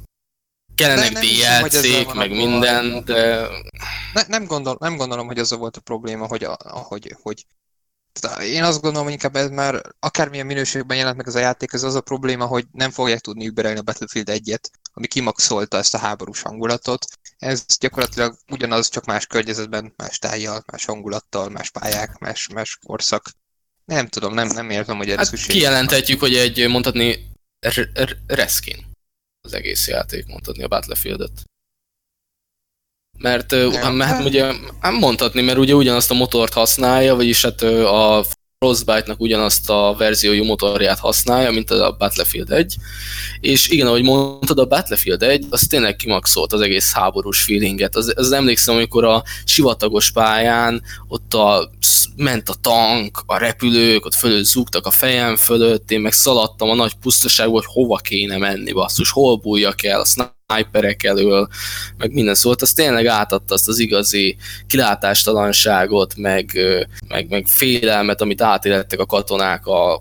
kellenek 0.75 1.11
DLC-k, 1.11 2.13
meg 2.13 2.31
minden, 2.31 3.05
de... 3.05 3.47
Ne, 4.13 4.21
nem, 4.27 4.45
gondol, 4.45 4.77
nem 4.79 4.95
gondolom, 4.95 5.27
hogy 5.27 5.39
az 5.39 5.51
volt 5.51 5.77
a 5.77 5.81
probléma, 5.81 6.27
hogy, 6.27 6.43
a, 6.43 6.57
hogy, 6.63 7.15
hogy 7.21 7.45
én 8.41 8.63
azt 8.63 8.81
gondolom, 8.81 9.03
hogy 9.03 9.13
inkább 9.13 9.35
ez 9.35 9.49
már 9.49 9.81
akármilyen 9.99 10.45
minőségben 10.45 10.97
jelent 10.97 11.17
meg 11.17 11.27
ez 11.27 11.35
a 11.35 11.39
játék, 11.39 11.73
ez 11.73 11.83
az 11.83 11.95
a 11.95 12.01
probléma, 12.01 12.45
hogy 12.45 12.65
nem 12.71 12.91
fogják 12.91 13.19
tudni 13.19 13.45
überelni 13.45 13.79
a 13.79 13.81
Battlefield 13.81 14.29
1-et, 14.31 14.69
ami 14.93 15.07
kimaxolta 15.07 15.77
ezt 15.77 15.93
a 15.93 15.97
háborús 15.97 16.41
hangulatot. 16.41 17.05
Ez 17.37 17.65
gyakorlatilag 17.79 18.37
ugyanaz, 18.51 18.89
csak 18.89 19.05
más 19.05 19.25
környezetben, 19.25 19.93
más 19.97 20.19
tájjal, 20.19 20.63
más 20.71 20.85
hangulattal, 20.85 21.49
más 21.49 21.69
pályák, 21.71 22.17
más, 22.17 22.47
más 22.47 22.79
korszak. 22.85 23.29
Nem 23.85 24.07
tudom, 24.07 24.33
nem, 24.33 24.47
nem 24.47 24.69
értem, 24.69 24.97
hogy 24.97 25.07
erre 25.07 25.17
hát 25.17 25.27
szükség 25.27 25.51
Kijelenthetjük, 25.51 26.19
hogy 26.19 26.35
egy, 26.35 26.67
mondhatni, 26.69 27.31
reskin 28.27 28.85
az 29.41 29.53
egész 29.53 29.87
játék, 29.87 30.25
mondhatni 30.25 30.63
a 30.63 30.67
Battlefield-et. 30.67 31.43
Mert 33.17 33.51
nem. 33.51 33.99
hát 34.09 34.25
ugye 34.25 34.53
hát 34.79 34.99
mondhatni, 34.99 35.41
mert 35.41 35.57
ugye 35.57 35.73
ugyanazt 35.73 36.11
a 36.11 36.13
motort 36.13 36.53
használja, 36.53 37.15
vagyis 37.15 37.41
hát 37.41 37.61
a 37.61 38.25
Frostbite-nak 38.65 39.21
ugyanazt 39.21 39.69
a 39.69 39.95
verziójú 39.97 40.43
motorját 40.43 40.99
használja, 40.99 41.51
mint 41.51 41.71
a 41.71 41.95
Battlefield 41.97 42.51
1, 42.51 42.75
és 43.39 43.67
igen, 43.67 43.87
ahogy 43.87 44.03
mondtad, 44.03 44.59
a 44.59 44.65
Battlefield 44.65 45.23
1, 45.23 45.45
az 45.49 45.61
tényleg 45.61 45.95
kimaxolt 45.95 46.53
az 46.53 46.61
egész 46.61 46.91
háborús 46.93 47.41
feelinget. 47.41 47.95
Az, 47.95 48.13
az 48.15 48.31
emlékszem, 48.31 48.75
amikor 48.75 49.03
a 49.03 49.23
sivatagos 49.45 50.11
pályán 50.11 50.81
ott 51.07 51.33
a, 51.33 51.69
ment 52.15 52.49
a 52.49 52.55
tank, 52.61 53.23
a 53.25 53.37
repülők, 53.37 54.05
ott 54.05 54.13
fölött 54.13 54.45
zúgtak 54.45 54.85
a 54.85 54.91
fejem 54.91 55.35
fölött, 55.35 55.91
én 55.91 56.01
meg 56.01 56.13
szaladtam 56.13 56.69
a 56.69 56.75
nagy 56.75 56.93
pusztaságba, 56.93 57.53
hogy 57.53 57.67
hova 57.67 57.97
kéne 57.97 58.37
menni, 58.37 58.71
basszus, 58.71 59.09
hol 59.11 59.35
bújjak 59.35 59.83
el, 59.83 59.99
a 59.99 60.05
sniperek 60.53 61.03
elől, 61.03 61.47
meg 61.97 62.11
minden 62.11 62.35
szólt, 62.35 62.61
az 62.61 62.73
tényleg 62.73 63.05
átadta 63.05 63.53
azt 63.53 63.67
az 63.67 63.79
igazi 63.79 64.37
kilátástalanságot, 64.67 66.15
meg, 66.15 66.51
meg, 67.07 67.29
meg 67.29 67.47
félelmet, 67.47 68.21
amit 68.21 68.41
átélettek 68.41 68.99
a 68.99 69.05
katonák 69.05 69.65
a, 69.65 69.93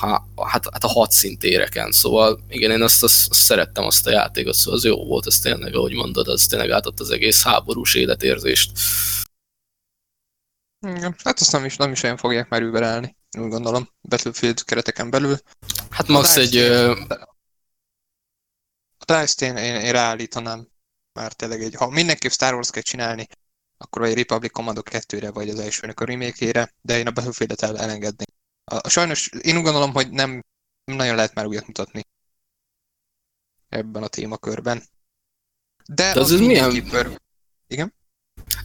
a, 0.00 0.48
hát, 0.48 0.64
hát 0.72 0.84
a 0.84 0.88
hadszintéreken, 0.88 1.92
szóval 1.92 2.40
igen, 2.48 2.70
én 2.70 2.82
azt, 2.82 3.02
azt, 3.02 3.30
azt 3.30 3.40
szerettem 3.40 3.84
azt 3.84 4.06
a 4.06 4.10
játékot, 4.10 4.54
szóval 4.54 4.74
az 4.74 4.84
jó 4.84 5.06
volt, 5.06 5.26
ez 5.26 5.38
tényleg, 5.38 5.74
ahogy 5.74 5.94
mondod, 5.94 6.28
az 6.28 6.46
tényleg 6.46 6.70
átadta 6.70 7.02
az 7.02 7.10
egész 7.10 7.42
háborús 7.42 7.94
életérzést. 7.94 8.70
Igen, 10.86 11.16
hát 11.24 11.40
azt 11.40 11.52
nem 11.52 11.64
is, 11.64 11.76
nem 11.76 11.92
is 11.92 12.02
olyan 12.02 12.16
fogják 12.16 12.48
már 12.48 12.62
überelni, 12.62 13.16
úgy 13.38 13.48
gondolom, 13.48 13.88
Battlefield 14.08 14.64
kereteken 14.64 15.10
belül. 15.10 15.36
Hát 15.90 16.08
max 16.08 16.36
egy... 16.36 16.56
A 16.56 17.35
dice 19.06 19.46
én, 19.46 19.56
én, 19.56 19.80
én 19.80 19.92
ráállítanám, 19.92 20.68
már 21.12 21.32
tényleg 21.32 21.62
egy, 21.62 21.74
ha 21.74 21.90
mindenképp 21.90 22.30
Star 22.30 22.54
Wars 22.54 22.70
kell 22.70 22.82
csinálni, 22.82 23.26
akkor 23.78 24.02
egy 24.02 24.14
Republic 24.14 24.52
Commando 24.52 24.82
2-re, 24.84 25.30
vagy 25.30 25.48
az 25.48 25.58
elsőnek 25.58 26.00
a 26.00 26.04
remake 26.04 26.72
de 26.80 26.98
én 26.98 27.06
a 27.06 27.10
Battlefield-et 27.10 27.62
el, 27.62 27.78
elengedném. 27.78 28.26
A, 28.64 28.74
a, 28.74 28.88
sajnos 28.88 29.30
én 29.40 29.56
úgy 29.56 29.62
gondolom, 29.62 29.92
hogy 29.92 30.10
nem, 30.10 30.30
nem 30.84 30.96
nagyon 30.96 31.14
lehet 31.14 31.34
már 31.34 31.46
újat 31.46 31.66
mutatni 31.66 32.06
ebben 33.68 34.02
a 34.02 34.08
témakörben. 34.08 34.82
De, 35.86 36.12
De 36.12 36.20
az, 36.20 36.30
az 36.30 36.40
milyen... 36.40 36.88
Pör... 36.88 37.20
Igen? 37.66 37.94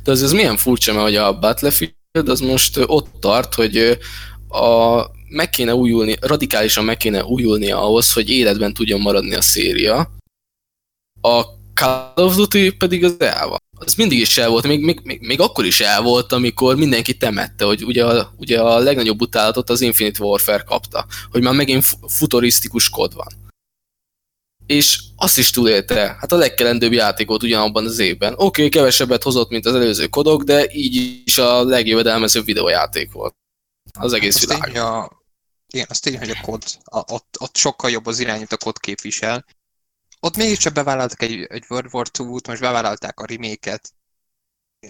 De 0.03 0.11
az, 0.11 0.21
az 0.21 0.31
milyen 0.31 0.57
furcsa, 0.57 0.93
mert 0.93 1.05
hogy 1.05 1.15
a 1.15 1.39
Battlefield 1.39 2.29
az 2.29 2.39
most 2.39 2.77
ott 2.77 3.19
tart, 3.19 3.53
hogy 3.53 3.77
a, 4.47 5.01
meg 5.29 5.49
kéne 5.49 5.75
újulni, 5.75 6.17
radikálisan 6.21 6.85
meg 6.85 6.97
kéne 6.97 7.23
újulni 7.23 7.71
ahhoz, 7.71 8.13
hogy 8.13 8.29
életben 8.29 8.73
tudjon 8.73 9.01
maradni 9.01 9.33
a 9.33 9.41
széria, 9.41 10.20
a 11.21 11.43
Call 11.73 12.11
of 12.15 12.35
Duty 12.35 12.71
pedig 12.71 13.03
az 13.03 13.19
el 13.19 13.47
van. 13.47 13.59
Az 13.77 13.93
mindig 13.93 14.19
is 14.19 14.37
el 14.37 14.49
volt, 14.49 14.67
még, 14.67 14.83
még, 14.83 14.99
még, 15.03 15.21
még 15.21 15.39
akkor 15.39 15.65
is 15.65 15.79
el 15.79 16.01
volt, 16.01 16.31
amikor 16.31 16.75
mindenki 16.75 17.17
temette, 17.17 17.65
hogy 17.65 17.83
ugye 17.83 18.05
a, 18.05 18.33
ugye 18.37 18.61
a 18.61 18.79
legnagyobb 18.79 19.21
utálatot 19.21 19.69
az 19.69 19.81
Infinite 19.81 20.23
Warfare 20.23 20.63
kapta, 20.63 21.05
hogy 21.31 21.41
már 21.41 21.53
megint 21.53 21.85
futurisztikus 22.07 22.89
kod 22.89 23.13
van. 23.13 23.27
És 24.65 24.99
azt 25.15 25.37
is 25.37 25.49
túlélte, 25.49 26.15
hát 26.19 26.31
a 26.31 26.35
legkelendőbb 26.35 26.91
játék 26.91 27.27
volt 27.27 27.43
ugyanabban 27.43 27.85
az 27.85 27.99
évben. 27.99 28.33
Oké, 28.33 28.43
okay, 28.43 28.69
kevesebbet 28.69 29.23
hozott, 29.23 29.49
mint 29.49 29.65
az 29.65 29.75
előző 29.75 30.07
kodok, 30.07 30.43
de 30.43 30.67
így 30.71 31.21
is 31.25 31.37
a 31.37 31.63
legjövedelmezőbb 31.63 32.45
videójáték 32.45 33.11
volt. 33.11 33.35
Az 33.99 34.13
egész 34.13 34.39
világ. 34.39 34.75
A, 34.75 35.21
Igen, 35.73 35.85
az 35.89 35.99
tény, 35.99 36.17
hogy 36.17 36.29
a 36.29 36.41
kod, 36.41 36.63
a, 36.83 37.13
ott, 37.13 37.35
ott 37.39 37.57
sokkal 37.57 37.89
jobb 37.89 38.05
az 38.05 38.19
irány, 38.19 38.37
mint 38.37 38.51
a 38.51 38.57
kod 38.57 38.79
képvisel. 38.79 39.45
Ott 40.23 40.37
mégiscsak 40.37 40.73
bevállaltak 40.73 41.21
egy, 41.21 41.45
egy 41.49 41.63
World 41.69 41.93
War 41.93 42.07
II-t, 42.19 42.47
most 42.47 42.61
bevállalták 42.61 43.19
a 43.19 43.25
remake-et, 43.25 43.93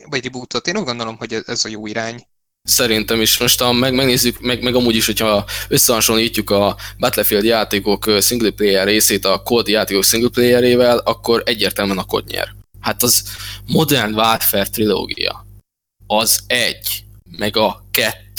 vagy 0.10 0.24
rebootot. 0.24 0.68
Én 0.68 0.78
úgy 0.78 0.84
gondolom, 0.84 1.18
hogy 1.18 1.34
ez 1.46 1.66
a 1.66 1.70
jó 1.70 1.88
irány. 1.88 2.28
Szerintem 2.64 3.22
is. 3.22 3.38
Most 3.38 3.60
ha 3.60 3.72
meg, 3.72 3.94
megnézzük, 3.94 4.40
meg, 4.40 4.64
meg 4.64 4.76
amúgy 4.76 4.96
is, 4.96 5.06
hogyha 5.06 5.46
összehasonlítjuk 5.68 6.50
a 6.50 6.78
Battlefield 6.98 7.44
játékok 7.44 8.10
single 8.22 8.52
player 8.52 8.86
részét 8.86 9.26
a 9.26 9.42
COD 9.44 9.68
játékok 9.68 10.04
single 10.04 10.30
playerével, 10.30 10.98
akkor 10.98 11.44
egyértelműen 11.46 11.98
a 11.98 12.04
COD 12.04 12.28
nyer. 12.28 12.56
Hát 12.80 13.04
az 13.04 13.24
Modern 13.68 14.14
Warfare 14.14 14.66
trilógia, 14.66 15.46
az 16.08 16.40
egy, 16.48 17.04
meg 17.38 17.58
a 17.58 17.86
kettő, 17.92 18.31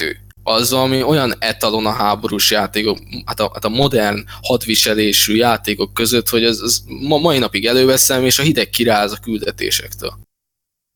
az 0.43 0.73
ami 0.73 1.03
olyan 1.03 1.35
etalon 1.39 1.87
a 1.87 1.93
háborús 1.93 2.51
játékok, 2.51 2.99
hát 3.25 3.41
a, 3.41 3.51
hát 3.53 3.65
a 3.65 3.69
modern 3.69 4.25
hadviselésű 4.43 5.35
játékok 5.35 5.95
között, 5.95 6.29
hogy 6.29 6.45
ez, 6.45 6.61
ez 6.61 6.79
ma, 6.87 7.19
mai 7.19 7.39
napig 7.39 7.67
előveszem, 7.67 8.25
és 8.25 8.39
a 8.39 8.43
hideg 8.43 8.71
kiráz 8.71 9.13
a 9.13 9.17
küldetésektől. 9.23 10.19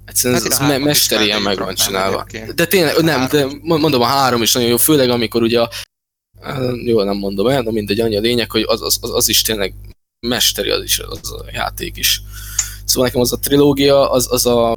Egyszerűen 0.05 0.40
hát 0.40 0.51
ez, 0.51 0.59
ez 0.60 0.68
me 0.68 0.78
mesterien 0.78 1.43
meg 1.43 1.59
van 1.59 1.74
csinálva. 1.74 2.27
De 2.55 2.66
tényleg, 2.66 3.02
nem, 3.02 3.28
de 3.28 3.47
mondom, 3.62 4.02
a 4.02 4.06
három 4.06 4.43
is 4.43 4.52
nagyon 4.52 4.68
jó, 4.68 4.77
főleg 4.77 5.10
amikor 5.10 5.43
ugye 5.43 5.60
a, 5.60 5.70
jó, 6.85 7.02
nem 7.02 7.16
mondom 7.16 7.48
el, 7.48 7.62
de 7.62 7.73
mindegy, 7.73 8.01
annyi 8.01 8.16
a 8.16 8.20
lényeg, 8.20 8.51
hogy 8.51 8.64
az, 8.66 8.82
az, 8.82 8.98
az, 9.01 9.10
az 9.10 9.28
is 9.28 9.43
tényleg 9.43 9.74
mesteri 10.27 10.70
az 10.70 10.82
is, 10.82 10.98
az 10.98 11.32
a 11.32 11.44
játék 11.52 11.97
is. 11.97 12.23
Szóval 12.85 13.06
nekem 13.06 13.20
az 13.20 13.32
a 13.32 13.39
trilógia, 13.39 14.10
az, 14.10 14.32
az 14.32 14.47
a 14.47 14.74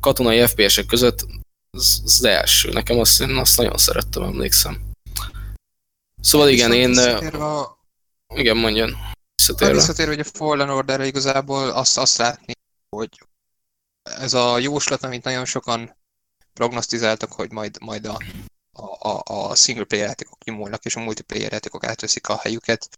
katonai 0.00 0.46
FPS-ek 0.46 0.86
között 0.86 1.26
az, 1.74 2.00
az 2.04 2.24
első. 2.24 2.70
Nekem 2.70 2.98
azt, 2.98 3.20
én 3.20 3.36
azt 3.36 3.56
nagyon 3.56 3.76
szerettem, 3.76 4.22
emlékszem. 4.22 4.90
Szóval 6.20 6.48
igen, 6.48 6.72
én... 6.72 6.98
A... 6.98 7.78
Igen, 8.34 8.56
mondjon. 8.56 8.96
Visszatérve. 9.36 9.74
Visszatérve, 9.74 10.14
hogy 10.14 10.26
a 10.26 10.38
Fallen 10.38 10.70
order 10.70 11.00
igazából 11.00 11.70
azt, 11.70 11.98
azt 11.98 12.16
látni, 12.16 12.52
hogy 12.88 13.08
ez 14.02 14.34
a 14.34 14.58
jóslat, 14.58 15.02
amit 15.02 15.24
nagyon 15.24 15.44
sokan 15.44 15.96
prognosztizáltak, 16.52 17.32
hogy 17.32 17.52
majd, 17.52 17.76
majd 17.80 18.04
a, 18.04 18.18
a, 18.98 19.22
a, 19.24 19.54
single 19.54 19.84
player 19.84 20.06
játékok 20.06 20.44
nyomulnak, 20.44 20.84
és 20.84 20.96
a 20.96 21.00
multiplayer 21.00 21.52
játékok 21.52 21.84
átveszik 21.84 22.28
a 22.28 22.36
helyüket. 22.36 22.88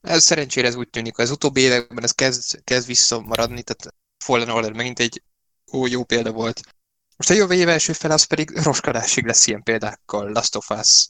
Ez 0.00 0.22
szerencsére 0.22 0.66
ez 0.66 0.74
úgy 0.74 0.90
tűnik, 0.90 1.16
hogy 1.16 1.24
az 1.24 1.30
utóbbi 1.30 1.60
években 1.60 2.04
ez 2.04 2.12
kezd, 2.12 2.64
kezd 2.64 2.86
visszamaradni, 2.86 3.62
tehát 3.62 3.94
Fallen 4.18 4.48
Order 4.48 4.72
megint 4.72 4.98
egy 4.98 5.22
ó, 5.72 5.86
jó 5.86 6.04
példa 6.04 6.32
volt. 6.32 6.60
Most 7.20 7.32
a 7.32 7.34
jövő 7.34 7.54
év 7.54 7.68
első 7.68 7.92
fel 7.92 8.10
az 8.10 8.24
pedig 8.24 8.50
roskadásig 8.50 9.26
lesz 9.26 9.46
ilyen 9.46 9.62
példákkal, 9.62 10.30
Last 10.30 10.56
of 10.56 10.70
Us, 10.70 11.06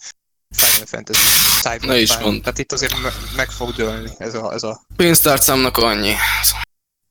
Final 0.57 0.87
Fantasy, 0.87 1.21
Cyberpunk. 1.61 1.93
Ne 1.93 1.99
is 1.99 2.17
mond. 2.17 2.41
Tehát 2.41 2.59
itt 2.59 2.73
azért 2.73 3.03
me 3.03 3.13
meg 3.37 3.51
fog 3.51 3.75
dőlni 3.75 4.11
ez 4.19 4.35
a... 4.35 4.53
Ez 4.53 4.63
a... 4.63 4.87
Pénztárcámnak 4.97 5.77
annyi. 5.77 6.15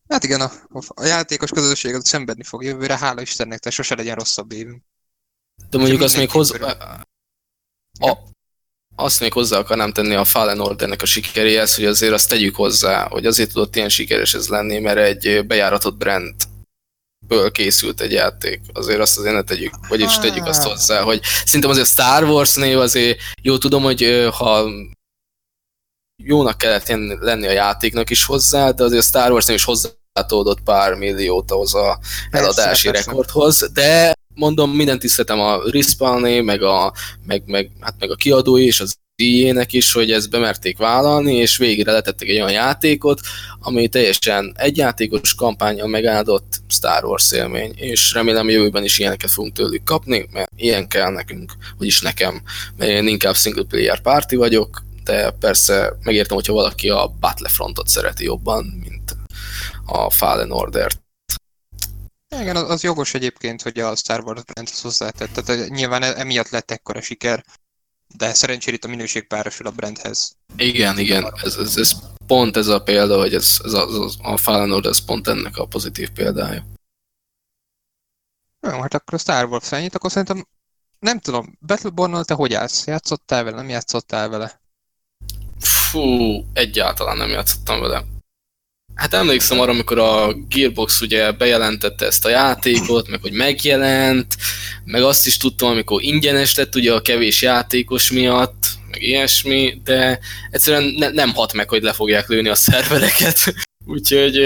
Hát 0.08 0.24
igen, 0.24 0.42
a, 0.42 0.52
a 0.88 1.06
játékos 1.06 1.50
közösség 1.50 1.96
az 1.96 2.08
szenvedni 2.08 2.44
fog 2.44 2.64
jövőre, 2.64 2.98
hála 2.98 3.22
Istennek, 3.22 3.60
tehát 3.60 3.78
sose 3.78 3.96
legyen 3.96 4.16
rosszabb 4.16 4.52
évünk. 4.52 4.84
De 5.70 5.78
mondjuk 5.78 6.02
azt 6.02 6.18
még 6.18 6.30
hozzá... 6.30 6.78
A, 8.00 8.18
azt 8.96 9.20
még 9.20 9.34
hozzá 9.34 9.58
akarnám 9.58 9.94
tenni 9.94 10.16
a 10.16 10.26
Fallen 10.26 10.60
Ordernek 10.60 11.02
a 11.02 11.06
sikeréhez, 11.06 11.76
hogy 11.76 11.86
azért 11.86 12.14
azt 12.14 12.30
tegyük 12.30 12.56
hozzá, 12.56 13.08
hogy 13.08 13.26
azért 13.26 13.54
tudott 13.54 13.76
ilyen 13.76 13.90
sikeres 13.90 14.34
ez 14.34 14.48
lenni, 14.48 14.80
mert 14.80 14.98
egy 14.98 15.46
bejáratott 15.48 15.98
brand 15.98 16.36
ből 17.30 17.52
készült 17.52 18.02
egy 18.02 18.12
játék. 18.12 18.62
Azért 18.74 19.00
azt 19.00 19.18
azért 19.18 19.34
ne 19.34 19.42
tegyük, 19.42 19.74
vagyis 19.88 20.18
tegyük 20.18 20.46
azt 20.46 20.64
hozzá, 20.64 21.02
hogy 21.02 21.22
szerintem 21.46 21.70
azért 21.70 21.88
Star 21.88 22.24
Wars 22.24 22.56
név 22.56 22.80
azért, 22.80 23.20
jó 23.42 23.58
tudom, 23.58 23.84
hogy 23.84 24.28
ha 24.32 24.70
jónak 26.24 26.58
kellett 26.58 26.88
lenni 27.20 27.48
a 27.48 27.52
játéknak 27.52 28.10
is 28.10 28.26
hozzá, 28.26 28.72
de 28.72 28.84
azért 28.84 29.02
a 29.02 29.06
Star 29.06 29.32
Wars 29.32 29.46
név 29.46 29.56
is 29.56 29.64
hozzátódott 29.64 30.62
pár 30.62 30.94
milliót 30.94 31.52
ahhoz 31.52 31.76
a 31.76 32.00
eladási 32.32 32.90
persze, 32.90 33.08
rekordhoz, 33.08 33.70
de 33.74 34.14
mondom, 34.36 34.72
minden 34.72 35.00
tiszteltem 35.00 35.40
a 35.40 35.62
respawn 35.70 36.44
meg 36.44 36.64
a, 36.64 36.94
meg, 37.26 37.44
meg, 37.46 37.72
hát 37.80 37.96
meg 38.00 38.12
a 38.12 38.16
kiadói 38.16 38.66
és 38.66 38.80
az 38.80 38.96
díjének 39.20 39.74
is, 39.74 39.92
hogy 39.92 40.12
ezt 40.12 40.30
bemerték 40.30 40.78
vállalni, 40.78 41.36
és 41.36 41.58
végre 41.58 41.92
letettek 41.92 42.28
egy 42.28 42.36
olyan 42.36 42.52
játékot, 42.52 43.20
ami 43.60 43.88
teljesen 43.88 44.54
egyjátékos 44.58 45.36
kampányal 45.36 45.88
megáldott 45.88 46.62
Star 46.68 47.06
Wars 47.06 47.32
élmény, 47.32 47.74
és 47.76 48.14
remélem 48.14 48.50
jövőben 48.50 48.84
is 48.84 49.00
ilyeneket 49.00 49.32
fogunk 49.32 49.54
tőlük 49.54 49.84
kapni, 49.84 50.30
mert 50.32 50.52
ilyen 50.56 50.88
kell 50.88 51.12
nekünk, 51.12 51.54
vagyis 51.78 52.02
nekem, 52.02 52.42
mert 52.78 52.92
én 52.92 53.08
inkább 53.08 53.36
single 53.36 53.64
player 53.64 54.02
party 54.02 54.36
vagyok, 54.36 54.84
de 55.04 55.32
persze 55.32 55.94
megértem, 56.04 56.36
hogyha 56.36 56.54
valaki 56.54 56.90
a 56.90 57.14
Battlefrontot 57.20 57.88
szereti 57.88 58.24
jobban, 58.24 58.66
mint 58.84 59.18
a 59.86 60.10
Fallen 60.10 60.52
Order-t. 60.52 61.02
Igen, 62.40 62.56
az, 62.56 62.70
az 62.70 62.84
jogos 62.84 63.14
egyébként, 63.14 63.62
hogy 63.62 63.80
a 63.80 63.96
Star 63.96 64.24
Wars 64.24 64.42
brandhez 64.44 64.82
hozzátett. 64.82 65.30
Tehát 65.34 65.70
nyilván 65.70 66.04
e- 66.04 66.14
emiatt 66.18 66.50
lett 66.50 66.72
ekkora 66.72 67.02
siker, 67.02 67.44
de 68.16 68.34
szerencsére 68.34 68.76
itt 68.76 68.84
a 68.84 68.88
minőség 68.88 69.28
párosul 69.28 69.68
a 69.68 69.72
brandhez. 69.72 70.36
Igen, 70.56 71.00
igen, 71.00 71.34
ez, 71.44 71.56
ez, 71.56 71.78
ez 71.78 71.92
pont 72.28 72.58
ez 72.58 72.68
a 72.68 72.84
példa, 72.84 73.18
hogy 73.18 73.34
ez, 73.34 73.58
ez 73.64 73.74
a, 73.74 74.10
a 74.22 74.38
Fallen 74.38 74.72
Order, 74.72 74.92
ez 74.92 75.06
pont 75.06 75.28
ennek 75.28 75.58
a 75.58 75.66
pozitív 75.66 76.10
példája. 76.10 76.66
Jó, 78.62 78.82
hát 78.82 78.94
akkor 78.94 79.14
a 79.14 79.18
Star 79.18 79.46
Wars 79.46 79.72
ennyit, 79.72 79.96
akkor 79.96 80.12
szerintem 80.12 80.48
nem 81.00 81.20
tudom, 81.20 81.58
battleborn 81.60 82.24
te 82.24 82.34
hogy 82.34 82.54
állsz? 82.54 82.88
Játszottál 82.88 83.44
vele, 83.44 83.56
nem 83.56 83.70
játszottál 83.70 84.30
vele? 84.30 84.62
Fú, 85.60 86.44
egyáltalán 86.54 87.18
nem 87.18 87.30
játszottam 87.30 87.80
vele. 87.80 88.06
Hát 89.00 89.14
emlékszem 89.14 89.60
arra, 89.60 89.72
amikor 89.72 90.00
a 90.00 90.34
Gearbox 90.34 91.02
ugye 91.02 91.32
bejelentette 91.32 92.06
ezt 92.06 92.26
a 92.26 92.30
játékot, 92.30 93.08
meg 93.08 93.22
hogy 93.22 93.32
megjelent, 93.32 94.36
meg 94.84 95.04
azt 95.04 95.26
is 95.26 95.38
tudtam, 95.38 95.70
amikor 95.70 96.04
ingyenes 96.04 96.56
lett 96.56 96.76
ugye 96.76 96.94
a 96.94 97.02
kevés 97.02 97.42
játékos 97.42 98.12
miatt, 98.12 98.68
meg 98.92 99.02
ilyesmi, 99.02 99.82
de 99.84 100.20
egyszerűen 100.50 100.94
ne, 100.98 101.10
nem 101.10 101.34
hat 101.34 101.54
meg, 101.54 101.70
hogy 101.70 101.82
le 101.82 101.94
fogják 101.94 102.28
lőni 102.28 102.50
a 102.50 102.56
szervereket. 102.56 103.38
Úgyhogy 103.86 104.38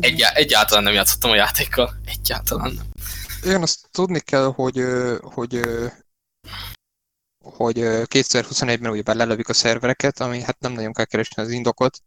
egy, 0.00 0.22
egyáltalán 0.34 0.84
nem 0.84 0.94
játszottam 0.94 1.30
a 1.30 1.36
játékkal. 1.36 2.00
Egyáltalán 2.04 2.72
nem. 2.74 2.86
Én 3.54 3.62
azt 3.62 3.78
tudni 3.90 4.20
kell, 4.20 4.52
hogy, 4.54 4.82
hogy 5.20 5.60
hogy 7.44 7.76
2021-ben 7.80 8.90
ugyebár 8.90 9.16
lelövik 9.16 9.48
a 9.48 9.52
szervereket, 9.52 10.20
ami 10.20 10.42
hát 10.42 10.60
nem 10.60 10.72
nagyon 10.72 10.92
kell 10.92 11.04
keresni 11.04 11.42
az 11.42 11.50
indokot, 11.50 11.98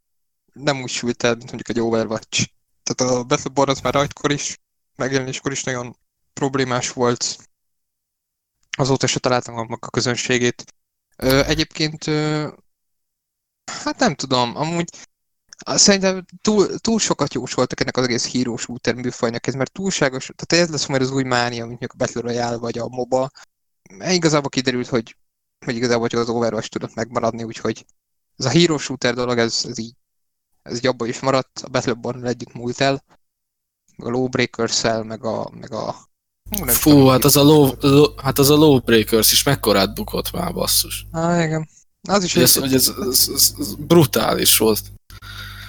nem 0.53 0.81
úgy 0.81 0.89
sült 0.89 1.23
el, 1.23 1.35
mint 1.35 1.51
mondjuk 1.51 1.69
egy 1.69 1.79
Overwatch. 1.79 2.47
Tehát 2.83 3.13
a 3.13 3.23
Battleborn 3.23 3.69
az 3.69 3.81
már 3.81 3.93
rajtkor 3.93 4.31
is, 4.31 4.57
megjelenéskor 4.95 5.51
is 5.51 5.63
nagyon 5.63 5.97
problémás 6.33 6.91
volt. 6.91 7.37
Azóta 8.77 9.07
se 9.07 9.19
találtam 9.19 9.55
annak 9.55 9.85
a 9.85 9.89
közönségét. 9.89 10.63
Egyébként, 11.45 12.03
hát 13.65 13.99
nem 13.99 14.15
tudom, 14.15 14.55
amúgy 14.55 14.89
Szerintem 15.65 16.25
túl, 16.41 16.79
túl 16.79 16.99
sokat 16.99 17.33
jósoltak 17.33 17.79
ennek 17.79 17.97
az 17.97 18.03
egész 18.03 18.25
híró 18.25 18.57
shooter 18.57 18.95
műfajnak, 18.95 19.47
ez 19.47 19.53
mert 19.53 19.71
túlságos, 19.71 20.31
tehát 20.35 20.65
ez 20.65 20.71
lesz 20.71 20.85
majd 20.85 21.01
az 21.01 21.11
új 21.11 21.23
mánia, 21.23 21.65
mint 21.65 21.83
a 21.83 21.95
Battle 21.97 22.21
Royale 22.21 22.57
vagy 22.57 22.77
a 22.77 22.87
MOBA. 22.87 23.31
Igazából 23.99 24.49
kiderült, 24.49 24.87
hogy, 24.87 25.17
hogy 25.65 25.75
igazából 25.75 26.07
csak 26.07 26.19
az 26.19 26.29
Overwatch 26.29 26.69
tudott 26.69 26.93
megmaradni, 26.93 27.43
úgyhogy 27.43 27.85
ez 28.37 28.45
a 28.45 28.49
hero 28.49 28.77
shooter 28.77 29.13
dolog, 29.13 29.37
ez, 29.37 29.65
ez 29.67 29.77
így 29.77 29.95
ez 30.63 30.77
így 30.77 30.87
abban 30.87 31.07
is 31.07 31.19
maradt, 31.19 31.59
a 31.59 31.69
Battleborn 31.69 32.25
együtt 32.25 32.53
múlt 32.53 32.81
el, 32.81 33.03
a 33.97 34.09
Lawbreakers-el, 34.09 35.03
meg 35.03 35.25
a, 35.25 35.49
meg 35.53 35.73
a 35.73 36.09
Hú, 36.49 36.65
Fú, 36.65 36.89
tudom, 36.89 37.07
hát 37.07 37.23
az, 37.23 37.35
a 37.35 37.43
low, 37.43 37.71
low, 37.79 38.15
hát 38.15 38.39
az 38.39 38.49
a 38.49 38.55
Lawbreakers 38.55 39.31
is 39.31 39.43
mekkorát 39.43 39.93
bukott 39.93 40.31
már, 40.31 40.53
basszus. 40.53 41.05
Á, 41.11 41.43
igen. 41.43 41.69
Az 42.09 42.23
is 42.23 42.35
ez, 42.35 42.57
ez, 42.57 42.73
ez, 42.73 42.93
ez, 43.33 43.53
ez, 43.59 43.75
brutális 43.75 44.57
volt. 44.57 44.81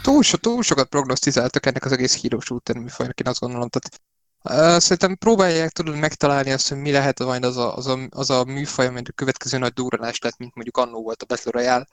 Túl, 0.03 0.23
so, 0.23 0.37
túl 0.37 0.63
sokat 0.63 0.89
prognosztizáltak 0.89 1.67
ennek 1.67 1.85
az 1.85 1.93
egész 1.93 2.23
hero 2.23 2.41
shooter 2.41 2.77
műfajnak, 2.77 3.21
én 3.21 3.27
azt 3.27 3.41
gondolom. 3.41 3.69
Tehát, 3.69 4.81
szerintem 4.81 5.17
próbálják 5.17 5.71
tudod 5.71 5.97
megtalálni 5.97 6.51
azt, 6.51 6.69
hogy 6.69 6.79
mi 6.79 6.91
lehet 6.91 7.19
majd 7.19 7.45
az 7.45 7.57
a, 7.57 7.77
az 7.77 7.87
a, 7.87 7.99
az 8.11 8.31
a 8.31 8.45
műfaj, 8.45 8.87
amely 8.87 9.03
a 9.09 9.13
következő 9.15 9.59
nagy 9.59 9.73
durranás 9.73 10.19
lett, 10.19 10.37
mint 10.39 10.55
mondjuk 10.55 10.77
annó 10.77 11.03
volt 11.03 11.23
a 11.23 11.27
Battle 11.27 11.51
Royale. 11.51 11.87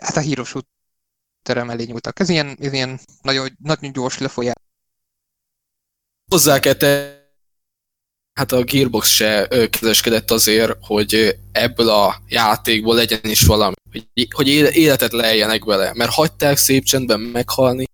Hát 0.00 0.16
a 0.16 0.20
hero 0.20 0.44
shoot, 0.44 0.66
terem 1.42 1.70
elé 1.70 1.84
nyúltak. 1.84 2.20
Ez 2.20 2.28
ilyen, 2.28 2.56
ez 2.60 2.72
ilyen 2.72 3.00
nagyon, 3.22 3.48
nagyon 3.62 3.92
gyors 3.92 4.18
lefolyás. 4.18 4.54
Hozzá 6.30 6.58
kell 6.58 6.74
te 6.74 7.20
hát 8.32 8.52
a 8.52 8.64
Gearbox 8.64 9.08
se 9.08 9.48
kezeskedett 9.70 10.30
azért, 10.30 10.76
hogy 10.80 11.38
ebből 11.52 11.88
a 11.88 12.22
játékból 12.28 12.94
legyen 12.94 13.20
is 13.22 13.40
valami, 13.40 13.74
hogy, 13.90 14.28
hogy 14.34 14.48
életet 14.48 15.12
lejjenek 15.12 15.64
vele, 15.64 15.92
mert 15.94 16.10
hagyták 16.10 16.56
szép 16.56 16.84
csendben 16.84 17.20
meghalni, 17.20 17.84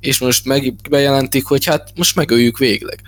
és 0.00 0.18
most 0.18 0.44
meg 0.44 0.74
bejelentik, 0.90 1.44
hogy 1.44 1.64
hát 1.64 1.92
most 1.94 2.16
megöljük 2.16 2.58
végleg. 2.58 3.00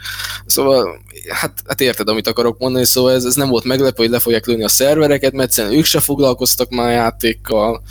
Szóval, 0.47 1.01
hát, 1.29 1.63
hát 1.67 1.81
érted, 1.81 2.09
amit 2.09 2.27
akarok 2.27 2.59
mondani, 2.59 2.85
szóval 2.85 3.13
ez, 3.13 3.25
ez 3.25 3.35
nem 3.35 3.49
volt 3.49 3.65
meglepő, 3.65 4.03
hogy 4.03 4.13
le 4.13 4.19
fogják 4.19 4.47
lőni 4.47 4.65
a 4.65 4.69
szervereket, 4.69 5.33
mert 5.33 5.49
egyszerűen 5.49 5.75
ők 5.75 5.85
se 5.85 6.01
foglalkoztak 6.01 6.71
már 6.71 6.93
játékkal. 6.93 7.83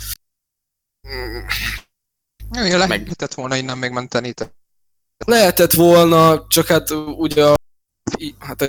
Ja, 2.52 2.76
lehetett 2.78 3.18
meg... 3.18 3.34
volna 3.34 3.56
innen 3.56 3.78
még 3.78 3.90
menteni. 3.90 4.34
Lehetett 5.26 5.72
volna, 5.72 6.46
csak 6.48 6.66
hát 6.66 6.90
ugye 6.90 7.44
a, 7.44 7.54
hát 8.38 8.62
a 8.62 8.66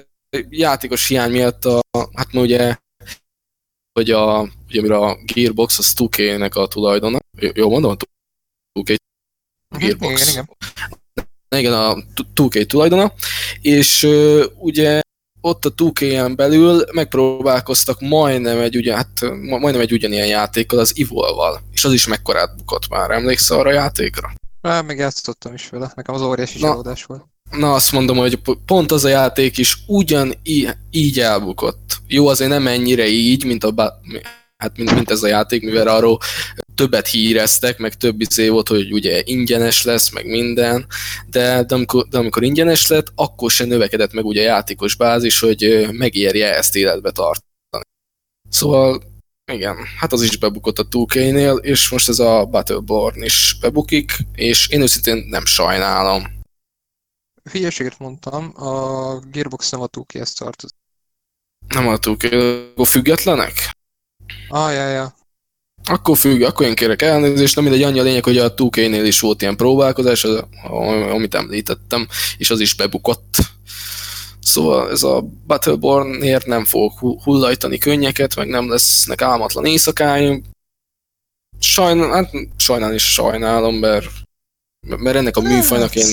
játékos 0.49 1.07
hiány 1.07 1.31
miatt 1.31 1.65
a, 1.65 1.81
hát 2.13 2.33
ugye 2.33 2.75
hogy 3.99 4.11
a, 4.11 4.41
ugye, 4.41 4.79
amire 4.79 4.97
a 4.97 5.17
Gearbox, 5.25 5.77
az 5.77 5.93
2K-nek 5.97 6.53
a 6.53 6.67
tulajdona. 6.67 7.19
Jó 7.37 7.69
mondom? 7.69 7.95
2K 8.73 8.95
Gearbox. 9.77 10.21
Igen, 10.21 10.27
igen. 10.27 10.49
Igen, 11.49 11.73
a 11.73 11.95
2K 12.35 12.65
tulajdona, 12.65 13.13
és 13.61 14.03
ugye 14.55 15.01
ott 15.45 15.65
a 15.65 15.73
2K-en 15.73 16.33
belül 16.35 16.85
megpróbálkoztak 16.93 17.99
majdnem 17.99 18.59
egy, 18.59 18.75
ugye, 18.75 18.95
hát, 18.95 19.21
majdnem 19.41 19.79
egy 19.79 19.91
ugyanilyen 19.91 20.27
játékkal, 20.27 20.79
az 20.79 20.93
Evil-val, 20.95 21.61
és 21.71 21.85
az 21.85 21.93
is 21.93 22.07
mekkorát 22.07 22.55
bukott 22.57 22.89
már, 22.89 23.11
emlékszel 23.11 23.59
arra 23.59 23.69
a 23.69 23.73
játékra? 23.73 24.33
Á, 24.61 24.81
még 24.81 24.97
játszottam 24.97 25.53
is 25.53 25.69
vele, 25.69 25.91
nekem 25.95 26.15
az 26.15 26.21
óriási 26.21 26.59
csalódás 26.59 27.03
volt. 27.03 27.23
Na, 27.51 27.73
azt 27.73 27.91
mondom, 27.91 28.17
hogy 28.17 28.39
pont 28.65 28.91
az 28.91 29.03
a 29.03 29.07
játék 29.07 29.57
is 29.57 29.77
ugyan 29.87 30.33
így 30.91 31.19
elbukott. 31.19 31.97
Jó, 32.07 32.27
azért 32.27 32.49
nem 32.49 32.67
ennyire 32.67 33.07
így, 33.07 33.45
mint 33.45 33.63
a 33.63 34.01
hát 34.57 34.77
mint, 34.77 34.93
mint 34.93 35.11
ez 35.11 35.23
a 35.23 35.27
játék, 35.27 35.63
mivel 35.63 35.87
arról 35.87 36.19
többet 36.75 37.07
híreztek, 37.07 37.77
meg 37.77 37.93
több 37.93 38.21
izé 38.21 38.47
volt, 38.47 38.67
hogy 38.67 38.93
ugye 38.93 39.21
ingyenes 39.25 39.83
lesz, 39.83 40.11
meg 40.11 40.25
minden, 40.25 40.87
de, 41.29 41.63
de, 41.63 41.75
amikor, 41.75 42.07
de 42.07 42.17
amikor 42.17 42.43
ingyenes 42.43 42.87
lett, 42.87 43.11
akkor 43.15 43.51
se 43.51 43.65
növekedett 43.65 44.13
meg 44.13 44.25
ugye 44.25 44.41
a 44.41 44.45
játékos 44.45 44.95
bázis, 44.95 45.39
hogy 45.39 45.87
megérje 45.91 46.55
ezt 46.55 46.75
életbe 46.75 47.11
tartani. 47.11 47.83
Szóval 48.49 49.03
igen, 49.51 49.77
hát 49.99 50.13
az 50.13 50.21
is 50.21 50.37
bebukott 50.37 50.79
a 50.79 50.87
2K-nél, 50.87 51.59
és 51.61 51.89
most 51.89 52.09
ez 52.09 52.19
a 52.19 52.45
Battleborn 52.45 53.23
is 53.23 53.57
bebukik, 53.61 54.11
és 54.35 54.67
én 54.67 54.81
őszintén 54.81 55.25
nem 55.29 55.45
sajnálom. 55.45 56.23
Hülyeséget 57.51 57.99
mondtam, 57.99 58.51
a 58.55 59.19
Gearbox 59.19 59.69
nem 59.69 59.81
a 59.81 59.87
2K-hez 59.87 60.33
tartozik. 60.37 60.77
Nem 61.67 61.87
a 61.87 61.97
2K, 61.97 62.33
akkor 62.71 62.87
függetlenek? 62.87 63.71
Ah, 64.47 64.73
ja, 64.73 64.87
ja. 64.87 65.15
Akkor 65.85 66.17
függ, 66.17 66.41
akkor 66.41 66.65
én 66.65 66.75
kérek 66.75 67.01
elnézést, 67.01 67.55
nem 67.55 67.63
mindegy, 67.63 67.83
annyi 67.83 67.99
a 67.99 68.03
lényeg, 68.03 68.23
hogy 68.23 68.37
a 68.37 68.53
2K-nél 68.53 69.03
is 69.05 69.19
volt 69.19 69.41
ilyen 69.41 69.55
próbálkozás, 69.55 70.23
az, 70.23 70.43
amit 71.11 71.35
említettem, 71.35 72.07
és 72.37 72.49
az 72.49 72.59
is 72.59 72.75
bebukott. 72.75 73.35
Szóval 74.41 74.91
ez 74.91 75.03
a 75.03 75.21
Battlebornért 75.47 76.45
nem 76.45 76.65
fog 76.65 76.91
hullajtani 77.23 77.77
könnyeket, 77.77 78.35
meg 78.35 78.47
nem 78.47 78.69
lesznek 78.69 79.21
álmatlan 79.21 79.65
éjszakáim. 79.65 80.43
Sajnál, 81.59 82.11
hát 82.11 82.31
sajnálni 82.57 82.95
is 82.95 83.13
sajnálom, 83.13 83.75
mert, 83.75 84.07
mert 84.87 85.15
ennek 85.15 85.37
a 85.37 85.41
műfajnak 85.41 85.95
én... 85.95 86.07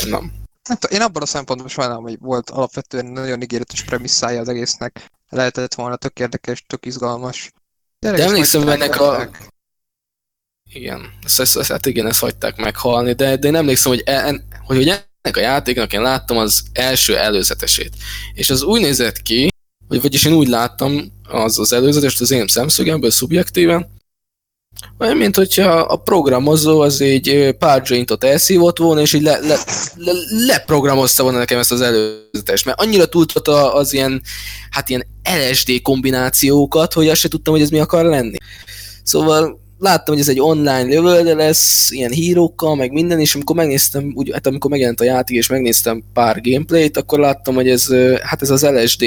Én 0.00 0.08
nem. 0.08 0.32
Hát 0.68 0.84
én 0.84 1.00
abban 1.00 1.22
a 1.22 1.26
szempontból 1.26 1.68
sajnálom, 1.68 2.02
hogy 2.02 2.18
volt 2.18 2.50
alapvetően 2.50 3.06
nagyon 3.06 3.42
ígéretes 3.42 3.84
premisszája 3.84 4.40
az 4.40 4.48
egésznek. 4.48 5.10
Lehetett 5.28 5.74
volna 5.74 5.96
tök 5.96 6.18
érdekes, 6.18 6.64
tök 6.66 6.86
izgalmas. 6.86 7.52
De, 7.98 8.14
emlékszem, 8.14 8.68
ennek 8.68 9.00
a... 9.00 9.30
Igen, 10.72 11.12
ezt, 11.24 11.40
ezt, 11.40 11.56
ezt, 11.56 11.70
hát 11.70 11.86
igen, 11.86 12.06
ezt 12.06 12.20
hagyták 12.20 12.56
meghalni, 12.56 13.12
de, 13.12 13.36
de 13.36 13.48
én 13.48 13.54
emlékszem, 13.54 13.92
hogy, 13.92 14.02
en, 14.04 14.44
hogy, 14.64 14.76
hogy 14.76 14.88
ennek 14.88 15.36
a 15.36 15.40
játéknak 15.40 15.92
én 15.92 16.02
láttam 16.02 16.36
az 16.36 16.62
első 16.72 17.16
előzetesét. 17.16 17.92
És 18.34 18.50
az 18.50 18.62
úgy 18.62 18.80
nézett 18.80 19.22
ki, 19.22 19.48
vagy 19.88 20.02
vagyis 20.02 20.24
én 20.24 20.32
úgy 20.32 20.48
láttam 20.48 21.12
az 21.28 21.58
az 21.58 21.72
előzetest 21.72 22.20
az 22.20 22.30
én 22.30 22.46
szemszögemből 22.46 23.10
szubjektíven, 23.10 23.97
olyan, 24.98 25.16
mint 25.16 25.36
hogyha 25.36 25.70
a 25.70 25.96
programozó 25.96 26.80
az 26.80 27.00
egy 27.00 27.54
pár 27.58 27.82
jointot 27.84 28.24
elszívott 28.24 28.78
volna, 28.78 29.00
és 29.00 29.12
így 29.12 29.22
le, 29.22 29.38
le, 29.38 29.58
le, 29.96 30.12
leprogramozta 30.46 31.22
volna 31.22 31.38
nekem 31.38 31.58
ezt 31.58 31.72
az 31.72 31.80
előzetes, 31.80 32.62
mert 32.62 32.80
annyira 32.80 33.06
túltott 33.06 33.48
az 33.48 33.92
ilyen, 33.92 34.22
hát 34.70 34.88
ilyen 34.88 35.06
LSD 35.50 35.82
kombinációkat, 35.82 36.92
hogy 36.92 37.08
azt 37.08 37.20
se 37.20 37.28
tudtam, 37.28 37.52
hogy 37.52 37.62
ez 37.62 37.70
mi 37.70 37.80
akar 37.80 38.04
lenni. 38.04 38.36
Szóval 39.02 39.60
láttam, 39.78 40.14
hogy 40.14 40.22
ez 40.22 40.28
egy 40.28 40.40
online 40.40 40.82
lövölde 40.82 41.34
lesz, 41.34 41.90
ilyen 41.90 42.10
hírókkal, 42.10 42.74
meg 42.74 42.92
minden, 42.92 43.20
és 43.20 43.34
amikor 43.34 43.56
megnéztem, 43.56 44.12
úgy, 44.14 44.30
hát 44.32 44.46
amikor 44.46 44.70
megjelent 44.70 45.00
a 45.00 45.04
játék, 45.04 45.36
és 45.36 45.48
megnéztem 45.48 46.02
pár 46.12 46.40
gameplayt, 46.40 46.96
akkor 46.96 47.18
láttam, 47.18 47.54
hogy 47.54 47.68
ez, 47.68 47.86
hát 48.22 48.42
ez 48.42 48.50
az 48.50 48.66
LSD 48.66 49.04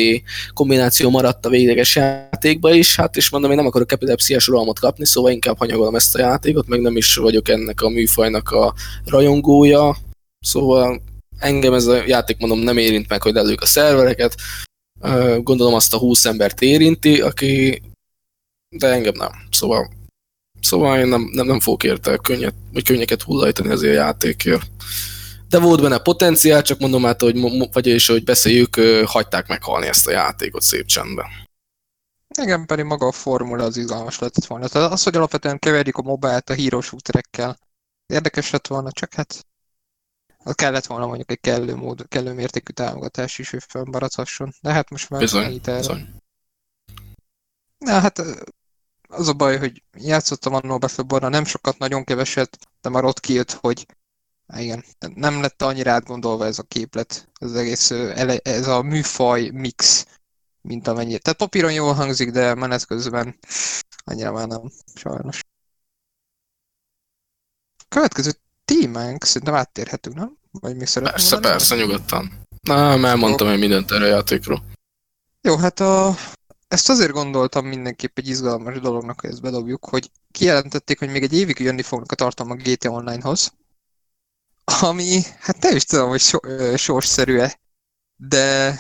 kombináció 0.54 1.10
maradt 1.10 1.46
a 1.46 1.50
végleges 1.50 1.96
játékba 1.96 2.74
is, 2.74 2.96
hát 2.96 3.18
és 3.18 3.30
mondom, 3.30 3.52
én 3.52 3.58
nem 3.58 3.66
akarok 3.66 3.92
epilepsziás 3.92 4.48
rohamot 4.48 4.80
kapni, 4.80 5.06
szóval 5.06 5.32
inkább 5.32 5.58
hanyagolom 5.58 5.96
ezt 5.96 6.16
a 6.16 6.20
játékot, 6.20 6.68
meg 6.68 6.82
nem 6.82 6.98
is 6.98 7.16
vagyok 7.16 7.50
ennek 7.50 7.82
a 7.82 7.90
műfajnak 7.90 8.50
a 8.50 8.74
rajongója, 9.06 9.98
szóval 10.40 11.02
engem 11.40 11.74
ez 11.74 11.86
a 11.86 12.04
játék, 12.08 12.38
mondom, 12.38 12.60
nem 12.60 12.78
érint 12.78 13.10
meg, 13.10 13.22
hogy 13.22 13.34
lelők 13.34 13.62
a 13.62 13.66
szervereket, 13.66 14.36
gondolom 15.38 15.74
azt 15.74 15.94
a 15.94 15.98
20 15.98 16.26
embert 16.26 16.62
érinti, 16.62 17.22
aki 17.22 17.82
de 18.76 18.88
engem 18.88 19.14
nem. 19.18 19.32
Szóval 19.52 19.90
Szóval 20.62 21.00
én 21.00 21.08
nem, 21.08 21.30
nem, 21.32 21.46
nem 21.46 21.60
fogok 21.60 21.84
érte 21.84 22.18
könnyet, 22.18 22.54
vagy 22.74 22.84
könnyeket 22.84 23.22
hullajtani 23.22 23.70
azért 23.72 23.98
a 23.98 24.02
játékért. 24.02 24.68
De 25.50 25.60
volt 25.60 25.82
benne 25.82 25.98
potenciál, 25.98 26.62
csak 26.62 26.80
mondom 26.80 27.04
hát, 27.04 27.22
hogy, 27.22 27.40
vagy 27.72 27.88
is, 27.88 28.08
hogy 28.08 28.24
beszéljük, 28.24 28.76
hagyták 29.06 29.48
meghalni 29.48 29.88
ezt 29.88 30.08
a 30.08 30.12
játékot 30.12 30.62
szép 30.62 30.86
csendben. 30.86 31.26
Igen, 32.42 32.66
pedig 32.66 32.86
maga 32.86 33.08
a 33.08 33.12
formula 33.12 33.64
az 33.64 33.78
izgalmas 33.78 34.20
lett 34.20 34.46
volna. 34.46 34.68
Tehát 34.68 34.92
az, 34.92 35.04
hogy 35.04 35.16
alapvetően 35.16 35.60
keverjük 35.60 35.98
a 35.98 36.02
mobilt 36.02 36.50
a 36.50 36.54
hírós 36.54 36.92
úterekkel, 36.92 37.58
érdekes 38.06 38.50
lett 38.50 38.68
volna, 38.68 38.92
csak 38.92 39.14
hát 39.14 39.46
az 40.44 40.54
kellett 40.54 40.86
volna 40.86 41.06
mondjuk 41.06 41.32
egy 41.32 41.40
kellő, 41.40 41.76
mód, 41.76 42.08
kellő 42.08 42.34
mértékű 42.34 42.74
támogatás 42.74 43.40
is, 43.40 43.50
hogy 43.50 43.64
fennmaradhasson. 43.68 44.54
De 44.62 44.72
hát 44.72 44.90
most 44.90 45.10
már 45.10 45.20
bizony, 45.20 45.62
bizony. 45.64 46.08
Na 47.78 48.00
hát 48.00 48.22
az 49.12 49.28
a 49.28 49.34
baj, 49.34 49.58
hogy 49.58 49.84
játszottam 49.98 50.54
annól 50.54 50.78
Battleborn 50.78 51.30
nem 51.30 51.46
sokat, 51.46 51.78
nagyon 51.78 52.04
keveset, 52.04 52.58
de 52.82 52.90
már 52.90 53.04
ott 53.04 53.20
kijött, 53.20 53.52
hogy 53.52 53.86
igen, 54.58 54.86
nem 55.16 55.42
lett 55.42 55.62
annyira 55.62 55.92
átgondolva 55.92 56.46
ez 56.46 56.60
a 56.60 56.64
képlet, 56.64 57.30
ez 57.40 57.54
egész, 57.54 57.92
ez 58.44 58.68
a 58.68 58.82
műfaj 58.82 59.50
mix, 59.50 60.06
mint 60.62 60.88
amennyi. 60.88 61.18
Tehát 61.18 61.38
papíron 61.38 61.74
jól 61.74 61.94
hangzik, 61.94 62.32
de 62.32 62.54
menet 62.54 62.86
közben 62.86 63.40
annyira 64.04 64.32
már 64.32 64.48
nem, 64.48 64.72
sajnos. 64.96 65.40
Következő 67.90 68.32
témánk 68.66 69.24
szerintem 69.24 69.54
áttérhetünk, 69.54 70.16
nem? 70.16 70.38
Vagy 70.52 70.76
még 70.76 70.88
szeretném 70.88 71.16
Persze, 71.16 71.34
mondani? 71.34 71.54
persze, 71.54 71.76
nyugodtan. 71.76 72.46
Nem, 72.62 73.06
elmondtam 73.06 73.48
én 73.48 73.60
mindent 73.60 73.92
erre 73.92 74.04
a 74.04 74.08
játékról. 74.08 74.64
Jó, 75.42 75.58
hát 75.58 75.80
a 75.80 76.16
ezt 76.72 76.90
azért 76.90 77.12
gondoltam 77.12 77.66
mindenképp 77.66 78.18
egy 78.18 78.28
izgalmas 78.28 78.80
dolognak, 78.80 79.22
hogy 79.22 79.30
ezt 79.30 79.42
bedobjuk, 79.42 79.86
hogy 79.86 80.12
kijelentették, 80.32 81.00
hogy 81.00 81.10
még 81.10 81.24
egy 81.24 81.34
évig 81.34 81.60
jönni 81.60 81.82
fognak 81.82 82.12
a 82.12 82.16
tartalmak 82.16 82.62
GT 82.62 82.86
Online-hoz, 82.86 83.54
ami, 84.64 85.22
hát 85.40 85.62
nem 85.62 85.76
is 85.76 85.84
tudom, 85.84 86.10
hogy 86.10 86.20
so, 86.20 86.38
sorsszerű-e, 86.78 87.60
de, 88.16 88.80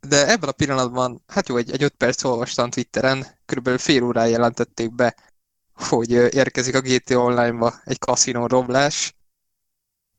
de 0.00 0.28
ebben 0.28 0.48
a 0.48 0.52
pillanatban, 0.52 1.22
hát 1.26 1.48
jó, 1.48 1.56
egy, 1.56 1.70
egy 1.70 1.82
öt 1.82 1.94
perc 1.94 2.24
olvastam 2.24 2.70
Twitteren, 2.70 3.26
körülbelül 3.46 3.78
fél 3.78 4.02
órája 4.02 4.30
jelentették 4.30 4.94
be, 4.94 5.16
hogy 5.74 6.10
érkezik 6.10 6.74
a 6.74 6.80
GT 6.80 7.10
Online-ba 7.10 7.80
egy 7.84 7.98
kaszinó 7.98 8.46
roblás. 8.46 9.14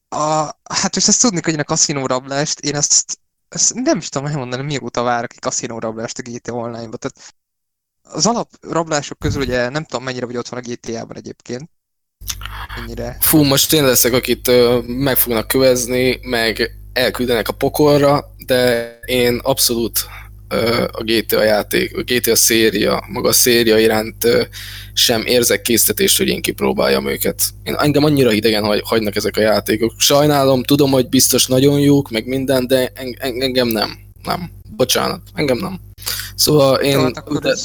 A, 0.10 0.44
hát 0.64 0.96
most 0.96 1.08
ezt 1.08 1.22
tudni, 1.22 1.40
hogy 1.44 1.60
a 1.60 1.64
kaszinó 1.64 2.06
rablást, 2.06 2.60
én 2.60 2.76
ezt 2.76 3.20
ezt 3.50 3.74
nem 3.74 3.98
is 3.98 4.10
tudom 4.10 4.28
megmondani, 4.28 4.64
mióta 4.64 5.04
várok 5.04 5.34
egy 5.34 5.40
kaszinórablást 5.40 6.18
a 6.18 6.22
GTA 6.22 6.54
Online-ba. 6.54 6.98
Tehát 6.98 7.36
az 8.02 8.26
alaprablások 8.26 9.20
közül 9.20 9.42
ugye 9.42 9.70
nem 9.70 9.84
tudom 9.86 10.04
mennyire 10.04 10.26
vagy 10.26 10.38
ott 10.38 10.48
van 10.48 10.64
a 10.64 10.70
GTA-ban 10.70 11.18
egyébként. 11.18 11.70
Ennyire. 12.78 13.18
Fú, 13.20 13.44
most 13.44 13.74
én 13.74 13.86
leszek, 13.86 14.14
akit 14.14 14.52
meg 14.88 15.18
fognak 15.18 15.48
kövezni, 15.48 16.20
meg 16.22 16.72
elküldenek 16.94 17.48
a 17.48 17.54
pokolra, 17.54 18.26
de 18.46 18.90
én 19.06 19.40
abszolút 19.44 20.00
a 20.92 21.04
GTA 21.04 21.44
játék, 21.44 21.98
a 21.98 22.02
GTA 22.02 22.36
széria, 22.36 23.06
maga 23.08 23.30
a 23.30 23.34
széria 23.34 23.80
iránt 23.80 24.28
sem 24.94 25.26
érzek 25.26 25.62
késztetést, 25.62 26.18
hogy 26.18 26.28
én 26.28 26.42
kipróbáljam 26.42 27.08
őket. 27.08 27.42
Én 27.64 27.74
engem 27.74 28.04
annyira 28.04 28.32
idegen 28.32 28.64
hagy, 28.64 28.82
hagynak 28.86 29.16
ezek 29.16 29.38
a 29.38 29.42
játékok. 29.42 29.94
Sajnálom, 29.98 30.64
tudom, 30.64 30.92
hogy 30.92 31.10
biztos 31.10 31.46
nagyon 31.46 31.80
jók, 31.80 32.10
meg 32.10 32.28
minden, 32.28 32.68
de 32.68 32.92
engem 33.20 33.68
nem. 33.68 33.98
Nem. 34.24 34.52
Bocsánat, 34.76 35.22
engem 35.34 35.58
nem. 35.58 35.80
Szóval 36.36 36.80
én... 36.80 37.12
De, 37.42 37.56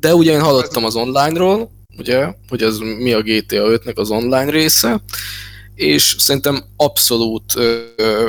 de 0.00 0.14
ugye 0.14 0.32
én 0.32 0.40
hallottam 0.40 0.84
az 0.84 0.96
online-ról, 0.96 1.70
ugye, 1.98 2.34
hogy 2.48 2.62
ez 2.62 2.78
mi 2.78 3.12
a 3.12 3.22
GTA 3.22 3.64
5-nek 3.68 3.94
az 3.94 4.10
online 4.10 4.50
része, 4.50 5.02
és 5.74 6.14
szerintem 6.18 6.64
abszolút 6.76 7.56
ö, 7.56 8.28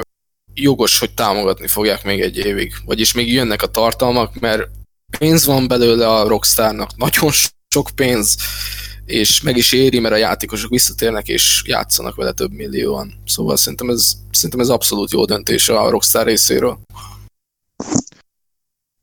jogos, 0.61 0.99
hogy 0.99 1.13
támogatni 1.13 1.67
fogják 1.67 2.03
még 2.03 2.21
egy 2.21 2.37
évig. 2.37 2.73
Vagyis 2.85 3.13
még 3.13 3.33
jönnek 3.33 3.61
a 3.61 3.67
tartalmak, 3.67 4.39
mert 4.39 4.69
pénz 5.17 5.45
van 5.45 5.67
belőle 5.67 6.07
a 6.07 6.27
Rockstarnak, 6.27 6.95
nagyon 6.95 7.31
sok 7.67 7.89
pénz, 7.95 8.37
és 9.05 9.41
meg 9.41 9.57
is 9.57 9.71
éri, 9.71 9.99
mert 9.99 10.13
a 10.13 10.17
játékosok 10.17 10.69
visszatérnek, 10.69 11.27
és 11.27 11.61
játszanak 11.65 12.15
vele 12.15 12.31
több 12.31 12.51
millióan. 12.51 13.13
Szóval 13.25 13.57
szerintem 13.57 13.89
ez, 13.89 14.13
szerintem 14.31 14.59
ez 14.59 14.69
abszolút 14.69 15.11
jó 15.11 15.25
döntés 15.25 15.69
a 15.69 15.89
Rockstar 15.89 16.25
részéről. 16.25 16.79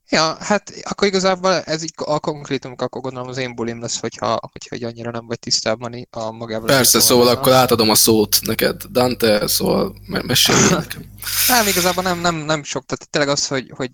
Ja, 0.09 0.37
hát 0.41 0.73
akkor 0.83 1.07
igazából 1.07 1.53
ez 1.53 1.83
így 1.83 1.93
a 1.97 2.21
konkrétumok, 2.21 2.83
akkor 2.83 3.01
gondolom 3.01 3.29
az 3.29 3.37
én 3.37 3.55
bulim 3.55 3.81
lesz, 3.81 4.01
hogyha, 4.01 4.39
hogyha 4.69 4.87
annyira 4.87 5.11
nem 5.11 5.27
vagy 5.27 5.39
tisztában 5.39 6.07
a 6.11 6.31
magával. 6.31 6.67
Persze, 6.67 7.01
szóval 7.01 7.29
akkor 7.29 7.53
átadom 7.53 7.91
a 7.91 7.95
szót 7.95 8.37
neked, 8.41 8.83
Dante, 8.83 9.47
szóval 9.47 9.97
mesélj 10.07 10.69
nekem. 10.71 11.05
Nem, 11.49 11.67
igazából 11.67 12.03
nem, 12.03 12.19
nem, 12.19 12.35
nem 12.35 12.63
sok, 12.63 12.85
tehát 12.85 13.11
tényleg 13.11 13.31
az, 13.31 13.47
hogy, 13.47 13.73
hogy 13.77 13.91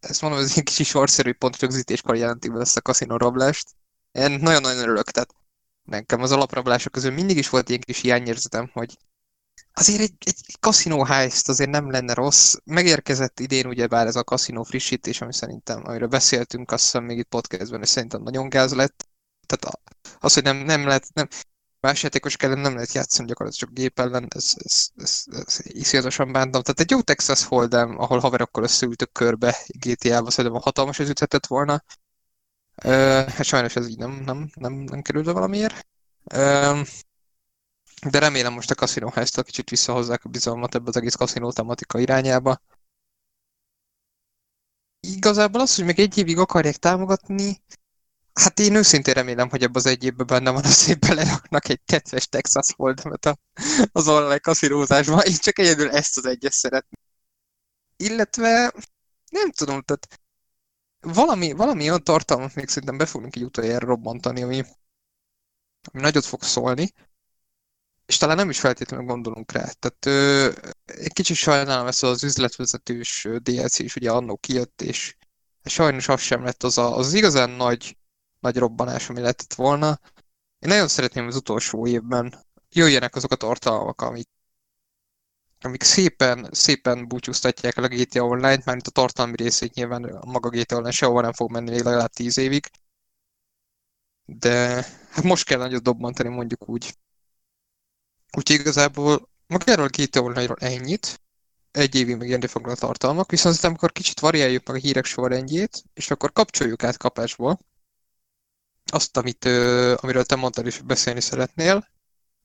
ezt 0.00 0.20
mondom, 0.20 0.40
ez 0.40 0.52
egy 0.56 0.62
kicsi 0.62 0.84
sorszerű 0.84 1.32
pontrögzítéskor 1.32 2.16
jelentik 2.16 2.52
be 2.52 2.60
ezt 2.60 2.76
a 2.76 2.80
kaszinó 2.80 3.16
rablást. 3.16 3.68
Én 4.12 4.30
nagyon-nagyon 4.30 4.82
örülök, 4.82 5.10
tehát 5.10 5.34
nekem 5.82 6.22
az 6.22 6.32
alaprablások 6.32 6.92
közül 6.92 7.10
mindig 7.10 7.36
is 7.36 7.48
volt 7.48 7.68
ilyen 7.68 7.80
kis 7.80 8.00
hiányérzetem, 8.00 8.70
hogy 8.72 8.96
azért 9.72 10.00
egy, 10.00 10.14
egy 10.18 10.56
kaszinó 10.60 11.02
heist 11.04 11.48
azért 11.48 11.70
nem 11.70 11.90
lenne 11.90 12.14
rossz. 12.14 12.54
Megérkezett 12.64 13.40
idén 13.40 13.66
ugyebár 13.66 14.06
ez 14.06 14.16
a 14.16 14.24
kaszinó 14.24 14.62
frissítés, 14.62 15.20
ami 15.20 15.34
szerintem, 15.34 15.82
amiről 15.84 16.08
beszéltünk, 16.08 16.70
azt 16.70 16.82
hiszem 16.82 17.04
még 17.04 17.18
itt 17.18 17.28
podcastben, 17.28 17.82
és 17.82 17.88
szerintem 17.88 18.22
nagyon 18.22 18.48
gáz 18.48 18.74
lett. 18.74 19.06
Tehát 19.46 19.80
az, 20.20 20.34
hogy 20.34 20.42
nem, 20.42 20.56
nem 20.56 20.86
lehet, 20.86 21.08
nem, 21.14 21.28
más 21.80 22.02
játékos 22.02 22.34
ellen 22.34 22.58
nem 22.58 22.74
lehet 22.74 22.92
játszani 22.92 23.28
gyakorlatilag 23.28 23.68
csak 23.68 23.78
gép 23.78 24.00
ellen, 24.00 24.26
ez, 24.34 24.52
ez, 24.56 24.88
ez, 24.96 25.22
ez 25.30 25.58
iszonyatosan 25.64 26.32
bántam. 26.32 26.62
Tehát 26.62 26.80
egy 26.80 26.90
jó 26.90 27.00
Texas 27.00 27.46
Hold'em, 27.48 27.96
ahol 27.96 28.18
haverokkal 28.18 28.62
összeültök 28.62 29.12
körbe 29.12 29.56
GTA-ba, 29.66 30.30
szerintem 30.30 30.60
a 30.60 30.62
hatalmas 30.64 30.98
ez 30.98 31.08
üthetett 31.08 31.46
volna. 31.46 31.84
Uh, 32.84 33.28
hát 33.28 33.44
sajnos 33.44 33.76
ez 33.76 33.88
így 33.88 33.98
nem, 33.98 34.22
nem, 34.24 34.50
nem, 34.54 34.72
nem 34.72 35.02
került 35.02 35.26
valamiért. 35.26 35.86
Uh, 36.34 36.86
de 38.10 38.18
remélem 38.18 38.52
most 38.52 38.70
a 38.70 38.74
Casino 38.74 39.08
heist 39.08 39.42
kicsit 39.42 39.70
visszahozzák 39.70 40.24
a 40.24 40.28
bizalmat 40.28 40.74
ebbe 40.74 40.88
az 40.88 40.96
egész 40.96 41.14
kaszinó 41.14 41.52
tematika 41.52 41.98
irányába. 41.98 42.62
Igazából 45.00 45.60
az, 45.60 45.74
hogy 45.74 45.84
még 45.84 45.98
egy 45.98 46.18
évig 46.18 46.38
akarják 46.38 46.76
támogatni, 46.76 47.62
hát 48.32 48.58
én 48.58 48.74
őszintén 48.74 49.14
remélem, 49.14 49.48
hogy 49.48 49.62
ebbe 49.62 49.78
az 49.78 49.86
egy 49.86 50.04
évben 50.04 50.26
benne 50.26 50.50
van 50.50 50.64
az, 50.64 50.86
hogy 50.86 50.98
beleraknak 50.98 51.68
egy 51.68 51.80
kedves 51.84 52.28
Texas 52.28 52.68
Hold'emet 52.76 53.34
az 53.92 54.08
online 54.08 54.38
kaszinózásba. 54.38 55.24
Én 55.24 55.36
csak 55.36 55.58
egyedül 55.58 55.90
ezt 55.90 56.18
az 56.18 56.26
egyet 56.26 56.52
szeretném. 56.52 57.00
Illetve 57.96 58.72
nem 59.30 59.50
tudom, 59.50 59.82
tehát 59.82 60.20
valami, 61.00 61.52
valami 61.52 61.82
olyan 61.82 62.04
tartalmat 62.04 62.54
még 62.54 62.68
szerintem 62.68 62.96
be 62.96 63.06
fogunk 63.06 63.36
így 63.36 63.44
utoljára 63.44 63.86
robbantani, 63.86 64.42
ami, 64.42 64.64
ami 65.92 66.02
nagyot 66.02 66.24
fog 66.24 66.42
szólni, 66.42 66.92
és 68.12 68.18
talán 68.18 68.36
nem 68.36 68.50
is 68.50 68.60
feltétlenül 68.60 69.06
gondolunk 69.06 69.52
rá. 69.52 69.70
Tehát 69.78 70.06
ö, 70.06 70.50
egy 70.84 71.12
kicsit 71.12 71.36
sajnálom 71.36 71.86
ezt 71.86 72.02
az 72.02 72.24
üzletvezetős 72.24 73.28
DLC 73.38 73.78
is 73.78 73.96
ugye 73.96 74.10
annó 74.10 74.36
kijött, 74.36 74.82
és 74.82 75.16
sajnos 75.64 76.08
az 76.08 76.20
sem 76.20 76.44
lett 76.44 76.62
az 76.62 76.78
a, 76.78 76.96
az 76.96 77.12
igazán 77.12 77.50
nagy, 77.50 77.96
nagy 78.40 78.56
robbanás, 78.56 79.08
ami 79.08 79.20
lehetett 79.20 79.54
volna. 79.54 80.00
Én 80.58 80.68
nagyon 80.68 80.88
szeretném 80.88 81.26
az 81.26 81.36
utolsó 81.36 81.86
évben 81.86 82.44
jöjjenek 82.70 83.14
azok 83.14 83.32
a 83.32 83.36
tartalmak, 83.36 84.00
amik, 84.00 84.28
amik 85.60 85.82
szépen, 85.82 86.48
szépen 86.50 87.08
búcsúztatják 87.08 87.76
el 87.76 87.84
a 87.84 87.88
GTA 87.88 88.24
Online-t, 88.24 88.64
mármint 88.64 88.86
a 88.86 88.90
tartalmi 88.90 89.36
részét 89.36 89.74
nyilván 89.74 90.04
a 90.04 90.24
maga 90.24 90.48
GTA 90.48 90.76
Online 90.76 90.92
sehova 90.92 91.20
nem 91.20 91.32
fog 91.32 91.50
menni 91.50 91.70
még 91.70 91.82
legalább 91.82 92.12
10 92.12 92.38
évig. 92.38 92.70
De 94.24 94.84
hát 95.10 95.24
most 95.24 95.44
kell 95.44 95.58
nagyot 95.58 95.82
dobbantani 95.82 96.28
mondjuk 96.28 96.68
úgy. 96.68 96.94
Úgyhogy 98.36 98.60
igazából 98.60 99.28
magáról 99.46 99.86
a 99.86 99.88
GTA 99.88 100.20
online 100.20 100.54
ennyit, 100.58 101.20
egy 101.70 101.94
évig 101.94 102.16
megjelenni 102.16 102.46
fog 102.46 102.68
a 102.68 102.74
tartalmak, 102.74 103.30
viszont 103.30 103.54
aztán 103.54 103.70
amikor 103.70 103.92
kicsit 103.92 104.20
variáljuk 104.20 104.66
meg 104.66 104.76
a 104.76 104.78
hírek 104.78 105.04
sorrendjét, 105.04 105.82
és 105.94 106.10
akkor 106.10 106.32
kapcsoljuk 106.32 106.84
át 106.84 106.96
kapásból 106.96 107.58
azt, 108.92 109.16
amit, 109.16 109.44
amiről 109.96 110.24
te 110.24 110.36
mondtad 110.36 110.66
is 110.66 110.78
beszélni 110.78 111.20
szeretnél. 111.20 111.88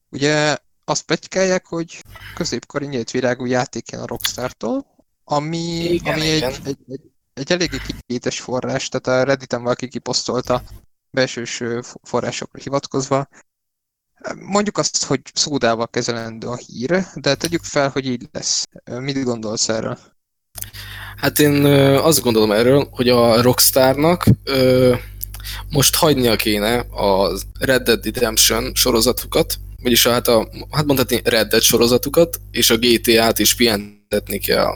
Ugye 0.09 0.57
azt 0.85 1.05
pegykálják, 1.05 1.65
hogy 1.65 2.03
középkori 2.35 2.85
nyílt 2.85 3.11
világú 3.11 3.45
játék 3.45 3.97
a 3.97 4.05
Rockstar-tól, 4.05 4.85
ami, 5.23 5.93
igen, 5.93 6.13
ami 6.13 6.25
igen. 6.25 6.51
Egy, 6.51 6.61
egy, 6.67 6.77
egy, 6.87 7.01
egy 7.33 7.51
eléggé 7.51 7.77
kikétes 7.87 8.41
forrás, 8.41 8.89
tehát 8.89 9.21
a 9.21 9.23
Redditen 9.23 9.63
valaki 9.63 9.87
kiposztolta 9.87 10.63
belsős 11.09 11.63
forrásokra 12.01 12.61
hivatkozva, 12.61 13.27
Mondjuk 14.39 14.77
azt, 14.77 15.03
hogy 15.03 15.21
szódával 15.33 15.87
kezelendő 15.87 16.47
a 16.47 16.55
hír, 16.55 17.05
de 17.15 17.35
tegyük 17.35 17.63
fel, 17.63 17.89
hogy 17.89 18.05
így 18.05 18.27
lesz. 18.31 18.67
Mit 18.99 19.23
gondolsz 19.23 19.69
erről? 19.69 19.97
Hát 21.15 21.39
én 21.39 21.65
azt 21.95 22.21
gondolom 22.21 22.51
erről, 22.51 22.87
hogy 22.91 23.09
a 23.09 23.41
Rockstarnak 23.41 24.25
most 25.69 25.95
hagynia 25.95 26.35
kéne 26.35 26.77
a 26.79 27.39
Red 27.59 27.83
Dead 27.83 28.05
Redemption 28.05 28.71
sorozatukat, 28.75 29.55
vagyis 29.81 30.05
a, 30.05 30.11
hát, 30.11 30.27
a, 30.27 30.49
hát 30.71 30.85
mondhatni 30.85 31.21
Red 31.23 31.47
Dead 31.47 31.61
sorozatukat, 31.61 32.39
és 32.51 32.69
a 32.69 32.77
GTA-t 32.77 33.39
is 33.39 33.55
pihentetni 33.55 34.37
kell. 34.37 34.73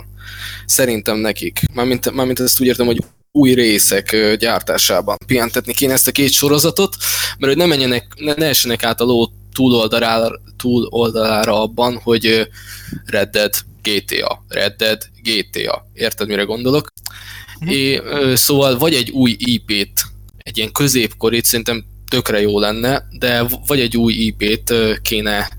Szerintem 0.65 1.17
nekik. 1.17 1.59
Mármint, 1.73 2.11
mármint 2.11 2.39
ezt 2.39 2.61
úgy 2.61 2.67
értem, 2.67 2.85
hogy 2.85 3.03
új 3.31 3.53
részek 3.53 4.35
gyártásában 4.39 5.17
pihentetni 5.25 5.73
kéne 5.73 5.93
ezt 5.93 6.07
a 6.07 6.11
két 6.11 6.31
sorozatot, 6.31 6.95
mert 7.37 7.53
hogy 7.53 7.61
ne 7.61 7.65
menjenek, 7.65 8.13
ne, 8.15 8.33
ne 8.33 8.45
essenek 8.45 8.83
át 8.83 9.01
a 9.01 9.03
ló 9.03 9.31
túloldalára, 9.53 10.41
túloldalára 10.57 11.61
abban, 11.61 11.99
hogy 12.03 12.47
Red 13.05 13.29
Dead 13.29 13.53
GTA, 13.81 14.45
Red 14.47 14.73
Dead 14.77 15.01
GTA. 15.23 15.87
Érted, 15.93 16.27
mire 16.27 16.43
gondolok? 16.43 16.87
Mm. 17.65 17.67
É, 17.67 18.01
szóval 18.35 18.77
vagy 18.77 18.93
egy 18.93 19.09
új 19.09 19.35
IP-t, 19.39 20.01
egy 20.37 20.57
ilyen 20.57 20.71
középkorét 20.71 21.45
szerintem 21.45 21.85
tökre 22.09 22.41
jó 22.41 22.59
lenne, 22.59 23.03
de 23.19 23.43
vagy 23.65 23.79
egy 23.79 23.97
új 23.97 24.13
IP-t 24.13 24.73
kéne 25.01 25.49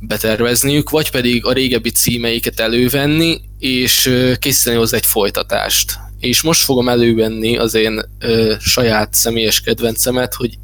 betervezniük, 0.00 0.90
vagy 0.90 1.10
pedig 1.10 1.44
a 1.44 1.52
régebbi 1.52 1.90
címeiket 1.90 2.60
elővenni, 2.60 3.40
és 3.58 4.10
készíteni 4.38 4.76
hozzá 4.76 4.96
egy 4.96 5.06
folytatást. 5.06 6.05
És 6.26 6.42
most 6.42 6.64
fogom 6.64 6.88
elővenni 6.88 7.56
az 7.56 7.74
én 7.74 8.00
ö, 8.18 8.54
saját 8.60 9.14
személyes 9.14 9.60
kedvencemet, 9.60 10.34
hogy 10.34 10.58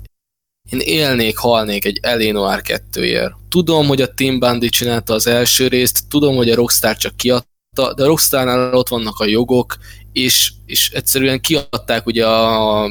én 0.71 0.81
élnék, 0.81 1.37
halnék 1.37 1.85
egy 1.85 1.99
Eleanor 2.03 2.63
2-ért. 2.65 3.33
Tudom, 3.49 3.87
hogy 3.87 4.03
a 4.03 4.15
Team 4.15 4.39
Bundy 4.39 4.69
csinálta 4.69 5.15
az 5.15 5.27
első 5.27 5.69
részt, 5.69 6.09
tudom, 6.09 6.37
hogy 6.37 6.51
a 6.51 6.55
Rockstar 6.55 6.97
csak 6.97 7.17
kiadta, 7.17 7.95
de 7.95 8.03
a 8.03 8.07
Rockstarnál 8.07 8.75
ott 8.75 8.89
vannak 8.89 9.19
a 9.19 9.27
jogok, 9.27 9.77
és, 10.13 10.53
és 10.67 10.91
egyszerűen 10.91 11.41
kiadták 11.41 12.07
ugye 12.07 12.27
a 12.27 12.89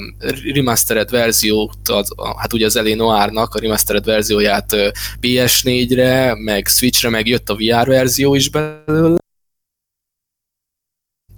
remastered 0.54 1.10
verziót, 1.10 1.90
az, 1.90 2.12
a, 2.16 2.40
hát 2.40 2.54
ugye 2.54 2.66
az 2.66 2.76
Eleanornak 2.76 3.56
a 3.56 3.60
remastered 3.60 4.06
verzióját 4.06 4.76
PS4-re, 5.22 6.36
meg 6.36 6.68
Switch-re, 6.68 7.10
meg 7.10 7.28
jött 7.28 7.50
a 7.50 7.56
VR 7.56 7.88
verzió 7.88 8.36
is 8.36 8.50
belőle. 8.50 9.21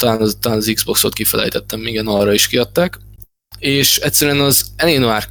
Talán 0.04 0.22
az, 0.22 0.38
talán 0.40 0.58
az 0.58 0.72
Xbox-ot 0.74 1.14
kifelejtettem, 1.14 1.88
igen, 1.88 2.08
arra 2.08 2.34
is 2.34 2.48
kiadták. 2.48 3.00
És 3.60 3.98
egyszerűen 3.98 4.40
az 4.40 4.72
Eleanor 4.76 5.24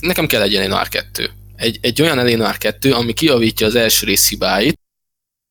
nekem 0.00 0.26
kell 0.26 0.42
egy 0.42 0.54
Eleanor 0.54 0.88
2. 0.88 1.30
Egy, 1.56 1.78
egy 1.80 2.02
olyan 2.02 2.18
Eleanor 2.18 2.58
2, 2.58 2.92
ami 2.92 3.12
kiavítja 3.12 3.66
az 3.66 3.74
első 3.74 4.06
rész 4.06 4.28
hibáit. 4.28 4.80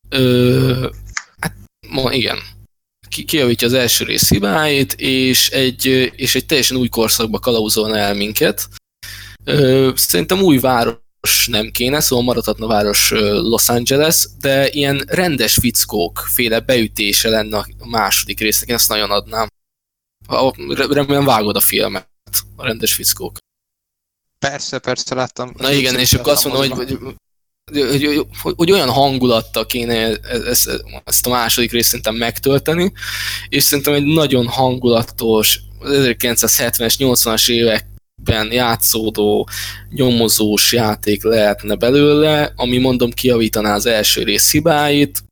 Ö, 0.09 0.89
hát, 1.39 1.55
ma, 1.87 2.11
igen. 2.11 2.37
Ki, 3.09 3.23
kiavítja 3.23 3.67
az 3.67 3.73
első 3.73 4.05
rész 4.05 4.29
hibáit, 4.29 4.93
és 4.93 5.49
egy, 5.49 5.85
és 6.15 6.35
egy 6.35 6.45
teljesen 6.45 6.77
új 6.77 6.87
korszakba 6.87 7.39
kalauzolna 7.39 7.97
el 7.97 8.13
minket. 8.13 8.67
Ö, 9.43 9.91
szerintem 9.95 10.41
új 10.41 10.57
város 10.57 10.95
nem 11.47 11.71
kéne, 11.71 11.99
szóval 11.99 12.25
maradhatna 12.25 12.67
város 12.67 13.11
Los 13.11 13.69
Angeles, 13.69 14.27
de 14.39 14.69
ilyen 14.69 15.03
rendes 15.07 15.53
fickók 15.53 16.27
féle 16.33 16.59
beütése 16.59 17.29
lenne 17.29 17.57
a 17.57 17.87
második 17.87 18.39
résznek, 18.39 18.69
én 18.69 18.75
ezt 18.75 18.89
nagyon 18.89 19.11
adnám. 19.11 19.47
Remélem 20.89 21.25
vágod 21.25 21.55
a 21.55 21.59
filmet, 21.59 22.07
a 22.55 22.65
rendes 22.65 22.93
fickók. 22.93 23.37
Persze, 24.39 24.79
persze, 24.79 25.15
láttam. 25.15 25.53
Na 25.57 25.71
igen, 25.71 25.99
és 25.99 26.13
akkor 26.13 26.31
azt 26.31 26.45
mondom, 26.45 26.61
hogy, 26.61 26.71
hogy, 26.71 26.97
hogy, 27.71 28.25
hogy, 28.41 28.53
hogy 28.57 28.71
olyan 28.71 28.89
hangulattal 28.89 29.65
kéne 29.65 30.15
ezt, 30.21 30.69
ezt 31.03 31.25
a 31.25 31.29
második 31.29 31.71
részt 31.71 31.87
szerintem 31.87 32.15
megtölteni, 32.15 32.91
és 33.49 33.63
szerintem 33.63 33.93
egy 33.93 34.03
nagyon 34.03 34.47
hangulatos, 34.47 35.59
1970-es, 35.81 36.95
80-as 36.97 37.49
évek 37.49 37.85
szépen 38.25 38.51
játszódó, 38.51 39.47
nyomozós 39.89 40.73
játék 40.73 41.23
lehetne 41.23 41.75
belőle, 41.75 42.53
ami 42.55 42.77
mondom 42.77 43.11
kiavítaná 43.11 43.75
az 43.75 43.85
első 43.85 44.23
rész 44.23 44.51
hibáit, 44.51 45.23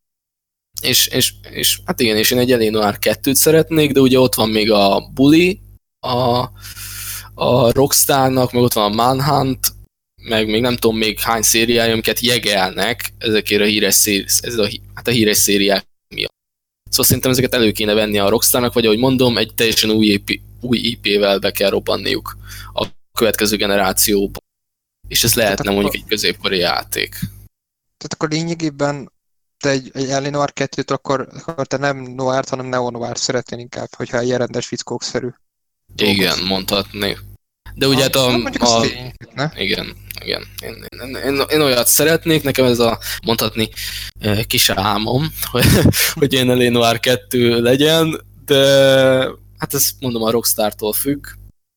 és, 0.81 1.07
és, 1.07 1.33
és 1.51 1.79
hát 1.85 1.99
igen, 1.99 2.17
és 2.17 2.31
én 2.31 2.37
egy 2.37 2.51
Elénoár 2.51 2.97
2-t 3.01 3.33
szeretnék, 3.33 3.91
de 3.91 3.99
ugye 3.99 4.19
ott 4.19 4.35
van 4.35 4.49
még 4.49 4.71
a 4.71 5.09
Bully, 5.13 5.59
a, 5.99 6.49
a 7.33 7.71
Rockstarnak, 7.71 8.51
meg 8.51 8.63
ott 8.63 8.73
van 8.73 8.91
a 8.91 8.95
Manhunt, 8.95 9.73
meg 10.21 10.47
még 10.47 10.61
nem 10.61 10.75
tudom 10.75 10.97
még 10.97 11.19
hány 11.19 11.41
szériája, 11.41 11.91
amiket 11.91 12.19
jegelnek 12.19 13.13
ezekért 13.17 13.61
a 13.61 13.65
híres, 13.65 13.93
széri, 13.93 14.25
ez 14.41 14.57
a, 14.57 14.69
hát 14.93 15.07
a 15.07 15.11
híres 15.11 15.37
szériák 15.37 15.85
miatt. 16.15 16.33
Szóval 16.89 17.05
szerintem 17.05 17.31
ezeket 17.31 17.53
elő 17.53 17.71
kéne 17.71 17.93
venni 17.93 18.17
a 18.17 18.29
Rockstarnak, 18.29 18.73
vagy 18.73 18.85
ahogy 18.85 18.97
mondom, 18.97 19.37
egy 19.37 19.51
teljesen 19.55 19.89
új, 19.89 20.21
új 20.65 20.77
IP-vel 20.77 21.39
be 21.39 21.51
kell 21.51 21.69
robbanniuk 21.69 22.37
a 22.73 22.87
következő 23.13 23.55
generációban. 23.55 24.43
És 25.07 25.23
ez 25.23 25.33
lehetne 25.33 25.69
akkor, 25.69 25.81
mondjuk 25.81 26.03
egy 26.03 26.09
középkori 26.09 26.57
játék. 26.57 27.09
Tehát 27.97 28.13
akkor 28.13 28.29
lényegében 28.29 29.11
te 29.57 29.69
egy, 29.69 29.91
egy 29.93 30.09
Ellie 30.09 30.29
Noir 30.29 30.51
2-t, 30.55 30.91
akkor, 30.91 31.27
akkor 31.45 31.67
te 31.67 31.77
nem 31.77 31.97
Noir-t, 31.97 32.49
hanem 32.49 32.65
Neo 32.65 32.89
Noir 32.89 33.17
szeretnél 33.17 33.59
inkább, 33.59 33.95
hogyha 33.95 34.19
egy 34.19 34.31
rendes 34.31 34.65
fickókszerű. 34.65 35.27
Igen, 35.95 36.43
mondhatni. 36.43 37.17
De 37.73 37.87
ugye 37.87 38.01
hát 38.01 38.15
a... 38.15 38.33
a, 38.33 38.51
a 38.59 38.81
tény, 38.81 39.13
igen, 39.55 39.95
igen. 40.21 40.43
Én, 40.61 40.85
én, 40.89 41.15
én, 41.15 41.43
én, 41.49 41.61
olyat 41.61 41.87
szeretnék, 41.87 42.43
nekem 42.43 42.65
ez 42.65 42.79
a 42.79 42.99
mondhatni 43.25 43.69
kis 44.47 44.69
álmom, 44.69 45.33
hogy, 45.51 45.65
hogy 46.13 46.33
én 46.33 46.49
Elé 46.49 46.67
Noir 46.67 46.99
2 46.99 47.61
legyen, 47.61 48.21
de 48.45 49.27
hát 49.65 49.73
ezt 49.73 49.91
mondom 49.99 50.23
a 50.23 50.31
Rockstar-tól 50.31 50.93
függ. 50.93 51.25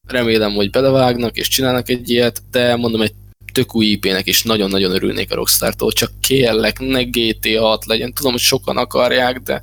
Remélem, 0.08 0.52
hogy 0.52 0.70
belevágnak 0.70 1.36
és 1.36 1.48
csinálnak 1.48 1.88
egy 1.88 2.10
ilyet, 2.10 2.42
de 2.50 2.76
mondom, 2.76 3.00
egy 3.00 3.14
tök 3.52 3.74
új 3.74 3.86
IP-nek 3.86 4.26
is 4.26 4.42
nagyon-nagyon 4.42 4.92
örülnék 4.92 5.32
a 5.32 5.34
Rockstar-tól, 5.34 5.92
csak 5.92 6.10
kérlek, 6.20 6.78
ne 6.78 7.02
GTA 7.02 7.66
6 7.66 7.84
legyen. 7.86 8.12
Tudom, 8.12 8.32
hogy 8.32 8.40
sokan 8.40 8.76
akarják, 8.76 9.38
de... 9.38 9.60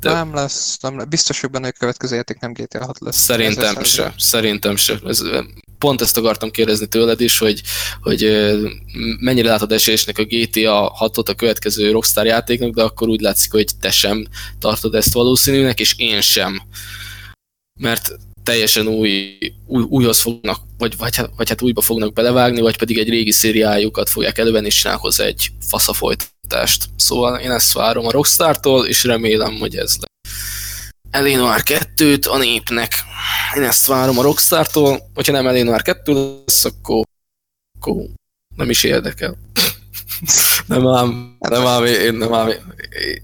de... 0.00 0.12
Nem 0.12 0.34
lesz, 0.34 0.78
nem 0.80 0.96
lesz. 0.96 1.06
Biztos, 1.08 1.40
hogy 1.40 1.50
benne 1.50 1.68
a 1.68 1.72
következő 1.78 2.16
játék 2.16 2.38
nem 2.38 2.52
GTA 2.52 2.84
6 2.84 3.00
lesz. 3.00 3.16
Szerintem 3.16 3.82
se, 3.82 4.14
szerintem 4.16 4.76
se. 4.76 4.98
Ez, 5.06 5.22
pont 5.78 6.00
ezt 6.00 6.16
akartam 6.16 6.50
kérdezni 6.50 6.86
tőled 6.86 7.20
is, 7.20 7.38
hogy, 7.38 7.62
hogy 8.00 8.22
mennyire 9.20 9.48
látod 9.48 9.72
esélyesnek 9.72 10.18
a 10.18 10.24
GTA 10.24 10.92
6-ot 11.00 11.28
a 11.28 11.34
következő 11.34 11.90
Rockstar 11.90 12.26
játéknak, 12.26 12.74
de 12.74 12.82
akkor 12.82 13.08
úgy 13.08 13.20
látszik, 13.20 13.50
hogy 13.50 13.66
te 13.80 13.90
sem 13.90 14.26
tartod 14.58 14.94
ezt 14.94 15.12
valószínűnek, 15.12 15.80
és 15.80 15.94
én 15.96 16.20
sem. 16.20 16.62
Mert 17.78 18.18
teljesen 18.42 18.86
új, 18.86 19.38
új 19.66 19.82
újhoz 19.88 20.20
fognak, 20.20 20.60
vagy, 20.78 20.96
vagy, 20.96 21.16
hát, 21.16 21.30
vagy 21.36 21.48
hát 21.48 21.62
újba 21.62 21.80
fognak 21.80 22.12
belevágni, 22.12 22.60
vagy 22.60 22.76
pedig 22.76 22.98
egy 22.98 23.08
régi 23.08 23.32
szériájukat 23.32 24.08
fogják 24.08 24.38
elővenni, 24.38 24.66
és 24.66 24.80
csinál 24.80 24.96
hozzá 24.96 25.24
egy 25.24 25.50
faszafolytást. 25.60 26.84
Szóval 26.96 27.38
én 27.38 27.50
ezt 27.50 27.72
várom 27.72 28.06
a 28.06 28.10
Rockstar-tól, 28.10 28.86
és 28.86 29.04
remélem, 29.04 29.58
hogy 29.58 29.76
ez 29.76 29.96
lesz. 29.96 30.40
Elénoir 31.10 31.62
2-t 31.64 32.28
a 32.28 32.36
népnek. 32.36 32.92
Én 33.56 33.62
ezt 33.62 33.86
várom 33.86 34.18
a 34.18 34.22
Rockstar-tól, 34.22 35.10
hogyha 35.14 35.32
nem 35.32 35.46
Elénoir 35.46 35.82
2 35.82 36.42
lesz, 36.46 36.64
akkor, 36.64 37.04
akkor 37.80 37.94
nem 38.56 38.70
is 38.70 38.84
érdekel. 38.84 39.36
nem 40.66 40.88
ám, 40.88 41.36
nem 41.38 41.66
ám, 41.66 41.84
én 41.84 42.14
nem 42.14 42.34
ám 42.34 42.52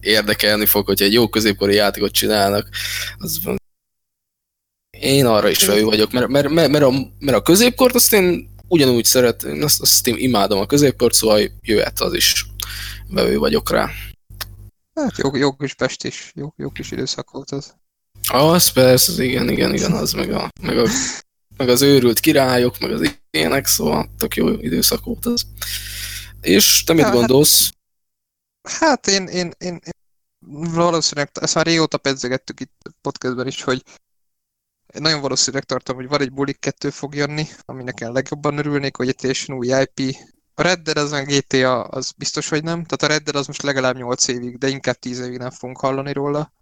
érdekelni 0.01 0.67
fog, 0.67 0.87
hogyha 0.87 1.05
egy 1.05 1.13
jó 1.13 1.29
középkori 1.29 1.75
játékot 1.75 2.13
csinálnak. 2.13 2.69
Az 3.19 3.41
én 5.05 5.27
arra 5.27 5.49
is 5.49 5.67
vevő 5.67 5.85
vagyok, 5.85 6.13
mert, 6.13 6.29
mert, 6.29 6.49
mert, 6.49 6.69
mert, 6.69 6.85
a, 6.85 6.91
mert 7.19 7.37
a 7.37 7.43
középkort 7.43 7.95
azt 7.95 8.13
én 8.13 8.49
ugyanúgy 8.69 9.05
szeretem, 9.05 9.63
azt, 9.63 9.81
azt 9.81 10.07
én 10.07 10.17
imádom 10.19 10.59
a 10.59 10.67
középkort, 10.67 11.15
szóval 11.15 11.51
jöhet 11.61 12.01
az 12.01 12.15
is 12.15 12.47
vevő 13.09 13.39
vagyok 13.39 13.71
rá. 13.71 13.91
Hát 14.95 15.19
jó, 15.19 15.37
jó 15.37 15.57
kis 15.57 15.75
Pest 15.75 16.05
is, 16.05 16.33
jó, 16.35 16.53
jó 16.57 16.71
kis 16.71 16.91
időszak 16.91 17.31
volt 17.31 17.51
az. 17.51 17.75
Az 18.29 18.69
persze, 18.69 19.25
igen, 19.25 19.49
igen, 19.49 19.75
igen, 19.75 19.93
az 19.93 20.13
meg, 20.13 20.33
a, 20.33 20.51
meg, 20.63 20.79
a, 20.79 20.89
meg 21.57 21.69
az 21.69 21.83
őrült 21.83 22.21
királyok, 22.21 22.79
meg 22.79 22.93
az 22.93 23.19
ilyenek, 23.31 23.67
szóval 23.67 24.11
tök 24.19 24.37
jó 24.37 24.49
időszak 24.49 25.05
volt 25.05 25.27
az. 25.27 25.43
És 26.41 26.85
te 26.85 26.93
mit 26.93 27.05
hát- 27.05 27.13
gondolsz? 27.13 27.71
Hát, 28.69 28.79
hát 28.79 29.07
én, 29.07 29.27
én, 29.27 29.53
én, 29.59 29.81
én 29.85 29.93
valószínűleg, 30.73 31.31
ezt 31.33 31.55
már 31.55 31.67
régóta 31.67 31.99
pedzegettük 31.99 32.61
itt 32.61 32.73
podcastben 33.01 33.47
is, 33.47 33.63
hogy 33.63 33.83
én 34.95 35.03
nagyon 35.03 35.21
valószínűleg 35.21 35.65
tartom, 35.65 35.97
hogy 35.97 36.09
van 36.09 36.21
egy 36.21 36.33
Bully 36.33 36.53
2 36.53 36.91
fog 36.91 37.15
jönni, 37.15 37.47
aminek 37.65 38.01
én 38.01 38.13
legjobban 38.13 38.59
örülnék, 38.59 38.97
hogy 38.97 39.09
egy 39.09 39.15
teljesen 39.15 39.57
új 39.57 39.67
IP. 39.67 40.17
A 40.55 40.63
Red 40.63 40.81
Dead 40.81 40.97
az 40.97 41.11
meg 41.11 41.27
GTA, 41.27 41.83
az 41.83 42.13
biztos, 42.17 42.49
hogy 42.49 42.63
nem. 42.63 42.85
Tehát 42.85 43.03
a 43.03 43.07
Red 43.07 43.23
Dead 43.23 43.37
az 43.37 43.47
most 43.47 43.63
legalább 43.63 43.97
8 43.97 44.29
évig, 44.29 44.59
de 44.59 44.69
inkább 44.69 44.97
10 44.97 45.19
évig 45.19 45.39
nem 45.39 45.51
fogunk 45.51 45.81
hallani 45.81 46.13
róla. 46.13 46.53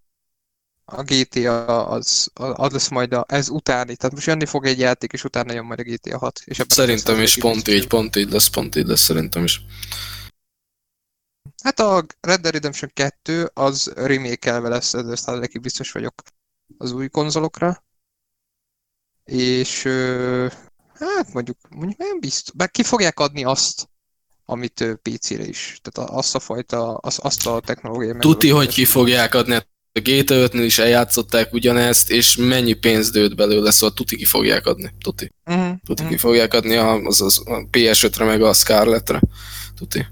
A 0.84 1.02
GTA 1.02 1.86
az, 1.86 2.30
az 2.34 2.72
lesz 2.72 2.88
majd 2.88 3.12
a, 3.12 3.24
ez 3.28 3.48
utáni, 3.48 3.96
tehát 3.96 4.14
most 4.14 4.26
jönni 4.26 4.46
fog 4.46 4.66
egy 4.66 4.78
játék, 4.78 5.12
és 5.12 5.24
utána 5.24 5.52
jön 5.52 5.64
majd 5.64 5.78
a 5.78 5.82
GTA 5.82 6.18
6. 6.18 6.40
És 6.44 6.62
szerintem 6.68 7.20
is 7.20 7.38
pont 7.38 7.68
így, 7.68 7.86
pont 7.86 8.16
így 8.16 8.30
lesz, 8.30 8.48
pont 8.48 8.76
így 8.76 8.86
lesz, 8.86 9.00
szerintem 9.00 9.44
is. 9.44 9.60
Hát 11.62 11.80
a 11.80 12.04
Red 12.20 12.40
Dead 12.40 12.54
Redemption 12.54 12.90
2 12.94 13.50
az 13.54 13.92
remake 13.94 14.58
lesz, 14.58 14.94
ez 14.94 15.20
százalékig 15.20 15.60
biztos 15.60 15.92
vagyok 15.92 16.22
az 16.78 16.92
új 16.92 17.08
konzolokra 17.08 17.84
és 19.24 19.82
hát 20.94 21.32
mondjuk, 21.32 21.56
mondjuk 21.70 21.98
nem 21.98 22.20
biztos, 22.20 22.54
mert 22.56 22.70
ki 22.70 22.82
fogják 22.82 23.20
adni 23.20 23.44
azt, 23.44 23.88
amit 24.44 24.98
PC-re 25.02 25.44
is. 25.44 25.78
Tehát 25.82 26.10
azt 26.10 26.34
a 26.34 26.38
fajta, 26.38 26.94
azt, 26.94 27.18
azt 27.18 27.46
a 27.46 27.60
technológiai 27.60 28.14
Tuti, 28.18 28.48
hogy 28.48 28.68
ki 28.68 28.84
fogják 28.84 29.34
adni, 29.34 29.54
a 29.54 30.00
GTA 30.00 30.34
5 30.34 30.54
is 30.54 30.78
eljátszották 30.78 31.52
ugyanezt, 31.52 32.10
és 32.10 32.36
mennyi 32.36 32.72
pénz 32.72 33.10
dőlt 33.10 33.36
belőle, 33.36 33.70
szóval 33.70 33.94
tuti 33.94 34.16
ki 34.16 34.24
fogják 34.24 34.66
adni. 34.66 34.90
Tuti. 35.00 35.32
Uh-huh. 35.44 35.74
Tuti 35.86 36.02
uh-huh. 36.02 36.08
ki 36.08 36.16
fogják 36.16 36.54
adni 36.54 36.76
az, 36.76 37.20
az 37.20 37.42
a 37.44 37.66
PS5-re 37.70 38.24
meg 38.24 38.42
a 38.42 38.52
Scarlett-re. 38.52 39.20
Tuti. 39.74 40.06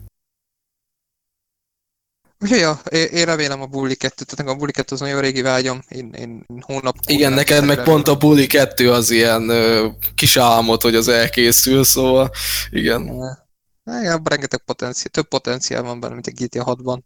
Úgyhogy 2.43 2.59
ja, 2.59 2.81
én 2.91 3.25
remélem 3.25 3.61
a 3.61 3.67
Bully 3.67 3.95
2, 3.95 4.25
tehát 4.25 4.53
a 4.53 4.57
Bully 4.57 4.71
2 4.71 4.95
az 4.95 5.01
nagyon 5.01 5.21
régi 5.21 5.43
vágyom, 5.43 5.83
én, 5.89 6.13
én 6.13 6.45
hónap... 6.61 6.97
Igen, 7.07 7.33
neked 7.33 7.65
meg 7.65 7.83
pont 7.83 8.09
a 8.09 8.17
Bully 8.17 8.47
2 8.47 8.93
az 8.93 9.11
ilyen 9.11 9.49
ö, 9.49 9.89
kis 10.15 10.37
álmod, 10.37 10.83
hogy 10.83 10.95
az 10.95 11.09
elkészül, 11.09 11.85
szóval 11.85 12.31
igen. 12.71 13.07
Ja, 13.85 14.03
ja 14.03 14.21
rengeteg 14.25 14.61
potenciál, 14.65 15.09
több 15.11 15.29
potenciál 15.29 15.83
van 15.83 16.01
benne, 16.01 16.15
mint 16.15 16.27
a 16.27 16.31
GTA 16.35 16.77
6-ban. 16.77 16.99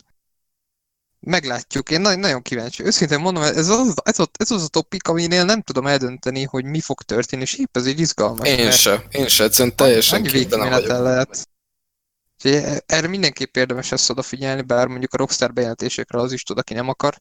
Meglátjuk, 1.20 1.90
én 1.90 2.01
nagyon, 2.01 2.19
nagyon 2.19 2.43
kíváncsi. 2.43 2.85
Őszintén 2.85 3.20
mondom, 3.20 3.43
ez 3.43 3.69
az, 3.69 3.94
ez, 4.02 4.19
az, 4.19 4.28
ez 4.32 4.51
az 4.51 4.62
a 4.62 4.69
topik, 4.69 5.09
aminél 5.09 5.44
nem 5.44 5.62
tudom 5.62 5.86
eldönteni, 5.86 6.43
hogy 6.43 6.65
mi 6.65 6.81
fog 6.81 7.02
történni, 7.02 7.43
és 7.43 7.55
épp 7.55 7.77
ez 7.77 7.86
egy 7.86 8.01
izgalmas. 8.01 8.48
Én 8.48 8.70
se, 8.70 9.05
én 9.11 9.28
se, 9.28 9.44
egyszerűen 9.44 9.77
teljesen 9.77 10.23
képtelen 10.23 10.70
vagyok. 10.70 10.89
lehet. 10.89 11.48
Úgyhogy 12.44 12.82
erre 12.86 13.08
mindenképp 13.08 13.56
érdemes 13.56 13.92
ezt 13.92 14.10
odafigyelni, 14.10 14.62
bár 14.62 14.86
mondjuk 14.86 15.14
a 15.14 15.16
Rockstar 15.16 15.52
bejelentésekre 15.52 16.18
az 16.18 16.32
is 16.32 16.42
tud, 16.42 16.58
aki 16.58 16.74
nem 16.74 16.88
akar. 16.88 17.20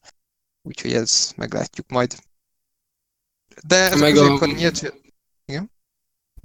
Úgyhogy 0.62 0.94
ez 0.94 1.32
meglátjuk 1.36 1.90
majd. 1.90 2.16
De 3.68 3.76
ez 3.76 4.00
meg 4.00 4.18
a... 4.18 4.46
nyílt... 4.46 4.94
Igen? 5.46 5.72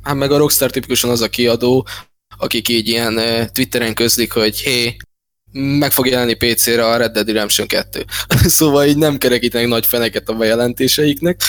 Hát 0.03 0.15
meg 0.15 0.31
a 0.31 0.37
Rockstar 0.37 0.71
tipikusan 0.71 1.11
az 1.11 1.21
a 1.21 1.29
kiadó, 1.29 1.87
akik 2.37 2.69
így 2.69 2.89
ilyen 2.89 3.15
Twitteren 3.53 3.95
közlik, 3.95 4.33
hogy 4.33 4.61
hé, 4.61 4.97
meg 5.53 5.93
fog 5.93 6.07
jelenni 6.07 6.35
PC-re 6.35 6.87
a 6.87 6.97
Red 6.97 7.13
Dead 7.13 7.27
Redemption 7.27 7.67
2. 7.67 8.05
szóval 8.59 8.87
így 8.87 8.97
nem 8.97 9.19
kerekítenek 9.19 9.69
nagy 9.69 9.87
feneket 9.87 10.29
a 10.29 10.35
bejelentéseiknek. 10.35 11.41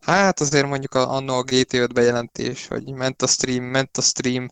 Hát 0.00 0.40
azért 0.40 0.66
mondjuk 0.66 0.94
a, 0.94 1.10
anno 1.10 1.38
a 1.38 1.44
GT5 1.44 1.88
bejelentés, 1.94 2.66
hogy 2.66 2.92
ment 2.92 3.22
a 3.22 3.26
stream, 3.26 3.64
ment 3.64 3.96
a 3.96 4.02
stream, 4.02 4.48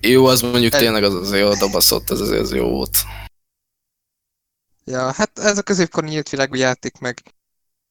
jó, 0.00 0.26
az 0.26 0.40
mondjuk 0.40 0.72
tényleg 0.72 1.02
az 1.02 1.14
azért 1.14 1.46
oda 1.46 1.68
baszott, 1.68 2.10
ez 2.10 2.20
azért 2.20 2.40
az 2.40 2.52
jó 2.52 2.68
volt. 2.68 2.96
Ja, 4.84 5.12
hát 5.12 5.38
ez 5.38 5.58
a 5.58 5.62
középkor 5.62 6.04
nyílt 6.04 6.28
világú 6.28 6.54
játék 6.54 6.98
meg. 6.98 7.22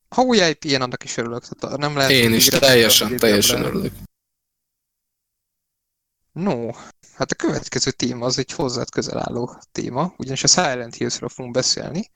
Ha 0.10 0.22
új 0.22 0.38
IP 0.38 0.64
ilyen, 0.64 0.82
annak 0.82 1.04
is 1.04 1.18
örülök. 1.18 1.44
Tehát 1.48 1.78
nem 1.78 1.96
lehet, 1.96 2.12
Én 2.12 2.34
is, 2.34 2.46
teljesen, 2.46 3.18
teljesen 3.18 3.64
örülök. 3.64 3.94
No, 6.32 6.72
hát 7.14 7.32
a 7.32 7.36
következő 7.36 7.92
téma 7.92 8.26
az 8.26 8.38
egy 8.38 8.52
hozzád 8.52 8.90
közel 8.90 9.18
álló 9.18 9.60
téma, 9.72 10.14
ugyanis 10.18 10.44
a 10.44 10.48
Silent 10.48 10.96
Hills-ről 10.96 11.30
fogunk 11.30 11.54
beszélni, 11.54 12.12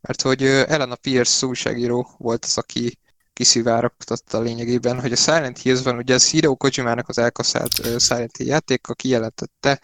mert 0.00 0.22
hogy 0.22 0.42
Elena 0.42 0.96
Pierce 0.96 1.46
újságíró 1.46 2.14
volt 2.18 2.44
az, 2.44 2.58
aki 2.58 2.98
kiszivárogtatta 3.34 4.40
lényegében, 4.40 5.00
hogy 5.00 5.12
a 5.12 5.16
Silent 5.16 5.58
Hills 5.58 5.82
van, 5.82 5.96
ugye 5.96 6.14
ez 6.14 6.30
Hideo 6.30 6.56
Kojimának 6.56 7.08
az 7.08 7.18
elkaszált 7.18 7.78
uh, 7.78 7.98
Silent 7.98 8.36
Hill 8.36 8.46
játéka 8.46 8.94
kijelentette, 8.94 9.80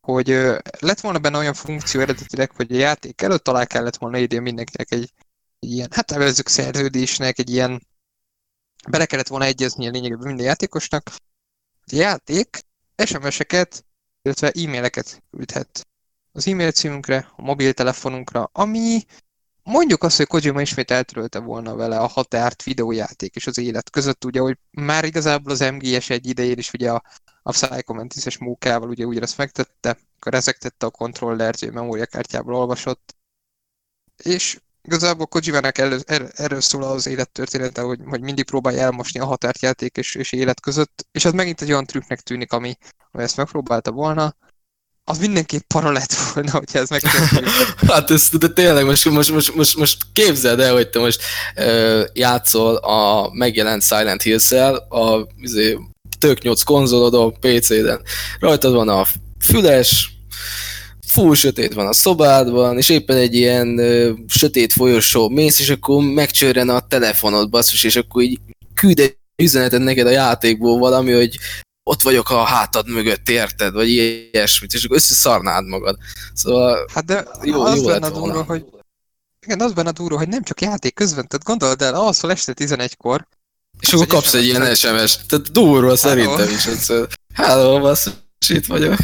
hogy 0.00 0.30
uh, 0.30 0.58
lett 0.78 1.00
volna 1.00 1.18
benne 1.18 1.38
olyan 1.38 1.54
funkció 1.54 2.00
eredetileg, 2.00 2.50
hogy 2.50 2.72
a 2.72 2.78
játék 2.78 3.22
előtt 3.22 3.48
alá 3.48 3.64
kellett 3.64 3.96
volna 3.96 4.18
írni 4.18 4.38
mindenkinek 4.38 4.92
egy, 4.92 5.12
egy 5.58 5.70
ilyen, 5.70 5.88
hát 5.90 6.10
nevezzük 6.10 6.48
szerződésnek, 6.48 7.38
egy 7.38 7.50
ilyen, 7.50 7.86
bele 8.88 9.06
kellett 9.06 9.28
volna 9.28 9.44
a 9.44 9.54
lényegében 9.76 10.26
minden 10.26 10.46
játékosnak, 10.46 11.10
játék 11.86 12.64
SMS-eket, 13.04 13.84
illetve 14.22 14.50
e-maileket 14.50 15.22
küldhet. 15.30 15.86
Az 16.32 16.46
e-mail 16.46 16.70
címünkre, 16.70 17.32
a 17.36 17.42
mobiltelefonunkra, 17.42 18.50
ami 18.52 19.04
mondjuk 19.64 20.02
azt, 20.02 20.16
hogy 20.16 20.26
Kojima 20.26 20.60
ismét 20.60 20.90
eltörölte 20.90 21.38
volna 21.38 21.74
vele 21.74 21.98
a 21.98 22.06
határt 22.06 22.62
videójáték 22.62 23.34
és 23.34 23.46
az 23.46 23.58
élet 23.58 23.90
között, 23.90 24.24
ugye, 24.24 24.40
hogy 24.40 24.58
már 24.70 25.04
igazából 25.04 25.52
az 25.52 25.60
MGS 25.60 26.10
egy 26.10 26.26
idején 26.26 26.58
is 26.58 26.72
ugye 26.72 26.90
a, 26.90 27.02
a 27.42 27.50
Psychomantis-es 27.50 28.38
mókával 28.38 28.88
ugye 28.88 29.04
úgy 29.04 29.18
ezt 29.18 29.36
megtette, 29.36 29.98
akkor 30.16 30.34
ezek 30.34 30.58
tette 30.58 30.86
a 30.86 30.90
kontrollert, 30.90 31.58
hogy 31.58 31.72
memóriakártyából 31.72 32.54
olvasott, 32.54 33.16
és 34.22 34.58
igazából 34.82 35.26
Kojimának 35.26 35.78
erről, 35.78 36.00
erről 36.34 36.60
szól 36.60 36.82
az 36.82 37.06
élettörténete, 37.06 37.82
hogy, 37.82 38.00
hogy 38.04 38.20
mindig 38.20 38.44
próbálja 38.44 38.82
elmosni 38.82 39.20
a 39.20 39.24
határt 39.24 39.62
játék 39.62 39.96
és, 39.96 40.14
és 40.14 40.32
élet 40.32 40.60
között, 40.60 41.06
és 41.12 41.24
az 41.24 41.32
megint 41.32 41.60
egy 41.60 41.70
olyan 41.70 41.86
trükknek 41.86 42.20
tűnik, 42.20 42.52
ami, 42.52 42.76
ami 43.10 43.22
ezt 43.22 43.36
megpróbálta 43.36 43.90
volna, 43.90 44.36
az 45.04 45.18
mindenképp 45.18 45.60
para 45.66 45.92
lett 45.92 46.14
volna, 46.14 46.50
hogyha 46.58 46.78
ez 46.78 46.88
megtörténik. 46.88 47.50
hát 47.92 48.10
ez, 48.10 48.28
de 48.38 48.48
tényleg 48.48 48.84
most, 48.84 49.10
most, 49.10 49.32
most, 49.32 49.54
most, 49.54 49.76
most 49.76 49.98
képzeld 50.12 50.60
el, 50.60 50.72
hogy 50.72 50.88
te 50.88 50.98
most 50.98 51.22
uh, 51.56 52.02
játszol 52.12 52.76
a 52.76 53.30
megjelent 53.32 53.82
Silent 53.82 54.22
Hills-el, 54.22 54.74
a 54.74 55.26
izé, 55.40 55.78
tök 56.18 56.42
8 56.42 56.62
konzolodon, 56.62 57.34
PC-den. 57.40 58.02
Rajtad 58.38 58.74
van 58.74 58.88
a 58.88 59.06
füles, 59.40 60.12
full 61.06 61.34
sötét 61.34 61.74
van 61.74 61.86
a 61.86 61.92
szobádban, 61.92 62.78
és 62.78 62.88
éppen 62.88 63.16
egy 63.16 63.34
ilyen 63.34 63.78
ö, 63.78 64.12
sötét 64.26 64.72
folyosó 64.72 65.28
mész, 65.28 65.60
és 65.60 65.68
akkor 65.68 66.02
megcsörren 66.02 66.68
a 66.68 66.80
telefonod, 66.80 67.50
basszus, 67.50 67.84
és 67.84 67.96
akkor 67.96 68.22
így 68.22 68.40
küld 68.74 68.98
egy 68.98 69.16
üzenetet 69.36 69.80
neked 69.80 70.06
a 70.06 70.10
játékból 70.10 70.78
valami, 70.78 71.12
hogy 71.12 71.38
ott 71.84 72.02
vagyok 72.02 72.30
a 72.30 72.44
hátad 72.44 72.88
mögött, 72.88 73.28
érted? 73.28 73.72
Vagy 73.72 73.88
ilyesmit, 73.88 74.72
és 74.72 74.84
akkor 74.84 74.96
összeszarnád 74.96 75.66
magad. 75.66 75.96
Szóval 76.34 76.86
hát 76.94 77.04
de 77.04 77.26
jó, 77.42 77.62
az 77.62 77.76
jó 77.76 77.86
benne 77.86 78.10
durva, 78.10 78.42
hogy 78.42 78.64
igen, 79.46 79.60
az 79.60 79.72
benne 79.72 79.90
durva, 79.90 80.18
hogy 80.18 80.28
nem 80.28 80.42
csak 80.42 80.60
játék 80.60 80.94
közben, 80.94 81.28
tehát 81.28 81.44
gondold 81.44 81.82
el, 81.82 81.94
alszol 81.94 82.30
este 82.30 82.52
11-kor, 82.56 83.26
és 83.80 83.92
akkor 83.92 84.06
kapsz 84.06 84.34
egy 84.34 84.44
ilyen 84.44 84.74
SMS-t, 84.74 85.26
tehát 85.28 85.52
durva 85.52 85.96
szerintem 85.96 86.48
is. 86.48 86.68
Hello, 87.34 87.80
basz, 87.80 88.10
itt 88.48 88.66
vagyok. 88.66 88.98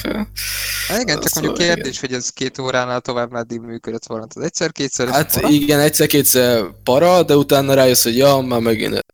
Hát 0.89 1.01
igen, 1.01 1.21
csak 1.21 1.35
mondjuk 1.35 1.57
kérdés, 1.57 1.97
igen. 1.97 2.01
hogy 2.01 2.13
ez 2.13 2.29
két 2.29 2.59
óránál 2.59 3.01
tovább 3.01 3.31
meddig 3.31 3.61
működött 3.61 4.07
volna. 4.07 4.27
Tehát 4.27 4.49
egyszer-kétszer 4.49 5.09
Hát 5.09 5.35
para? 5.35 5.49
igen, 5.49 5.81
egyszer-kétszer 5.81 6.65
para, 6.85 7.23
de 7.23 7.37
utána 7.37 7.75
rájössz, 7.75 8.03
hogy 8.03 8.17
ja, 8.17 8.39
már 8.41 8.61
megint 8.61 9.05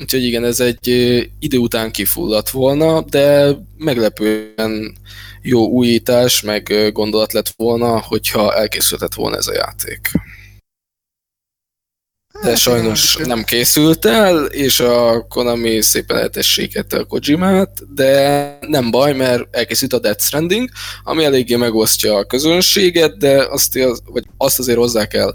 Úgyhogy 0.00 0.24
igen, 0.24 0.44
ez 0.44 0.60
egy 0.60 0.88
idő 1.38 1.58
után 1.58 1.90
kifulladt 1.90 2.50
volna, 2.50 3.02
de 3.02 3.56
meglepően 3.76 4.96
jó 5.42 5.66
újítás, 5.66 6.42
meg 6.42 6.90
gondolat 6.92 7.32
lett 7.32 7.52
volna, 7.56 8.00
hogyha 8.00 8.54
elkészülhetett 8.54 9.14
volna 9.14 9.36
ez 9.36 9.46
a 9.46 9.52
játék. 9.52 10.10
De 12.42 12.48
hát, 12.48 12.58
sajnos 12.58 13.16
nem 13.16 13.44
készült 13.44 14.04
el, 14.04 14.44
és 14.44 14.80
a 14.80 15.26
Konami 15.28 15.82
szépen 15.82 16.16
eltessékette 16.16 16.98
a 16.98 17.04
Kojimát, 17.04 17.94
de 17.94 18.58
nem 18.60 18.90
baj, 18.90 19.12
mert 19.12 19.56
elkészült 19.56 19.92
a 19.92 19.98
Death 19.98 20.22
Stranding, 20.22 20.68
ami 21.04 21.24
eléggé 21.24 21.56
megosztja 21.56 22.16
a 22.16 22.24
közönséget, 22.24 23.18
de 23.18 23.46
azt, 23.50 23.74
vagy 24.04 24.24
azt 24.36 24.58
azért 24.58 24.78
hozzá 24.78 25.06
kell 25.06 25.34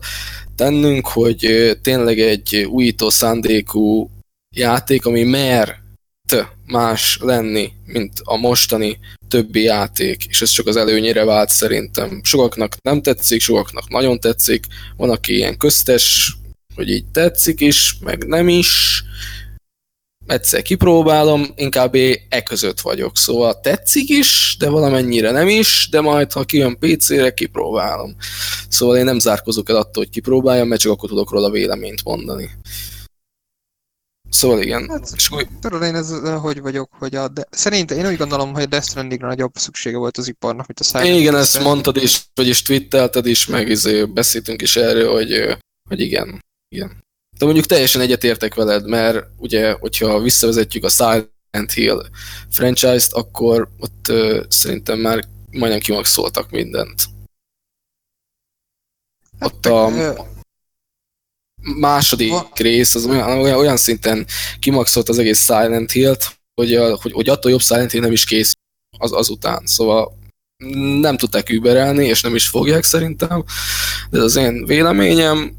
tennünk, 0.56 1.08
hogy 1.08 1.72
tényleg 1.82 2.20
egy 2.20 2.68
újító 2.70 3.10
szándékú 3.10 4.10
játék, 4.56 5.06
ami 5.06 5.24
mer 5.24 5.78
más 6.66 7.18
lenni, 7.22 7.72
mint 7.86 8.14
a 8.24 8.38
mostani 8.38 9.00
többi 9.28 9.62
játék, 9.62 10.26
és 10.26 10.42
ez 10.42 10.50
csak 10.50 10.68
az 10.68 10.76
előnyére 10.76 11.24
vált 11.24 11.50
szerintem. 11.50 12.22
Sokaknak 12.24 12.76
nem 12.82 13.02
tetszik, 13.02 13.42
sokaknak 13.42 13.90
nagyon 13.90 14.20
tetszik, 14.20 14.66
van, 14.98 15.10
aki 15.10 15.36
ilyen 15.36 15.58
köztes, 15.58 16.36
hogy 16.76 16.90
így 16.90 17.06
tetszik 17.06 17.60
is, 17.60 17.96
meg 18.00 18.28
nem 18.28 18.50
is, 18.50 19.04
egyszer 20.28 20.62
kipróbálom, 20.62 21.46
inkább 21.56 21.96
e 22.30 22.44
között 22.44 22.80
vagyok, 22.80 23.18
szóval 23.18 23.60
tetszik 23.60 24.10
is, 24.10 24.56
de 24.60 24.70
valamennyire 24.70 25.32
nem 25.32 25.48
is, 25.48 25.88
de 25.92 26.02
majd 26.02 26.32
ha 26.32 26.44
kijön 26.44 26.78
PC-re, 26.80 27.34
kipróbálom. 27.34 28.16
Szóval 28.70 28.98
én 28.98 29.04
nem 29.04 29.20
zárkozok 29.20 29.70
el 29.70 29.76
attól, 29.76 30.04
hogy 30.04 30.10
kipróbáljam, 30.10 30.68
mert 30.68 30.82
csak 30.82 30.92
akkor 30.92 31.10
tudok 31.10 31.32
róla 31.32 31.50
véleményt 31.50 32.04
mondani. 32.04 32.50
Szóval 34.30 34.62
igen. 34.62 34.90
Hát, 34.90 35.12
és 35.16 35.32
úgy... 35.32 35.48
Tudod, 35.62 35.82
én 35.82 35.96
ez, 35.96 36.14
hogy 36.42 36.62
vagyok, 36.62 36.90
hogy 36.92 37.16
a... 37.16 37.28
De... 37.28 37.48
Szerintem 37.50 37.98
én 37.98 38.08
úgy 38.08 38.18
gondolom, 38.18 38.54
hogy 38.54 38.64
a 38.64 38.66
Death 38.66 38.88
Stranding 38.88 39.22
nagyobb 39.22 39.52
szüksége 39.56 39.98
volt 39.98 40.18
az 40.18 40.28
iparnak, 40.28 40.68
mint 40.68 40.80
a 40.80 40.84
Silent 40.84 41.20
Igen, 41.20 41.36
ezt 41.36 41.50
Stranding. 41.50 41.74
mondtad 41.74 42.04
is, 42.04 42.22
vagyis 42.34 42.62
twittelted 42.62 43.26
is, 43.26 43.46
meg 43.46 43.70
izé 43.70 44.04
beszéltünk 44.04 44.62
is 44.62 44.76
erről, 44.76 45.12
hogy, 45.12 45.58
hogy 45.90 46.00
igen. 46.00 46.46
igen. 46.76 47.04
De 47.38 47.46
mondjuk 47.46 47.66
teljesen 47.66 48.02
egyetértek 48.02 48.56
veled, 48.56 48.88
mert 48.88 49.26
ugye, 49.38 49.72
hogyha 49.72 50.20
visszavezetjük 50.20 50.84
a 50.84 50.90
Silent 50.90 51.72
Hill 51.74 52.06
franchise-t, 52.50 53.14
akkor 53.14 53.70
ott 53.80 54.06
uh, 54.10 54.44
szerintem 54.48 55.00
már 55.00 55.24
majdnem 55.52 55.80
kimaxoltak 55.80 56.50
mindent. 56.50 57.04
Hát 59.40 59.54
ott 59.54 59.66
a, 59.66 59.90
második 61.78 62.32
ha. 62.32 62.52
rész 62.56 62.96
az 62.96 63.06
olyan, 63.06 63.40
olyan, 63.40 63.58
olyan 63.58 63.78
szinten 63.78 64.26
kimaxolt 64.60 65.10
az 65.10 65.20
egész 65.20 65.44
Silent 65.44 65.92
Hill-t, 65.92 66.38
hogy, 66.54 66.76
hogy, 67.02 67.12
hogy 67.12 67.30
attól 67.30 67.52
jobb 67.52 67.62
Silent 67.62 67.92
Hill 67.92 68.02
nem 68.02 68.12
is 68.12 68.26
kész 68.26 68.54
az, 68.98 69.12
azután. 69.12 69.66
Szóval 69.66 70.18
nem 71.00 71.18
tudták 71.18 71.50
überelni, 71.50 72.06
és 72.06 72.22
nem 72.22 72.36
is 72.36 72.48
fogják 72.48 72.84
szerintem, 72.84 73.44
de 74.10 74.18
ez 74.18 74.24
az 74.24 74.36
én 74.36 74.66
véleményem. 74.66 75.58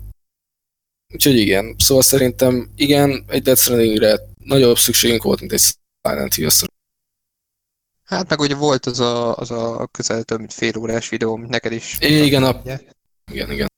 Úgyhogy 1.14 1.36
igen, 1.36 1.74
szóval 1.78 2.02
szerintem 2.02 2.70
igen, 2.76 3.24
egy 3.26 3.42
Death 3.42 3.60
Strandingre 3.60 4.18
nagyobb 4.44 4.78
szükségünk 4.78 5.22
volt, 5.22 5.40
mint 5.40 5.52
egy 5.52 5.60
Silent 6.02 6.34
hill 6.34 6.48
-szor. 6.48 6.68
Hát 8.04 8.28
meg 8.28 8.40
ugye 8.40 8.54
volt 8.54 8.86
az 8.86 9.00
a, 9.00 9.36
az 9.36 9.50
a 9.50 9.88
közel 9.92 10.22
több 10.22 10.38
mint 10.38 10.52
fél 10.52 10.78
órás 10.78 11.08
videó, 11.08 11.34
amit 11.34 11.48
neked 11.48 11.72
is. 11.72 11.96
Igen, 12.00 12.42
a... 12.42 12.62
igen, 13.32 13.50
igen. 13.50 13.69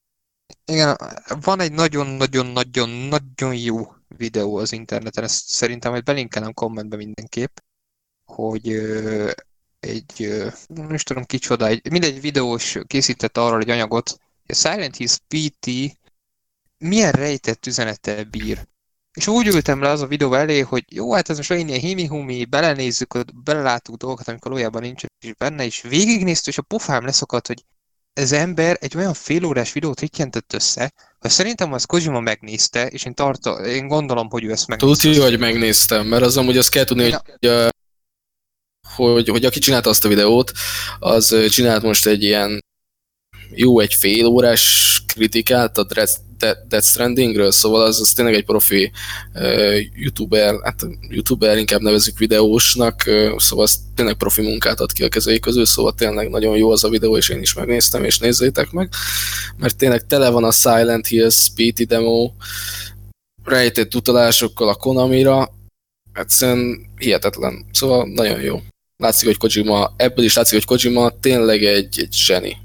Igen, 0.65 0.97
van 1.41 1.61
egy 1.61 1.73
nagyon-nagyon-nagyon-nagyon 1.73 3.55
jó 3.55 3.95
videó 4.09 4.57
az 4.57 4.73
interneten, 4.73 5.25
ezt 5.25 5.49
szerintem 5.49 5.91
majd 5.91 6.05
belinkelem 6.05 6.55
kommentbe 6.55 6.97
mindenképp, 6.97 7.57
hogy 8.25 8.69
egy, 9.81 10.43
nem 10.67 10.95
is 10.95 11.03
tudom 11.03 11.25
kicsoda, 11.25 11.67
egy, 11.67 11.91
mindegy 11.91 12.21
videós 12.21 12.79
készített 12.87 13.37
arról 13.37 13.61
egy 13.61 13.71
anyagot, 13.71 14.09
hogy 14.11 14.51
a 14.51 14.55
Silent 14.55 14.97
Hills 14.97 15.19
PT 15.29 15.97
milyen 16.79 17.13
rejtett 17.13 17.67
üzenettel 17.67 18.25
bír. 18.25 18.69
És 19.13 19.27
úgy 19.27 19.47
ültem 19.47 19.81
le 19.81 19.89
az 19.89 20.01
a 20.01 20.07
videó 20.07 20.35
elé, 20.35 20.61
hogy 20.61 20.85
jó, 20.89 21.13
hát 21.13 21.29
ez 21.29 21.37
most 21.37 21.51
olyan 21.51 21.69
ilyen 21.69 21.81
himi-humi, 21.81 22.45
belenézzük, 22.45 23.35
belelátunk 23.45 23.99
dolgokat, 23.99 24.29
amikor 24.29 24.51
valójában 24.51 24.83
nincs 24.83 25.05
is 25.21 25.35
benne, 25.35 25.65
és 25.65 25.81
végignéztük, 25.83 26.53
és 26.53 26.59
a 26.59 26.63
pofám 26.63 27.05
leszakadt, 27.05 27.47
hogy 27.47 27.65
ez 28.13 28.33
ember 28.33 28.77
egy 28.81 28.97
olyan 28.97 29.15
félórás 29.15 29.73
videót 29.73 30.01
rikkentett 30.01 30.53
össze, 30.53 30.93
hogy 31.19 31.31
szerintem 31.31 31.73
az 31.73 31.85
Kojima 31.85 32.21
megnézte, 32.21 32.87
és 32.87 33.05
én, 33.05 33.15
tarto, 33.15 33.65
én 33.65 33.89
gondolom, 33.89 34.31
hogy 34.31 34.45
ő 34.45 34.51
ezt 34.51 34.67
megnézte. 34.67 35.03
Tudja, 35.09 35.23
hogy 35.23 35.39
megnéztem, 35.39 36.07
mert 36.07 36.23
az 36.23 36.37
amúgy 36.37 36.57
azt 36.57 36.71
kell 36.71 36.85
tudni, 36.85 37.11
hogy, 37.11 37.71
hogy, 38.97 39.29
hogy 39.29 39.45
aki 39.45 39.59
csinálta 39.59 39.91
azt 39.91 40.05
a 40.05 40.09
videót, 40.09 40.53
az 40.99 41.37
csinált 41.51 41.83
most 41.83 42.07
egy 42.07 42.23
ilyen 42.23 42.65
jó 43.55 43.81
egy 43.81 43.95
fél 43.95 44.27
órás 44.27 45.03
kritikát 45.07 45.79
a 45.79 45.87
Death 46.69 46.87
Strandingről, 46.87 47.51
szóval 47.51 47.83
az, 47.83 48.01
az 48.01 48.12
tényleg 48.12 48.35
egy 48.35 48.45
profi 48.45 48.93
uh, 49.35 49.79
youtuber, 49.95 50.55
hát 50.62 50.87
youtuber 51.09 51.59
inkább 51.59 51.81
nevezük 51.81 52.19
videósnak, 52.19 53.03
uh, 53.07 53.39
szóval 53.39 53.65
az 53.65 53.79
tényleg 53.95 54.15
profi 54.15 54.43
munkát 54.43 54.81
ad 54.81 54.93
ki 54.93 55.05
a 55.05 55.09
kezei 55.09 55.39
közül, 55.39 55.66
szóval 55.66 55.93
tényleg 55.93 56.29
nagyon 56.29 56.57
jó 56.57 56.70
az 56.70 56.85
a 56.85 56.89
videó, 56.89 57.16
és 57.16 57.29
én 57.29 57.41
is 57.41 57.55
megnéztem, 57.55 58.05
és 58.05 58.19
nézzétek 58.19 58.70
meg, 58.70 58.89
mert 59.57 59.77
tényleg 59.77 60.07
tele 60.07 60.31
van 60.31 60.45
a 60.45 60.53
Silent 60.53 61.07
Hills 61.07 61.49
PT 61.55 61.87
demo, 61.87 62.31
rejtett 63.45 63.95
utalásokkal 63.95 64.69
a 64.69 64.74
Konamira, 64.74 65.49
egyszerűen 66.15 66.87
hihetetlen, 66.99 67.66
szóval 67.73 68.09
nagyon 68.15 68.41
jó. 68.41 68.61
Látszik, 68.97 69.27
hogy 69.27 69.37
Kojima, 69.37 69.95
ebből 69.97 70.24
is 70.24 70.35
látszik, 70.35 70.65
hogy 70.65 70.79
Kojima 70.79 71.11
tényleg 71.20 71.65
egy, 71.65 71.99
egy 71.99 72.12
zseni 72.12 72.62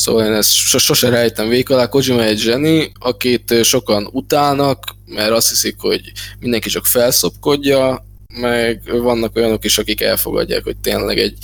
Szóval 0.00 0.24
én 0.24 0.32
ezt 0.32 0.50
sose 0.78 1.08
rejtem 1.08 1.48
végig 1.48 1.70
alá. 1.70 1.86
Kojima 1.86 2.24
egy 2.24 2.38
zseni, 2.38 2.92
akit 2.98 3.64
sokan 3.64 4.08
utálnak, 4.12 4.84
mert 5.06 5.30
azt 5.30 5.48
hiszik, 5.48 5.74
hogy 5.78 6.00
mindenki 6.38 6.68
csak 6.68 6.86
felszopkodja, 6.86 8.04
meg 8.40 8.82
vannak 9.02 9.36
olyanok 9.36 9.64
is, 9.64 9.78
akik 9.78 10.00
elfogadják, 10.00 10.64
hogy 10.64 10.76
tényleg 10.76 11.18
egy, 11.18 11.36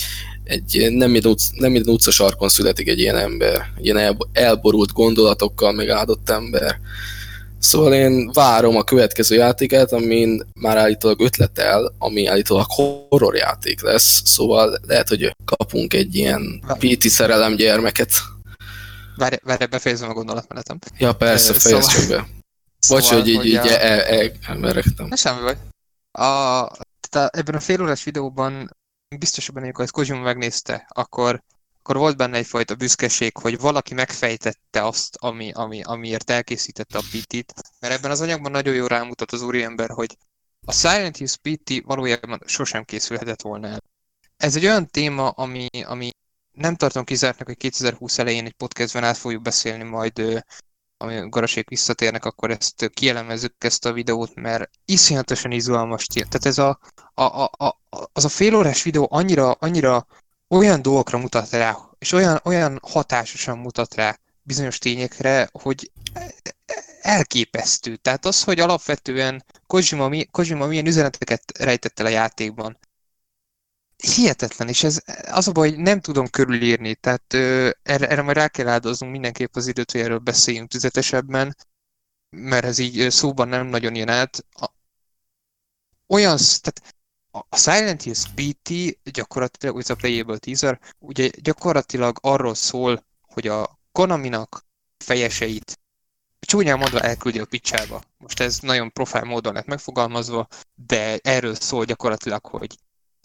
egy 0.45 0.87
nem, 0.91 1.11
minden 1.11 1.31
utca, 1.31 1.47
nem 1.55 1.71
minden 1.71 1.95
utca 1.95 2.11
sarkon 2.11 2.49
születik 2.49 2.89
egy 2.89 2.99
ilyen 2.99 3.17
ember, 3.17 3.73
egy 3.79 3.85
ilyen 3.85 4.17
elborult 4.33 4.93
gondolatokkal 4.93 5.73
megáldott 5.73 6.31
ember. 6.31 6.79
Szóval 7.59 7.95
én 7.95 8.31
várom 8.33 8.77
a 8.77 8.85
következő 8.85 9.35
játékát, 9.37 9.93
amin 9.93 10.43
már 10.61 10.77
állítólag 10.77 11.21
ötletel, 11.21 11.95
ami 11.99 12.27
állítólag 12.27 12.67
horror 12.69 13.35
játék 13.35 13.83
lesz, 13.83 14.23
szóval 14.25 14.79
lehet, 14.87 15.09
hogy 15.09 15.37
kapunk 15.45 15.95
egy 15.95 16.15
ilyen 16.15 16.63
PT 16.79 17.09
szerelem 17.09 17.57
gyermeket. 17.57 18.11
Várj, 19.17 19.37
várj, 19.43 19.65
befejezem 19.65 20.09
a 20.09 20.13
gondolatmenetem. 20.13 20.79
Ja, 20.99 21.13
persze, 21.13 21.53
uh, 21.53 21.57
fejezd 21.57 21.91
szóval... 21.91 22.07
csak 22.07 22.09
be. 22.09 22.35
Bocs, 22.89 23.03
szóval, 23.03 23.21
hogy 23.21 23.29
így, 23.29 23.45
így 23.45 23.55
a... 23.55 23.81
el, 23.81 24.01
el, 24.01 24.31
elmerektem. 24.47 25.07
Ne 25.07 25.17
semmi 25.17 25.41
vagy. 25.41 25.59
A, 26.13 26.67
tehát 27.11 27.37
ebben 27.37 27.55
a 27.55 27.61
fél 27.61 27.83
órás 27.83 28.05
videóban 28.05 28.77
biztos 29.19 29.51
benne, 29.51 29.71
hogy 29.73 29.85
ezt 29.85 29.93
Kojima 29.93 30.21
megnézte, 30.21 30.87
akkor 30.89 31.43
akkor 31.87 32.01
volt 32.01 32.17
benne 32.17 32.37
egyfajta 32.37 32.75
büszkeség, 32.75 33.37
hogy 33.37 33.59
valaki 33.59 33.95
megfejtette 33.95 34.87
azt, 34.87 35.17
ami, 35.17 35.53
ami, 35.53 35.83
amiért 35.83 36.31
elkészítette 36.31 36.99
a 36.99 37.03
PT-t, 37.11 37.55
mert 37.81 37.95
ebben 37.95 38.11
az 38.11 38.21
anyagban 38.21 38.51
nagyon 38.51 38.75
jól 38.75 38.89
rámutat 38.89 39.33
az 39.33 39.43
úriember, 39.43 39.91
hogy 39.91 40.17
a 40.67 40.73
Silent 40.73 41.17
Hills 41.17 41.37
PT 41.37 41.85
valójában 41.85 42.41
sosem 42.47 42.85
készülhetett 42.85 43.43
volna 43.43 43.69
el. 43.69 43.83
Ez 44.37 44.57
egy 44.57 44.65
olyan 44.65 44.87
téma, 44.87 45.29
ami, 45.29 45.67
ami 45.85 46.11
nem 46.57 46.75
tartom 46.75 47.05
kizártnak, 47.05 47.47
hogy 47.47 47.57
2020 47.57 48.19
elején 48.19 48.45
egy 48.45 48.53
podcastben 48.53 49.05
át 49.05 49.17
fogjuk 49.17 49.43
beszélni 49.43 49.83
majd, 49.83 50.45
ami 50.97 51.29
garasék 51.29 51.69
visszatérnek, 51.69 52.25
akkor 52.25 52.51
ezt 52.51 52.91
kielemezzük 52.95 53.65
ezt 53.65 53.85
a 53.85 53.93
videót, 53.93 54.35
mert 54.35 54.71
iszonyatosan 54.85 55.51
izgalmas. 55.51 56.07
Tehát 56.07 56.47
ez 56.47 56.59
a, 56.59 56.79
a, 57.15 57.23
a, 57.23 57.51
a, 57.57 57.77
az 58.13 58.25
a 58.25 58.29
félórás 58.29 58.83
videó 58.83 59.09
annyira, 59.11 59.53
annyira 59.53 60.07
olyan 60.49 60.83
dolgokra 60.83 61.19
mutat 61.19 61.51
rá, 61.51 61.77
és 61.99 62.13
olyan, 62.13 62.41
olyan 62.45 62.79
hatásosan 62.83 63.59
mutat 63.59 63.95
rá 63.95 64.19
bizonyos 64.43 64.79
tényekre, 64.79 65.49
hogy 65.53 65.91
elképesztő. 67.01 67.97
Tehát 67.97 68.25
az, 68.25 68.43
hogy 68.43 68.61
alapvetően 68.61 69.45
Kojima, 69.67 70.25
Kojima 70.31 70.67
milyen 70.67 70.87
üzeneteket 70.87 71.59
rejtett 71.59 72.01
el 72.01 72.07
a 72.07 72.09
játékban, 72.09 72.79
hihetetlen, 73.97 74.69
és 74.69 74.83
ez 74.83 75.03
az 75.31 75.49
a 75.49 75.53
baj, 75.53 75.69
hogy 75.69 75.79
nem 75.79 76.01
tudom 76.01 76.29
körülírni, 76.29 76.95
tehát 76.95 77.35
ö, 77.35 77.71
erre, 77.83 78.09
erre 78.09 78.23
majd 78.23 78.37
rá 78.37 78.49
kell 78.49 78.69
áldoznunk 78.69 79.13
mindenképp 79.13 79.57
az 79.57 79.67
időt, 79.67 79.91
hogy 79.91 80.01
erről 80.01 80.19
beszéljünk 80.19 80.69
tüzetesebben, 80.69 81.57
mert 82.31 82.65
ez 82.65 82.79
így 82.79 83.11
szóban 83.11 83.49
nem 83.49 83.67
nagyon 83.67 83.95
jön 83.95 84.09
át. 84.09 84.47
A, 84.51 84.67
olyan, 86.07 86.37
tehát 86.37 86.97
a 87.31 87.57
Silent 87.57 88.03
Hills 88.03 88.23
PT 88.35 88.99
gyakorlatilag, 89.11 89.79
ez 89.79 89.91
a 89.91 89.95
Playable 89.95 90.39
Teaser, 90.39 90.81
ugye 90.99 91.29
gyakorlatilag 91.43 92.19
arról 92.21 92.55
szól, 92.55 93.07
hogy 93.21 93.47
a 93.49 93.79
Konaminak 93.93 94.65
fejeseit 94.99 95.79
csúnyán 96.41 96.79
mondva 96.79 97.01
elküldi 97.01 97.39
a 97.39 97.45
picsába. 97.45 98.03
Most 98.19 98.41
ez 98.41 98.59
nagyon 98.59 98.93
profil 98.93 99.25
módon 99.25 99.53
lett 99.53 99.67
megfogalmazva, 99.67 100.47
de 100.75 101.19
erről 101.23 101.55
szól 101.55 101.85
gyakorlatilag, 101.85 102.47
hogy 102.47 102.77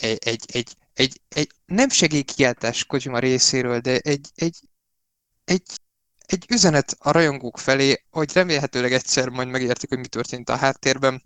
egy, 0.02 0.20
egy, 0.26 0.46
egy, 0.52 0.76
egy, 0.94 1.22
egy 1.30 1.52
nem 1.66 1.90
segélykiáltás 1.90 2.86
Kojima 2.86 3.20
részéről, 3.20 3.80
de 3.80 3.98
egy, 3.98 4.30
egy, 4.36 4.60
egy, 5.44 5.64
egy 6.26 6.46
üzenet 6.50 6.96
a 7.00 7.12
rajongók 7.12 7.58
felé, 7.58 8.04
hogy 8.10 8.34
remélhetőleg 8.34 8.94
egyszer 8.94 9.30
majd 9.30 9.48
megértik, 9.48 9.90
hogy 9.90 10.00
mi 10.00 10.08
történt 10.08 10.50
a 10.50 10.56
háttérben, 10.56 11.24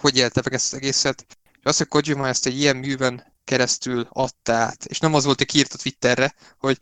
hogy 0.00 0.16
élte 0.16 0.40
meg 0.44 0.52
ezt 0.52 0.72
az 0.72 0.78
egészet, 0.78 1.26
és 1.42 1.64
az, 1.64 1.76
hogy 1.76 1.88
Kojima 1.88 2.28
ezt 2.28 2.46
egy 2.46 2.58
ilyen 2.58 2.76
műven 2.76 3.36
keresztül 3.44 4.08
adta 4.10 4.52
át, 4.52 4.84
és 4.84 4.98
nem 4.98 5.14
az 5.14 5.24
volt, 5.24 5.38
hogy 5.38 5.46
kiírt 5.46 5.72
a 5.72 5.78
Twitterre, 5.78 6.34
hogy 6.58 6.78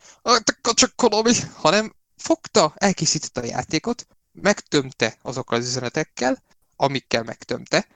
csak 0.75 0.97
Konami, 0.97 1.33
hanem 1.55 1.95
fogta, 2.17 2.75
elkészítette 2.77 3.41
a 3.41 3.45
játékot, 3.45 4.07
megtömte 4.33 5.19
azokkal 5.23 5.59
az 5.59 5.67
üzenetekkel, 5.67 6.43
amikkel 6.77 7.23
megtömte, 7.23 7.87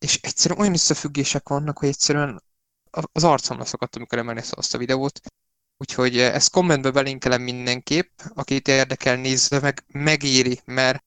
és 0.00 0.18
egyszerűen 0.22 0.60
olyan 0.60 0.72
összefüggések 0.72 1.48
vannak, 1.48 1.78
hogy 1.78 1.88
egyszerűen 1.88 2.42
az 2.90 3.24
arcomra 3.24 3.64
szakadt, 3.64 3.96
amikor 3.96 4.18
emelni 4.18 4.42
azt 4.50 4.74
a 4.74 4.78
videót. 4.78 5.20
Úgyhogy 5.76 6.18
ezt 6.18 6.50
kommentbe 6.50 6.90
belinkelem 6.90 7.42
mindenképp, 7.42 8.20
akit 8.34 8.68
érdekel, 8.68 9.16
nézze 9.16 9.60
meg, 9.60 9.84
megéri, 9.86 10.60
mert 10.64 11.04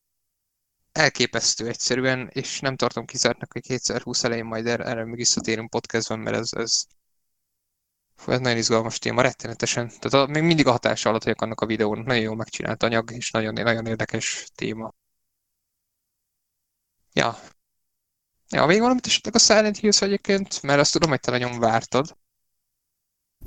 elképesztő 0.92 1.68
egyszerűen, 1.68 2.30
és 2.34 2.60
nem 2.60 2.76
tartom 2.76 3.06
kizártnak, 3.06 3.54
hogy 3.54 3.62
2020 3.62 4.24
elején 4.24 4.46
majd 4.46 4.68
erre, 4.68 4.84
erre 4.84 5.06
még 5.06 5.16
visszatérünk 5.16 5.70
podcastban, 5.70 6.20
mert 6.20 6.38
ez, 6.38 6.50
ez, 6.54 6.84
ez 8.28 8.40
nagyon 8.40 8.58
izgalmas 8.58 9.00
téma, 9.00 9.22
rettenetesen. 9.22 9.88
Tehát 9.88 10.28
a, 10.28 10.32
még 10.32 10.44
mindig 10.44 10.68
a 10.68 10.72
hatása 10.72 11.10
alatt 11.10 11.24
vagyok 11.24 11.42
annak 11.42 11.62
a 11.62 11.66
videónak, 11.66 12.06
nagyon 12.06 12.24
jól 12.24 12.36
megcsinált 12.36 12.84
anyag, 12.84 13.12
és 13.12 13.32
nagyon, 13.32 13.54
nagyon 13.54 13.86
érdekes 13.86 14.48
téma. 14.56 14.94
Ja. 17.14 17.38
Ja, 18.54 18.66
még 18.66 18.80
valamit 18.80 19.06
esetleg 19.06 19.36
a 19.36 19.40
Silent 19.40 19.78
Hills 19.78 20.02
egyébként, 20.02 20.62
mert 20.62 20.80
azt 20.80 20.92
tudom, 20.92 21.10
hogy 21.10 21.20
te 21.20 21.32
nagyon 21.32 21.60
vártad. 21.60 22.16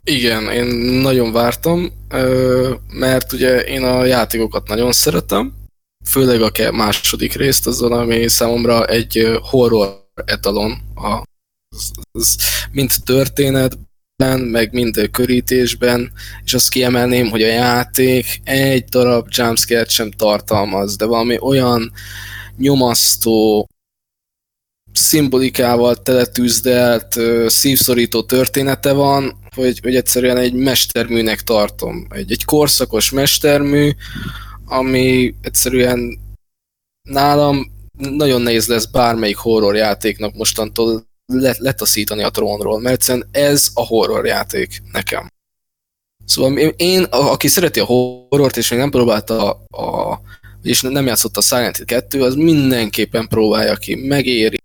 Igen, 0.04 0.50
én 0.50 0.66
nagyon 1.00 1.32
vártam, 1.32 1.92
mert 2.88 3.32
ugye 3.32 3.60
én 3.60 3.84
a 3.84 4.04
játékokat 4.04 4.68
nagyon 4.68 4.92
szeretem, 4.92 5.52
főleg 6.04 6.40
a 6.40 6.72
második 6.72 7.34
részt, 7.34 7.66
az 7.66 7.82
ami 7.82 8.28
számomra 8.28 8.86
egy 8.86 9.38
horror 9.40 10.08
etalon, 10.24 10.72
a, 10.94 11.22
az, 11.68 11.90
az, 12.12 12.36
mind 12.70 12.90
történetben, 13.04 14.40
meg 14.40 14.72
mind 14.72 15.08
körítésben, 15.10 16.12
és 16.44 16.54
azt 16.54 16.70
kiemelném, 16.70 17.28
hogy 17.28 17.42
a 17.42 17.46
játék 17.46 18.40
egy 18.44 18.84
darab 18.84 19.26
jumpscare 19.30 19.88
sem 19.88 20.10
tartalmaz, 20.10 20.96
de 20.96 21.04
valami 21.04 21.38
olyan 21.40 21.92
nyomasztó, 22.56 23.68
szimbolikával 24.96 25.96
teletűzdelt, 25.96 27.16
szívszorító 27.46 28.22
története 28.22 28.92
van, 28.92 29.38
hogy, 29.54 29.78
hogy 29.82 29.96
egyszerűen 29.96 30.36
egy 30.36 30.52
mesterműnek 30.52 31.40
tartom. 31.40 32.06
Egy, 32.10 32.30
egy 32.30 32.44
korszakos 32.44 33.10
mestermű, 33.10 33.90
ami 34.64 35.34
egyszerűen 35.40 36.18
nálam 37.02 37.74
nagyon 37.98 38.40
nehéz 38.40 38.66
lesz 38.66 38.84
bármelyik 38.84 39.36
horror 39.36 39.76
játéknak 39.76 40.34
mostantól 40.34 41.06
letaszítani 41.58 42.22
a 42.22 42.30
trónról, 42.30 42.80
mert 42.80 42.94
egyszerűen 42.94 43.28
ez 43.30 43.68
a 43.74 43.86
horror 43.86 44.26
játék 44.26 44.82
nekem. 44.92 45.28
Szóval 46.24 46.58
én, 46.58 47.02
aki 47.02 47.48
szereti 47.48 47.80
a 47.80 47.84
horrort, 47.84 48.56
és 48.56 48.70
még 48.70 48.78
nem 48.78 48.90
próbálta 48.90 49.50
a, 49.50 49.82
a 49.82 50.20
és 50.62 50.80
nem 50.80 51.06
játszott 51.06 51.36
a 51.36 51.40
Silent 51.40 51.76
Hill 51.76 51.84
2, 51.84 52.22
az 52.22 52.34
mindenképpen 52.34 53.28
próbálja 53.28 53.74
ki, 53.76 53.94
megéri. 53.94 54.56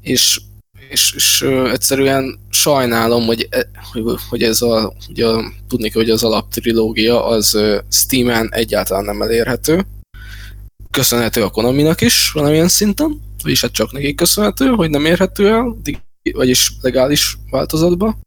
És, 0.00 0.40
és, 0.88 1.12
és 1.14 1.42
egyszerűen 1.72 2.38
sajnálom, 2.50 3.26
hogy, 3.26 3.46
e, 3.50 3.70
hogy 4.28 4.42
ez 4.42 4.62
a, 4.62 4.92
ugye, 5.08 5.26
tudni 5.68 5.90
hogy 5.90 6.10
az 6.10 6.24
alaptrilógia 6.24 7.26
az 7.26 7.58
Steam-en 7.90 8.48
egyáltalán 8.52 9.04
nem 9.04 9.22
elérhető. 9.22 9.86
Köszönhető 10.90 11.42
a 11.42 11.50
Konaminak 11.50 12.00
is 12.00 12.30
valamilyen 12.32 12.68
szinten, 12.68 13.20
vagyis 13.42 13.60
hát 13.60 13.72
csak 13.72 13.92
nekik 13.92 14.16
köszönhető, 14.16 14.66
hogy 14.66 14.90
nem 14.90 15.04
érhető 15.04 15.48
el, 15.48 15.76
vagyis 16.32 16.72
legális 16.80 17.36
változatba. 17.50 18.18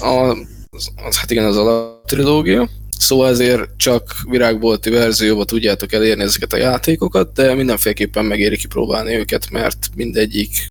A, 0.00 0.36
az, 0.70 0.88
az, 1.06 1.16
hát 1.16 1.30
igen, 1.30 1.44
az 1.44 1.56
alaptrilógia. 1.56 2.68
Szóval 2.98 3.28
ezért 3.28 3.76
csak 3.76 4.16
virágbolti 4.28 4.90
verzióba 4.90 5.44
tudjátok 5.44 5.92
elérni 5.92 6.22
ezeket 6.22 6.52
a 6.52 6.56
játékokat, 6.56 7.32
de 7.32 7.54
mindenféleképpen 7.54 8.24
megéri 8.24 8.56
kipróbálni 8.56 9.14
őket, 9.14 9.50
mert 9.50 9.88
mindegyik 9.94 10.68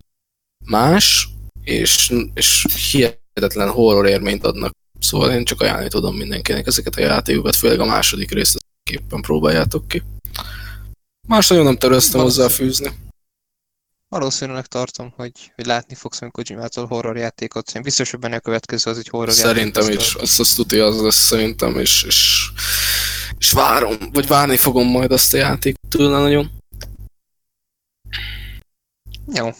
más, 0.64 1.28
és, 1.62 2.12
és 2.34 2.66
hihetetlen 2.90 3.70
horror 3.70 4.06
élményt 4.06 4.44
adnak. 4.44 4.72
Szóval 5.00 5.30
én 5.30 5.44
csak 5.44 5.60
ajánlani 5.60 5.88
tudom 5.88 6.16
mindenkinek 6.16 6.66
ezeket 6.66 6.96
a 6.96 7.00
játékokat, 7.00 7.56
főleg 7.56 7.80
a 7.80 7.84
második 7.84 8.30
részt 8.30 8.58
képpen 8.82 9.20
próbáljátok 9.20 9.88
ki. 9.88 10.02
Más 11.28 11.48
nagyon 11.48 11.64
nem 11.64 11.76
terveztem 11.76 12.20
hozzáfűzni. 12.20 12.92
Valószínűleg 14.08 14.66
tartom, 14.66 15.12
hogy, 15.16 15.52
hogy 15.54 15.66
látni 15.66 15.94
fogsz 15.94 16.20
meg 16.20 16.30
Kojimától 16.30 16.86
horror 16.86 17.16
játékot. 17.16 17.70
Én 17.74 17.82
biztos, 17.82 18.10
hogy 18.10 18.20
benne 18.20 18.36
a 18.36 18.40
következő 18.40 18.90
az 18.90 18.98
egy 18.98 19.08
horror 19.08 19.32
Szerintem 19.32 19.62
játék. 19.64 20.00
Szerintem 20.00 20.06
is, 20.06 20.14
azt, 20.14 20.40
azt 20.40 20.56
tudja, 20.56 20.86
az 20.86 21.00
lesz 21.00 21.26
szerintem, 21.26 21.78
és, 21.78 22.02
és, 22.02 22.48
és 23.38 23.50
várom, 23.50 23.96
vagy 24.12 24.26
várni 24.26 24.56
fogom 24.56 24.88
majd 24.88 25.12
azt 25.12 25.34
a 25.34 25.36
játékot 25.36 25.90
tőle 25.90 26.18
nagyon. 26.18 26.50
Jó, 29.32 29.50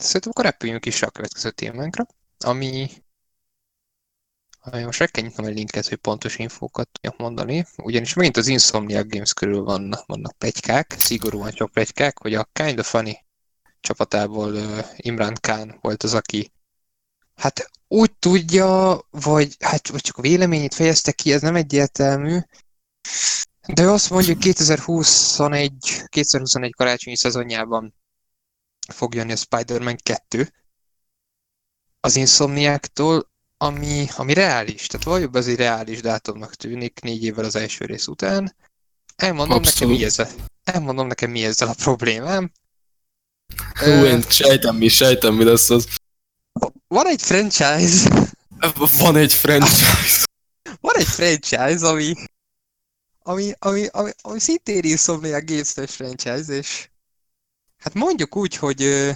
Szerintem 0.00 0.30
akkor 0.30 0.44
repüljünk 0.44 0.86
is 0.86 1.02
a 1.02 1.10
következő 1.10 1.50
témánkra, 1.50 2.06
ami 2.38 2.90
most 4.64 4.98
meg 4.98 5.10
kell 5.10 5.24
nyitnom 5.24 5.46
egy 5.46 5.54
linket, 5.54 5.88
hogy 5.88 5.98
pontos 5.98 6.36
infókat 6.36 6.88
tudjak 6.92 7.20
mondani, 7.20 7.66
ugyanis 7.76 8.14
megint 8.14 8.36
az 8.36 8.46
Insomniac 8.46 9.08
Games 9.08 9.32
körül 9.32 9.62
van, 9.62 9.94
vannak 10.06 10.38
plegykák, 10.38 10.94
szigorúan 10.98 11.50
csak 11.50 11.70
plegykák, 11.70 12.18
hogy 12.18 12.34
a 12.34 12.48
Kind 12.52 12.78
of 12.78 12.88
Funny 12.88 13.18
csapatából 13.80 14.56
Imran 14.96 15.34
Khan 15.40 15.78
volt 15.80 16.02
az, 16.02 16.14
aki 16.14 16.52
hát 17.34 17.70
úgy 17.88 18.12
tudja, 18.18 19.00
vagy, 19.10 19.56
hát, 19.58 19.88
vagy 19.88 20.00
csak 20.00 20.16
a 20.16 20.22
véleményét 20.22 20.74
fejezte 20.74 21.12
ki, 21.12 21.32
ez 21.32 21.42
nem 21.42 21.54
egyértelmű, 21.56 22.38
De 23.66 23.88
azt 23.88 24.10
mondja, 24.10 24.36
2021, 24.36 25.72
2021 26.06 26.74
karácsonyi 26.74 27.16
szezonjában 27.16 27.94
fog 28.92 29.14
jönni 29.14 29.32
a 29.32 29.36
Spider-Man 29.36 29.96
2 29.96 30.52
az 32.00 32.16
Insomniáktól, 32.16 33.30
ami, 33.56 34.06
ami 34.16 34.32
reális. 34.32 34.86
Tehát 34.86 35.06
valójában 35.06 35.40
az 35.40 35.48
egy 35.48 35.56
reális 35.56 36.00
dátumnak 36.00 36.54
tűnik 36.54 37.00
négy 37.00 37.24
évvel 37.24 37.44
az 37.44 37.56
első 37.56 37.84
rész 37.84 38.06
után. 38.06 38.56
Elmondom 39.16 39.56
Abszolút. 39.56 39.80
nekem, 39.80 39.96
mi 39.96 40.04
ezzel, 40.04 40.28
elmondom 40.64 41.06
nekem, 41.06 41.30
mi 41.30 41.44
ezzel 41.44 41.68
a 41.68 41.74
problémám. 41.74 42.52
Hú, 43.74 44.04
én 44.04 44.22
sejtem 44.28 44.76
mi, 44.76 44.88
sejtem 44.88 45.34
mi 45.34 45.44
lesz 45.44 45.70
az. 45.70 45.86
Van 46.88 47.06
egy 47.06 47.22
franchise. 47.22 48.28
Van 48.98 49.16
egy 49.16 49.32
franchise. 49.32 50.24
Van 50.80 50.96
egy 50.96 51.06
franchise, 51.06 51.88
ami, 51.88 52.14
ami, 53.22 53.52
ami, 53.58 53.86
ami, 53.86 54.10
ami 54.20 54.38
szintén 54.38 54.84
Insomniac 54.84 55.44
games 55.44 55.72
franchise, 55.90 56.52
és 56.52 56.88
hát 57.78 57.94
mondjuk 57.94 58.36
úgy, 58.36 58.56
hogy 58.56 59.10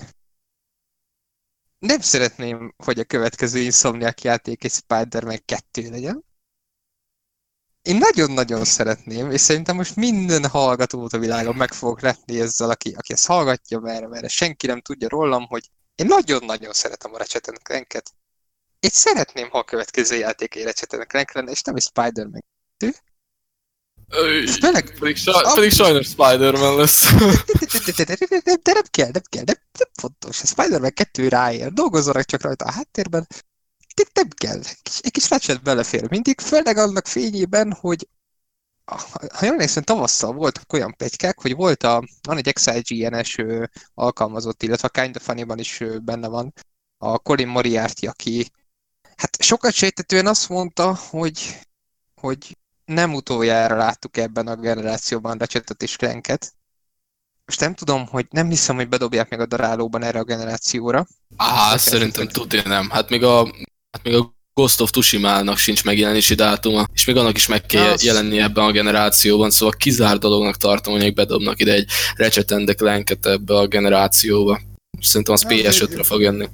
nem 1.78 2.00
szeretném, 2.00 2.74
hogy 2.76 2.98
a 2.98 3.04
következő 3.04 3.58
Insomniac 3.58 4.22
játék 4.22 4.64
egy 4.64 4.72
Spider-Man 4.72 5.42
2 5.44 5.90
legyen. 5.90 6.24
Én 7.84 7.96
nagyon-nagyon 7.96 8.64
szeretném, 8.64 9.30
és 9.30 9.40
szerintem 9.40 9.76
most 9.76 9.96
minden 9.96 10.48
hallgatót 10.48 11.12
a 11.12 11.18
világon 11.18 11.54
meg 11.54 11.72
fogok 11.72 12.00
letni 12.00 12.40
ezzel, 12.40 12.70
aki, 12.70 12.94
aki 12.96 13.12
ezt 13.12 13.26
hallgatja, 13.26 13.78
mert, 13.78 14.08
mert 14.08 14.28
senki 14.28 14.66
nem 14.66 14.80
tudja 14.80 15.08
rólam, 15.08 15.46
hogy 15.46 15.70
én 15.94 16.06
nagyon-nagyon 16.06 16.72
szeretem 16.72 17.14
a 17.14 17.18
Ratchet 17.18 17.62
Clank-et. 17.62 18.10
Én 18.80 18.90
szeretném, 18.92 19.48
ha 19.50 19.58
a 19.58 19.64
következő 19.64 20.16
játék 20.16 20.54
egy 20.54 20.64
Ratchet 20.64 21.06
Clank 21.06 21.32
lenne, 21.32 21.50
és 21.50 21.62
nem 21.62 21.74
egy 21.74 21.82
Spider-Man 21.82 22.44
2. 22.78 22.94
Tényleg? 24.60 24.98
Pedig, 24.98 25.16
sa- 25.16 25.54
pedig 25.54 25.72
sajnos 25.72 26.06
Spider-Man 26.06 26.76
lesz. 26.76 27.12
de 28.62 28.72
nem 28.72 28.82
kell, 28.90 29.10
nem 29.12 29.22
kell, 29.30 29.44
nem, 29.44 29.58
nem 29.78 29.88
fontos. 30.00 30.42
A 30.42 30.46
Spider-Man 30.46 30.92
2 30.92 31.28
ráér, 31.28 31.72
dolgozzanak 31.72 32.24
csak 32.24 32.42
rajta 32.42 32.64
a 32.64 32.72
háttérben. 32.72 33.26
De 33.94 34.02
nem 34.12 34.28
kell. 34.28 34.60
Egy 35.00 35.10
kis 35.10 35.30
Ratchet 35.30 35.62
belefér 35.62 36.10
mindig, 36.10 36.40
főleg 36.40 36.76
annak 36.76 37.06
fényében, 37.06 37.72
hogy 37.72 38.08
ha 38.84 39.44
jól 39.44 39.52
emlékszem, 39.52 39.82
tavasszal 39.82 40.32
voltak 40.32 40.72
olyan 40.72 40.94
pegykák, 40.96 41.40
hogy 41.40 41.54
volt 41.54 41.82
a, 41.82 42.02
van 42.22 42.36
egy 42.36 42.52
XIGN-es 42.52 43.36
alkalmazott, 43.94 44.62
illetve 44.62 44.88
a 44.92 45.00
Kind 45.00 45.16
of 45.16 45.22
Funny-ban 45.22 45.58
is 45.58 45.82
benne 46.02 46.28
van, 46.28 46.52
a 46.98 47.18
Colin 47.18 47.48
Moriarty, 47.48 48.06
aki 48.06 48.50
hát 49.16 49.42
sokat 49.42 49.72
sejtetően 49.72 50.26
azt 50.26 50.48
mondta, 50.48 50.94
hogy, 50.94 51.58
hogy 52.20 52.56
nem 52.84 53.14
utoljára 53.14 53.76
láttuk 53.76 54.16
ebben 54.16 54.46
a 54.46 54.56
generációban 54.56 55.38
Ratchetet 55.38 55.82
és 55.82 55.96
Clanket. 55.96 56.54
Most 57.46 57.60
nem 57.60 57.74
tudom, 57.74 58.06
hogy 58.06 58.26
nem 58.30 58.48
hiszem, 58.48 58.76
hogy 58.76 58.88
bedobják 58.88 59.30
meg 59.30 59.40
a 59.40 59.46
darálóban 59.46 60.02
erre 60.02 60.18
a 60.18 60.24
generációra. 60.24 61.06
Á, 61.36 61.76
szerintem 61.76 62.28
tudja 62.28 62.62
nem. 62.64 62.90
Hát 62.90 63.08
még 63.08 63.22
a, 63.22 63.54
hát 63.94 64.02
még 64.02 64.14
a 64.14 64.34
Ghost 64.54 64.80
of 64.80 64.90
Tsushima-nak 64.90 65.58
sincs 65.58 65.84
megjelenési 65.84 66.34
dátuma, 66.34 66.86
és 66.92 67.04
még 67.04 67.16
annak 67.16 67.36
is 67.36 67.46
meg 67.46 67.66
kell 67.66 67.92
az... 67.92 68.02
jelenni 68.02 68.38
ebben 68.38 68.64
a 68.64 68.70
generációban, 68.70 69.50
szóval 69.50 69.74
kizár 69.78 70.18
dolognak 70.18 70.56
tartom, 70.56 71.00
hogy 71.00 71.14
bedobnak 71.14 71.60
ide 71.60 71.72
egy 71.72 71.90
Ratchet 72.16 72.50
and 72.50 72.74
Clanket 72.74 73.26
ebbe 73.26 73.54
a 73.54 73.66
generációba. 73.66 74.60
Szerintem 75.00 75.34
az 75.34 75.44
PS5-re 75.48 76.02
fog 76.02 76.20
jönni. 76.20 76.48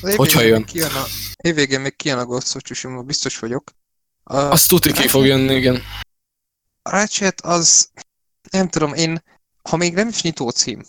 Hogyha 0.00 0.40
jön. 0.40 0.64
Kijön 0.64 0.90
a, 0.90 1.04
évvégén 1.42 1.80
még 1.80 1.96
kijön 1.96 2.18
a 2.18 2.24
Ghost 2.24 2.54
of 2.56 2.62
Tsushima, 2.62 3.02
biztos 3.02 3.38
vagyok. 3.38 3.70
A, 4.22 4.36
Azt 4.36 4.68
tudni 4.68 4.92
ki 4.92 5.08
fog 5.08 5.26
jönni, 5.26 5.54
igen. 5.54 5.82
A 6.82 6.90
Ratchet 6.90 7.40
az, 7.40 7.88
nem 8.50 8.68
tudom, 8.68 8.94
én, 8.94 9.22
ha 9.62 9.76
még 9.76 9.94
nem 9.94 10.08
is 10.08 10.22
nyitó 10.22 10.50
cím, 10.50 10.84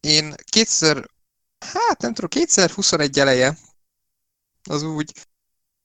én 0.00 0.34
kétszer, 0.50 1.10
hát 1.58 2.00
nem 2.00 2.14
tudom, 2.14 2.30
2021 2.30 3.18
eleje, 3.18 3.56
az 4.70 4.82
úgy, 4.82 5.12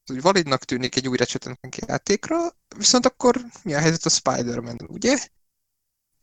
az 0.03 0.15
úgy 0.15 0.21
validnak 0.21 0.63
tűnik 0.63 0.95
egy 0.95 1.07
új 1.07 1.17
Ratchet 1.17 1.59
játékra, 1.87 2.37
viszont 2.77 3.05
akkor 3.05 3.41
mi 3.63 3.73
a 3.73 3.79
helyzet 3.79 4.05
a 4.05 4.09
Spider-Man, 4.09 4.77
ugye? 4.87 5.27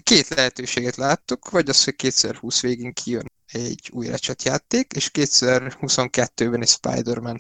Két 0.03 0.29
lehetőséget 0.29 0.97
láttuk, 0.97 1.51
vagy 1.51 1.69
az, 1.69 1.85
hogy 1.85 1.97
2020 1.97 2.61
végén 2.61 2.93
kijön 2.93 3.31
egy 3.47 3.91
új 3.93 4.11
játék, 4.43 4.93
és 4.93 5.11
2022-ben 5.13 6.63
egy 6.63 6.69
Spider-Man. 6.69 7.37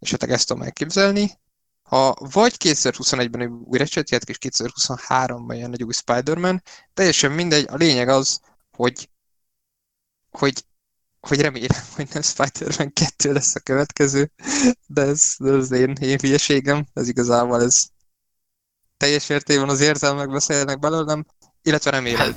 Hát 0.00 0.22
ezt 0.22 0.46
tudom 0.46 0.62
elképzelni, 0.62 1.38
ha 1.82 2.14
vagy 2.18 2.54
2021-ben 2.58 3.40
egy 3.40 3.48
új 3.48 3.78
játék, 3.78 4.28
és 4.28 4.38
2023-ban 4.40 5.58
jön 5.58 5.72
egy 5.72 5.84
új 5.84 5.92
Spider-Man, 5.92 6.62
teljesen 6.94 7.32
mindegy, 7.32 7.66
a 7.68 7.76
lényeg 7.76 8.08
az, 8.08 8.40
hogy, 8.70 9.10
hogy, 10.30 10.64
hogy 11.20 11.40
remélem, 11.40 11.82
hogy 11.94 12.08
nem 12.12 12.22
Spider-Man 12.22 12.92
2 12.92 13.32
lesz 13.32 13.54
a 13.54 13.60
következő, 13.60 14.30
de 14.86 15.02
ez, 15.02 15.34
ez 15.38 15.50
az 15.50 15.70
én, 15.70 15.92
én 16.00 16.18
hülyeségem, 16.20 16.86
ez 16.94 17.08
igazából 17.08 17.62
ez 17.62 17.84
teljes 18.96 19.28
értében 19.28 19.68
az 19.68 19.80
érzelmek 19.80 20.30
beszélnek 20.30 20.78
belőlem, 20.78 21.26
illetve 21.62 21.90
remélem, 21.90 22.18
hát, 22.18 22.34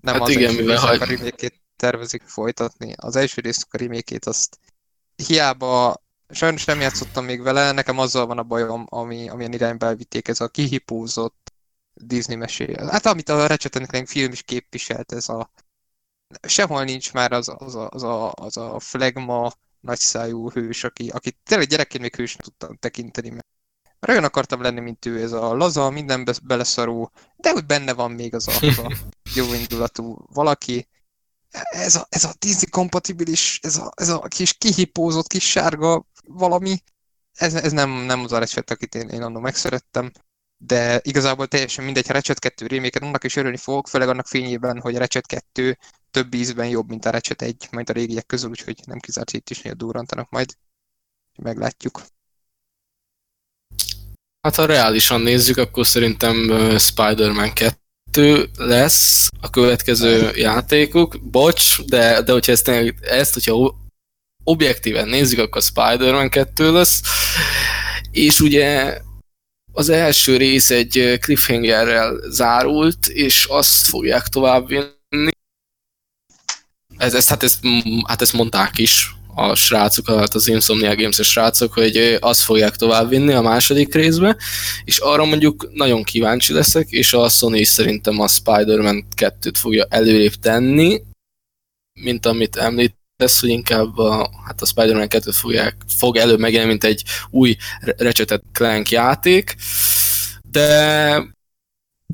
nem 0.00 0.14
hát 0.14 0.22
az 0.22 0.28
igen, 0.28 0.54
mivel 0.54 0.78
hagy... 0.78 1.02
a 1.02 1.04
remake 1.04 1.52
tervezik 1.76 2.22
folytatni. 2.22 2.94
Az 2.96 3.16
első 3.16 3.40
részük 3.40 3.74
a 3.74 3.78
remake 3.78 4.18
azt 4.20 4.58
hiába 5.16 6.02
Sajnos 6.28 6.64
nem 6.64 6.80
játszottam 6.80 7.24
még 7.24 7.42
vele, 7.42 7.72
nekem 7.72 7.98
azzal 7.98 8.26
van 8.26 8.38
a 8.38 8.42
bajom, 8.42 8.86
ami, 8.88 9.28
amilyen 9.28 9.52
irányba 9.52 9.86
elvitték 9.86 10.28
ez 10.28 10.40
a 10.40 10.48
kihipózott 10.48 11.52
Disney 11.94 12.36
mesél. 12.36 12.88
Hát 12.88 13.06
amit 13.06 13.28
a 13.28 13.46
Ratchet 13.46 14.08
film 14.08 14.32
is 14.32 14.42
képviselt, 14.42 15.12
ez 15.12 15.28
a 15.28 15.50
sehol 16.42 16.84
nincs 16.84 17.12
már 17.12 17.32
az, 17.32 17.52
az, 17.58 17.74
a, 17.74 17.88
az, 17.90 18.02
a, 18.02 18.32
az 18.32 18.56
a 18.56 18.78
flegma 18.78 19.52
nagyszájú 19.80 20.50
hős, 20.50 20.84
aki, 20.84 21.08
aki 21.08 21.38
tényleg 21.42 21.68
gyerekként 21.68 22.02
még 22.02 22.16
hősnek 22.16 22.44
tudtam 22.44 22.76
tekinteni, 22.76 23.28
mert 23.28 23.46
mert 24.04 24.18
olyan 24.18 24.30
akartam 24.30 24.60
lenni, 24.60 24.80
mint 24.80 25.06
ő, 25.06 25.22
ez 25.22 25.32
a 25.32 25.54
laza, 25.54 25.90
minden 25.90 26.28
beleszaró, 26.42 27.12
de 27.36 27.50
hogy 27.50 27.66
benne 27.66 27.92
van 27.92 28.10
még 28.10 28.34
az 28.34 28.48
a, 28.48 28.66
az 28.66 28.78
a 28.78 28.92
jó 29.38 29.52
indulatú 29.52 30.24
valaki, 30.32 30.88
ez 31.70 31.96
a, 31.96 32.06
ez 32.08 32.24
a 32.24 32.32
Disney 32.38 32.68
kompatibilis, 32.70 33.58
ez 33.62 33.76
a, 33.76 33.92
ez 33.96 34.08
a 34.08 34.20
kis 34.20 34.52
kihipózott 34.52 35.26
kis 35.26 35.50
sárga 35.50 36.06
valami, 36.26 36.82
ez, 37.34 37.54
ez 37.54 37.72
nem, 37.72 37.90
nem 37.90 38.20
az 38.20 38.32
a 38.32 38.38
Ratchet, 38.38 38.70
akit 38.70 38.94
én, 38.94 39.08
én 39.08 39.22
annól 39.22 39.40
megszerettem, 39.40 40.10
de 40.56 41.00
igazából 41.02 41.46
teljesen 41.46 41.84
mindegy, 41.84 42.06
ha 42.06 42.12
Ratchet 42.12 42.38
2 42.38 42.66
reméket, 42.66 43.02
annak 43.02 43.24
is 43.24 43.36
örülni 43.36 43.56
fogok, 43.56 43.88
főleg 43.88 44.08
annak 44.08 44.26
fényében, 44.26 44.80
hogy 44.80 44.94
a 44.94 44.98
Ratchet 44.98 45.26
2 45.26 45.78
több 46.14 46.34
ízben 46.34 46.68
jobb, 46.68 46.88
mint 46.88 47.04
a 47.04 47.10
Ratchet 47.10 47.42
1, 47.42 47.68
majd 47.70 47.90
a 47.90 47.92
régiek 47.92 48.26
közül, 48.26 48.50
úgyhogy 48.50 48.80
nem 48.86 48.98
kizárt, 48.98 49.32
itt 49.32 49.50
is 49.50 49.62
néha 49.62 49.76
durrantanak 49.76 50.30
majd. 50.30 50.56
Meglátjuk. 51.42 52.02
Hát 54.40 54.54
ha 54.54 54.66
reálisan 54.66 55.20
nézzük, 55.20 55.56
akkor 55.56 55.86
szerintem 55.86 56.34
Spider-Man 56.78 57.52
2 57.52 57.78
kettő 58.14 58.48
lesz 58.56 59.30
a 59.40 59.50
következő 59.50 60.30
játékuk. 60.34 61.18
Bocs, 61.22 61.82
de, 61.82 62.22
de 62.22 62.32
hogyha 62.32 62.52
ezt, 62.52 62.68
ezt 63.00 63.34
hogyha 63.34 63.74
objektíven 64.44 65.08
nézzük, 65.08 65.38
akkor 65.38 65.62
Spider-Man 65.62 66.28
2 66.28 66.72
lesz. 66.72 67.02
És 68.10 68.40
ugye 68.40 68.98
az 69.72 69.88
első 69.88 70.36
rész 70.36 70.70
egy 70.70 71.18
cliffhangerrel 71.20 72.20
zárult, 72.28 73.06
és 73.06 73.44
azt 73.44 73.86
fogják 73.86 74.28
továbbvinni. 74.28 74.93
Ez, 77.04 77.14
ez, 77.14 77.28
hát, 77.28 77.42
ezt, 77.42 77.58
hát 78.06 78.22
ezt 78.22 78.32
mondták 78.32 78.78
is 78.78 79.14
a 79.34 79.54
srácok, 79.54 80.10
hát 80.10 80.34
az 80.34 80.48
Insomnia 80.48 80.96
Games-es 80.96 81.30
srácok, 81.30 81.72
hogy 81.72 82.18
azt 82.20 82.42
fogják 82.42 82.76
továbbvinni 82.76 83.32
a 83.32 83.40
második 83.40 83.94
részbe, 83.94 84.36
és 84.84 84.98
arra 84.98 85.24
mondjuk 85.24 85.70
nagyon 85.72 86.02
kíváncsi 86.02 86.52
leszek, 86.52 86.90
és 86.90 87.12
a 87.12 87.28
Sony 87.28 87.64
szerintem 87.64 88.20
a 88.20 88.28
Spider-Man 88.28 89.06
2-t 89.16 89.54
fogja 89.54 89.86
előrébb 89.88 90.34
tenni, 90.34 91.02
mint 92.00 92.26
amit 92.26 92.56
említesz, 92.56 93.40
hogy 93.40 93.48
inkább 93.48 93.98
a, 93.98 94.30
hát 94.46 94.62
a 94.62 94.66
Spider-Man 94.66 95.06
2-t 95.10 95.34
fogják, 95.34 95.76
fog 95.96 96.16
előbb 96.16 96.38
megjelenni, 96.38 96.70
mint 96.70 96.84
egy 96.84 97.02
új 97.30 97.56
Ratchet 97.96 98.42
Clank 98.52 98.90
játék, 98.90 99.56
de 100.50 100.66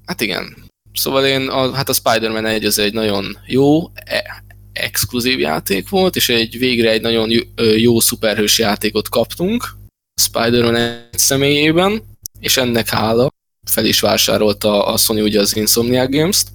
hát 0.07 0.21
igen, 0.21 0.69
Szóval 0.93 1.27
én, 1.27 1.49
a, 1.49 1.75
hát 1.75 1.89
a 1.89 1.93
Spider-Man 1.93 2.47
1 2.47 2.65
az 2.65 2.79
egy 2.79 2.93
nagyon 2.93 3.39
jó, 3.47 3.91
e, 3.95 4.45
exkluzív 4.81 5.39
játék 5.39 5.89
volt, 5.89 6.17
és 6.17 6.29
egy 6.29 6.59
végre 6.59 6.91
egy 6.91 7.01
nagyon 7.01 7.31
jó 7.77 8.01
szuperhős 8.01 8.59
játékot 8.59 9.09
kaptunk 9.09 9.79
Spider-Man 10.21 10.77
egy 10.77 11.19
személyében, 11.19 12.03
és 12.41 12.57
ennek 12.57 12.89
hála 12.89 13.29
fel 13.71 13.85
is 13.85 14.01
vásárolta 14.01 14.87
a 14.87 14.97
Sony 14.97 15.21
ugye 15.21 15.41
az 15.41 15.57
Insomniac 15.57 16.11
Games-t. 16.11 16.49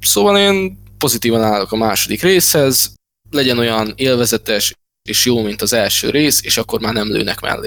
Szóval 0.00 0.38
én 0.38 0.78
pozitívan 0.98 1.42
állok 1.42 1.72
a 1.72 1.76
második 1.76 2.22
részhez, 2.22 2.94
legyen 3.30 3.58
olyan 3.58 3.92
élvezetes 3.96 4.74
és 5.08 5.24
jó, 5.24 5.42
mint 5.42 5.62
az 5.62 5.72
első 5.72 6.10
rész, 6.10 6.42
és 6.44 6.56
akkor 6.56 6.80
már 6.80 6.92
nem 6.92 7.12
lőnek 7.12 7.40
mellé. 7.40 7.66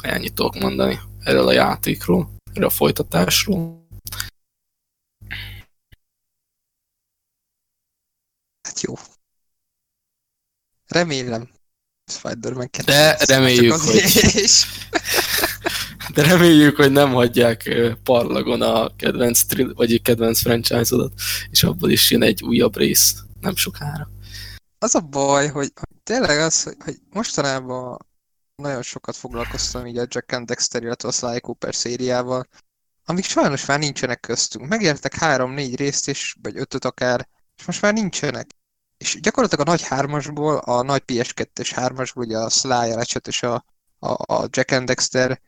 Ennyit 0.00 0.32
tudok 0.32 0.58
mondani 0.58 0.98
erről 1.24 1.46
a 1.46 1.52
játékról, 1.52 2.30
erről 2.52 2.66
a 2.66 2.70
folytatásról. 2.70 3.79
Hát 8.70 8.80
jó. 8.80 8.94
Remélem. 10.86 11.50
Spider-Man 12.06 12.70
2. 12.70 12.84
De 12.84 13.16
reméljük, 13.26 13.72
hogy... 13.72 14.02
De 16.14 16.22
reméljük, 16.22 16.76
hogy 16.76 16.92
nem 16.92 17.12
hagyják 17.12 17.70
parlagon 18.02 18.62
a 18.62 18.96
kedvenc, 18.96 19.42
vagy 19.74 20.02
kedvenc 20.02 20.40
franchise-odat, 20.40 21.12
és 21.50 21.62
abból 21.62 21.90
is 21.90 22.10
jön 22.10 22.22
egy 22.22 22.42
újabb 22.42 22.76
rész 22.76 23.14
nem 23.40 23.56
sokára. 23.56 24.10
Az 24.78 24.94
a 24.94 25.00
baj, 25.00 25.48
hogy, 25.48 25.72
hogy 25.74 26.02
tényleg 26.02 26.38
az, 26.38 26.62
hogy, 26.62 26.76
hogy 26.84 26.96
mostanában 27.10 28.06
nagyon 28.54 28.82
sokat 28.82 29.16
foglalkoztam 29.16 29.86
így 29.86 29.98
a 29.98 30.06
Jack 30.08 30.32
and 30.32 30.46
Dexter, 30.46 30.82
illetve 30.82 31.08
a 31.08 31.12
Sly 31.12 31.40
Cooper 31.40 31.74
szériával, 31.74 32.48
amik 33.04 33.24
sajnos 33.24 33.66
már 33.66 33.78
nincsenek 33.78 34.20
köztünk. 34.20 34.68
Megértek 34.68 35.14
három-négy 35.14 35.76
részt, 35.76 36.08
és, 36.08 36.36
vagy 36.42 36.56
ötöt 36.56 36.84
akár, 36.84 37.28
és 37.56 37.64
most 37.64 37.82
már 37.82 37.92
nincsenek. 37.92 38.58
És 39.00 39.20
gyakorlatilag 39.20 39.66
a 39.66 39.70
nagy 39.70 39.82
hármasból, 39.82 40.56
a 40.56 40.82
nagy 40.82 41.02
PS2-es 41.06 41.70
hármasból, 41.74 42.24
ugye 42.24 42.38
a 42.38 42.48
Sly, 42.48 42.68
a 42.92 42.94
Ratchet 42.94 43.26
és 43.26 43.42
a, 43.42 43.64
a, 43.98 44.34
a 44.34 44.48
Jack 44.50 44.70
and 44.70 44.86
Dexter, 44.86 45.40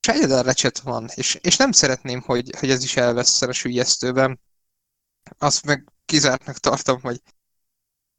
és 0.00 0.08
egyedül 0.08 0.42
Ratchet 0.42 0.78
van, 0.78 1.08
és, 1.14 1.34
és 1.34 1.56
nem 1.56 1.72
szeretném, 1.72 2.20
hogy, 2.20 2.50
hogy 2.58 2.70
ez 2.70 2.82
is 2.82 2.96
elveszten 2.96 3.48
a 3.48 3.52
sülyeztőben. 3.52 4.40
Azt 5.38 5.64
meg 5.64 5.92
kizártnak 6.04 6.56
tartom, 6.56 7.00
hogy, 7.00 7.22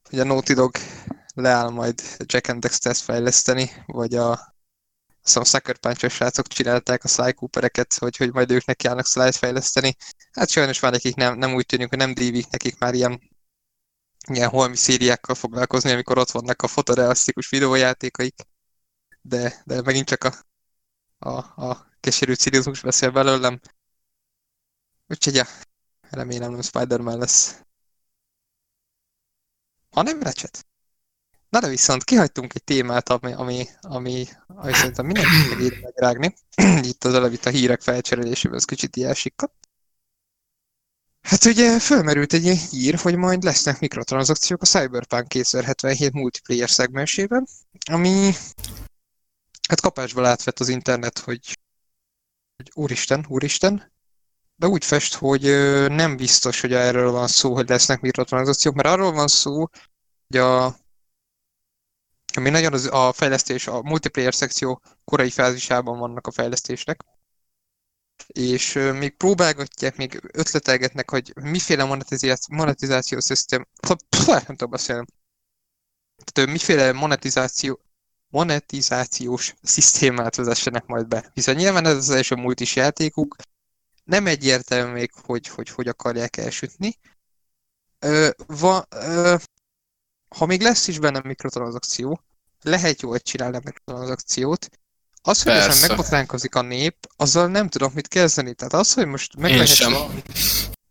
hogy 0.09 0.19
a 0.19 0.23
Naughty 0.23 0.53
Dog 0.53 0.75
leáll 1.33 1.69
majd 1.69 2.01
Jack 2.17 2.47
and 2.47 2.61
Dexter-t 2.61 2.97
fejleszteni, 2.97 3.83
vagy 3.85 4.15
a 4.15 4.55
Szóval 5.23 5.49
Sucker 5.49 5.77
punch 5.77 6.09
srácok 6.09 6.47
csinálták 6.47 7.03
a 7.03 7.07
Sly 7.07 7.33
Coopereket, 7.33 7.93
hogy, 7.93 8.17
hogy 8.17 8.33
majd 8.33 8.51
ők 8.51 8.65
neki 8.65 8.87
állnak 8.87 9.05
Sly-t 9.05 9.35
fejleszteni. 9.35 9.95
Hát 10.31 10.49
sajnos 10.49 10.79
már 10.79 10.91
nekik 10.91 11.15
nem, 11.15 11.37
nem 11.37 11.53
úgy 11.53 11.65
tűnik, 11.65 11.89
hogy 11.89 11.97
nem 11.97 12.13
dívik 12.13 12.49
nekik 12.49 12.79
már 12.79 12.93
ilyen, 12.93 13.21
ilyen 14.29 14.49
holmi 14.49 14.75
szériákkal 14.75 15.35
foglalkozni, 15.35 15.91
amikor 15.91 16.17
ott 16.17 16.31
vannak 16.31 16.61
a 16.61 16.67
fotorealisztikus 16.67 17.49
videójátékaik. 17.49 18.41
De, 19.21 19.61
de 19.65 19.81
megint 19.81 20.07
csak 20.07 20.23
a, 20.23 20.35
a, 21.29 21.63
a 21.67 21.91
keserű 21.99 22.33
cinizmus 22.33 22.81
beszél 22.81 23.11
belőlem. 23.11 23.59
Úgyhogy 25.07 25.35
ja, 25.35 25.47
remélem 26.09 26.51
nem 26.51 26.61
Spider-Man 26.61 27.17
lesz. 27.17 27.61
nem 29.91 30.21
Ratchet. 30.21 30.65
Na 31.49 31.59
de 31.59 31.67
viszont 31.67 32.03
kihagytunk 32.03 32.53
egy 32.53 32.63
témát, 32.63 33.09
ami, 33.09 33.33
ami, 33.33 33.67
ami, 33.81 34.27
ami 34.47 34.73
szerintem 34.73 35.05
mindenki 35.05 35.47
megéri 35.49 35.79
megrágni. 35.81 36.35
Itt 36.91 37.03
az 37.03 37.13
előbb 37.13 37.39
a 37.43 37.49
hírek 37.49 37.81
felcserélésében 37.81 38.57
ez 38.57 38.65
kicsit 38.65 38.95
jelsikkat. 38.95 39.51
Hát 41.21 41.45
ugye 41.45 41.79
fölmerült 41.79 42.33
egy 42.33 42.43
ilyen 42.43 42.57
hír, 42.69 42.95
hogy 42.95 43.15
majd 43.15 43.43
lesznek 43.43 43.79
mikrotranszakciók 43.79 44.61
a 44.61 44.65
Cyberpunk 44.65 45.27
2077 45.27 46.13
multiplayer 46.13 46.69
szegmensében, 46.69 47.47
ami 47.91 48.31
hát 49.67 49.81
kapásból 49.81 50.25
átvett 50.25 50.59
az 50.59 50.69
internet, 50.69 51.19
hogy, 51.19 51.57
hogy 52.55 52.71
úristen, 52.73 53.25
úristen, 53.29 53.91
de 54.55 54.67
úgy 54.67 54.85
fest, 54.85 55.13
hogy 55.13 55.41
nem 55.89 56.17
biztos, 56.17 56.61
hogy 56.61 56.73
erről 56.73 57.11
van 57.11 57.27
szó, 57.27 57.53
hogy 57.53 57.69
lesznek 57.69 58.01
mikrotranszakciók, 58.01 58.75
mert 58.75 58.87
arról 58.87 59.11
van 59.11 59.27
szó, 59.27 59.67
hogy 60.27 60.37
a 60.39 60.79
ami 62.35 62.49
nagyon 62.49 62.73
az, 62.73 62.89
a 62.91 63.11
fejlesztés, 63.13 63.67
a 63.67 63.81
multiplayer 63.81 64.33
szekció 64.33 64.81
korai 65.03 65.29
fázisában 65.29 65.99
vannak 65.99 66.27
a 66.27 66.31
fejlesztésnek, 66.31 67.03
és 68.27 68.73
még 68.73 69.17
próbálgatják, 69.17 69.95
még 69.95 70.19
ötletelgetnek, 70.31 71.09
hogy 71.09 71.33
miféle 71.41 71.83
monetizáció, 71.83 72.55
monetizáció 72.55 73.19
szisztém, 73.19 73.67
nem 74.27 74.43
tudom 74.45 74.69
beszélni, 74.69 75.05
tehát 76.23 76.49
miféle 76.51 76.91
monetizáció, 76.91 77.79
monetizációs 78.27 79.53
szisztémát 79.61 80.35
vezessenek 80.35 80.85
majd 80.85 81.07
be. 81.07 81.31
Hiszen 81.33 81.55
nyilván 81.55 81.85
ez 81.85 81.95
az 81.95 82.09
első 82.09 82.35
multis 82.35 82.75
játékuk, 82.75 83.35
nem 84.03 84.27
egyértelmű 84.27 84.91
még, 84.91 85.11
hogy 85.13 85.47
hogy, 85.47 85.69
hogy 85.69 85.87
akarják 85.87 86.37
elsütni. 86.37 86.97
Ö, 87.99 88.29
va, 88.47 88.85
ö, 88.89 89.35
ha 90.37 90.45
még 90.45 90.61
lesz 90.61 90.87
is 90.87 90.99
benne 90.99 91.21
mikrotranszakció, 91.23 92.21
lehet 92.61 93.01
jól 93.01 93.19
csinálni 93.19 93.57
a 93.57 93.61
mikrotranszakciót, 93.63 94.69
az, 95.21 95.43
hogy 95.43 95.51
ezen 95.51 95.87
megbotránkozik 95.89 96.55
a 96.55 96.61
nép, 96.61 96.95
azzal 97.15 97.47
nem 97.47 97.69
tudok 97.69 97.93
mit 97.93 98.07
kezdeni. 98.07 98.53
Tehát 98.53 98.73
az, 98.73 98.93
hogy 98.93 99.05
most 99.05 99.35
meg 99.35 99.51
lehet 99.51 99.67
sem. 99.67 99.91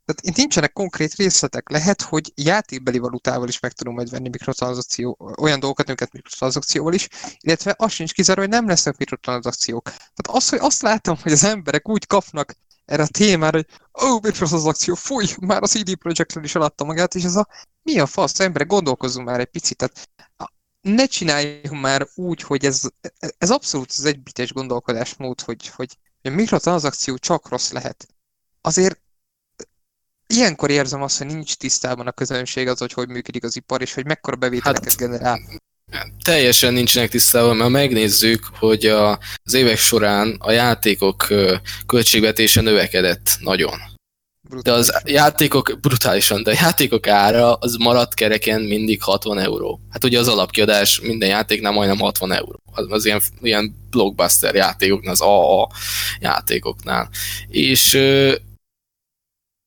Tehát 0.04 0.20
itt 0.20 0.36
nincsenek 0.36 0.72
konkrét 0.72 1.14
részletek. 1.14 1.70
Lehet, 1.70 2.02
hogy 2.02 2.32
játékbeli 2.34 2.98
valutával 2.98 3.48
is 3.48 3.60
meg 3.60 3.72
tudom 3.72 3.94
majd 3.94 4.10
venni 4.10 4.28
mikrotranszakció, 4.28 5.34
olyan 5.40 5.60
dolgokat, 5.60 5.86
amiket 5.86 6.12
mikrotranszakcióval 6.12 6.92
is, 6.92 7.08
illetve 7.40 7.74
az 7.78 7.92
sincs 7.92 8.12
kizáró, 8.12 8.40
hogy 8.40 8.50
nem 8.50 8.66
lesznek 8.66 8.96
mikrotranszakciók. 8.96 9.82
Tehát 9.82 10.28
az, 10.28 10.48
hogy 10.48 10.58
azt 10.62 10.82
látom, 10.82 11.16
hogy 11.22 11.32
az 11.32 11.44
emberek 11.44 11.88
úgy 11.88 12.06
kapnak 12.06 12.54
erre 12.84 13.02
a 13.02 13.06
témára, 13.06 13.56
hogy 13.56 13.66
ó, 14.04 14.14
oh, 14.14 14.22
mikrotranszakció, 14.22 14.94
fúj, 14.94 15.26
már 15.40 15.62
a 15.62 15.66
CD 15.66 15.94
projekt 15.94 16.38
is 16.42 16.54
eladta 16.54 16.84
magát, 16.84 17.14
és 17.14 17.24
ez 17.24 17.36
a 17.36 17.48
mi 17.82 17.98
a 17.98 18.06
fasz, 18.06 18.40
emberek, 18.40 18.68
gondolkozzunk 18.68 19.26
már 19.26 19.40
egy 19.40 19.50
picit. 19.50 19.76
Tehát 19.76 20.08
ne 20.80 21.06
csináljunk 21.06 21.80
már 21.80 22.08
úgy, 22.14 22.42
hogy 22.42 22.64
ez, 22.64 22.82
ez 23.38 23.50
abszolút 23.50 23.90
az 23.98 24.04
egybites 24.04 24.52
gondolkodásmód, 24.52 25.40
hogy, 25.40 25.68
hogy 25.68 25.96
a 26.22 26.28
mikrotranszakció 26.28 27.16
csak 27.16 27.48
rossz 27.48 27.70
lehet. 27.70 28.08
Azért 28.60 29.00
ilyenkor 30.26 30.70
érzem 30.70 31.02
azt, 31.02 31.18
hogy 31.18 31.26
nincs 31.26 31.54
tisztában 31.54 32.06
a 32.06 32.12
közönség 32.12 32.68
az, 32.68 32.78
hogy 32.78 32.92
hogy 32.92 33.08
működik 33.08 33.44
az 33.44 33.56
ipar, 33.56 33.80
és 33.80 33.94
hogy 33.94 34.04
mekkora 34.04 34.36
bevételeket 34.36 34.84
hát, 34.84 34.96
generál. 34.96 35.40
Teljesen 36.24 36.72
nincsenek 36.72 37.10
tisztában, 37.10 37.56
mert 37.56 37.70
megnézzük, 37.70 38.44
hogy 38.58 38.86
a, 38.86 39.18
az 39.44 39.54
évek 39.54 39.78
során 39.78 40.36
a 40.38 40.50
játékok 40.50 41.26
költségvetése 41.86 42.60
növekedett 42.60 43.36
nagyon. 43.40 43.98
De 44.62 44.72
az 44.72 45.02
játékok, 45.04 45.78
brutálisan, 45.80 46.42
de 46.42 46.50
a 46.50 46.54
játékok 46.60 47.06
ára 47.06 47.54
az 47.54 47.74
maradt 47.74 48.14
kereken 48.14 48.60
mindig 48.60 49.02
60 49.02 49.38
euró. 49.38 49.80
Hát 49.90 50.04
ugye 50.04 50.18
az 50.18 50.28
alapkiadás 50.28 51.00
minden 51.00 51.28
játéknál 51.28 51.72
majdnem 51.72 51.98
60 51.98 52.32
euró. 52.32 52.62
Az, 52.72 52.86
az 52.88 53.04
ilyen, 53.04 53.20
ilyen 53.40 53.74
blockbuster 53.90 54.54
játékoknál, 54.54 55.12
az 55.12 55.20
AA 55.20 55.68
játékoknál. 56.20 57.10
És 57.48 57.94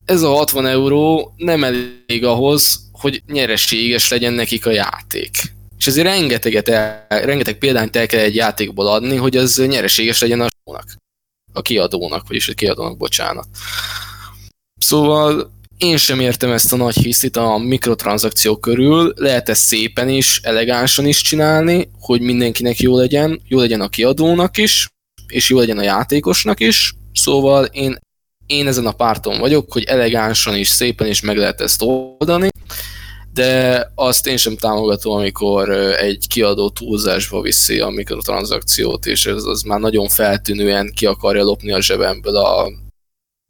ez 0.05 0.21
a 0.21 0.29
60 0.29 0.65
euró 0.65 1.33
nem 1.37 1.63
elég 1.63 2.25
ahhoz, 2.25 2.79
hogy 2.91 3.21
nyereséges 3.27 4.09
legyen 4.09 4.33
nekik 4.33 4.65
a 4.65 4.71
játék. 4.71 5.29
És 5.77 5.87
ezért 5.87 6.07
rengeteget 6.07 6.69
el, 6.69 7.05
rengeteg 7.07 7.57
példányt 7.57 7.95
el 7.95 8.05
kell 8.05 8.19
egy 8.19 8.35
játékból 8.35 8.87
adni, 8.87 9.15
hogy 9.15 9.37
az 9.37 9.57
nyereséges 9.67 10.21
legyen 10.21 10.41
a 10.41 10.47
a 11.53 11.61
kiadónak, 11.61 12.27
vagyis 12.27 12.49
a 12.49 12.53
kiadónak, 12.53 12.97
bocsánat. 12.97 13.47
Szóval 14.83 15.51
én 15.77 15.97
sem 15.97 16.19
értem 16.19 16.51
ezt 16.51 16.73
a 16.73 16.75
nagy 16.75 16.95
hisztit 16.95 17.37
a 17.37 17.57
mikrotranszakció 17.57 18.57
körül, 18.57 19.13
lehet 19.15 19.49
ezt 19.49 19.61
szépen 19.61 20.09
is, 20.09 20.39
elegánsan 20.43 21.05
is 21.05 21.21
csinálni, 21.21 21.89
hogy 21.99 22.21
mindenkinek 22.21 22.79
jó 22.79 22.97
legyen, 22.97 23.41
jó 23.47 23.59
legyen 23.59 23.81
a 23.81 23.87
kiadónak 23.87 24.57
is, 24.57 24.87
és 25.27 25.49
jó 25.49 25.57
legyen 25.59 25.77
a 25.77 25.83
játékosnak 25.83 26.59
is, 26.59 26.93
szóval 27.13 27.65
én, 27.65 27.97
én 28.45 28.67
ezen 28.67 28.85
a 28.85 28.91
párton 28.91 29.39
vagyok, 29.39 29.71
hogy 29.73 29.83
elegánsan 29.83 30.55
is, 30.55 30.67
szépen 30.67 31.07
is 31.07 31.21
meg 31.21 31.37
lehet 31.37 31.61
ezt 31.61 31.81
oldani, 31.81 32.49
de 33.33 33.81
azt 33.95 34.27
én 34.27 34.37
sem 34.37 34.57
támogatom, 34.57 35.13
amikor 35.13 35.69
egy 35.95 36.27
kiadó 36.27 36.69
túlzásba 36.69 37.41
viszi 37.41 37.79
a 37.79 37.89
mikrotranszakciót, 37.89 39.05
és 39.05 39.25
ez 39.25 39.43
az 39.43 39.61
már 39.61 39.79
nagyon 39.79 40.07
feltűnően 40.07 40.91
ki 40.95 41.05
akarja 41.05 41.43
lopni 41.43 41.71
a 41.71 41.81
zsebemből 41.81 42.35
a 42.35 42.81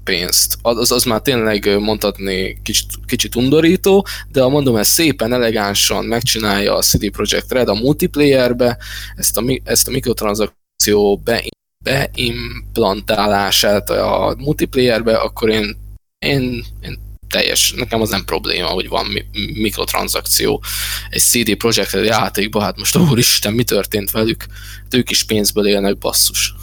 pénzt. 0.04 0.58
Az, 0.62 0.92
az 0.92 1.04
már 1.04 1.22
tényleg 1.22 1.80
mondhatni 1.80 2.62
kicsit, 2.64 2.88
kicsit 3.06 3.36
undorító, 3.36 4.06
de 4.32 4.48
mondom, 4.48 4.76
ez 4.76 4.88
szépen, 4.88 5.34
elegánsan 5.34 6.06
megcsinálja 6.06 6.76
a 6.76 6.82
CD 6.82 7.10
Projekt 7.10 7.52
Red 7.52 7.68
a 7.68 7.74
multiplayerbe, 7.74 8.78
ezt 9.16 9.38
a, 9.38 9.44
ezt 9.64 9.88
a 9.88 9.92
mikrotranszakció 9.92 11.18
be, 11.18 11.44
beimplantálását 11.84 13.90
a 13.90 14.36
multiplayerbe, 14.38 15.18
akkor 15.18 15.50
én, 15.50 15.78
én, 16.26 16.66
én 16.82 17.00
teljes, 17.34 17.72
nekem 17.72 18.02
az 18.02 18.10
nem 18.10 18.26
probléma, 18.26 18.68
hogy 18.68 18.88
van 18.88 19.06
mikrotranszakció 19.54 20.64
egy 21.10 21.22
CD 21.22 21.56
Projekt 21.56 21.92
Red 21.92 22.06
játékban, 22.06 22.62
hát 22.62 22.78
most 22.78 22.98
úristen, 22.98 23.54
mi 23.54 23.64
történt 23.64 24.12
velük? 24.12 24.46
Hát 24.84 24.94
ők 24.94 25.10
is 25.10 25.24
pénzből 25.24 25.68
élnek, 25.68 25.98
basszus. 25.98 26.54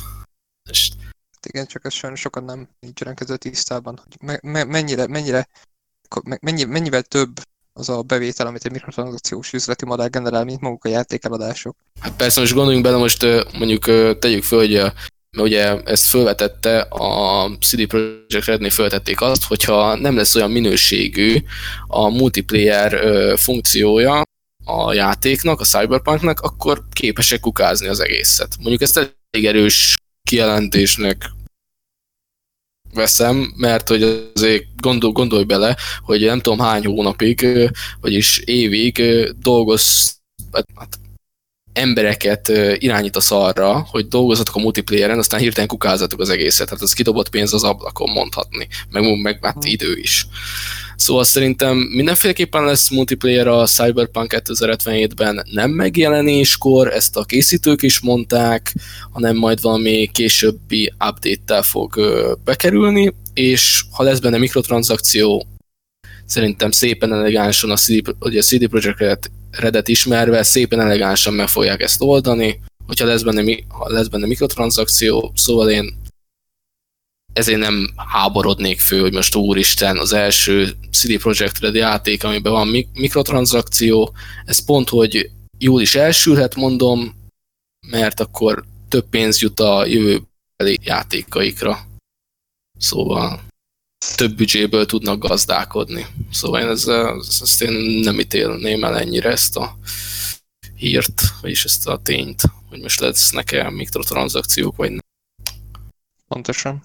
És 0.71 0.91
igen, 1.47 1.67
csak 1.67 1.85
ez 1.85 1.93
sajnos 1.93 2.21
sokan 2.21 2.45
nem 2.45 2.69
nincsenek 2.81 3.21
ezzel 3.21 3.37
tisztában, 3.37 4.01
hogy 4.03 4.17
me- 4.21 4.43
me- 4.43 4.67
mennyire, 4.67 5.07
mennyire, 5.07 5.49
mennyi, 6.41 6.65
mennyivel 6.65 7.03
több 7.03 7.41
az 7.73 7.89
a 7.89 8.03
bevétel, 8.03 8.47
amit 8.47 8.65
egy 8.65 8.73
mikrotranszakciós 8.73 9.53
üzleti 9.53 9.85
modell 9.85 10.09
generál, 10.09 10.45
mint 10.45 10.61
maguk 10.61 10.85
a 10.85 10.89
játékeladások. 10.89 11.77
Hát 12.01 12.17
persze, 12.17 12.41
most 12.41 12.55
gondoljunk 12.55 12.85
bele, 12.85 12.97
most 12.97 13.27
mondjuk 13.59 13.85
tegyük 14.19 14.43
föl, 14.43 14.59
hogy 14.59 14.93
mert 15.37 15.49
ugye 15.49 15.83
ezt 15.83 16.09
felvetette 16.09 16.81
a 16.81 17.47
CD 17.61 17.87
Projekt 17.87 18.47
Rednél 18.47 18.71
feltették 18.71 19.21
azt, 19.21 19.45
hogyha 19.45 19.95
nem 19.95 20.17
lesz 20.17 20.35
olyan 20.35 20.51
minőségű 20.51 21.37
a 21.87 22.09
multiplayer 22.09 22.99
funkciója 23.39 24.23
a 24.65 24.93
játéknak, 24.93 25.61
a 25.61 25.65
Cyberpunknak, 25.65 26.41
akkor 26.41 26.85
képesek 26.93 27.41
kukázni 27.41 27.87
az 27.87 28.01
egészet. 28.01 28.57
Mondjuk 28.59 28.81
ezt 28.83 28.97
elég 29.31 29.47
erős 29.47 29.97
kijelentésnek 30.23 31.31
veszem, 32.95 33.53
mert 33.57 33.89
hogy 33.89 34.31
azért 34.35 34.65
gondol, 34.77 35.13
gondolj 35.13 35.45
bele, 35.45 35.77
hogy 36.03 36.21
nem 36.21 36.41
tudom 36.41 36.59
hány 36.59 36.85
hónapig, 36.85 37.47
vagyis 38.01 38.39
évig 38.39 39.03
dolgoz, 39.39 40.15
hát 40.75 40.99
embereket 41.73 42.49
irányítasz 42.79 43.31
arra, 43.31 43.87
hogy 43.91 44.09
dolgozatok 44.09 44.55
a 44.55 44.61
multiplayeren, 44.61 45.19
aztán 45.19 45.41
hirtelen 45.41 45.69
kukázatok 45.69 46.21
az 46.21 46.29
egészet. 46.29 46.69
Hát 46.69 46.81
az 46.81 46.93
kidobott 46.93 47.29
pénz 47.29 47.55
az 47.55 47.65
ablakon 47.65 48.11
mondhatni, 48.11 48.69
meg, 48.89 49.21
meg 49.21 49.39
hát 49.45 49.65
idő 49.65 49.97
is. 49.97 50.27
Szóval 51.01 51.25
szerintem 51.25 51.77
mindenféleképpen 51.77 52.65
lesz 52.65 52.91
multiplayer 52.91 53.47
a 53.47 53.67
Cyberpunk 53.67 54.35
2077-ben 54.37 55.43
nem 55.51 55.71
megjelenéskor, 55.71 56.93
ezt 56.93 57.17
a 57.17 57.25
készítők 57.25 57.83
is 57.83 58.01
mondták, 58.01 58.75
hanem 59.11 59.37
majd 59.37 59.61
valami 59.61 60.11
későbbi 60.13 60.93
update-tel 61.09 61.63
fog 61.63 62.01
bekerülni, 62.45 63.15
és 63.35 63.85
ha 63.91 64.03
lesz 64.03 64.19
benne 64.19 64.39
mikrotranszakció, 64.39 65.47
szerintem 66.27 66.71
szépen 66.71 67.13
elegánsan 67.13 67.71
a 67.71 67.77
CD, 67.77 68.15
ugye 68.19 68.39
a 68.39 68.43
CD 68.43 68.69
Projekt 68.69 69.31
Redet 69.51 69.89
ismerve 69.89 70.43
szépen 70.43 70.81
elegánsan 70.81 71.35
meg 71.35 71.49
fogják 71.49 71.83
ezt 71.83 72.03
oldani, 72.03 72.61
hogyha 72.87 73.07
lesz 73.07 73.23
benne, 73.23 73.55
ha 73.69 73.93
lesz 73.93 74.09
benne 74.09 74.27
mikrotranszakció, 74.27 75.33
szóval 75.35 75.71
én 75.71 76.00
ezért 77.33 77.59
nem 77.59 77.91
háborodnék 77.97 78.81
fő, 78.81 79.01
hogy 79.01 79.13
most 79.13 79.35
úristen, 79.35 79.99
az 79.99 80.13
első 80.13 80.77
CD 80.93 81.19
Projekt 81.19 81.59
Red 81.59 81.75
játék, 81.75 82.25
amiben 82.25 82.53
van 82.53 82.69
mik- 82.69 82.99
mikrotranszakció, 82.99 84.13
ez 84.45 84.65
pont, 84.65 84.89
hogy 84.89 85.31
jól 85.59 85.81
is 85.81 85.95
elsülhet, 85.95 86.55
mondom, 86.55 87.15
mert 87.87 88.21
akkor 88.21 88.65
több 88.89 89.09
pénz 89.09 89.41
jut 89.41 89.61
a 89.61 89.87
jövőbeli 89.87 90.79
játékaikra. 90.83 91.87
Szóval 92.79 93.41
több 94.17 94.35
büdzséből 94.35 94.87
tudnak 94.87 95.19
gazdálkodni. 95.19 96.07
Szóval 96.31 96.61
én 96.61 96.69
ez, 96.69 96.89
ezt 97.41 97.63
én 97.63 97.73
nem 98.01 98.21
ítélném 98.21 98.85
el 98.85 98.99
ennyire 98.99 99.31
ezt 99.31 99.57
a 99.57 99.79
hírt, 100.75 101.23
vagyis 101.41 101.65
ezt 101.65 101.87
a 101.87 101.99
tényt, 102.03 102.43
hogy 102.69 102.81
most 102.81 103.01
lesz 103.01 103.31
nekem 103.31 103.75
mikrotranszakciók, 103.75 104.77
vagy 104.77 104.91
nem. 104.91 104.99
Pontosan. 106.29 106.83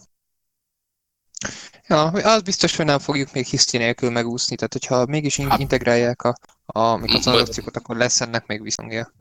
Ja, 1.88 2.04
az 2.06 2.42
biztos, 2.42 2.76
hogy 2.76 2.86
nem 2.86 3.00
fogjuk 3.00 3.34
még 3.34 3.46
hiszti 3.46 3.78
nélkül 3.78 4.10
megúszni, 4.10 4.56
tehát 4.56 4.74
hogyha 4.74 5.06
mégis 5.06 5.38
hát, 5.38 5.60
integrálják 5.60 6.24
a, 6.24 6.36
a 6.66 6.96
mikrotranszakciókat, 6.96 7.78
akkor 7.78 7.98
lesz 7.98 8.22
ennek 8.22 8.48
még 8.48 8.62
viszongja. 8.62 9.14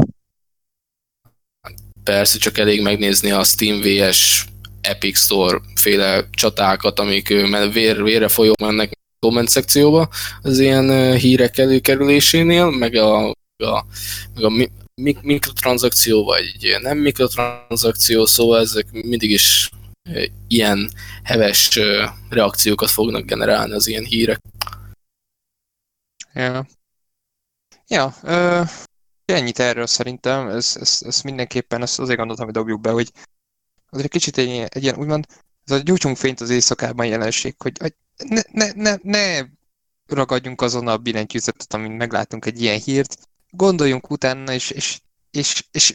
Persze, 2.02 2.38
csak 2.38 2.58
elég 2.58 2.82
megnézni 2.82 3.30
a 3.30 3.44
Steam 3.44 3.80
VS 3.80 4.46
Epic 4.80 5.18
Store 5.18 5.60
féle 5.74 6.28
csatákat, 6.30 6.98
amik 6.98 7.28
vér, 7.72 8.02
vérre 8.02 8.28
folyó 8.28 8.52
mennek 8.62 8.90
a 8.92 8.96
komment 9.18 9.48
szekcióba 9.48 10.08
az 10.42 10.58
ilyen 10.58 11.16
hírek 11.16 11.58
előkerülésénél, 11.58 12.70
meg 12.70 12.94
a, 12.94 13.28
a, 13.56 13.86
meg 14.34 14.44
a 14.44 14.48
mi, 14.48 14.70
mikrotranszakció, 15.22 16.24
vagy 16.24 16.78
nem 16.82 16.98
mikrotranszakció, 16.98 18.26
szóval 18.26 18.60
ezek 18.60 18.86
mindig 18.90 19.30
is 19.30 19.70
ilyen 20.48 20.90
heves 21.22 21.78
reakciókat 22.28 22.90
fognak 22.90 23.24
generálni 23.24 23.72
az 23.72 23.86
ilyen 23.86 24.04
hírek. 24.04 24.40
Ja. 26.32 26.66
Ja, 27.86 28.14
ö, 28.22 28.62
ennyit 29.24 29.58
erről 29.58 29.86
szerintem, 29.86 30.48
ez, 30.48 30.76
ez, 30.80 30.98
ez 31.00 31.20
mindenképpen, 31.20 31.82
ezt 31.82 31.98
azért 31.98 32.18
gondoltam, 32.18 32.44
hogy 32.44 32.54
dobjuk 32.54 32.80
be, 32.80 32.90
hogy 32.90 33.12
azért 33.90 34.10
kicsit 34.10 34.38
egy, 34.38 34.48
egy 34.48 34.82
ilyen, 34.82 34.96
úgymond, 34.96 35.26
ez 35.64 35.76
a 35.76 35.82
gyújtsunk 35.82 36.16
fényt 36.16 36.40
az 36.40 36.50
éjszakában 36.50 37.06
jelenség, 37.06 37.54
hogy, 37.58 37.78
hogy 37.78 37.94
ne, 38.28 38.40
ne, 38.52 38.72
ne, 38.72 38.96
ne 39.02 39.46
ragadjunk 40.06 40.60
azon 40.60 40.88
a 40.88 40.96
billentyűzetet, 40.96 41.74
amin 41.74 41.90
meglátunk 41.90 42.46
egy 42.46 42.62
ilyen 42.62 42.80
hírt, 42.80 43.16
gondoljunk 43.50 44.10
utána, 44.10 44.52
és, 44.52 44.70
és, 44.70 45.00
és, 45.30 45.64
és 45.70 45.94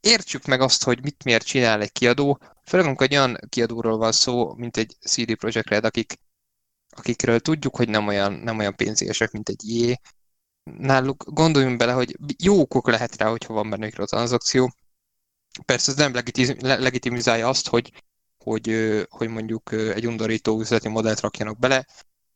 értsük 0.00 0.44
meg 0.44 0.60
azt, 0.60 0.84
hogy 0.84 1.02
mit 1.02 1.24
miért 1.24 1.46
csinál 1.46 1.80
egy 1.80 1.92
kiadó, 1.92 2.38
főleg 2.68 2.86
amikor 2.86 3.06
egy 3.06 3.16
olyan 3.16 3.38
kiadóról 3.48 3.96
van 3.96 4.12
szó, 4.12 4.54
mint 4.54 4.76
egy 4.76 4.96
CD 5.00 5.34
Projekt 5.34 5.68
Red, 5.68 5.84
akik, 5.84 6.20
akikről 6.90 7.40
tudjuk, 7.40 7.76
hogy 7.76 7.88
nem 7.88 8.06
olyan, 8.06 8.32
nem 8.32 8.58
olyan 8.58 8.76
pénzések, 8.76 9.30
mint 9.30 9.48
egy 9.48 9.68
jé. 9.68 10.00
Náluk 10.62 11.24
gondoljunk 11.26 11.76
bele, 11.76 11.92
hogy 11.92 12.16
jó 12.38 12.60
okok 12.60 12.88
lehet 12.88 13.16
rá, 13.16 13.28
hogyha 13.28 13.52
van 13.52 13.70
benne 13.70 13.84
mikrotranszakció, 13.84 14.72
Persze 15.64 15.90
ez 15.90 15.96
nem 15.96 16.14
legitimizálja 16.60 17.48
azt, 17.48 17.68
hogy, 17.68 17.92
hogy, 18.38 18.70
hogy 19.08 19.28
mondjuk 19.28 19.72
egy 19.72 20.06
undorító 20.06 20.60
üzleti 20.60 20.88
modellt 20.88 21.20
rakjanak 21.20 21.58
bele. 21.58 21.86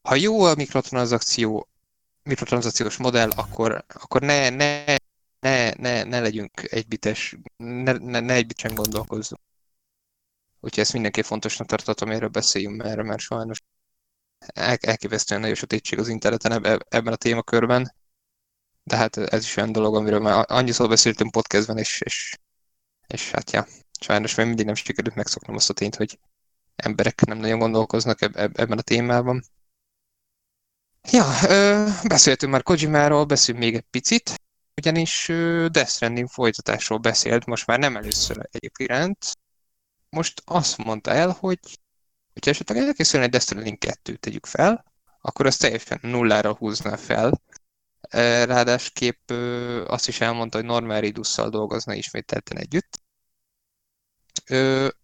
Ha 0.02 0.14
jó 0.14 0.42
a 0.42 0.54
mikrotranszakció, 0.54 1.68
mikrotranszakciós 2.22 2.96
modell, 2.96 3.30
akkor, 3.30 3.84
akkor 3.88 4.20
ne, 4.20 4.48
ne, 4.50 4.84
ne, 5.40 5.70
ne, 5.74 6.02
ne 6.02 6.20
legyünk 6.20 6.72
egybites, 6.72 7.36
ne, 7.56 7.92
ne, 7.92 8.20
ne 8.20 8.34
egybiten 8.34 8.74
gondolkozzunk. 8.74 9.40
Úgyhogy 10.64 10.82
ezt 10.82 10.92
mindenképp 10.92 11.24
fontosnak 11.24 11.66
tartatom, 11.66 12.10
erről 12.10 12.28
beszéljünk 12.28 12.82
erre, 12.82 13.02
mert 13.02 13.20
sajnos 13.20 13.58
el, 14.38 14.76
elképesztően 14.80 15.40
nagy 15.40 15.50
a 15.50 15.54
sötétség 15.54 15.98
az 15.98 16.08
interneten 16.08 16.64
ebben 16.88 17.12
a 17.12 17.16
témakörben. 17.16 17.94
De 18.82 18.96
hát 18.96 19.16
ez 19.16 19.44
is 19.44 19.56
olyan 19.56 19.72
dolog, 19.72 19.96
amiről 19.96 20.20
már 20.20 20.44
annyiszor 20.48 20.88
beszéltünk 20.88 21.30
podcastben, 21.30 21.78
és, 21.78 22.00
és 22.00 22.36
és 23.12 23.30
hát 23.30 23.50
ja, 23.50 23.66
sajnos 24.00 24.34
még 24.34 24.46
mindig 24.46 24.66
nem 24.66 24.74
sikerült 24.74 25.14
megszoknom 25.14 25.56
azt 25.56 25.70
a 25.70 25.72
tényt, 25.72 25.96
hogy 25.96 26.18
emberek 26.76 27.24
nem 27.24 27.38
nagyon 27.38 27.58
gondolkoznak 27.58 28.20
eb- 28.20 28.36
eb- 28.36 28.58
ebben 28.58 28.78
a 28.78 28.82
témában. 28.82 29.44
Ja, 31.10 31.24
ö, 31.48 31.88
beszéltünk 32.08 32.52
már 32.52 32.62
Kojimáról, 32.62 33.24
beszélünk 33.24 33.64
még 33.64 33.74
egy 33.74 33.86
picit, 33.90 34.34
ugyanis 34.76 35.28
ö, 35.28 35.66
Death 35.70 35.90
Stranding 35.90 36.28
folytatásról 36.28 36.98
beszélt, 36.98 37.46
most 37.46 37.66
már 37.66 37.78
nem 37.78 37.96
először 37.96 38.48
egyébként. 38.50 39.36
Most 40.16 40.42
azt 40.44 40.76
mondta 40.76 41.10
el, 41.10 41.36
hogy 41.40 41.58
hogyha 42.32 42.50
esetleg 42.50 42.78
elkészülne 42.78 43.26
egy 43.26 43.40
Stranding 43.40 43.78
2 43.78 44.16
tegyük 44.16 44.46
fel, 44.46 44.84
akkor 45.20 45.46
azt 45.46 45.60
teljesen 45.60 45.98
nullára 46.02 46.54
húzná 46.54 46.96
fel. 46.96 47.40
Ráadásképp 48.46 49.30
azt 49.86 50.08
is 50.08 50.20
elmondta, 50.20 50.56
hogy 50.56 50.66
Norman 50.66 51.00
Reedusszal 51.00 51.48
dolgozna 51.48 51.94
ismételten 51.94 52.58
együtt. 52.58 53.00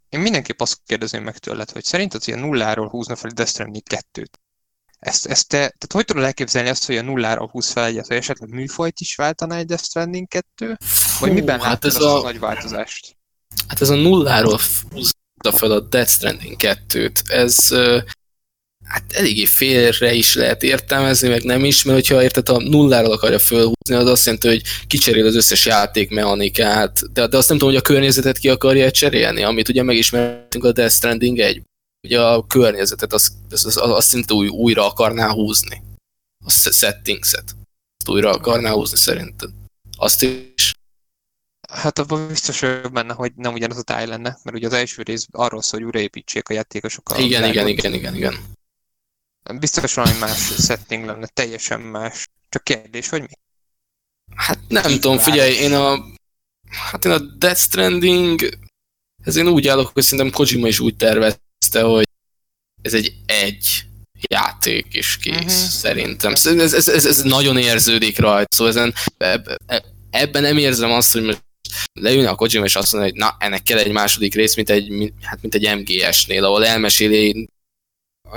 Én 0.08 0.20
mindenképp 0.20 0.60
azt 0.60 0.80
kérdezném 0.86 1.22
meg 1.22 1.38
tőled, 1.38 1.70
hogy 1.70 1.84
szerinted 1.84 2.22
ilyen 2.24 2.38
nulláról 2.38 2.88
húzna 2.88 3.16
fel 3.16 3.30
egy 3.30 3.36
Death 3.36 3.50
Stranding 3.50 3.84
2-t? 4.12 4.32
Ezt, 4.98 5.26
ezt 5.26 5.48
te, 5.48 5.56
tehát 5.56 5.92
hogy 5.92 6.04
tudod 6.04 6.22
elképzelni 6.22 6.68
azt, 6.68 6.86
hogy 6.86 6.96
a 6.96 7.02
nulláról 7.02 7.48
húz 7.48 7.70
fel 7.70 7.84
egyet, 7.84 8.06
hogy 8.06 8.16
esetleg 8.16 8.48
műfajt 8.48 9.00
is 9.00 9.14
váltaná 9.14 9.56
egy 9.56 9.66
Death 9.66 9.82
Stranding 9.82 10.28
2? 10.28 10.76
Vagy 11.20 11.32
miben 11.32 11.60
hát 11.60 11.84
ez 11.84 11.96
a... 11.96 12.18
a 12.18 12.22
nagy 12.22 12.38
változást? 12.38 13.17
Hát 13.66 13.80
ez 13.80 13.88
a 13.88 13.94
nulláról 13.94 14.58
húzta 14.90 15.52
fel 15.56 15.70
a 15.70 15.80
Death 15.80 16.10
Stranding 16.10 16.56
2-t. 16.58 17.30
Ez, 17.30 17.68
hát 18.84 19.12
eléggé 19.12 19.44
félre 19.44 20.12
is 20.12 20.34
lehet 20.34 20.62
értelmezni, 20.62 21.28
meg 21.28 21.42
nem 21.42 21.64
is, 21.64 21.82
mert 21.82 21.96
hogyha 21.98 22.22
érted, 22.22 22.48
a 22.48 22.58
nulláról 22.58 23.12
akarja 23.12 23.38
fölhúzni, 23.38 23.94
az 23.94 24.06
azt 24.06 24.24
jelenti, 24.24 24.48
hogy 24.48 24.62
kicserél 24.86 25.26
az 25.26 25.34
összes 25.34 25.66
játékmechanikát, 25.66 27.12
de, 27.12 27.26
de 27.26 27.36
azt 27.36 27.48
nem 27.48 27.58
tudom, 27.58 27.74
hogy 27.74 27.82
a 27.82 27.86
környezetet 27.86 28.38
ki 28.38 28.48
akarja 28.48 28.90
cserélni, 28.90 29.42
amit 29.42 29.68
ugye 29.68 29.82
megismertünk 29.82 30.64
a 30.64 30.72
Death 30.72 30.94
Stranding 30.94 31.38
1. 31.38 31.62
Ugye 32.06 32.20
a 32.20 32.46
környezetet 32.46 33.12
azt, 33.12 33.32
azt, 33.50 33.66
azt, 33.66 33.76
azt 33.76 34.08
szinte 34.08 34.34
új, 34.34 34.48
újra 34.48 34.86
akarná 34.86 35.28
húzni. 35.28 35.82
A 36.44 36.50
settingset. 36.50 37.44
Azt 37.98 38.08
újra 38.08 38.30
akarná 38.30 38.70
húzni 38.70 38.96
szerinted. 38.96 39.50
Azt 39.96 40.22
is. 40.22 40.67
Hát 41.72 41.98
abban 41.98 42.28
biztos 42.28 42.60
vagyok 42.60 42.92
benne, 42.92 43.12
hogy 43.12 43.32
nem 43.36 43.52
ugyanaz 43.52 43.76
a 43.78 43.82
táj 43.82 44.06
lenne, 44.06 44.38
mert 44.42 44.56
ugye 44.56 44.66
az 44.66 44.72
első 44.72 45.02
rész 45.02 45.26
arról 45.30 45.62
szól, 45.62 45.80
hogy 45.80 45.88
újraépítsék 45.88 46.48
a 46.48 46.52
játékosok 46.52 47.10
a 47.10 47.18
Igen, 47.18 47.44
igen, 47.44 47.68
igen, 47.68 47.92
igen, 47.94 48.14
igen. 48.14 48.36
Biztos 49.58 49.94
valami 49.94 50.18
más 50.18 50.54
setting 50.58 51.04
lenne, 51.04 51.26
teljesen 51.26 51.80
más. 51.80 52.28
Csak 52.48 52.64
kérdés, 52.64 53.08
hogy 53.08 53.20
mi? 53.20 53.28
Hát 54.34 54.58
nem 54.68 54.90
Itt 54.90 55.00
tudom, 55.00 55.18
figyelj, 55.18 55.54
én 55.54 55.74
a... 55.74 56.04
Hát 56.70 57.04
én 57.04 57.12
a 57.12 57.18
Death 57.18 57.60
Stranding... 57.60 58.58
Ez 59.24 59.36
én 59.36 59.48
úgy 59.48 59.68
állok, 59.68 59.90
hogy 59.92 60.02
szerintem 60.02 60.32
Kojima 60.32 60.68
is 60.68 60.80
úgy 60.80 60.96
tervezte, 60.96 61.82
hogy 61.82 62.08
ez 62.82 62.94
egy 62.94 63.14
egy 63.26 63.84
játék 64.28 64.86
is 64.90 65.16
kész, 65.16 65.34
uh-huh. 65.34 65.50
szerintem. 65.52 66.32
Ez, 66.32 66.46
ez, 66.46 66.88
ez, 66.88 67.06
ez, 67.06 67.22
nagyon 67.22 67.58
érződik 67.58 68.18
rajta, 68.18 68.54
szóval 68.56 68.72
ezen, 68.72 68.94
ebben 70.10 70.42
nem 70.42 70.58
érzem 70.58 70.90
azt, 70.90 71.12
hogy 71.12 71.22
most 71.22 71.46
leülne 71.92 72.28
a 72.28 72.34
Kojima 72.34 72.64
és 72.64 72.76
azt 72.76 72.92
mondja, 72.92 73.10
hogy 73.10 73.20
na, 73.20 73.36
ennek 73.38 73.62
kell 73.62 73.78
egy 73.78 73.92
második 73.92 74.34
rész, 74.34 74.56
mint 74.56 74.70
egy, 74.70 74.88
mint, 74.88 75.12
hát 75.22 75.42
mint 75.42 75.54
egy 75.54 75.78
MGS-nél, 75.78 76.44
ahol 76.44 76.66
elmeséli 76.66 77.48
a 78.30 78.36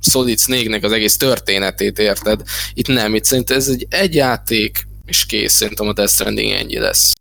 Solid 0.00 0.38
Snake-nek 0.38 0.84
az 0.84 0.92
egész 0.92 1.16
történetét, 1.16 1.98
érted? 1.98 2.42
Itt 2.74 2.86
nem, 2.86 3.14
itt 3.14 3.24
szerintem 3.24 3.56
ez 3.56 3.68
egy, 3.68 3.86
egy 3.90 4.14
játék, 4.14 4.86
és 5.06 5.26
kész, 5.26 5.52
szerintem 5.52 5.88
a 5.88 5.92
Death 5.92 6.12
Stranding 6.12 6.50
ennyi 6.50 6.78
lesz. 6.78 7.12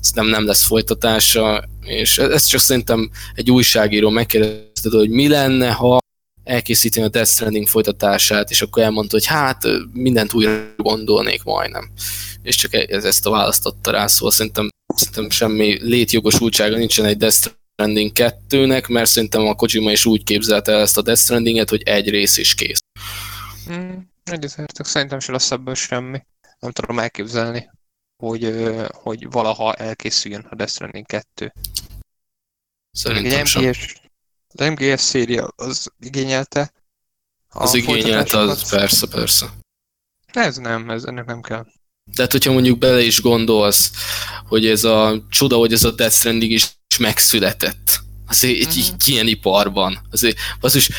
Szerintem 0.00 0.26
nem 0.26 0.46
lesz 0.46 0.66
folytatása, 0.66 1.68
és 1.84 2.18
ez 2.18 2.44
csak 2.44 2.60
szerintem 2.60 3.10
egy 3.34 3.50
újságíró 3.50 4.10
megkérdezte, 4.10 4.88
hogy 4.90 5.10
mi 5.10 5.28
lenne, 5.28 5.70
ha 5.70 5.98
elkészíteni 6.50 7.06
a 7.06 7.08
Death 7.08 7.30
Stranding 7.30 7.66
folytatását, 7.66 8.50
és 8.50 8.62
akkor 8.62 8.82
elmondta, 8.82 9.16
hogy 9.16 9.26
hát 9.26 9.64
mindent 9.92 10.32
újra 10.32 10.74
gondolnék 10.76 11.42
majdnem. 11.42 11.90
És 12.42 12.56
csak 12.56 12.74
e- 12.74 12.86
ez, 12.88 13.04
ezt 13.04 13.26
a 13.26 13.30
választotta 13.30 13.90
rá, 13.90 14.06
szóval 14.06 14.30
szerintem, 14.30 14.68
szerintem 14.94 15.30
semmi 15.30 15.78
létjogosultsága 15.82 16.76
nincsen 16.76 17.04
egy 17.04 17.16
Death 17.16 17.36
Stranding 17.36 18.10
2-nek, 18.14 18.88
mert 18.88 19.10
szerintem 19.10 19.46
a 19.46 19.54
Kojima 19.54 19.90
is 19.90 20.04
úgy 20.04 20.24
képzelte 20.24 20.72
el 20.72 20.80
ezt 20.80 20.98
a 20.98 21.02
Death 21.02 21.20
Strandinget, 21.20 21.70
hogy 21.70 21.82
egy 21.82 22.08
rész 22.08 22.36
is 22.36 22.54
kész. 22.54 22.78
Mm, 23.70 23.90
egyetértek, 24.24 24.86
szerintem 24.86 25.18
se 25.18 25.32
lesz 25.32 25.50
ebből 25.50 25.74
semmi. 25.74 26.20
Nem 26.58 26.70
tudom 26.70 26.98
elképzelni, 26.98 27.70
hogy, 28.22 28.54
hogy 28.92 29.30
valaha 29.30 29.74
elkészüljön 29.74 30.46
a 30.50 30.54
Death 30.54 30.72
Stranding 30.72 31.06
2. 31.06 31.52
Szerintem 32.90 33.44
sem. 33.44 33.72
Az 34.54 34.68
MGS 34.68 35.00
széria 35.00 35.52
az 35.56 35.92
igényelte. 36.00 36.72
Az 37.48 37.74
igényelte, 37.74 38.38
az 38.38 38.70
persze, 38.70 39.06
persze. 39.06 39.46
Ez 40.32 40.56
nem, 40.56 40.90
ez 40.90 41.04
ennek 41.04 41.26
nem 41.26 41.40
kell. 41.40 41.66
De 42.14 42.22
hát, 42.22 42.32
hogyha 42.32 42.52
mondjuk 42.52 42.78
bele 42.78 43.00
is 43.00 43.20
gondolsz, 43.20 43.90
hogy 44.48 44.66
ez 44.66 44.84
a 44.84 45.26
csoda, 45.30 45.56
hogy 45.56 45.72
ez 45.72 45.84
a 45.84 45.90
Death 45.90 46.14
Stranding 46.14 46.52
is 46.52 46.78
megszületett. 46.98 48.00
Azért 48.26 48.58
egy 48.58 48.78
uh-huh. 48.78 48.96
ilyen 49.06 49.26
iparban. 49.26 50.00
Azért 50.10 50.38
az 50.60 50.74
is, 50.74 50.90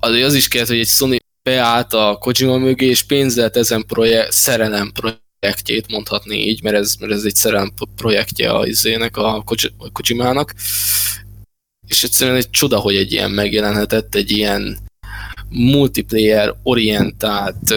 azért 0.00 0.26
az 0.26 0.34
is 0.34 0.48
kellett, 0.48 0.68
hogy 0.68 0.78
egy 0.78 0.86
Sony 0.86 1.16
beállt 1.42 1.92
a 1.92 2.16
Kojima 2.20 2.56
mögé, 2.56 2.86
és 2.86 3.02
pénzelt 3.02 3.56
ezen 3.56 3.86
projekt, 3.86 4.32
szerelem 4.32 4.92
projektjét, 4.92 5.88
mondhatni 5.88 6.36
így, 6.36 6.62
mert 6.62 6.76
ez, 6.76 6.94
mert 6.94 7.12
ez 7.12 7.24
egy 7.24 7.34
szerelem 7.34 7.72
projektje 7.96 8.50
a 8.50 8.66
izének, 8.66 9.16
a 9.16 9.44
Kojimának. 9.92 10.54
És 11.86 12.02
egyszerűen 12.02 12.36
egy 12.36 12.50
csoda, 12.50 12.78
hogy 12.78 12.96
egy 12.96 13.12
ilyen 13.12 13.30
megjelenhetett, 13.30 14.14
egy 14.14 14.30
ilyen 14.30 14.78
multiplayer 15.48 16.54
orientált 16.62 17.74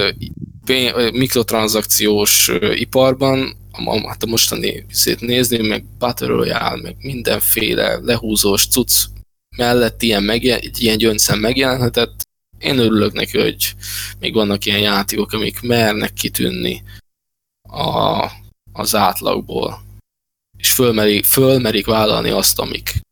mikrotranszakciós 1.12 2.52
iparban, 2.74 3.58
hát 4.08 4.24
a 4.24 4.28
mostani 4.28 4.86
szét 4.90 5.20
nézni, 5.20 5.68
meg 5.68 5.84
Battle 6.00 6.28
Royale, 6.28 6.82
meg 6.82 6.96
mindenféle 7.00 7.98
lehúzós 7.98 8.68
cucc 8.68 9.06
mellett 9.58 10.02
ilyen, 10.02 10.24
megjel, 10.24 10.60
ilyen 10.78 10.98
gyöngyszem 10.98 11.40
megjelenhetett. 11.40 12.28
Én 12.60 12.78
örülök 12.78 13.14
neki, 13.14 13.40
hogy 13.40 13.76
még 14.20 14.34
vannak 14.34 14.66
ilyen 14.66 14.80
játékok, 14.80 15.32
amik 15.32 15.62
mernek 15.62 16.14
kitűnni 16.14 16.84
a, 17.70 18.26
az 18.74 18.96
átlagból, 18.96 19.82
és 20.58 20.72
fölmerik, 20.72 21.26
fölmerik 21.26 21.86
vállalni 21.86 22.30
azt, 22.30 22.60
amik. 22.60 23.08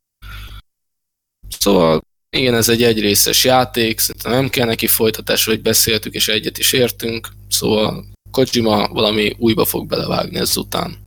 Szóval 1.58 2.00
igen, 2.30 2.54
ez 2.54 2.68
egy 2.68 2.82
egyrészes 2.82 3.44
játék, 3.44 3.98
szerintem 3.98 4.32
nem 4.32 4.48
kell 4.48 4.66
neki 4.66 4.86
folytatás, 4.86 5.44
hogy 5.44 5.62
beszéltük 5.62 6.14
és 6.14 6.28
egyet 6.28 6.58
is 6.58 6.72
értünk, 6.72 7.28
szóval 7.48 8.06
Kojima 8.30 8.88
valami 8.88 9.36
újba 9.38 9.64
fog 9.64 9.86
belevágni 9.86 10.38
ezután. 10.38 11.06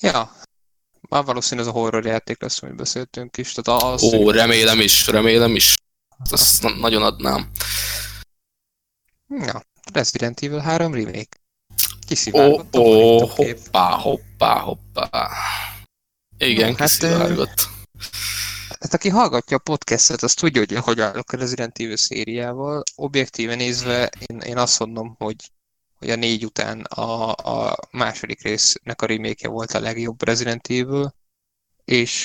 Ja, 0.00 0.32
már 1.08 1.24
valószínűleg 1.24 1.68
ez 1.68 1.74
a 1.74 1.78
horror 1.78 2.04
játék 2.04 2.40
lesz, 2.40 2.62
amit 2.62 2.76
beszéltünk 2.76 3.36
is. 3.36 3.52
Tehát 3.52 3.82
az, 3.82 4.02
Ó, 4.02 4.30
remélem 4.30 4.80
is, 4.80 5.06
remélem 5.06 5.54
is. 5.54 5.74
Azt 6.30 6.78
nagyon 6.78 7.02
adnám. 7.02 7.50
Ja, 9.28 9.62
Resident 9.92 10.40
Evil 10.40 10.58
3 10.58 10.94
remake. 10.94 11.40
Kiszivárgott 12.06 12.76
ó, 12.76 12.80
ó, 12.80 13.26
hoppá, 13.26 13.90
hoppá, 13.90 14.58
hoppá. 14.58 15.30
Igen, 16.38 16.70
no, 16.70 16.76
hát, 16.76 16.88
kiszivárgott. 16.88 17.48
Hát 17.48 17.77
aki 18.98 19.08
hallgatja 19.08 19.56
a 19.56 19.60
podcastet, 19.60 20.22
az 20.22 20.34
tudja, 20.34 20.60
hogy 20.60 20.76
hogy 20.76 21.00
állok 21.00 21.32
a 21.32 21.36
Resident 21.36 21.78
Evil 21.78 21.96
szériával. 21.96 22.82
Objektíven 22.94 23.56
nézve 23.56 24.10
én, 24.26 24.38
én 24.38 24.58
azt 24.58 24.78
mondom, 24.78 25.14
hogy, 25.18 25.50
hogy 25.98 26.10
a 26.10 26.16
négy 26.16 26.44
után 26.44 26.80
a, 26.80 27.32
a 27.32 27.76
második 27.90 28.42
résznek 28.42 29.02
a 29.02 29.06
remake 29.06 29.48
volt 29.48 29.70
a 29.70 29.80
legjobb 29.80 30.22
Resident 30.22 30.66
Evil, 30.66 31.14
és 31.84 32.24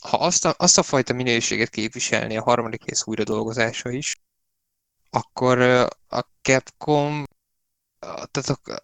ha 0.00 0.16
azt 0.16 0.44
a, 0.44 0.54
azt 0.58 0.78
a 0.78 0.82
fajta 0.82 1.12
minőséget 1.12 1.68
képviselni 1.68 2.36
a 2.36 2.42
harmadik 2.42 2.84
rész 2.84 3.06
újra 3.06 3.24
dolgozása 3.24 3.90
is, 3.90 4.16
akkor 5.10 5.60
a 6.08 6.20
Capcom, 6.42 7.24
tehát 8.30 8.48
a, 8.48 8.78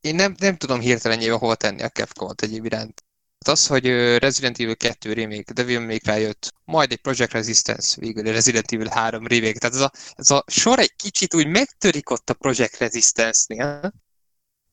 én 0.00 0.14
nem, 0.14 0.34
nem 0.38 0.56
tudom 0.56 0.80
hirtelen 0.80 1.38
hova 1.38 1.54
tenni 1.54 1.82
a 1.82 1.88
Capcom-ot 1.88 2.42
egyéb 2.42 2.64
iránt. 2.64 3.04
Hát 3.44 3.54
az, 3.54 3.66
hogy 3.66 3.86
Resident 4.18 4.58
Evil 4.58 4.76
2 4.76 5.12
remake, 5.12 5.52
Devil 5.52 5.80
May 5.80 5.98
Cry 5.98 6.20
jött, 6.20 6.52
majd 6.64 6.92
egy 6.92 7.00
Project 7.00 7.32
Resistance, 7.32 8.00
végül 8.00 8.22
Resident 8.22 8.72
Evil 8.72 8.88
3 8.88 9.26
remake. 9.26 9.58
Tehát 9.58 9.76
ez 9.76 9.80
a, 9.80 9.90
ez 10.14 10.30
a 10.30 10.44
sor 10.46 10.78
egy 10.78 10.94
kicsit 10.96 11.34
úgy 11.34 11.46
megtörik 11.46 12.10
ott 12.10 12.30
a 12.30 12.34
Project 12.34 12.78
Resistance-nél, 12.78 13.92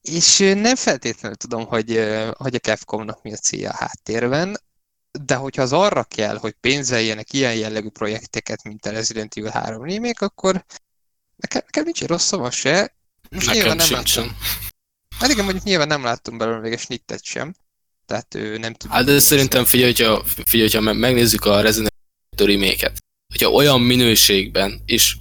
és 0.01 0.37
nem 0.37 0.75
feltétlenül 0.75 1.37
tudom, 1.37 1.65
hogy, 1.65 1.89
hogy 2.37 2.55
a 2.55 2.59
Capcomnak 2.59 3.21
mi 3.23 3.33
a 3.33 3.35
célja 3.35 3.69
a 3.69 3.75
háttérben, 3.75 4.61
de 5.11 5.35
hogyha 5.35 5.61
az 5.61 5.73
arra 5.73 6.03
kell, 6.03 6.37
hogy 6.37 6.55
pénzeljenek 6.59 7.33
ilyen 7.33 7.55
jellegű 7.55 7.89
projekteket, 7.89 8.63
mint 8.63 8.85
a 8.85 8.91
Resident 8.91 9.37
Evil 9.37 9.49
3 9.49 9.83
remake, 9.83 10.25
akkor 10.25 10.65
nekem, 11.35 11.61
nekem 11.65 11.83
nincs 11.83 12.03
rossz 12.03 12.25
szava 12.25 12.51
se. 12.51 12.95
Nekem 13.29 13.75
nem 13.75 13.91
láttam. 13.91 14.37
Hát 15.19 15.29
igen, 15.29 15.43
mondjuk 15.43 15.65
nyilván 15.65 15.87
nem 15.87 16.03
láttunk 16.03 16.37
belőle 16.37 16.59
még 16.59 16.71
egy 16.71 16.79
snittet 16.79 17.23
sem 17.23 17.53
tehát 18.09 18.35
ő 18.35 18.57
nem 18.57 18.73
tud. 18.73 18.91
Hát 18.91 19.05
de 19.05 19.19
szerintem 19.19 19.65
figyelj, 19.65 19.91
hogyha, 19.91 20.23
figyelj, 20.45 20.69
hogyha 20.71 20.93
megnézzük 20.93 21.45
a 21.45 21.61
Resident 21.61 21.93
Evil 22.37 22.55
remake 22.55 22.91
hogyha 23.29 23.51
olyan 23.51 23.81
minőségben, 23.81 24.81
és 24.85 25.15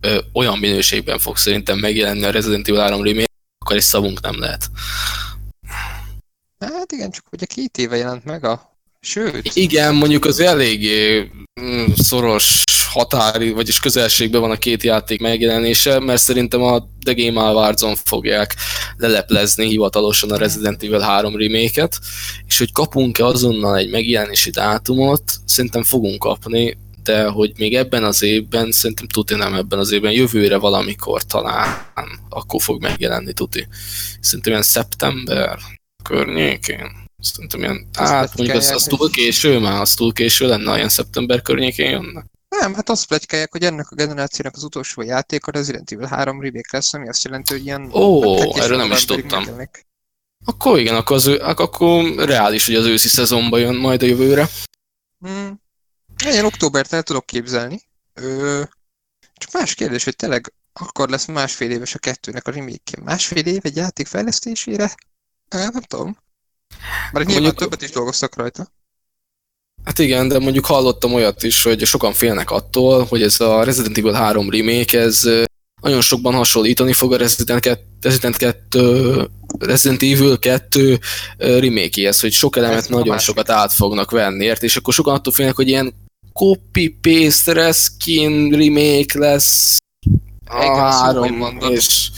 ö, 0.00 0.20
olyan 0.32 0.58
minőségben 0.58 1.18
fog 1.18 1.36
szerintem 1.36 1.78
megjelenni 1.78 2.24
a 2.24 2.30
Resident 2.30 2.68
Evil 2.68 2.80
3 2.80 3.04
remake, 3.04 3.32
akkor 3.58 3.76
egy 3.76 3.82
szavunk 3.82 4.20
nem 4.20 4.38
lehet. 4.38 4.70
Hát 6.58 6.92
igen, 6.92 7.10
csak 7.10 7.24
ugye 7.32 7.46
két 7.46 7.78
éve 7.78 7.96
jelent 7.96 8.24
meg 8.24 8.44
a 8.44 8.72
Sőt. 9.00 9.50
Igen, 9.54 9.94
mondjuk 9.94 10.24
az 10.24 10.40
eléggé 10.40 11.30
mm, 11.60 11.86
szoros 11.96 12.62
határi, 12.94 13.50
vagyis 13.50 13.80
közelségben 13.80 14.40
van 14.40 14.50
a 14.50 14.56
két 14.56 14.82
játék 14.82 15.20
megjelenése, 15.20 15.98
mert 15.98 16.22
szerintem 16.22 16.62
a 16.62 16.88
The 17.04 17.14
Game 17.14 17.40
Awards-on 17.40 17.96
fogják 18.04 18.54
leleplezni 18.96 19.66
hivatalosan 19.66 20.30
a 20.30 20.36
Resident 20.36 20.82
Evil 20.82 21.00
3 21.00 21.36
remake-et, 21.36 21.98
és 22.46 22.58
hogy 22.58 22.72
kapunk-e 22.72 23.24
azonnal 23.24 23.76
egy 23.76 23.90
megjelenési 23.90 24.50
dátumot, 24.50 25.22
szerintem 25.44 25.82
fogunk 25.82 26.18
kapni, 26.18 26.76
de 27.02 27.24
hogy 27.24 27.52
még 27.56 27.74
ebben 27.74 28.04
az 28.04 28.22
évben, 28.22 28.72
szerintem 28.72 29.06
tudja 29.06 29.36
nem 29.36 29.54
ebben 29.54 29.78
az 29.78 29.92
évben, 29.92 30.12
jövőre 30.12 30.56
valamikor 30.56 31.22
talán, 31.22 31.86
akkor 32.28 32.62
fog 32.62 32.82
megjelenni 32.82 33.32
tuti. 33.32 33.66
Szerintem 34.20 34.52
ilyen 34.52 34.64
szeptember 34.64 35.58
környékén. 36.04 37.02
Szerintem 37.20 37.60
ilyen, 37.60 37.88
hát 37.92 38.36
mondjuk 38.36 38.58
az, 38.58 38.70
az 38.70 38.84
túl 38.84 39.10
késő 39.10 39.58
már, 39.58 39.80
az 39.80 39.94
túl 39.94 40.12
késő 40.12 40.46
lenne, 40.46 40.76
ilyen 40.76 40.88
szeptember 40.88 41.42
környékén 41.42 41.90
jönne. 41.90 42.24
Nem, 42.60 42.74
hát 42.74 42.88
azt 42.88 43.06
plegykálják, 43.06 43.52
hogy 43.52 43.62
ennek 43.62 43.90
a 43.90 43.94
generációnak 43.94 44.54
az 44.56 44.64
utolsó 44.64 45.02
játék 45.02 45.46
a 45.46 45.50
Resident 45.50 45.92
Evil 45.92 46.06
3 46.06 46.40
remake 46.40 46.68
lesz, 46.70 46.94
ami 46.94 47.08
azt 47.08 47.24
jelenti, 47.24 47.52
hogy 47.52 47.64
ilyen... 47.64 47.90
Ó, 47.92 48.38
hát 48.38 48.56
erről 48.56 48.76
nem 48.76 48.90
is 48.90 49.04
tudtam. 49.04 49.38
Megjelennek. 49.38 49.86
Akkor 50.44 50.78
igen, 50.78 50.94
akkor, 50.94 51.16
az, 51.16 51.26
akkor 51.26 52.14
reális, 52.14 52.66
hogy 52.66 52.74
az 52.74 52.86
őszi 52.86 53.08
szezonban 53.08 53.60
jön 53.60 53.74
majd 53.74 54.02
a 54.02 54.06
jövőre. 54.06 54.48
Hmm. 55.18 55.60
Ilyen 56.24 56.44
októbert 56.44 56.92
el 56.92 57.02
tudok 57.02 57.26
képzelni. 57.26 57.80
Ö, 58.14 58.62
csak 59.34 59.52
más 59.52 59.74
kérdés, 59.74 60.04
hogy 60.04 60.16
tényleg 60.16 60.52
akkor 60.72 61.08
lesz 61.08 61.26
másfél 61.26 61.70
éves 61.70 61.94
a 61.94 61.98
kettőnek 61.98 62.46
a 62.46 62.50
remake 62.50 63.00
Másfél 63.02 63.46
év 63.46 63.60
egy 63.62 63.76
játék 63.76 64.06
fejlesztésére? 64.06 64.94
Nem 65.48 65.72
tudom. 65.72 66.18
Mert 67.12 67.26
nyilván 67.26 67.42
mondjuk, 67.42 67.54
többet 67.54 67.82
is 67.82 67.90
dolgoztak 67.90 68.36
rajta. 68.36 68.68
Hát 69.84 69.98
igen, 69.98 70.28
de 70.28 70.38
mondjuk 70.38 70.66
hallottam 70.66 71.14
olyat 71.14 71.42
is, 71.42 71.62
hogy 71.62 71.84
sokan 71.84 72.12
félnek 72.12 72.50
attól, 72.50 73.04
hogy 73.04 73.22
ez 73.22 73.40
a 73.40 73.62
Resident 73.62 73.98
Evil 73.98 74.12
3 74.12 74.50
remake, 74.50 75.00
ez 75.00 75.28
nagyon 75.82 76.00
sokban 76.00 76.34
hasonlítani 76.34 76.92
fog 76.92 77.12
a 77.12 77.16
Resident, 77.16 77.60
2, 77.60 77.82
Resident, 78.00 78.36
2, 78.36 79.28
Resident 79.58 80.02
Evil 80.02 80.38
2 80.38 80.98
remake-éhez, 81.36 82.20
hogy 82.20 82.32
sok 82.32 82.56
elemet 82.56 82.78
ez 82.78 82.86
nagyon 82.86 83.18
sokat 83.18 83.50
át 83.50 83.72
fognak 83.72 84.10
venni, 84.10 84.44
ért? 84.44 84.62
és 84.62 84.76
akkor 84.76 84.94
sokan 84.94 85.14
attól 85.14 85.32
félnek, 85.32 85.56
hogy 85.56 85.68
ilyen 85.68 85.94
copy-paste 86.32 87.52
reskin 87.52 88.50
remake 88.50 89.18
lesz 89.18 89.76
a 90.46 90.76
három, 90.76 91.58
és 91.70 92.10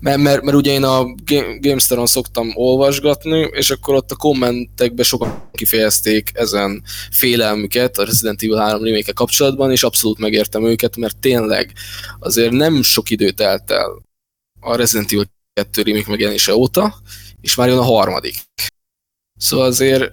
mert, 0.00 0.18
mert, 0.18 0.42
mert 0.42 0.56
ugye 0.56 0.72
én 0.72 0.84
a 0.84 1.14
Gamesteron 1.60 2.06
szoktam 2.06 2.50
olvasgatni, 2.54 3.48
és 3.52 3.70
akkor 3.70 3.94
ott 3.94 4.10
a 4.10 4.16
kommentekben 4.16 5.04
sokan 5.04 5.48
kifejezték 5.52 6.30
ezen 6.34 6.82
félelmüket 7.10 7.98
a 7.98 8.04
Resident 8.04 8.42
Evil 8.42 8.56
3 8.56 8.84
remake 8.84 9.12
kapcsolatban, 9.12 9.70
és 9.70 9.82
abszolút 9.82 10.18
megértem 10.18 10.64
őket, 10.64 10.96
mert 10.96 11.18
tényleg 11.18 11.72
azért 12.18 12.52
nem 12.52 12.82
sok 12.82 13.10
időt 13.10 13.36
telt 13.36 13.70
el 13.70 14.02
a 14.60 14.76
Resident 14.76 15.12
Evil 15.12 15.24
2 15.52 15.82
remake 15.82 16.10
megjelenése 16.10 16.54
óta, 16.54 16.94
és 17.40 17.54
már 17.54 17.68
jön 17.68 17.78
a 17.78 17.82
harmadik. 17.82 18.34
Szóval 19.38 19.66
azért 19.66 20.12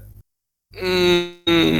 mm, 0.85 1.79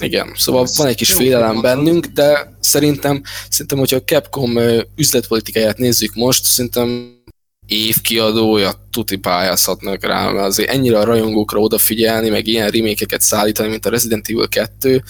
igen, 0.00 0.32
szóval 0.36 0.66
van 0.76 0.86
egy 0.86 0.96
kis 0.96 1.12
félelem 1.12 1.60
bennünk, 1.60 2.06
de 2.06 2.56
szerintem, 2.60 3.22
szerintem, 3.48 3.78
hogyha 3.78 3.96
a 3.96 4.04
Capcom 4.04 4.58
üzletpolitikáját 4.96 5.78
nézzük 5.78 6.14
most, 6.14 6.44
szerintem 6.44 7.22
évkiadója 7.66 8.72
tuti 8.90 9.16
pályázhatnak 9.16 10.04
rá, 10.04 10.30
mert 10.30 10.46
azért 10.46 10.70
ennyire 10.70 10.98
a 10.98 11.04
rajongókra 11.04 11.60
odafigyelni, 11.60 12.28
meg 12.28 12.46
ilyen 12.46 12.70
remékeket 12.70 13.20
szállítani, 13.20 13.68
mint 13.68 13.86
a 13.86 13.90
Resident 13.90 14.28
Evil 14.28 14.48
2, 14.48 15.02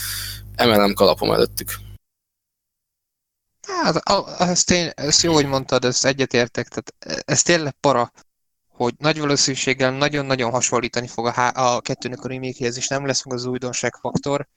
emelem 0.54 0.92
kalapom 0.92 1.30
előttük. 1.30 1.74
Hát, 3.66 4.02
ezt, 4.40 4.70
én, 4.70 4.90
ezt 4.94 5.22
jó, 5.22 5.32
hogy 5.32 5.46
mondtad, 5.46 5.84
ezt 5.84 6.04
egyetértek, 6.04 6.68
tehát 6.68 7.22
ez 7.26 7.42
tényleg 7.42 7.74
para, 7.80 8.12
hogy 8.68 8.94
nagy 8.98 9.18
valószínűséggel 9.18 9.90
nagyon-nagyon 9.90 10.50
hasonlítani 10.50 11.06
fog 11.06 11.26
a, 11.26 11.74
a 11.74 11.80
kettőnek 11.80 12.24
a 12.24 12.28
remake 12.28 12.66
és 12.66 12.88
nem 12.88 13.06
lesz 13.06 13.24
meg 13.24 13.34
az 13.34 13.44
újdonság 13.44 13.94
faktor, 14.00 14.48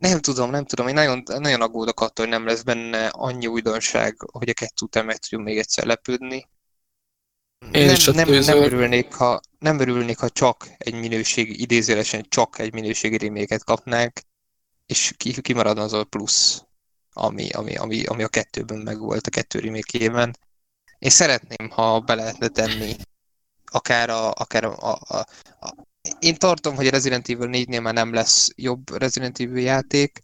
nem 0.00 0.20
tudom, 0.20 0.50
nem 0.50 0.64
tudom, 0.64 0.88
én 0.88 0.94
nagyon, 0.94 1.22
nagyon 1.24 1.60
aggódok 1.60 2.00
attól, 2.00 2.26
hogy 2.26 2.34
nem 2.34 2.46
lesz 2.46 2.62
benne 2.62 3.06
annyi 3.06 3.46
újdonság, 3.46 4.16
hogy 4.32 4.48
a 4.48 4.52
kettő 4.52 4.84
után 4.84 5.04
meg 5.04 5.16
tudjunk 5.16 5.44
még 5.44 5.58
egyszer 5.58 5.84
lepődni. 5.84 6.48
Én 7.72 7.86
nem, 7.86 8.14
nem, 8.14 8.28
nem, 8.28 8.62
örülnék, 8.62 9.14
ha, 9.14 9.40
nem 9.58 9.78
örülnék, 9.78 10.18
ha 10.18 10.28
csak 10.28 10.68
egy 10.78 10.94
minőségi, 10.94 11.60
idézőlesen 11.60 12.26
csak 12.28 12.58
egy 12.58 12.72
minőségi 12.72 13.18
reméket 13.18 13.64
kapnánk, 13.64 14.20
és 14.86 15.12
ki, 15.16 15.40
kimaradna 15.40 15.82
az 15.82 15.92
a 15.92 16.04
plusz, 16.04 16.62
ami, 17.12 17.50
ami, 17.50 17.76
ami, 17.76 18.04
ami 18.04 18.22
a 18.22 18.28
kettőben 18.28 18.78
megvolt, 18.78 19.26
a 19.26 19.30
kettő 19.30 19.58
remékében. 19.58 20.36
Én 20.98 21.10
szeretném, 21.10 21.70
ha 21.70 22.00
be 22.00 22.14
lehetne 22.14 22.48
tenni 22.48 22.96
akár 23.64 24.10
a, 24.10 24.30
akár 24.30 24.64
a, 24.64 24.76
a, 24.78 24.98
a, 25.08 25.26
én 26.18 26.34
tartom, 26.34 26.74
hogy 26.74 26.86
a 26.86 26.90
Resident 26.90 27.28
Evil 27.28 27.48
4-nél 27.52 27.82
már 27.82 27.94
nem 27.94 28.12
lesz 28.12 28.48
jobb 28.56 28.96
Resident 28.98 29.40
Evil 29.40 29.62
játék. 29.62 30.22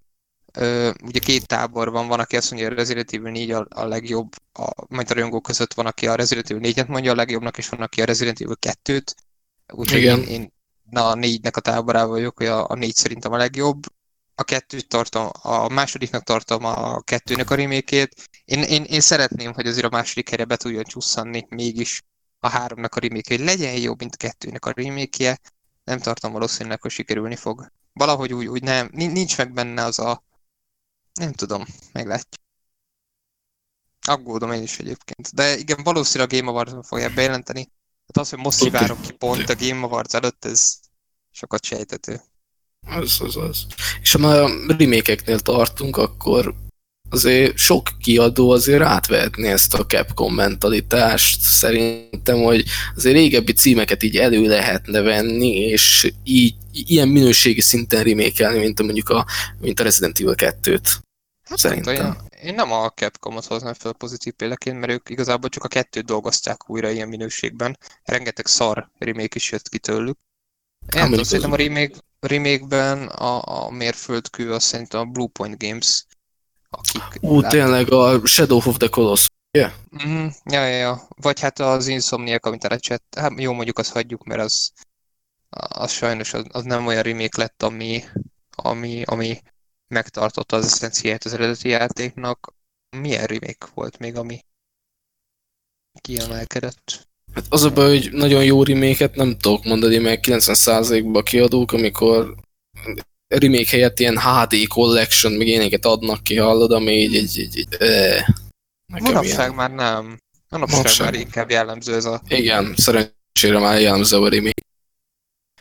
Ugye 1.02 1.18
két 1.18 1.46
tábor 1.46 1.90
van, 1.90 2.08
van, 2.08 2.20
aki 2.20 2.36
azt 2.36 2.50
mondja, 2.50 2.68
hogy 2.68 2.76
a 2.76 2.80
Resident 2.80 3.12
Evil 3.12 3.30
4 3.30 3.50
a, 3.50 3.66
a 3.68 3.84
legjobb, 3.84 4.32
a, 4.52 4.70
majd 4.88 5.10
a 5.10 5.14
rajongók 5.14 5.42
között 5.42 5.74
van, 5.74 5.86
aki 5.86 6.06
a 6.06 6.14
Resident 6.14 6.50
Evil 6.50 6.72
4-et 6.72 6.86
mondja 6.86 7.12
a 7.12 7.14
legjobbnak, 7.14 7.58
és 7.58 7.68
van, 7.68 7.80
aki 7.80 8.02
a 8.02 8.04
Resident 8.04 8.40
Evil 8.40 8.56
2-t. 8.60 9.06
Úgyhogy 9.72 10.02
én, 10.02 10.22
én 10.22 10.52
na, 10.90 11.08
a 11.08 11.14
4-nek 11.14 11.52
a 11.52 11.60
táborában 11.60 12.10
vagyok, 12.10 12.36
hogy 12.36 12.46
a, 12.46 12.68
a 12.68 12.74
4 12.74 12.94
szerintem 12.94 13.32
a 13.32 13.36
legjobb. 13.36 13.82
A 14.34 14.42
kettőt 14.42 14.88
tartom, 14.88 15.28
a 15.42 15.68
másodiknak 15.68 16.22
tartom 16.22 16.64
a 16.64 17.00
kettőnek 17.00 17.50
a 17.50 17.54
remékét. 17.54 18.28
Én, 18.44 18.62
én, 18.62 18.84
én 18.84 19.00
szeretném, 19.00 19.52
hogy 19.52 19.66
azért 19.66 19.86
a 19.86 19.90
második 19.90 20.28
helyre 20.28 20.44
be 20.44 20.56
tudjon 20.56 20.84
csusszanni 20.84 21.46
mégis 21.48 22.02
a 22.38 22.48
háromnak 22.48 22.94
a 22.94 23.00
remake 23.00 23.36
hogy 23.36 23.44
legyen 23.44 23.76
jobb, 23.76 23.98
mint 23.98 24.14
a 24.14 24.16
kettőnek 24.16 24.64
a 24.64 24.72
remake 24.76 25.40
nem 25.84 25.98
tartom 25.98 26.32
valószínűleg, 26.32 26.80
hogy 26.80 26.90
sikerülni 26.90 27.36
fog. 27.36 27.72
Valahogy 27.92 28.32
úgy, 28.32 28.46
úgy 28.46 28.62
nem, 28.62 28.88
nincs 28.92 29.36
meg 29.36 29.52
benne 29.52 29.84
az 29.84 29.98
a... 29.98 30.22
Nem 31.14 31.32
tudom, 31.32 31.64
meglátjuk. 31.92 32.42
Aggódom 34.06 34.52
én 34.52 34.62
is 34.62 34.78
egyébként. 34.78 35.34
De 35.34 35.56
igen, 35.56 35.82
valószínűleg 35.82 36.32
a 36.32 36.36
Game 36.36 36.50
Awards 36.50 36.86
fogják 36.86 37.14
bejelenteni. 37.14 37.62
Tehát 37.62 38.16
az, 38.16 38.30
hogy 38.30 38.38
most 38.38 38.58
szivárok 38.58 39.00
ki 39.00 39.12
pont 39.12 39.48
a 39.48 39.54
Game 39.56 39.86
Awards 39.86 40.14
előtt, 40.14 40.44
ez 40.44 40.78
sokat 41.30 41.64
sejtető. 41.64 42.20
Az, 42.86 43.20
az, 43.20 43.36
az. 43.36 43.66
És 44.00 44.12
ha 44.12 44.18
már 44.18 44.40
a 44.40 44.48
remake 44.66 45.38
tartunk, 45.38 45.96
akkor 45.96 46.54
azért 47.12 47.56
sok 47.56 47.88
kiadó 48.00 48.50
azért 48.50 48.82
átvehetni 48.82 49.48
ezt 49.48 49.74
a 49.74 49.86
Capcom 49.86 50.34
mentalitást. 50.34 51.40
Szerintem, 51.40 52.42
hogy 52.42 52.64
azért 52.96 53.14
régebbi 53.14 53.52
címeket 53.52 54.02
így 54.02 54.16
elő 54.16 54.46
lehetne 54.46 55.00
venni, 55.00 55.56
és 55.56 56.12
így 56.24 56.54
ilyen 56.72 57.08
minőségi 57.08 57.60
szinten 57.60 58.02
remékelni, 58.02 58.58
mint 58.58 58.80
a, 58.80 58.82
mondjuk 58.82 59.08
a, 59.08 59.26
mint 59.60 59.80
a 59.80 59.82
Resident 59.82 60.18
Evil 60.18 60.34
2-t. 60.36 60.88
Hát 61.42 61.58
Szerintem. 61.58 61.94
Olyan, 61.94 62.16
én 62.42 62.54
nem 62.54 62.72
a 62.72 62.90
Capcomot 62.90 63.44
hoznám 63.44 63.74
fel 63.74 63.92
pozitív 63.92 64.32
példaként, 64.32 64.78
mert 64.78 64.92
ők 64.92 65.08
igazából 65.08 65.48
csak 65.48 65.64
a 65.64 65.68
kettőt 65.68 66.04
dolgozták 66.04 66.70
újra 66.70 66.90
ilyen 66.90 67.08
minőségben. 67.08 67.78
Rengeteg 68.02 68.46
szar 68.46 68.90
remake 68.98 69.34
is 69.34 69.50
jött 69.50 69.68
ki 69.68 69.78
tőlük. 69.78 70.18
Én 70.96 71.04
tudom, 71.04 71.24
szerintem 71.24 71.52
a 71.52 71.56
remake, 71.56 71.94
remake-ben 72.20 73.06
a, 73.06 73.64
a 73.64 73.70
mérföldkő 73.70 74.52
az 74.52 74.62
szerintem 74.62 75.00
a 75.00 75.04
Bluepoint 75.04 75.62
Games 75.62 76.04
akik... 76.72 77.22
Ú, 77.22 77.40
tényleg 77.40 77.92
a 77.92 78.26
Shadow 78.26 78.56
of 78.56 78.76
the 78.76 78.88
Colossus, 78.88 79.30
yeah? 79.50 79.72
Mm, 80.06 80.26
ja, 80.44 80.66
ja, 80.66 80.76
ja. 80.76 81.08
Vagy 81.08 81.40
hát 81.40 81.58
az 81.58 81.86
Insomniac, 81.86 82.46
amit 82.46 82.64
elcsett. 82.64 83.14
Hát 83.16 83.40
jó, 83.40 83.52
mondjuk 83.52 83.78
azt 83.78 83.92
hagyjuk, 83.92 84.24
mert 84.24 84.40
az, 84.40 84.72
az 85.50 85.90
sajnos 85.90 86.34
az, 86.34 86.44
az 86.48 86.64
nem 86.64 86.86
olyan 86.86 87.02
remake 87.02 87.40
lett, 87.40 87.62
ami, 87.62 88.04
ami, 88.50 89.02
ami 89.02 89.40
megtartotta 89.88 90.56
az 90.56 90.64
eszenciáját 90.64 91.24
az 91.24 91.32
eredeti 91.32 91.68
játéknak. 91.68 92.54
Milyen 92.96 93.26
remake 93.26 93.66
volt 93.74 93.98
még, 93.98 94.16
ami 94.16 94.44
kiemelkedett? 96.00 97.08
Hát 97.34 97.44
az 97.48 97.62
a 97.62 97.72
baj, 97.72 97.88
hogy 97.88 98.12
nagyon 98.12 98.44
jó 98.44 98.62
reméket 98.62 99.14
nem 99.14 99.38
tudok 99.38 99.64
mondani, 99.64 99.98
mert 99.98 100.26
90%-ban 100.26 101.22
kiadók, 101.22 101.72
amikor 101.72 102.34
remake 103.38 103.70
helyett 103.70 104.00
ilyen 104.00 104.18
HD 104.18 104.66
collection, 104.66 105.32
meg 105.32 105.46
ilyeneket 105.46 105.84
adnak 105.84 106.22
ki, 106.22 106.36
hallod, 106.36 106.72
ami 106.72 106.92
így, 106.92 107.14
így, 107.14 107.38
így, 107.38 107.56
így 107.56 107.74
eh, 107.78 108.24
Manapság 108.86 109.54
már 109.54 109.70
nem. 109.70 110.18
Manapság, 110.48 110.76
Manapság 110.76 111.12
már 111.12 111.20
inkább 111.20 111.50
jellemző 111.50 111.94
ez 111.94 112.04
a... 112.04 112.22
Igen, 112.28 112.74
szerencsére 112.76 113.58
már 113.58 113.80
jellemző 113.80 114.16
a 114.16 114.28
remake. 114.28 114.62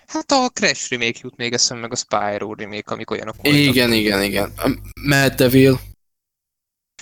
Hát 0.08 0.32
a 0.32 0.50
Crash 0.54 0.90
remake 0.90 1.20
jut 1.22 1.36
még 1.36 1.54
eszembe, 1.54 1.82
meg 1.82 1.92
a 1.92 1.96
Spyro 1.96 2.54
remake, 2.54 2.94
amik 2.94 3.12
olyanok 3.12 3.36
voltak. 3.36 3.62
Igen, 3.62 3.94
igen, 3.94 4.24
igen. 4.24 4.54
A 4.58 4.70
Mad 5.02 5.34
Devil. 5.34 5.80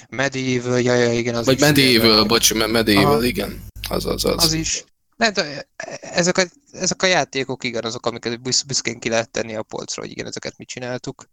Medieval, 0.10 0.80
ja, 0.80 0.94
ja, 0.94 1.14
igen, 1.14 1.36
az 1.36 1.46
Vagy 1.46 1.56
is 1.56 1.62
Medieval, 1.62 2.26
bocs, 2.26 2.54
Medieval, 2.54 3.24
igen. 3.24 3.66
Az, 3.90 4.06
az, 4.06 4.26
az. 4.26 4.44
Az 4.44 4.54
is. 4.54 4.84
Nem, 5.20 5.34
de 5.34 5.70
ezek 6.00 6.38
a, 6.38 6.44
ezek 6.72 7.04
a 7.04 7.06
játékok 7.06 7.64
igen, 7.64 7.84
azok, 7.84 8.06
amiket 8.06 8.42
büszkén 8.42 9.00
ki 9.00 9.10
lehet 9.10 9.32
tenni 9.32 9.56
a 9.56 9.64
polcra, 9.64 10.02
hogy 10.02 10.12
igen, 10.12 10.26
ezeket 10.26 10.58
mi 10.58 10.66
csináltuk. 10.66 11.30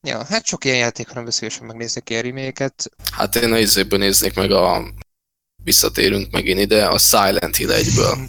Ja, 0.00 0.24
hát 0.24 0.44
sok 0.44 0.64
ilyen 0.64 0.76
játék, 0.76 1.12
nem 1.12 1.30
szívesen 1.30 1.66
megnéznék 1.66 2.10
ilyen 2.10 2.22
reméket. 2.22 2.90
Hát 3.12 3.36
én 3.36 3.52
a 3.52 3.58
izéből 3.58 3.98
néznék 3.98 4.34
meg 4.34 4.50
a... 4.50 4.92
Visszatérünk 5.64 6.30
megint 6.30 6.60
ide, 6.60 6.86
a 6.86 6.98
Silent 6.98 7.56
Hill 7.56 7.70
1-ből. 7.72 8.28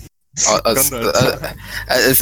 Az, 0.61 0.91
az, 0.91 0.91
ez, 1.85 2.21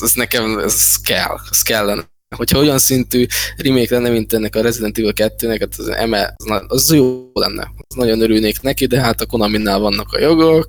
ez, 0.00 0.12
nekem 0.14 0.58
ez 0.58 1.00
kell, 1.00 1.38
ez 1.50 1.62
kellene 1.62 2.10
hogyha 2.36 2.58
olyan 2.58 2.78
szintű 2.78 3.26
remake 3.56 3.94
lenne, 3.94 4.08
mint 4.08 4.32
ennek 4.32 4.56
a 4.56 4.62
Resident 4.62 4.98
Evil 4.98 5.12
2-nek, 5.14 5.56
hát 5.60 5.74
az, 5.76 5.88
eme, 5.88 6.34
az, 6.66 6.92
jó 6.92 7.30
lenne. 7.32 7.70
Az 7.88 7.94
nagyon 7.94 8.20
örülnék 8.20 8.60
neki, 8.60 8.86
de 8.86 9.00
hát 9.00 9.20
a 9.20 9.26
Konami-nál 9.26 9.78
vannak 9.78 10.12
a 10.12 10.20
jogok, 10.20 10.68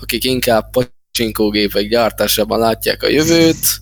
akik 0.00 0.24
inkább 0.24 0.70
pacsinkógépek 0.70 1.88
gyártásában 1.88 2.58
látják 2.58 3.02
a 3.02 3.08
jövőt. 3.08 3.80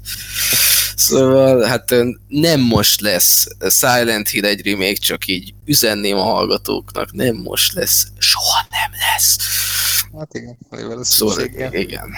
Szóval 0.97 1.63
hát 1.63 1.95
nem 2.29 2.61
most 2.61 3.01
lesz 3.01 3.47
Silent 3.69 4.29
Hill 4.29 4.45
egy 4.45 4.67
remake, 4.67 4.95
csak 4.95 5.27
így 5.27 5.55
üzenném 5.65 6.17
a 6.17 6.23
hallgatóknak, 6.23 7.13
nem 7.13 7.37
most 7.37 7.73
lesz, 7.73 8.07
soha 8.19 8.67
nem 8.71 9.01
lesz. 9.01 9.39
Hát 10.19 10.35
igen, 10.35 10.59
szóval 11.03 11.45
igen. 11.71 12.13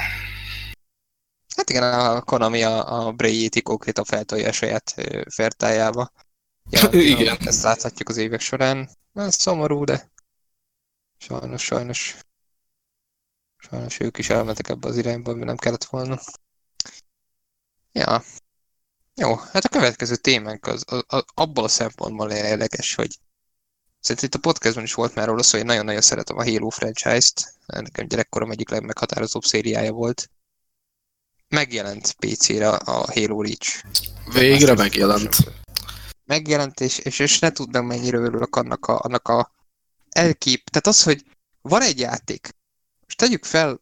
Hát 1.69 1.77
igen, 1.77 2.01
a 2.01 2.23
Konami 2.23 2.63
a, 2.63 3.07
a 3.07 3.13
Bray-t 3.13 3.63
konkrétan 3.63 4.05
feltolja 4.05 4.49
a 4.49 4.53
saját 4.53 4.95
fertájába. 5.31 6.13
Ja, 6.71 6.89
igen. 7.13 7.37
Ezt 7.41 7.63
láthatjuk 7.63 8.09
az 8.09 8.17
évek 8.17 8.41
során. 8.41 8.89
Ez 9.15 9.35
szomorú, 9.35 9.85
de 9.85 10.11
sajnos, 11.17 11.63
sajnos. 11.63 12.17
Sajnos 13.57 14.01
ők 14.01 14.19
is 14.19 14.31
elmentek 14.31 14.69
ebbe 14.69 14.89
az 14.89 14.97
irányba, 14.97 15.31
ami 15.31 15.45
nem 15.45 15.57
kellett 15.57 15.85
volna. 15.85 16.19
Ja. 17.93 18.23
Jó, 19.15 19.35
hát 19.35 19.65
a 19.65 19.69
következő 19.69 20.17
témánk 20.17 20.67
az, 20.67 20.85
az, 20.87 21.05
az 21.07 21.25
abból 21.35 21.65
a 21.65 21.69
szempontból 21.69 22.31
érdekes, 22.31 22.95
hogy 22.95 23.19
Szerintem 24.01 24.29
itt 24.29 24.45
a 24.45 24.49
podcastban 24.49 24.85
is 24.85 24.95
volt 24.95 25.15
már 25.15 25.27
róla 25.27 25.43
szó, 25.43 25.59
hogy 25.59 25.67
nagyon-nagyon 25.67 26.01
szeretem 26.01 26.37
a 26.37 26.45
Halo 26.45 26.69
franchise-t. 26.69 27.55
Nekem 27.67 28.09
gyerekkorom 28.09 28.51
egyik 28.51 28.69
legmeghatározóbb 28.69 29.45
szériája 29.45 29.93
volt 29.93 30.31
megjelent 31.49 32.13
PC-re 32.13 32.69
a 32.69 33.13
Halo 33.13 33.43
Reach. 33.43 33.85
Végre 34.33 34.75
megjelent. 34.75 35.37
Megjelent, 36.25 36.81
és, 36.81 36.99
és, 36.99 37.19
és 37.19 37.39
ne 37.39 37.51
tudom 37.51 37.87
mennyire 37.87 38.17
örülök 38.17 38.57
annak 38.57 38.87
a, 38.87 38.99
annak 38.99 39.29
a 39.29 39.53
elkép. 40.11 40.69
Tehát 40.69 40.87
az, 40.87 41.03
hogy 41.03 41.25
van 41.63 41.83
egy 41.83 41.99
játék, 41.99 42.49
most 43.01 43.17
tegyük 43.17 43.45
fel, 43.45 43.81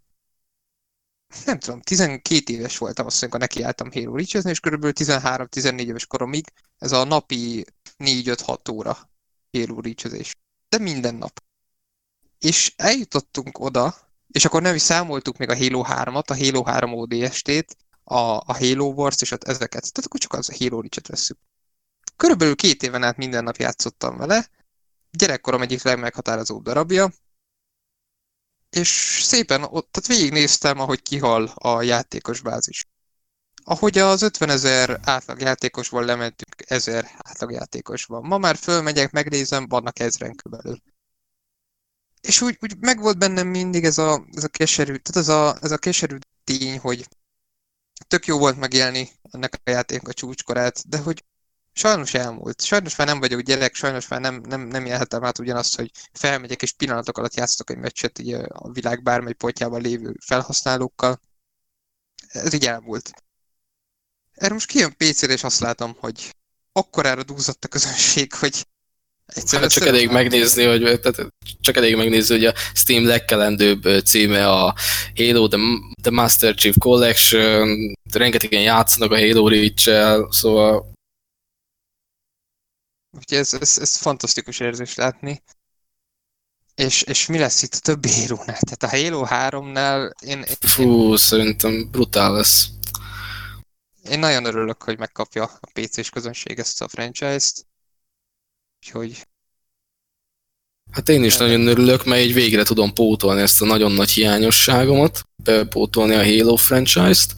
nem 1.44 1.58
tudom, 1.58 1.80
12 1.80 2.52
éves 2.52 2.78
voltam 2.78 3.06
azt 3.06 3.22
amikor 3.22 3.40
nekiálltam 3.40 3.92
Halo 3.92 4.16
reach 4.16 4.46
és 4.46 4.60
körülbelül 4.60 4.94
13-14 4.98 5.80
éves 5.80 6.06
koromig 6.06 6.52
ez 6.78 6.92
a 6.92 7.04
napi 7.04 7.64
4-5-6 7.98 8.72
óra 8.72 9.10
Halo 9.52 9.80
reach 9.80 10.34
De 10.68 10.78
minden 10.78 11.14
nap. 11.14 11.42
És 12.38 12.72
eljutottunk 12.76 13.58
oda, 13.58 14.05
és 14.36 14.44
akkor 14.44 14.62
nem 14.62 14.74
is 14.74 14.82
számoltuk 14.82 15.36
még 15.36 15.48
a 15.48 15.56
Halo 15.56 15.82
3-at, 15.86 16.26
a 16.26 16.36
Halo 16.36 16.62
3 16.64 16.92
ODST-t, 16.92 17.76
a, 18.04 18.18
a 18.18 18.56
Halo 18.58 18.84
Wars 18.84 19.20
és 19.20 19.32
ezeket. 19.32 19.92
Tehát 19.92 20.04
akkor 20.04 20.20
csak 20.20 20.32
az 20.32 20.50
a 20.50 20.54
Halo 20.58 20.80
Reach-et 20.80 21.06
veszük. 21.06 21.38
Körülbelül 22.16 22.54
két 22.54 22.82
éven 22.82 23.02
át 23.02 23.16
minden 23.16 23.44
nap 23.44 23.56
játszottam 23.56 24.16
vele. 24.16 24.48
Gyerekkorom 25.10 25.62
egyik 25.62 25.82
legmeghatározóbb 25.82 26.62
darabja. 26.62 27.12
És 28.70 29.20
szépen 29.22 29.62
ott, 29.62 29.92
tehát 29.92 30.18
végignéztem, 30.18 30.80
ahogy 30.80 31.02
kihal 31.02 31.52
a 31.54 31.82
játékos 31.82 32.40
bázis. 32.40 32.84
Ahogy 33.64 33.98
az 33.98 34.22
50 34.22 34.48
ezer 34.48 35.00
átlagjátékosból 35.04 36.04
lementünk 36.04 36.54
ezer 36.70 37.10
átlagjátékosban. 37.18 38.26
Ma 38.26 38.38
már 38.38 38.56
fölmegyek, 38.56 39.10
megnézem, 39.10 39.68
vannak 39.68 39.98
ezren 39.98 40.34
körülbelül 40.34 40.78
és 42.26 42.40
úgy, 42.40 42.58
úgy 42.60 42.76
megvolt 42.80 43.18
bennem 43.18 43.46
mindig 43.46 43.84
ez 43.84 43.98
a, 43.98 44.26
ez 44.34 44.44
a 44.44 44.48
keserű, 44.48 44.94
tehát 44.96 45.16
ez 45.16 45.28
a, 45.28 45.56
ez 45.60 45.70
a 45.70 45.78
keserű 45.78 46.16
tény, 46.44 46.78
hogy 46.78 47.08
tök 48.08 48.26
jó 48.26 48.38
volt 48.38 48.56
megélni 48.56 49.10
ennek 49.30 49.54
a 49.64 49.70
játéknak 49.70 50.08
a 50.08 50.14
csúcskorát, 50.14 50.88
de 50.88 50.98
hogy 50.98 51.24
sajnos 51.72 52.14
elmúlt. 52.14 52.62
Sajnos 52.62 52.96
már 52.96 53.06
nem 53.06 53.20
vagyok 53.20 53.40
gyerek, 53.40 53.74
sajnos 53.74 54.08
már 54.08 54.20
nem, 54.20 54.40
nem, 54.40 54.60
nem 54.60 54.86
élhetem 54.86 55.24
át 55.24 55.38
ugyanazt, 55.38 55.76
hogy 55.76 55.90
felmegyek 56.12 56.62
és 56.62 56.72
pillanatok 56.72 57.18
alatt 57.18 57.34
játszok 57.34 57.70
egy 57.70 57.78
meccset 57.78 58.18
így 58.18 58.32
a 58.48 58.70
világ 58.72 59.02
bármely 59.02 59.32
pontjában 59.32 59.80
lévő 59.80 60.16
felhasználókkal. 60.20 61.20
Ez 62.28 62.52
így 62.52 62.66
elmúlt. 62.66 63.10
Erre 64.32 64.52
most 64.52 64.66
kijön 64.66 64.96
PC-re, 64.96 65.32
és 65.32 65.44
azt 65.44 65.60
látom, 65.60 65.96
hogy 65.98 66.36
akkorára 66.72 67.22
dúzott 67.22 67.64
a 67.64 67.68
közönség, 67.68 68.32
hogy 68.32 68.66
Egyszerűen 69.26 69.62
hát 69.62 69.78
csak 69.78 69.86
elég 69.86 70.10
megnézni, 70.10 70.64
hogy 70.64 71.00
tehát 71.00 71.32
csak 71.60 71.76
elég 71.76 71.96
megnézni, 71.96 72.34
hogy 72.34 72.44
a 72.44 72.54
Steam 72.74 73.06
legkelendőbb 73.06 74.04
címe 74.04 74.50
a 74.50 74.74
Halo 75.16 75.48
The, 75.48 75.58
The 76.02 76.10
Master 76.10 76.54
Chief 76.54 76.74
Collection, 76.78 77.94
rengetegen 78.12 78.60
játszanak 78.60 79.10
a 79.10 79.18
Halo 79.18 79.48
Reach-el, 79.48 80.28
szóval... 80.30 80.92
Úgyhogy 83.16 83.38
ez, 83.38 83.54
ez, 83.60 83.78
ez 83.80 83.96
fantasztikus 83.96 84.60
érzés 84.60 84.94
látni. 84.94 85.42
És, 86.74 87.02
és 87.02 87.26
mi 87.26 87.38
lesz 87.38 87.62
itt 87.62 87.74
a 87.74 87.78
többi 87.78 88.08
Halo-nál? 88.08 88.58
Tehát 88.60 88.82
a 88.82 88.88
Halo 88.88 89.26
3-nál 89.28 90.10
én, 90.20 90.38
én... 90.38 90.54
Fú, 90.60 91.16
szerintem 91.16 91.88
brutál 91.90 92.32
lesz. 92.32 92.66
Én 94.10 94.18
nagyon 94.18 94.44
örülök, 94.44 94.82
hogy 94.82 94.98
megkapja 94.98 95.44
a 95.60 95.70
PC-s 95.72 96.10
közönség 96.10 96.58
ezt 96.58 96.82
a 96.82 96.88
franchise-t. 96.88 97.66
Úgyhogy... 98.86 99.26
Hát 100.90 101.08
én 101.08 101.24
is 101.24 101.36
nagyon 101.36 101.66
örülök, 101.66 102.04
mert 102.04 102.22
így 102.22 102.34
végre 102.34 102.62
tudom 102.62 102.92
pótolni 102.92 103.40
ezt 103.40 103.62
a 103.62 103.64
nagyon 103.64 103.92
nagy 103.92 104.10
hiányosságomat, 104.10 105.22
bepótolni 105.44 106.14
a 106.14 106.24
Halo 106.24 106.56
franchise-t, 106.56 107.34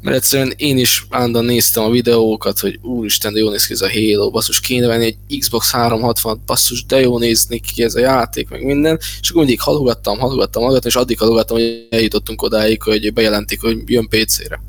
mert 0.00 0.16
egyszerűen 0.16 0.52
én 0.56 0.78
is 0.78 1.06
állandóan 1.10 1.44
néztem 1.44 1.82
a 1.82 1.90
videókat, 1.90 2.58
hogy 2.58 2.78
úristen, 2.82 3.32
de 3.32 3.38
jó 3.38 3.50
néz 3.50 3.66
ki 3.66 3.72
ez 3.72 3.80
a 3.80 3.90
Halo, 3.90 4.30
basszus, 4.30 4.60
kéne 4.60 4.86
venni 4.86 5.04
egy 5.04 5.38
Xbox 5.38 5.70
360 5.70 6.42
basszus, 6.46 6.84
de 6.84 7.00
jó 7.00 7.18
nézni 7.18 7.60
ki 7.60 7.82
ez 7.82 7.94
a 7.94 8.00
játék, 8.00 8.48
meg 8.48 8.64
minden, 8.64 8.98
és 9.20 9.28
akkor 9.28 9.42
mindig 9.42 9.60
halogattam, 9.60 10.18
halogattam, 10.18 10.62
halogattam, 10.62 10.90
és 10.90 10.96
addig 10.96 11.18
halogattam, 11.18 11.56
hogy 11.56 11.86
eljutottunk 11.90 12.42
odáig, 12.42 12.82
hogy 12.82 13.12
bejelentik, 13.12 13.60
hogy 13.60 13.78
jön 13.86 14.08
PC-re. 14.08 14.60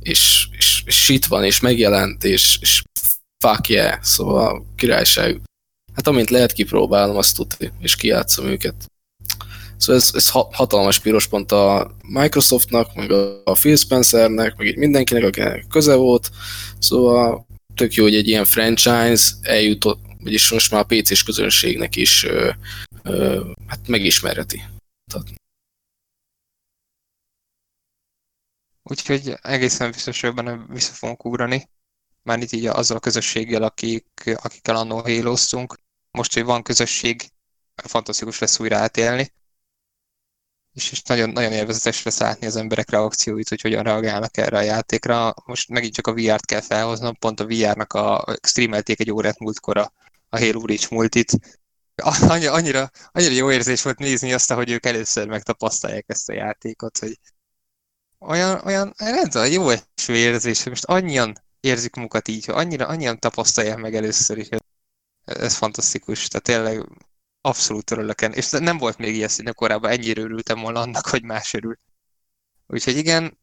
És, 0.00 0.46
és, 0.50 0.82
és 0.86 1.08
itt 1.08 1.24
van, 1.24 1.44
és 1.44 1.60
megjelent, 1.60 2.24
és, 2.24 2.58
és 2.60 2.82
fuck 3.46 3.68
yeah, 3.68 4.02
szóval 4.02 4.66
királyság. 4.76 5.40
Hát 5.94 6.06
amint 6.06 6.30
lehet 6.30 6.52
kipróbálom, 6.52 7.16
azt 7.16 7.36
tudni, 7.36 7.72
és 7.78 7.96
kijátszom 7.96 8.46
őket. 8.46 8.74
Szóval 9.76 9.96
ez, 9.96 10.10
ez 10.14 10.28
hatalmas 10.30 10.98
piros 10.98 11.26
pont 11.26 11.52
a 11.52 11.94
Microsoftnak, 12.02 12.94
meg 12.94 13.10
a 13.44 13.52
Phil 13.52 13.76
Spencernek, 13.76 14.56
meg 14.56 14.66
így 14.66 14.76
mindenkinek, 14.76 15.24
akinek 15.24 15.66
köze 15.68 15.94
volt. 15.94 16.30
Szóval 16.78 17.46
tök 17.74 17.94
jó, 17.94 18.02
hogy 18.02 18.14
egy 18.14 18.28
ilyen 18.28 18.44
franchise 18.44 19.32
eljutott, 19.42 20.00
vagyis 20.22 20.50
most 20.50 20.70
már 20.70 20.80
a 20.80 20.84
PC-s 20.84 21.22
közönségnek 21.22 21.96
is 21.96 22.24
ö, 22.24 22.50
ö, 23.02 23.50
hát 23.66 23.88
megismerheti. 23.88 24.62
Úgyhogy 28.82 29.34
egészen 29.42 29.90
biztos, 29.90 30.20
hogy 30.20 30.34
benne 30.34 30.64
vissza 30.68 30.92
fogunk 30.92 31.24
ugrani 31.24 31.68
már 32.26 32.42
itt 32.42 32.52
így 32.52 32.66
azzal 32.66 32.96
a 32.96 33.00
közösséggel, 33.00 33.62
akik, 33.62 34.06
akikkel 34.34 34.76
annó 34.76 35.04
hélóztunk. 35.04 35.78
Most, 36.10 36.34
hogy 36.34 36.44
van 36.44 36.62
közösség, 36.62 37.30
fantasztikus 37.74 38.38
lesz 38.38 38.58
újra 38.58 38.76
átélni. 38.76 39.32
És, 40.72 40.90
és 40.90 41.02
nagyon, 41.02 41.30
nagyon 41.30 41.52
élvezetes 41.52 42.02
lesz 42.02 42.18
látni 42.18 42.46
az 42.46 42.56
emberek 42.56 42.90
reakcióit, 42.90 43.48
hogy 43.48 43.60
hogyan 43.60 43.82
reagálnak 43.82 44.36
erre 44.36 44.58
a 44.58 44.60
játékra. 44.60 45.34
Most 45.44 45.68
megint 45.68 45.94
csak 45.94 46.06
a 46.06 46.12
VR-t 46.12 46.44
kell 46.44 46.60
felhoznom, 46.60 47.14
pont 47.14 47.40
a 47.40 47.46
VR-nak 47.46 47.92
a 47.92 48.36
streamelték 48.42 49.00
egy 49.00 49.10
órát 49.10 49.38
múltkor 49.38 49.76
a, 49.76 49.92
a 50.28 50.38
Halo 50.38 50.66
Reach 50.66 50.92
multit. 50.92 51.32
Annyira, 52.02 52.52
annyira, 52.52 52.90
annyira 53.12 53.34
jó 53.34 53.50
érzés 53.50 53.82
volt 53.82 53.98
nézni 53.98 54.32
azt, 54.32 54.52
hogy 54.52 54.70
ők 54.70 54.86
először 54.86 55.26
megtapasztalják 55.26 56.04
ezt 56.08 56.28
a 56.28 56.32
játékot, 56.32 56.98
hogy 56.98 57.18
olyan, 58.18 58.60
olyan, 58.64 58.94
nem 58.96 59.28
tudom, 59.28 59.50
jó 59.50 59.70
érzés, 60.06 60.62
hogy 60.62 60.72
most 60.72 60.84
annyian 60.84 61.44
érzik 61.66 61.94
magukat 61.94 62.28
így, 62.28 62.44
hogy 62.44 62.54
annyira, 62.54 62.86
annyian 62.86 63.18
tapasztalják 63.18 63.76
meg 63.76 63.94
először 63.94 64.38
is. 64.38 64.48
Ez 65.24 65.56
fantasztikus, 65.56 66.28
tehát 66.28 66.46
tényleg 66.46 66.88
abszolút 67.40 67.90
örülök 67.90 68.20
És 68.20 68.50
nem 68.50 68.78
volt 68.78 68.98
még 68.98 69.14
hogy 69.34 69.54
korábban 69.54 69.90
ennyire 69.90 70.20
örültem 70.20 70.60
volna 70.60 70.80
annak, 70.80 71.06
hogy 71.06 71.22
más 71.22 71.54
örül. 71.54 71.78
Úgyhogy 72.66 72.96
igen, 72.96 73.38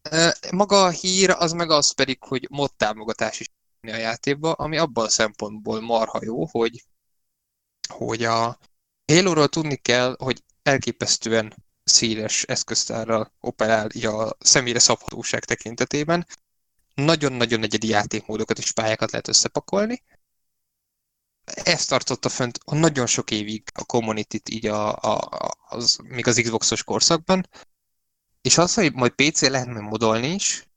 maga 0.52 0.84
a 0.84 0.90
hír, 0.90 1.30
az 1.30 1.52
meg 1.52 1.70
az 1.72 1.92
pedig, 1.92 2.24
hogy 2.24 2.48
mod 2.50 2.74
támogatás 2.76 3.40
is 3.40 3.48
a 3.82 3.88
játékba, 3.96 4.52
ami 4.52 4.78
abban 4.78 5.06
a 5.06 5.10
szempontból 5.10 5.82
marha 5.82 6.20
jó, 6.24 6.46
hogy, 6.46 6.84
hogy 7.94 8.24
a 8.24 8.58
Halo-ról 9.12 9.48
tudni 9.48 9.76
kell, 9.76 10.16
hogy 10.20 10.44
elképesztően 10.64 11.64
széles 11.84 12.44
eszköztárral 12.44 13.34
operál 13.40 13.88
a 14.06 14.38
személyre 14.40 14.80
szabhatóság 14.80 15.44
tekintetében, 15.44 16.28
nagyon-nagyon 16.94 17.64
egyedi 17.64 17.88
játékmódokat 17.88 18.58
és 18.58 18.72
pályákat 18.72 19.12
lehet 19.12 19.28
összepakolni. 19.28 20.04
Ezt 21.44 21.90
tartotta 21.90 22.30
fönt 22.30 22.60
a 22.66 22.76
nagyon 22.76 23.06
sok 23.06 23.32
évig 23.32 23.64
a 23.74 23.84
community 23.84 24.38
így 24.50 24.66
a, 24.66 24.96
a, 24.96 25.30
az, 25.70 25.98
még 26.04 26.28
az 26.28 26.40
Xboxos 26.44 26.84
korszakban, 26.84 27.50
és 28.42 28.58
az, 28.58 28.74
hogy 28.74 28.94
majd 28.94 29.12
PC 29.12 29.42
lehetne 29.42 29.80
modolni 29.80 30.28
is, 30.28 30.68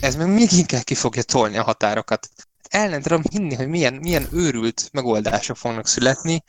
ez 0.00 0.16
meg 0.16 0.28
még 0.28 0.52
inkább 0.52 0.82
ki 0.82 0.94
fogja 0.94 1.22
tolni 1.22 1.56
a 1.56 1.62
határokat. 1.62 2.28
El 2.68 2.88
nem 2.88 3.02
tudom 3.02 3.22
hinni, 3.30 3.54
hogy 3.54 3.68
milyen, 3.68 3.94
milyen 3.94 4.28
őrült 4.32 4.88
megoldások 4.92 5.56
fognak 5.56 5.86
születni. 5.86 6.44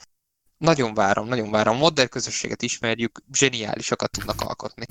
Nagyon 0.56 0.94
várom, 0.94 1.28
nagyon 1.28 1.50
várom. 1.50 1.76
Modern 1.76 2.08
közösséget 2.08 2.62
ismerjük, 2.62 3.22
zseniálisakat 3.32 4.10
tudnak 4.10 4.40
alkotni. 4.40 4.86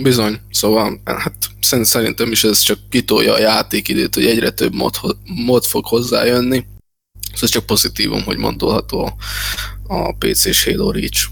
Bizony, 0.00 0.40
szóval 0.50 1.00
hát 1.04 1.50
szerintem 1.60 2.32
is 2.32 2.44
ez 2.44 2.58
csak 2.58 2.78
kitolja 2.88 3.32
a 3.32 3.38
játékidőt, 3.38 4.14
hogy 4.14 4.26
egyre 4.26 4.50
több 4.50 4.74
mod, 4.74 4.94
mod 5.24 5.64
fog 5.64 5.86
hozzájönni. 5.86 6.66
Szóval 7.22 7.40
ez 7.40 7.50
csak 7.50 7.66
pozitívum, 7.66 8.22
hogy 8.22 8.36
mondolható 8.36 9.04
a, 9.04 9.14
a 9.86 10.16
PC-s 10.16 10.64
Halo 10.64 10.90
Reach. 10.90 11.28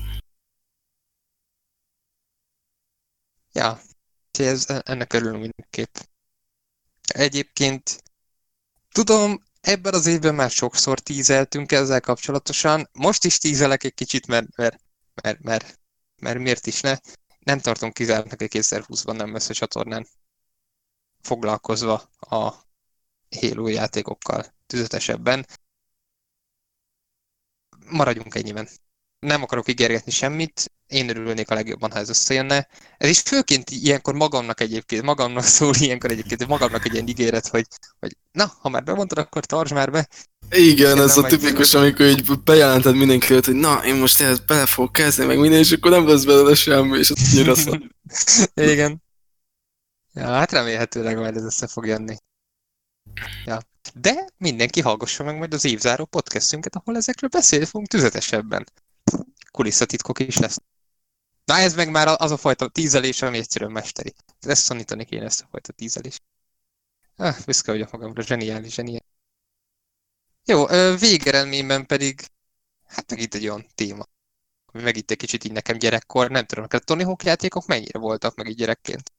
Ja, 3.53 3.81
ez, 4.39 4.66
ennek 4.85 5.12
örülünk 5.12 5.41
mindenképp. 5.41 5.97
Egyébként 7.09 8.03
tudom, 8.93 9.43
ebben 9.61 9.95
az 9.95 10.07
évben 10.07 10.35
már 10.35 10.51
sokszor 10.51 11.01
tízeltünk 11.01 11.73
ezzel 11.73 12.01
kapcsolatosan. 12.01 12.89
Most 12.93 13.24
is 13.24 13.39
tízelek 13.39 13.85
egy 13.85 13.95
kicsit, 13.95 14.27
mert, 14.27 14.57
mert, 14.57 14.81
mert, 15.23 15.43
mert, 15.43 15.78
mert 16.20 16.39
miért 16.39 16.66
is 16.66 16.81
ne 16.81 16.97
nem 17.45 17.59
tartom 17.59 17.93
kizártnak, 17.93 18.39
hogy 18.39 18.49
2020-ban 18.53 19.17
nem 19.17 19.33
lesz 19.33 19.49
a 19.49 19.55
csatornán 19.55 20.07
foglalkozva 21.21 21.95
a 22.21 22.69
Halo 23.41 23.69
játékokkal 23.69 24.45
tüzetesebben. 24.67 25.47
Maradjunk 27.87 28.35
ennyiben. 28.35 28.69
Nem 29.20 29.42
akarok 29.42 29.68
ígérgetni 29.68 30.12
semmit, 30.12 30.72
én 30.86 31.09
örülnék 31.09 31.51
a 31.51 31.55
legjobban, 31.55 31.90
ha 31.90 31.98
ez 31.98 32.09
összejönne. 32.09 32.68
Ez 32.98 33.09
is 33.09 33.20
főként 33.20 33.70
ilyenkor 33.70 34.14
magamnak 34.14 34.60
egyébként, 34.60 35.02
magamnak 35.02 35.44
szól 35.59 35.74
ilyenkor 35.78 36.10
egyébként, 36.10 36.47
magamnak 36.47 36.84
egy 36.84 36.92
ilyen 36.92 37.06
ígéret, 37.06 37.48
hogy, 37.48 37.66
hogy 38.01 38.16
na, 38.32 38.52
ha 38.60 38.68
már 38.68 38.84
bemondtad, 38.84 39.18
akkor 39.18 39.44
tartsd 39.44 39.72
már 39.72 39.90
be. 39.90 40.09
Igen, 40.51 40.97
én 40.97 41.02
ez 41.02 41.16
a 41.16 41.22
tipikus, 41.22 41.72
majd... 41.72 41.84
amikor 41.84 42.06
így 42.06 42.42
bejelented 42.44 42.94
mindenki 42.94 43.34
hogy 43.34 43.55
na, 43.55 43.84
én 43.84 43.94
most 43.94 44.20
ezt 44.20 44.47
bele 44.47 44.66
fogok 44.66 44.92
kezdeni, 44.92 45.28
meg 45.28 45.38
minden, 45.38 45.59
és 45.59 45.72
akkor 45.72 45.90
nem 45.90 46.09
lesz 46.09 46.24
belőle 46.24 46.55
semmi, 46.55 46.98
és 46.98 47.10
ott 47.10 47.18
így 47.18 47.44
rossz. 47.44 47.66
Igen. 48.72 49.02
Ja, 50.12 50.26
hát 50.26 50.52
remélhetőleg 50.52 51.18
majd 51.18 51.36
ez 51.36 51.44
össze 51.44 51.66
fog 51.66 51.86
jönni. 51.86 52.16
Ja. 53.44 53.60
De 53.94 54.28
mindenki 54.36 54.80
hallgassa 54.80 55.24
meg 55.24 55.38
majd 55.38 55.55
az 55.55 55.64
évzáró 55.64 56.05
podcastünket, 56.05 56.76
ahol 56.76 56.97
ezekről 56.97 57.30
beszélni 57.30 57.64
fogunk 57.64 57.88
tüzetesebben. 57.88 58.66
Kulisszatitkok 59.51 60.18
is 60.18 60.36
lesz. 60.36 60.59
Na 61.44 61.56
ez 61.56 61.74
meg 61.74 61.90
már 61.90 62.09
az 62.18 62.31
a 62.31 62.36
fajta 62.36 62.68
tízelés, 62.68 63.22
ami 63.22 63.39
egyszerűen 63.39 63.70
mesteri. 63.70 64.14
Ezt 64.40 64.62
szanítani 64.62 65.05
kéne 65.05 65.24
ezt 65.24 65.40
a 65.40 65.48
fajta 65.51 65.72
tízelés. 65.72 66.20
Ah, 67.16 67.36
büszke 67.47 67.70
vagyok 67.70 67.90
magamra, 67.90 68.22
zseniális, 68.22 68.74
zseniális. 68.74 69.09
Jó, 70.44 70.66
végeredményben 70.97 71.86
pedig, 71.86 72.20
hát 72.86 73.10
meg 73.10 73.20
itt 73.20 73.35
egy 73.35 73.48
olyan 73.48 73.66
téma, 73.74 74.06
ami 74.72 74.82
meg 74.82 74.97
itt 74.97 75.10
egy 75.10 75.16
kicsit 75.16 75.44
így 75.44 75.52
nekem 75.52 75.78
gyerekkor, 75.78 76.31
nem 76.31 76.44
tudom, 76.44 76.66
a 76.68 76.78
Tony 76.78 77.05
Hawk 77.05 77.24
játékok 77.24 77.66
mennyire 77.66 77.98
voltak 77.98 78.35
meg 78.36 78.48
így 78.48 78.56
gyerekként? 78.56 79.12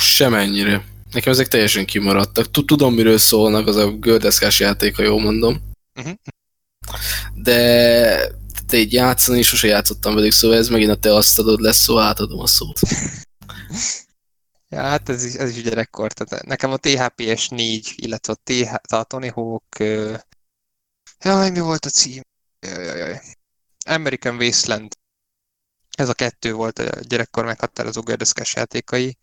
Semennyire. 0.00 0.84
Nekem 1.12 1.32
ezek 1.32 1.48
teljesen 1.48 1.86
kimaradtak. 1.86 2.50
Tudom, 2.50 2.94
miről 2.94 3.18
szólnak, 3.18 3.66
az 3.66 3.76
a 3.76 3.90
gördeszkás 3.90 4.60
játék, 4.60 4.96
ha 4.96 5.02
jól 5.02 5.20
mondom. 5.20 5.60
Uh-huh. 5.94 6.14
De 7.34 8.42
te 8.66 8.76
így 8.76 8.92
játszani, 8.92 9.42
sose 9.42 9.66
játszottam 9.66 10.14
velük, 10.14 10.32
szóval 10.32 10.56
ez 10.56 10.68
megint 10.68 10.90
a 10.90 10.96
te 10.96 11.14
asztalod 11.14 11.60
lesz, 11.60 11.78
szóval 11.78 12.02
átadom 12.02 12.38
a 12.38 12.46
szót. 12.46 12.78
ja, 14.68 14.80
hát 14.80 15.08
ez 15.08 15.24
is, 15.24 15.34
ez 15.34 15.56
is 15.56 15.62
gyerekkor. 15.62 16.12
Tehát 16.12 16.44
nekem 16.44 16.72
a 16.72 16.76
THPS 16.76 17.48
4, 17.48 17.92
illetve 17.96 18.32
a, 18.32 18.40
TH, 18.44 18.94
a 18.94 19.04
Tony 19.04 19.30
Hawk... 19.30 19.76
Uh... 19.80 20.18
Jaj, 21.24 21.50
mi 21.50 21.60
volt 21.60 21.84
a 21.84 21.90
cím? 21.90 22.22
Jaj, 22.60 22.84
jaj, 22.84 22.98
jaj. 22.98 23.20
American 23.86 24.36
Wasteland. 24.36 24.96
Ez 25.96 26.08
a 26.08 26.14
kettő 26.14 26.52
volt 26.52 26.78
a 26.78 27.00
gyerekkor 27.00 27.44
meghatározó 27.44 28.00
gördeszkás 28.00 28.54
játékai 28.54 29.18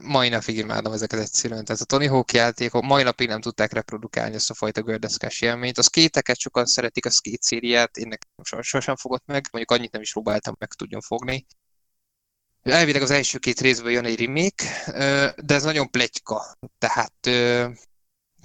mai 0.00 0.28
napig 0.28 0.56
imádom 0.56 0.92
ezeket 0.92 1.20
egyszerűen. 1.20 1.64
Tehát 1.64 1.80
a 1.80 1.84
Tony 1.84 2.08
Hawk 2.08 2.32
játékok 2.32 2.82
mai 2.82 3.02
napig 3.02 3.28
nem 3.28 3.40
tudták 3.40 3.72
reprodukálni 3.72 4.34
ezt 4.34 4.50
a 4.50 4.54
fajta 4.54 4.82
gördeszkás 4.82 5.40
élményt. 5.40 5.78
A 5.78 5.82
skate 5.82 6.34
sokan 6.34 6.66
szeretik 6.66 7.06
a 7.06 7.10
skate 7.10 7.38
szériát, 7.40 7.96
én 7.96 8.08
nekem 8.08 8.60
sosem 8.62 8.96
fogott 8.96 9.26
meg, 9.26 9.48
mondjuk 9.50 9.78
annyit 9.78 9.92
nem 9.92 10.00
is 10.00 10.12
próbáltam 10.12 10.54
meg 10.58 10.72
tudjon 10.72 11.00
fogni. 11.00 11.46
Elvileg 12.62 13.02
az 13.02 13.10
első 13.10 13.38
két 13.38 13.60
részből 13.60 13.90
jön 13.90 14.04
egy 14.04 14.20
remake, 14.24 14.64
de 15.36 15.54
ez 15.54 15.62
nagyon 15.62 15.90
pletyka. 15.90 16.56
Tehát 16.78 17.26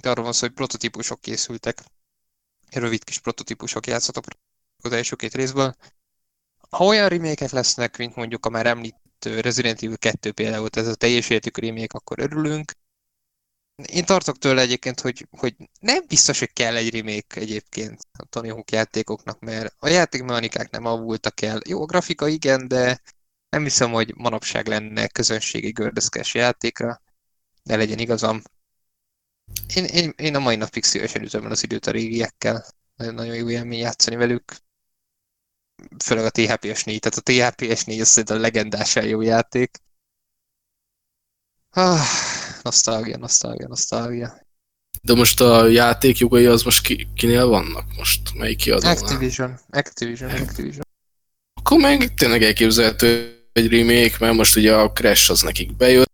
arról 0.02 0.24
van 0.24 0.32
szó, 0.32 0.46
hogy 0.46 0.54
prototípusok 0.54 1.20
készültek. 1.20 1.82
Rövid 2.70 3.04
kis 3.04 3.18
prototípusok 3.18 3.86
játszhatok 3.86 4.24
az 4.82 4.92
első 4.92 5.16
két 5.16 5.34
részből. 5.34 5.74
Ha 6.70 6.84
olyan 6.84 7.08
remékek 7.08 7.50
lesznek, 7.50 7.96
mint 7.96 8.14
mondjuk 8.14 8.46
a 8.46 8.50
már 8.50 8.66
említett 8.66 9.08
Resident 9.24 9.82
Evil 9.82 9.96
2 9.96 10.32
például, 10.32 10.68
ez 10.72 10.86
a 10.86 10.94
teljes 10.94 11.30
értékű 11.30 11.66
remake, 11.66 11.96
akkor 11.96 12.18
örülünk. 12.18 12.72
Én 13.86 14.04
tartok 14.04 14.38
tőle 14.38 14.60
egyébként, 14.60 15.00
hogy, 15.00 15.26
hogy 15.30 15.54
nem 15.80 16.04
biztos, 16.08 16.38
hogy 16.38 16.52
kell 16.52 16.76
egy 16.76 16.94
remake 16.94 17.40
egyébként 17.40 18.00
a 18.12 18.24
Tony 18.24 18.50
Hawk 18.50 18.70
játékoknak, 18.70 19.40
mert 19.40 19.74
a 19.78 19.88
játékmechanikák 19.88 20.70
nem 20.70 20.84
avultak 20.84 21.40
el. 21.42 21.60
Jó, 21.68 21.82
a 21.82 21.86
grafika 21.86 22.28
igen, 22.28 22.68
de 22.68 23.00
nem 23.48 23.62
hiszem, 23.62 23.92
hogy 23.92 24.14
manapság 24.16 24.66
lenne 24.66 25.08
közönségi 25.08 25.70
gördeszkes 25.70 26.34
játékra, 26.34 27.02
de 27.62 27.76
legyen 27.76 27.98
igazam. 27.98 28.42
Én, 29.74 29.84
én, 29.84 30.12
én 30.16 30.34
a 30.34 30.38
mai 30.38 30.56
napig 30.56 30.84
szívesen 30.84 31.22
üzemel 31.22 31.50
az 31.50 31.62
időt 31.62 31.86
a 31.86 31.90
régiekkel. 31.90 32.66
Nagyon, 32.96 33.14
nagyon 33.14 33.34
jó 33.34 33.50
élmény 33.50 33.78
játszani 33.78 34.16
velük 34.16 34.56
főleg 36.04 36.24
a 36.24 36.30
THPS 36.30 36.84
4, 36.84 37.00
tehát 37.00 37.18
a 37.18 37.52
THPS 37.54 37.84
4 37.84 38.00
az 38.00 38.08
szerintem 38.08 38.40
legendásan 38.40 39.04
jó 39.04 39.20
játék. 39.20 39.78
Ah, 41.70 42.00
nosztalgia, 42.62 43.16
nosztalgia, 43.16 43.68
nosztalgia. 43.68 44.46
De 45.02 45.14
most 45.14 45.40
a 45.40 45.66
játék 45.66 46.18
jogai 46.18 46.46
az 46.46 46.62
most 46.62 46.82
ki, 46.82 47.08
kinél 47.14 47.46
vannak? 47.46 47.96
Most 47.96 48.34
melyik 48.34 48.56
kiadónál? 48.56 48.96
Activision, 48.96 49.58
Activision, 49.70 50.30
Activision. 50.30 50.82
Akkor 51.60 51.80
meg 51.80 52.14
tényleg 52.14 52.42
elképzelhető 52.42 53.38
egy 53.52 53.68
remake, 53.68 54.16
mert 54.20 54.34
most 54.34 54.56
ugye 54.56 54.74
a 54.74 54.92
Crash 54.92 55.30
az 55.30 55.40
nekik 55.40 55.76
bejött, 55.76 56.12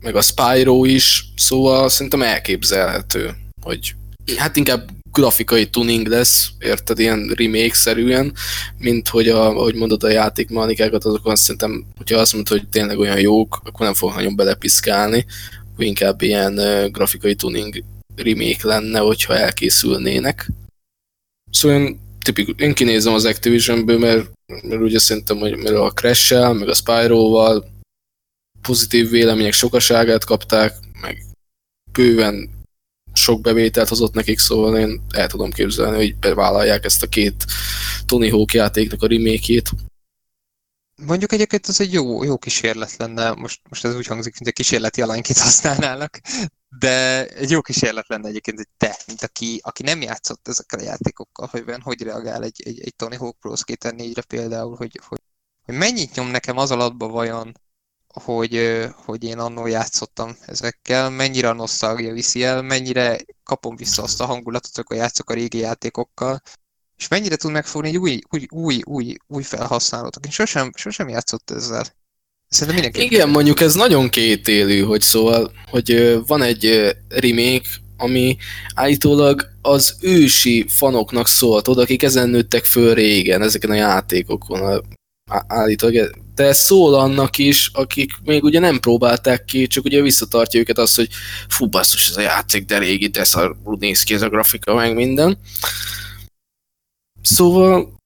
meg 0.00 0.16
a 0.16 0.22
Spyro 0.22 0.84
is, 0.84 1.24
szóval 1.36 1.88
szerintem 1.88 2.22
elképzelhető, 2.22 3.36
hogy 3.62 3.94
hát 4.36 4.56
inkább 4.56 4.90
grafikai 5.12 5.66
tuning 5.66 6.06
lesz, 6.06 6.48
érted, 6.58 6.98
ilyen 6.98 7.32
remake-szerűen, 7.36 8.32
mint 8.78 9.08
hogy, 9.08 9.28
a, 9.28 9.48
ahogy 9.48 9.74
mondod, 9.74 10.02
a 10.02 10.08
játékmanikákat, 10.08 11.04
azokon 11.04 11.36
szerintem, 11.36 11.86
hogyha 11.96 12.18
azt 12.18 12.32
mondod, 12.32 12.58
hogy 12.58 12.68
tényleg 12.68 12.98
olyan 12.98 13.20
jók, 13.20 13.60
akkor 13.64 13.86
nem 13.86 13.94
fog 13.94 14.14
nagyon 14.14 14.36
belepiszkálni, 14.36 15.26
akkor 15.72 15.84
inkább 15.84 16.22
ilyen 16.22 16.58
uh, 16.58 16.90
grafikai 16.90 17.34
tuning 17.34 17.84
remake 18.16 18.66
lenne, 18.66 18.98
hogyha 18.98 19.36
elkészülnének. 19.36 20.50
Szóval 21.50 21.78
én, 21.78 22.00
tipikus, 22.22 22.54
én 22.56 22.74
kinézem 22.74 23.14
az 23.14 23.24
Activisionből, 23.24 23.98
mert, 23.98 24.30
mert 24.62 24.80
ugye 24.80 24.98
szerintem, 24.98 25.38
hogy 25.38 25.56
mert 25.56 25.76
a 25.76 25.90
crash 25.90 26.52
meg 26.52 26.68
a 26.68 26.74
Spyro-val 26.74 27.64
pozitív 28.62 29.10
vélemények 29.10 29.52
sokaságát 29.52 30.24
kapták, 30.24 30.74
meg 31.00 31.24
bőven 31.92 32.59
sok 33.20 33.40
bevételt 33.40 33.88
hozott 33.88 34.14
nekik, 34.14 34.38
szóval 34.38 34.78
én 34.78 35.02
el 35.10 35.28
tudom 35.28 35.50
képzelni, 35.50 35.96
hogy 35.96 36.16
bevállalják 36.16 36.84
ezt 36.84 37.02
a 37.02 37.06
két 37.06 37.44
Tony 38.06 38.30
Hawk 38.30 38.52
játéknak 38.52 39.02
a 39.02 39.06
remake 39.06 39.62
Mondjuk 41.06 41.32
egyébként 41.32 41.66
az 41.66 41.80
egy 41.80 41.92
jó, 41.92 42.24
jó 42.24 42.38
kísérlet 42.38 42.96
lenne, 42.96 43.30
most, 43.30 43.60
most 43.68 43.84
ez 43.84 43.94
úgy 43.94 44.06
hangzik, 44.06 44.32
mint 44.32 44.46
egy 44.46 44.52
kísérleti 44.52 45.02
alánykit 45.02 45.38
használnának, 45.38 46.20
de 46.78 47.26
egy 47.26 47.50
jó 47.50 47.60
kísérlet 47.60 48.08
lenne 48.08 48.28
egyébként, 48.28 48.56
hogy 48.56 48.68
te, 48.76 48.98
mint 49.06 49.22
aki, 49.22 49.60
aki 49.62 49.82
nem 49.82 50.02
játszott 50.02 50.48
ezekkel 50.48 50.78
a 50.78 50.82
játékokkal, 50.82 51.48
hogy 51.50 51.64
ben, 51.64 51.80
hogy 51.80 52.02
reagál 52.02 52.42
egy, 52.42 52.62
egy, 52.64 52.80
egy 52.80 52.94
Tony 52.96 53.16
Hawk 53.16 53.38
Pro 53.38 53.56
Skater 53.56 53.94
4-re 53.96 54.22
például, 54.22 54.76
hogy, 54.76 55.00
hogy, 55.06 55.20
hogy 55.64 55.74
mennyit 55.74 56.14
nyom 56.14 56.28
nekem 56.28 56.56
az 56.56 56.70
alatba 56.70 57.08
vajon 57.08 57.52
hogy, 58.12 58.80
hogy 58.94 59.24
én 59.24 59.38
annól 59.38 59.70
játszottam 59.70 60.36
ezekkel, 60.46 61.10
mennyire 61.10 61.48
a 61.48 61.52
nosztalgia 61.52 62.12
viszi 62.12 62.44
el, 62.44 62.62
mennyire 62.62 63.18
kapom 63.42 63.76
vissza 63.76 64.02
azt 64.02 64.20
a 64.20 64.24
hangulatot, 64.24 64.78
akkor 64.78 64.96
játszok 64.96 65.30
a 65.30 65.34
régi 65.34 65.58
játékokkal, 65.58 66.40
és 66.96 67.08
mennyire 67.08 67.36
tud 67.36 67.50
megfogni 67.50 67.88
egy 67.88 67.98
új, 67.98 68.20
új, 68.30 68.46
új, 68.50 68.80
új, 68.84 69.16
új 69.26 69.42
felhasználót, 69.42 70.16
aki 70.16 70.30
sosem, 70.30 70.70
sosem 70.74 71.08
játszott 71.08 71.50
ezzel. 71.50 71.84
Szerintem 72.48 72.82
mindenki. 72.82 73.14
Igen, 73.14 73.28
mondjuk 73.28 73.60
ez 73.60 73.74
nagyon 73.74 74.08
kétélű, 74.08 74.82
hogy 74.82 75.00
szóval, 75.00 75.52
hogy 75.70 76.18
van 76.26 76.42
egy 76.42 76.96
remake, 77.08 77.68
ami 77.96 78.36
állítólag 78.74 79.46
az 79.62 79.96
ősi 80.00 80.66
fanoknak 80.68 81.28
szólt, 81.28 81.68
oda, 81.68 81.80
akik 81.80 82.02
ezen 82.02 82.28
nőttek 82.28 82.64
föl 82.64 82.94
régen, 82.94 83.42
ezeken 83.42 83.70
a 83.70 83.74
játékokon, 83.74 84.82
állítólag 85.46 86.10
de 86.40 86.52
szól 86.52 86.94
annak 86.94 87.38
is, 87.38 87.70
akik 87.72 88.12
még 88.24 88.44
ugye 88.44 88.58
nem 88.58 88.80
próbálták 88.80 89.44
ki, 89.44 89.66
csak 89.66 89.84
ugye 89.84 90.02
visszatartja 90.02 90.60
őket 90.60 90.78
az, 90.78 90.94
hogy 90.94 91.08
fú, 91.48 91.68
basszus, 91.68 92.08
ez 92.08 92.16
a 92.16 92.20
játék, 92.20 92.64
de 92.64 92.78
régi, 92.78 93.06
de 93.06 93.24
szarul 93.24 93.76
néz 93.78 94.02
ki 94.02 94.14
ez 94.14 94.22
a 94.22 94.28
grafika, 94.28 94.74
meg 94.74 94.94
minden. 94.94 95.38
Szóval 97.22 97.98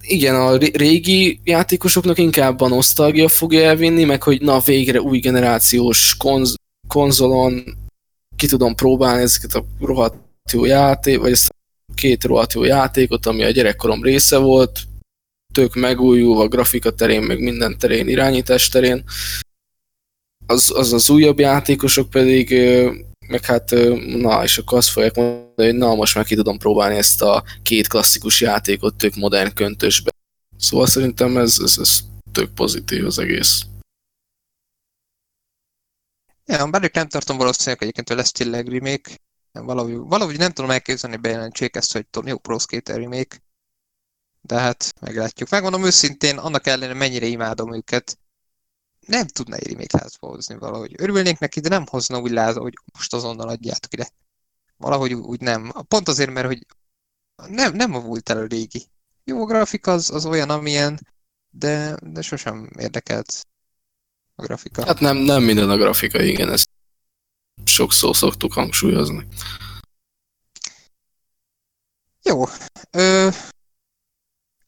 igen, 0.00 0.34
a 0.34 0.56
régi 0.56 1.40
játékosoknak 1.44 2.18
inkább 2.18 2.60
a 2.60 2.68
nosztalgia 2.68 3.28
fogja 3.28 3.62
elvinni, 3.62 4.04
meg 4.04 4.22
hogy 4.22 4.40
na 4.40 4.60
végre 4.60 5.00
új 5.00 5.18
generációs 5.18 6.16
konz 6.16 6.54
konzolon 6.88 7.64
ki 8.36 8.46
tudom 8.46 8.74
próbálni 8.74 9.22
ezeket 9.22 9.54
a 9.54 9.64
rohadt 9.80 10.16
jó 10.52 10.64
játék, 10.64 11.18
vagy 11.18 11.30
ezt 11.30 11.48
a 11.48 11.94
két 11.94 12.24
rohadt 12.24 12.52
jó 12.52 12.64
játékot, 12.64 13.26
ami 13.26 13.44
a 13.44 13.50
gyerekkorom 13.50 14.02
része 14.02 14.36
volt, 14.36 14.80
tök 15.52 15.74
megújulva 15.74 16.48
grafika 16.48 16.90
terén, 16.90 17.22
meg 17.22 17.40
minden 17.40 17.78
terén, 17.78 18.08
irányítás 18.08 18.68
terén. 18.68 19.04
Az, 20.46 20.72
az 20.74 20.92
az 20.92 21.10
újabb 21.10 21.38
játékosok 21.38 22.10
pedig, 22.10 22.50
meg 23.28 23.44
hát, 23.44 23.70
na, 24.06 24.42
és 24.42 24.58
akkor 24.58 24.78
azt 24.78 24.88
fogják 24.88 25.14
mondani, 25.14 25.68
hogy 25.68 25.74
na, 25.74 25.94
most 25.94 26.14
már 26.14 26.24
ki 26.24 26.34
tudom 26.34 26.58
próbálni 26.58 26.96
ezt 26.96 27.22
a 27.22 27.44
két 27.62 27.88
klasszikus 27.88 28.40
játékot 28.40 28.94
tök 28.94 29.14
modern 29.14 29.54
köntösbe. 29.54 30.10
Szóval 30.56 30.86
szerintem 30.86 31.36
ez, 31.36 31.56
ez, 31.62 31.76
ez 31.80 32.00
tök 32.32 32.54
pozitív 32.54 33.06
az 33.06 33.18
egész. 33.18 33.62
Ja, 36.46 36.66
bár 36.66 36.90
nem 36.92 37.08
tartom 37.08 37.36
valószínűleg 37.36 37.82
egyébként, 37.82 38.08
hogy 38.08 38.16
lesz 38.16 38.32
tényleg 38.32 38.68
remake, 38.68 39.10
Valahogy, 39.52 39.96
valahogy 39.96 40.38
nem 40.38 40.52
tudom 40.52 40.70
elképzelni, 40.70 41.16
bejelentsék 41.16 41.76
ezt, 41.76 41.92
hogy 41.92 42.06
jó 42.24 42.38
Pro 42.38 42.58
Skater 42.58 42.96
remake. 42.96 43.42
De 44.44 44.58
hát 44.58 44.94
meglátjuk. 45.00 45.48
Megmondom 45.48 45.84
őszintén, 45.84 46.38
annak 46.38 46.66
ellenére 46.66 46.94
mennyire 46.94 47.26
imádom 47.26 47.74
őket, 47.74 48.18
nem 49.06 49.26
tudna 49.26 49.56
egy 49.56 49.66
remake 49.66 49.98
házba 49.98 50.26
hozni 50.26 50.58
valahogy. 50.58 50.94
Örülnék 50.96 51.38
neki, 51.38 51.60
de 51.60 51.68
nem 51.68 51.86
hozna 51.86 52.20
úgy 52.20 52.30
láza, 52.30 52.60
hogy 52.60 52.74
most 52.92 53.14
azonnal 53.14 53.48
adjátok 53.48 53.92
ide. 53.92 54.10
Valahogy 54.76 55.12
úgy 55.14 55.40
nem. 55.40 55.72
Pont 55.88 56.08
azért, 56.08 56.30
mert 56.30 56.46
hogy 56.46 56.66
nem, 57.46 57.74
nem 57.74 57.94
avult 57.94 58.30
el 58.30 58.38
a 58.38 58.46
régi. 58.46 58.86
Jó 59.24 59.42
a 59.42 59.46
grafika 59.46 59.92
az, 59.92 60.10
az 60.10 60.26
olyan, 60.26 60.50
amilyen, 60.50 61.00
de, 61.50 61.96
de 62.02 62.22
sosem 62.22 62.70
érdekelt 62.78 63.46
a 64.34 64.42
grafika. 64.42 64.84
Hát 64.84 65.00
nem, 65.00 65.16
nem 65.16 65.42
minden 65.42 65.70
a 65.70 65.76
grafika, 65.76 66.22
igen, 66.22 66.50
ezt 66.50 66.70
sokszor 67.64 68.16
szoktuk 68.16 68.52
hangsúlyozni. 68.52 69.26
Jó. 72.22 72.44
Ö, 72.90 73.28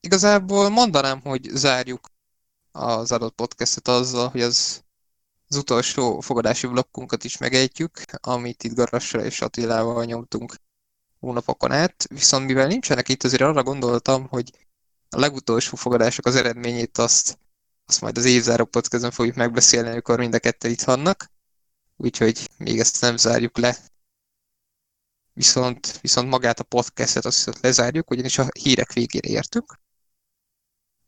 igazából 0.05 0.69
mondanám, 0.69 1.21
hogy 1.21 1.51
zárjuk 1.53 2.09
az 2.73 3.13
adott 3.13 3.35
podcastet 3.35 3.89
azzal, 3.89 4.29
hogy 4.29 4.43
az, 4.43 4.83
az 5.49 5.57
utolsó 5.57 6.21
fogadási 6.21 6.67
blokkunkat 6.67 7.25
is 7.25 7.39
megejtjük, 7.39 8.01
amit 8.21 8.65
itt 8.65 8.75
Garassal 8.75 9.21
és 9.21 9.41
Attilával 9.41 10.05
nyomtunk 10.05 10.55
hónapokon 11.21 11.73
át, 11.73 12.07
viszont 12.09 12.47
mivel 12.47 12.67
nincsenek 12.67 13.09
itt, 13.09 13.23
azért 13.25 13.43
arra 13.43 13.63
gondoltam, 13.63 14.27
hogy 14.29 14.51
a 15.11 15.19
legutolsó 15.21 15.77
fogadások 15.77 16.27
az 16.27 16.35
eredményét 16.37 16.99
azt, 16.99 17.39
azt 17.87 18.01
majd 18.01 18.19
az 18.19 18.25
évzáró 18.25 18.65
podcastben 18.65 19.11
fogjuk 19.11 19.35
megbeszélni, 19.37 19.89
amikor 19.89 20.19
mind 20.19 20.35
a 20.35 20.39
kettő 20.39 20.69
itt 20.69 20.83
vannak, 20.83 21.31
úgyhogy 21.97 22.51
még 22.57 22.79
ezt 22.79 23.01
nem 23.01 23.17
zárjuk 23.17 23.59
le. 23.59 23.77
Viszont, 25.33 25.99
viszont 26.01 26.29
magát 26.29 26.61
a 26.61 26.65
podcastet 26.65 27.25
azt 27.25 27.37
viszont 27.37 27.63
lezárjuk, 27.63 28.11
ugyanis 28.11 28.39
a 28.39 28.49
hírek 28.53 28.93
végére 28.93 29.29
értünk. 29.29 29.83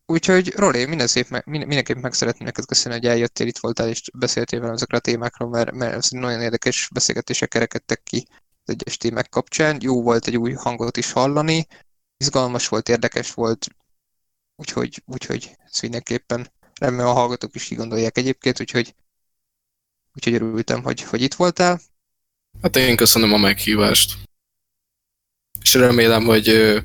Úgyhogy 0.07 0.53
Roli, 0.55 0.85
minden 0.85 1.07
szép, 1.07 1.29
minden, 1.29 1.67
mindenképp 1.67 1.97
meg 1.97 2.13
szeretném 2.13 2.47
neked 2.47 2.67
köszönni, 2.67 2.95
hogy 2.95 3.07
eljöttél, 3.07 3.47
itt 3.47 3.59
voltál 3.59 3.89
és 3.89 4.03
beszéltél 4.15 4.61
velem 4.61 4.75
ezekről 4.75 4.99
a 4.99 5.03
témákról, 5.03 5.49
mert, 5.49 5.73
mert 5.73 5.95
ez 5.95 6.09
nagyon 6.09 6.41
érdekes 6.41 6.89
beszélgetések 6.93 7.49
kerekedtek 7.49 8.03
ki 8.03 8.27
az 8.65 8.73
egyes 8.73 8.97
témák 8.97 9.29
kapcsán. 9.29 9.79
Jó 9.81 10.03
volt 10.03 10.27
egy 10.27 10.37
új 10.37 10.53
hangot 10.53 10.97
is 10.97 11.13
hallani, 11.13 11.67
izgalmas 12.17 12.69
volt, 12.69 12.89
érdekes 12.89 13.35
volt, 13.35 13.67
úgyhogy, 14.57 15.03
úgyhogy 15.07 15.57
ez 15.65 15.81
mindenképpen 15.81 16.53
remélem 16.81 17.07
a 17.07 17.13
hallgatók 17.13 17.55
is 17.55 17.65
kigondolják 17.65 18.19
egyébként, 18.19 18.61
úgyhogy, 18.61 18.95
úgyhogy 20.15 20.35
örültem, 20.35 20.83
hogy, 20.83 21.03
hogy 21.03 21.23
itt 21.23 21.35
voltál. 21.35 21.81
Hát 22.63 22.77
én 22.77 22.97
köszönöm 22.97 23.33
a 23.33 23.37
meghívást. 23.37 24.26
És 25.67 25.75
remélem, 25.75 26.25
hogy 26.25 26.77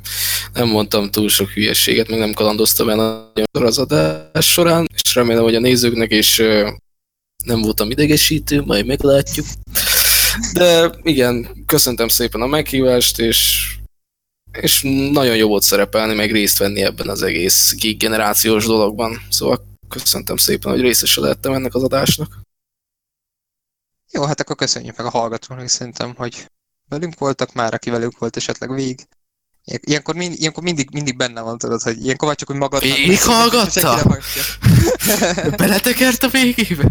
nem 0.53 0.67
mondtam 0.67 1.11
túl 1.11 1.29
sok 1.29 1.49
hülyeséget, 1.49 2.07
meg 2.07 2.19
nem 2.19 2.33
kalandoztam 2.33 2.89
el 2.89 2.95
nagyon 2.95 3.67
az 3.67 3.77
adás 3.77 4.51
során, 4.51 4.87
és 5.03 5.15
remélem, 5.15 5.43
hogy 5.43 5.55
a 5.55 5.59
nézőknek 5.59 6.11
is 6.11 6.37
nem 7.43 7.61
voltam 7.61 7.91
idegesítő, 7.91 8.61
majd 8.61 8.85
meglátjuk. 8.85 9.45
De 10.53 10.91
igen, 11.03 11.63
köszöntem 11.65 12.07
szépen 12.07 12.41
a 12.41 12.47
meghívást, 12.47 13.19
és, 13.19 13.69
és 14.61 14.81
nagyon 15.11 15.35
jó 15.35 15.47
volt 15.47 15.63
szerepelni, 15.63 16.13
meg 16.13 16.31
részt 16.31 16.57
venni 16.57 16.81
ebben 16.81 17.09
az 17.09 17.21
egész 17.21 17.75
geek 17.79 17.97
generációs 17.97 18.65
dologban. 18.65 19.21
Szóval 19.29 19.65
köszöntem 19.89 20.37
szépen, 20.37 20.71
hogy 20.71 20.81
részese 20.81 21.21
lettem 21.21 21.53
ennek 21.53 21.75
az 21.75 21.83
adásnak. 21.83 22.39
Jó, 24.11 24.23
hát 24.23 24.39
akkor 24.39 24.55
köszönjük 24.55 24.97
meg 24.97 25.05
a 25.05 25.09
hallgatónak, 25.09 25.67
szerintem, 25.67 26.13
hogy 26.15 26.45
velünk 26.91 27.19
voltak 27.19 27.53
már, 27.53 27.73
aki 27.73 27.89
velünk 27.89 28.17
volt 28.17 28.37
esetleg 28.37 28.73
vég. 28.73 29.07
Ilyenkor, 29.63 30.15
mind, 30.15 30.33
ilyenkor 30.37 30.63
mindig, 30.63 30.89
mindig 30.91 31.17
benne 31.17 31.41
van, 31.41 31.57
tudod, 31.57 31.81
hogy 31.81 32.03
ilyenkor 32.03 32.27
vagy 32.27 32.37
csak, 32.37 32.47
hogy 32.47 32.57
magad... 32.57 32.81
Végig 32.81 33.21
hallgatta? 33.21 34.19
Beletekert 35.57 36.23
a 36.23 36.27
végébe? 36.27 36.89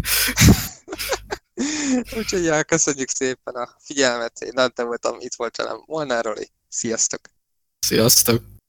Úgyhogy 2.17 2.43
ja, 2.43 2.63
köszönjük 2.63 3.09
szépen 3.09 3.53
a 3.53 3.75
figyelmet. 3.79 4.41
Én 4.41 4.51
Dante 4.53 4.83
voltam, 4.83 5.15
itt 5.19 5.35
volt 5.35 5.55
velem 5.55 5.83
Molnár 5.85 6.23
Roli. 6.23 6.51
Sziasztok! 6.69 7.19
Sziasztok! 7.79 8.60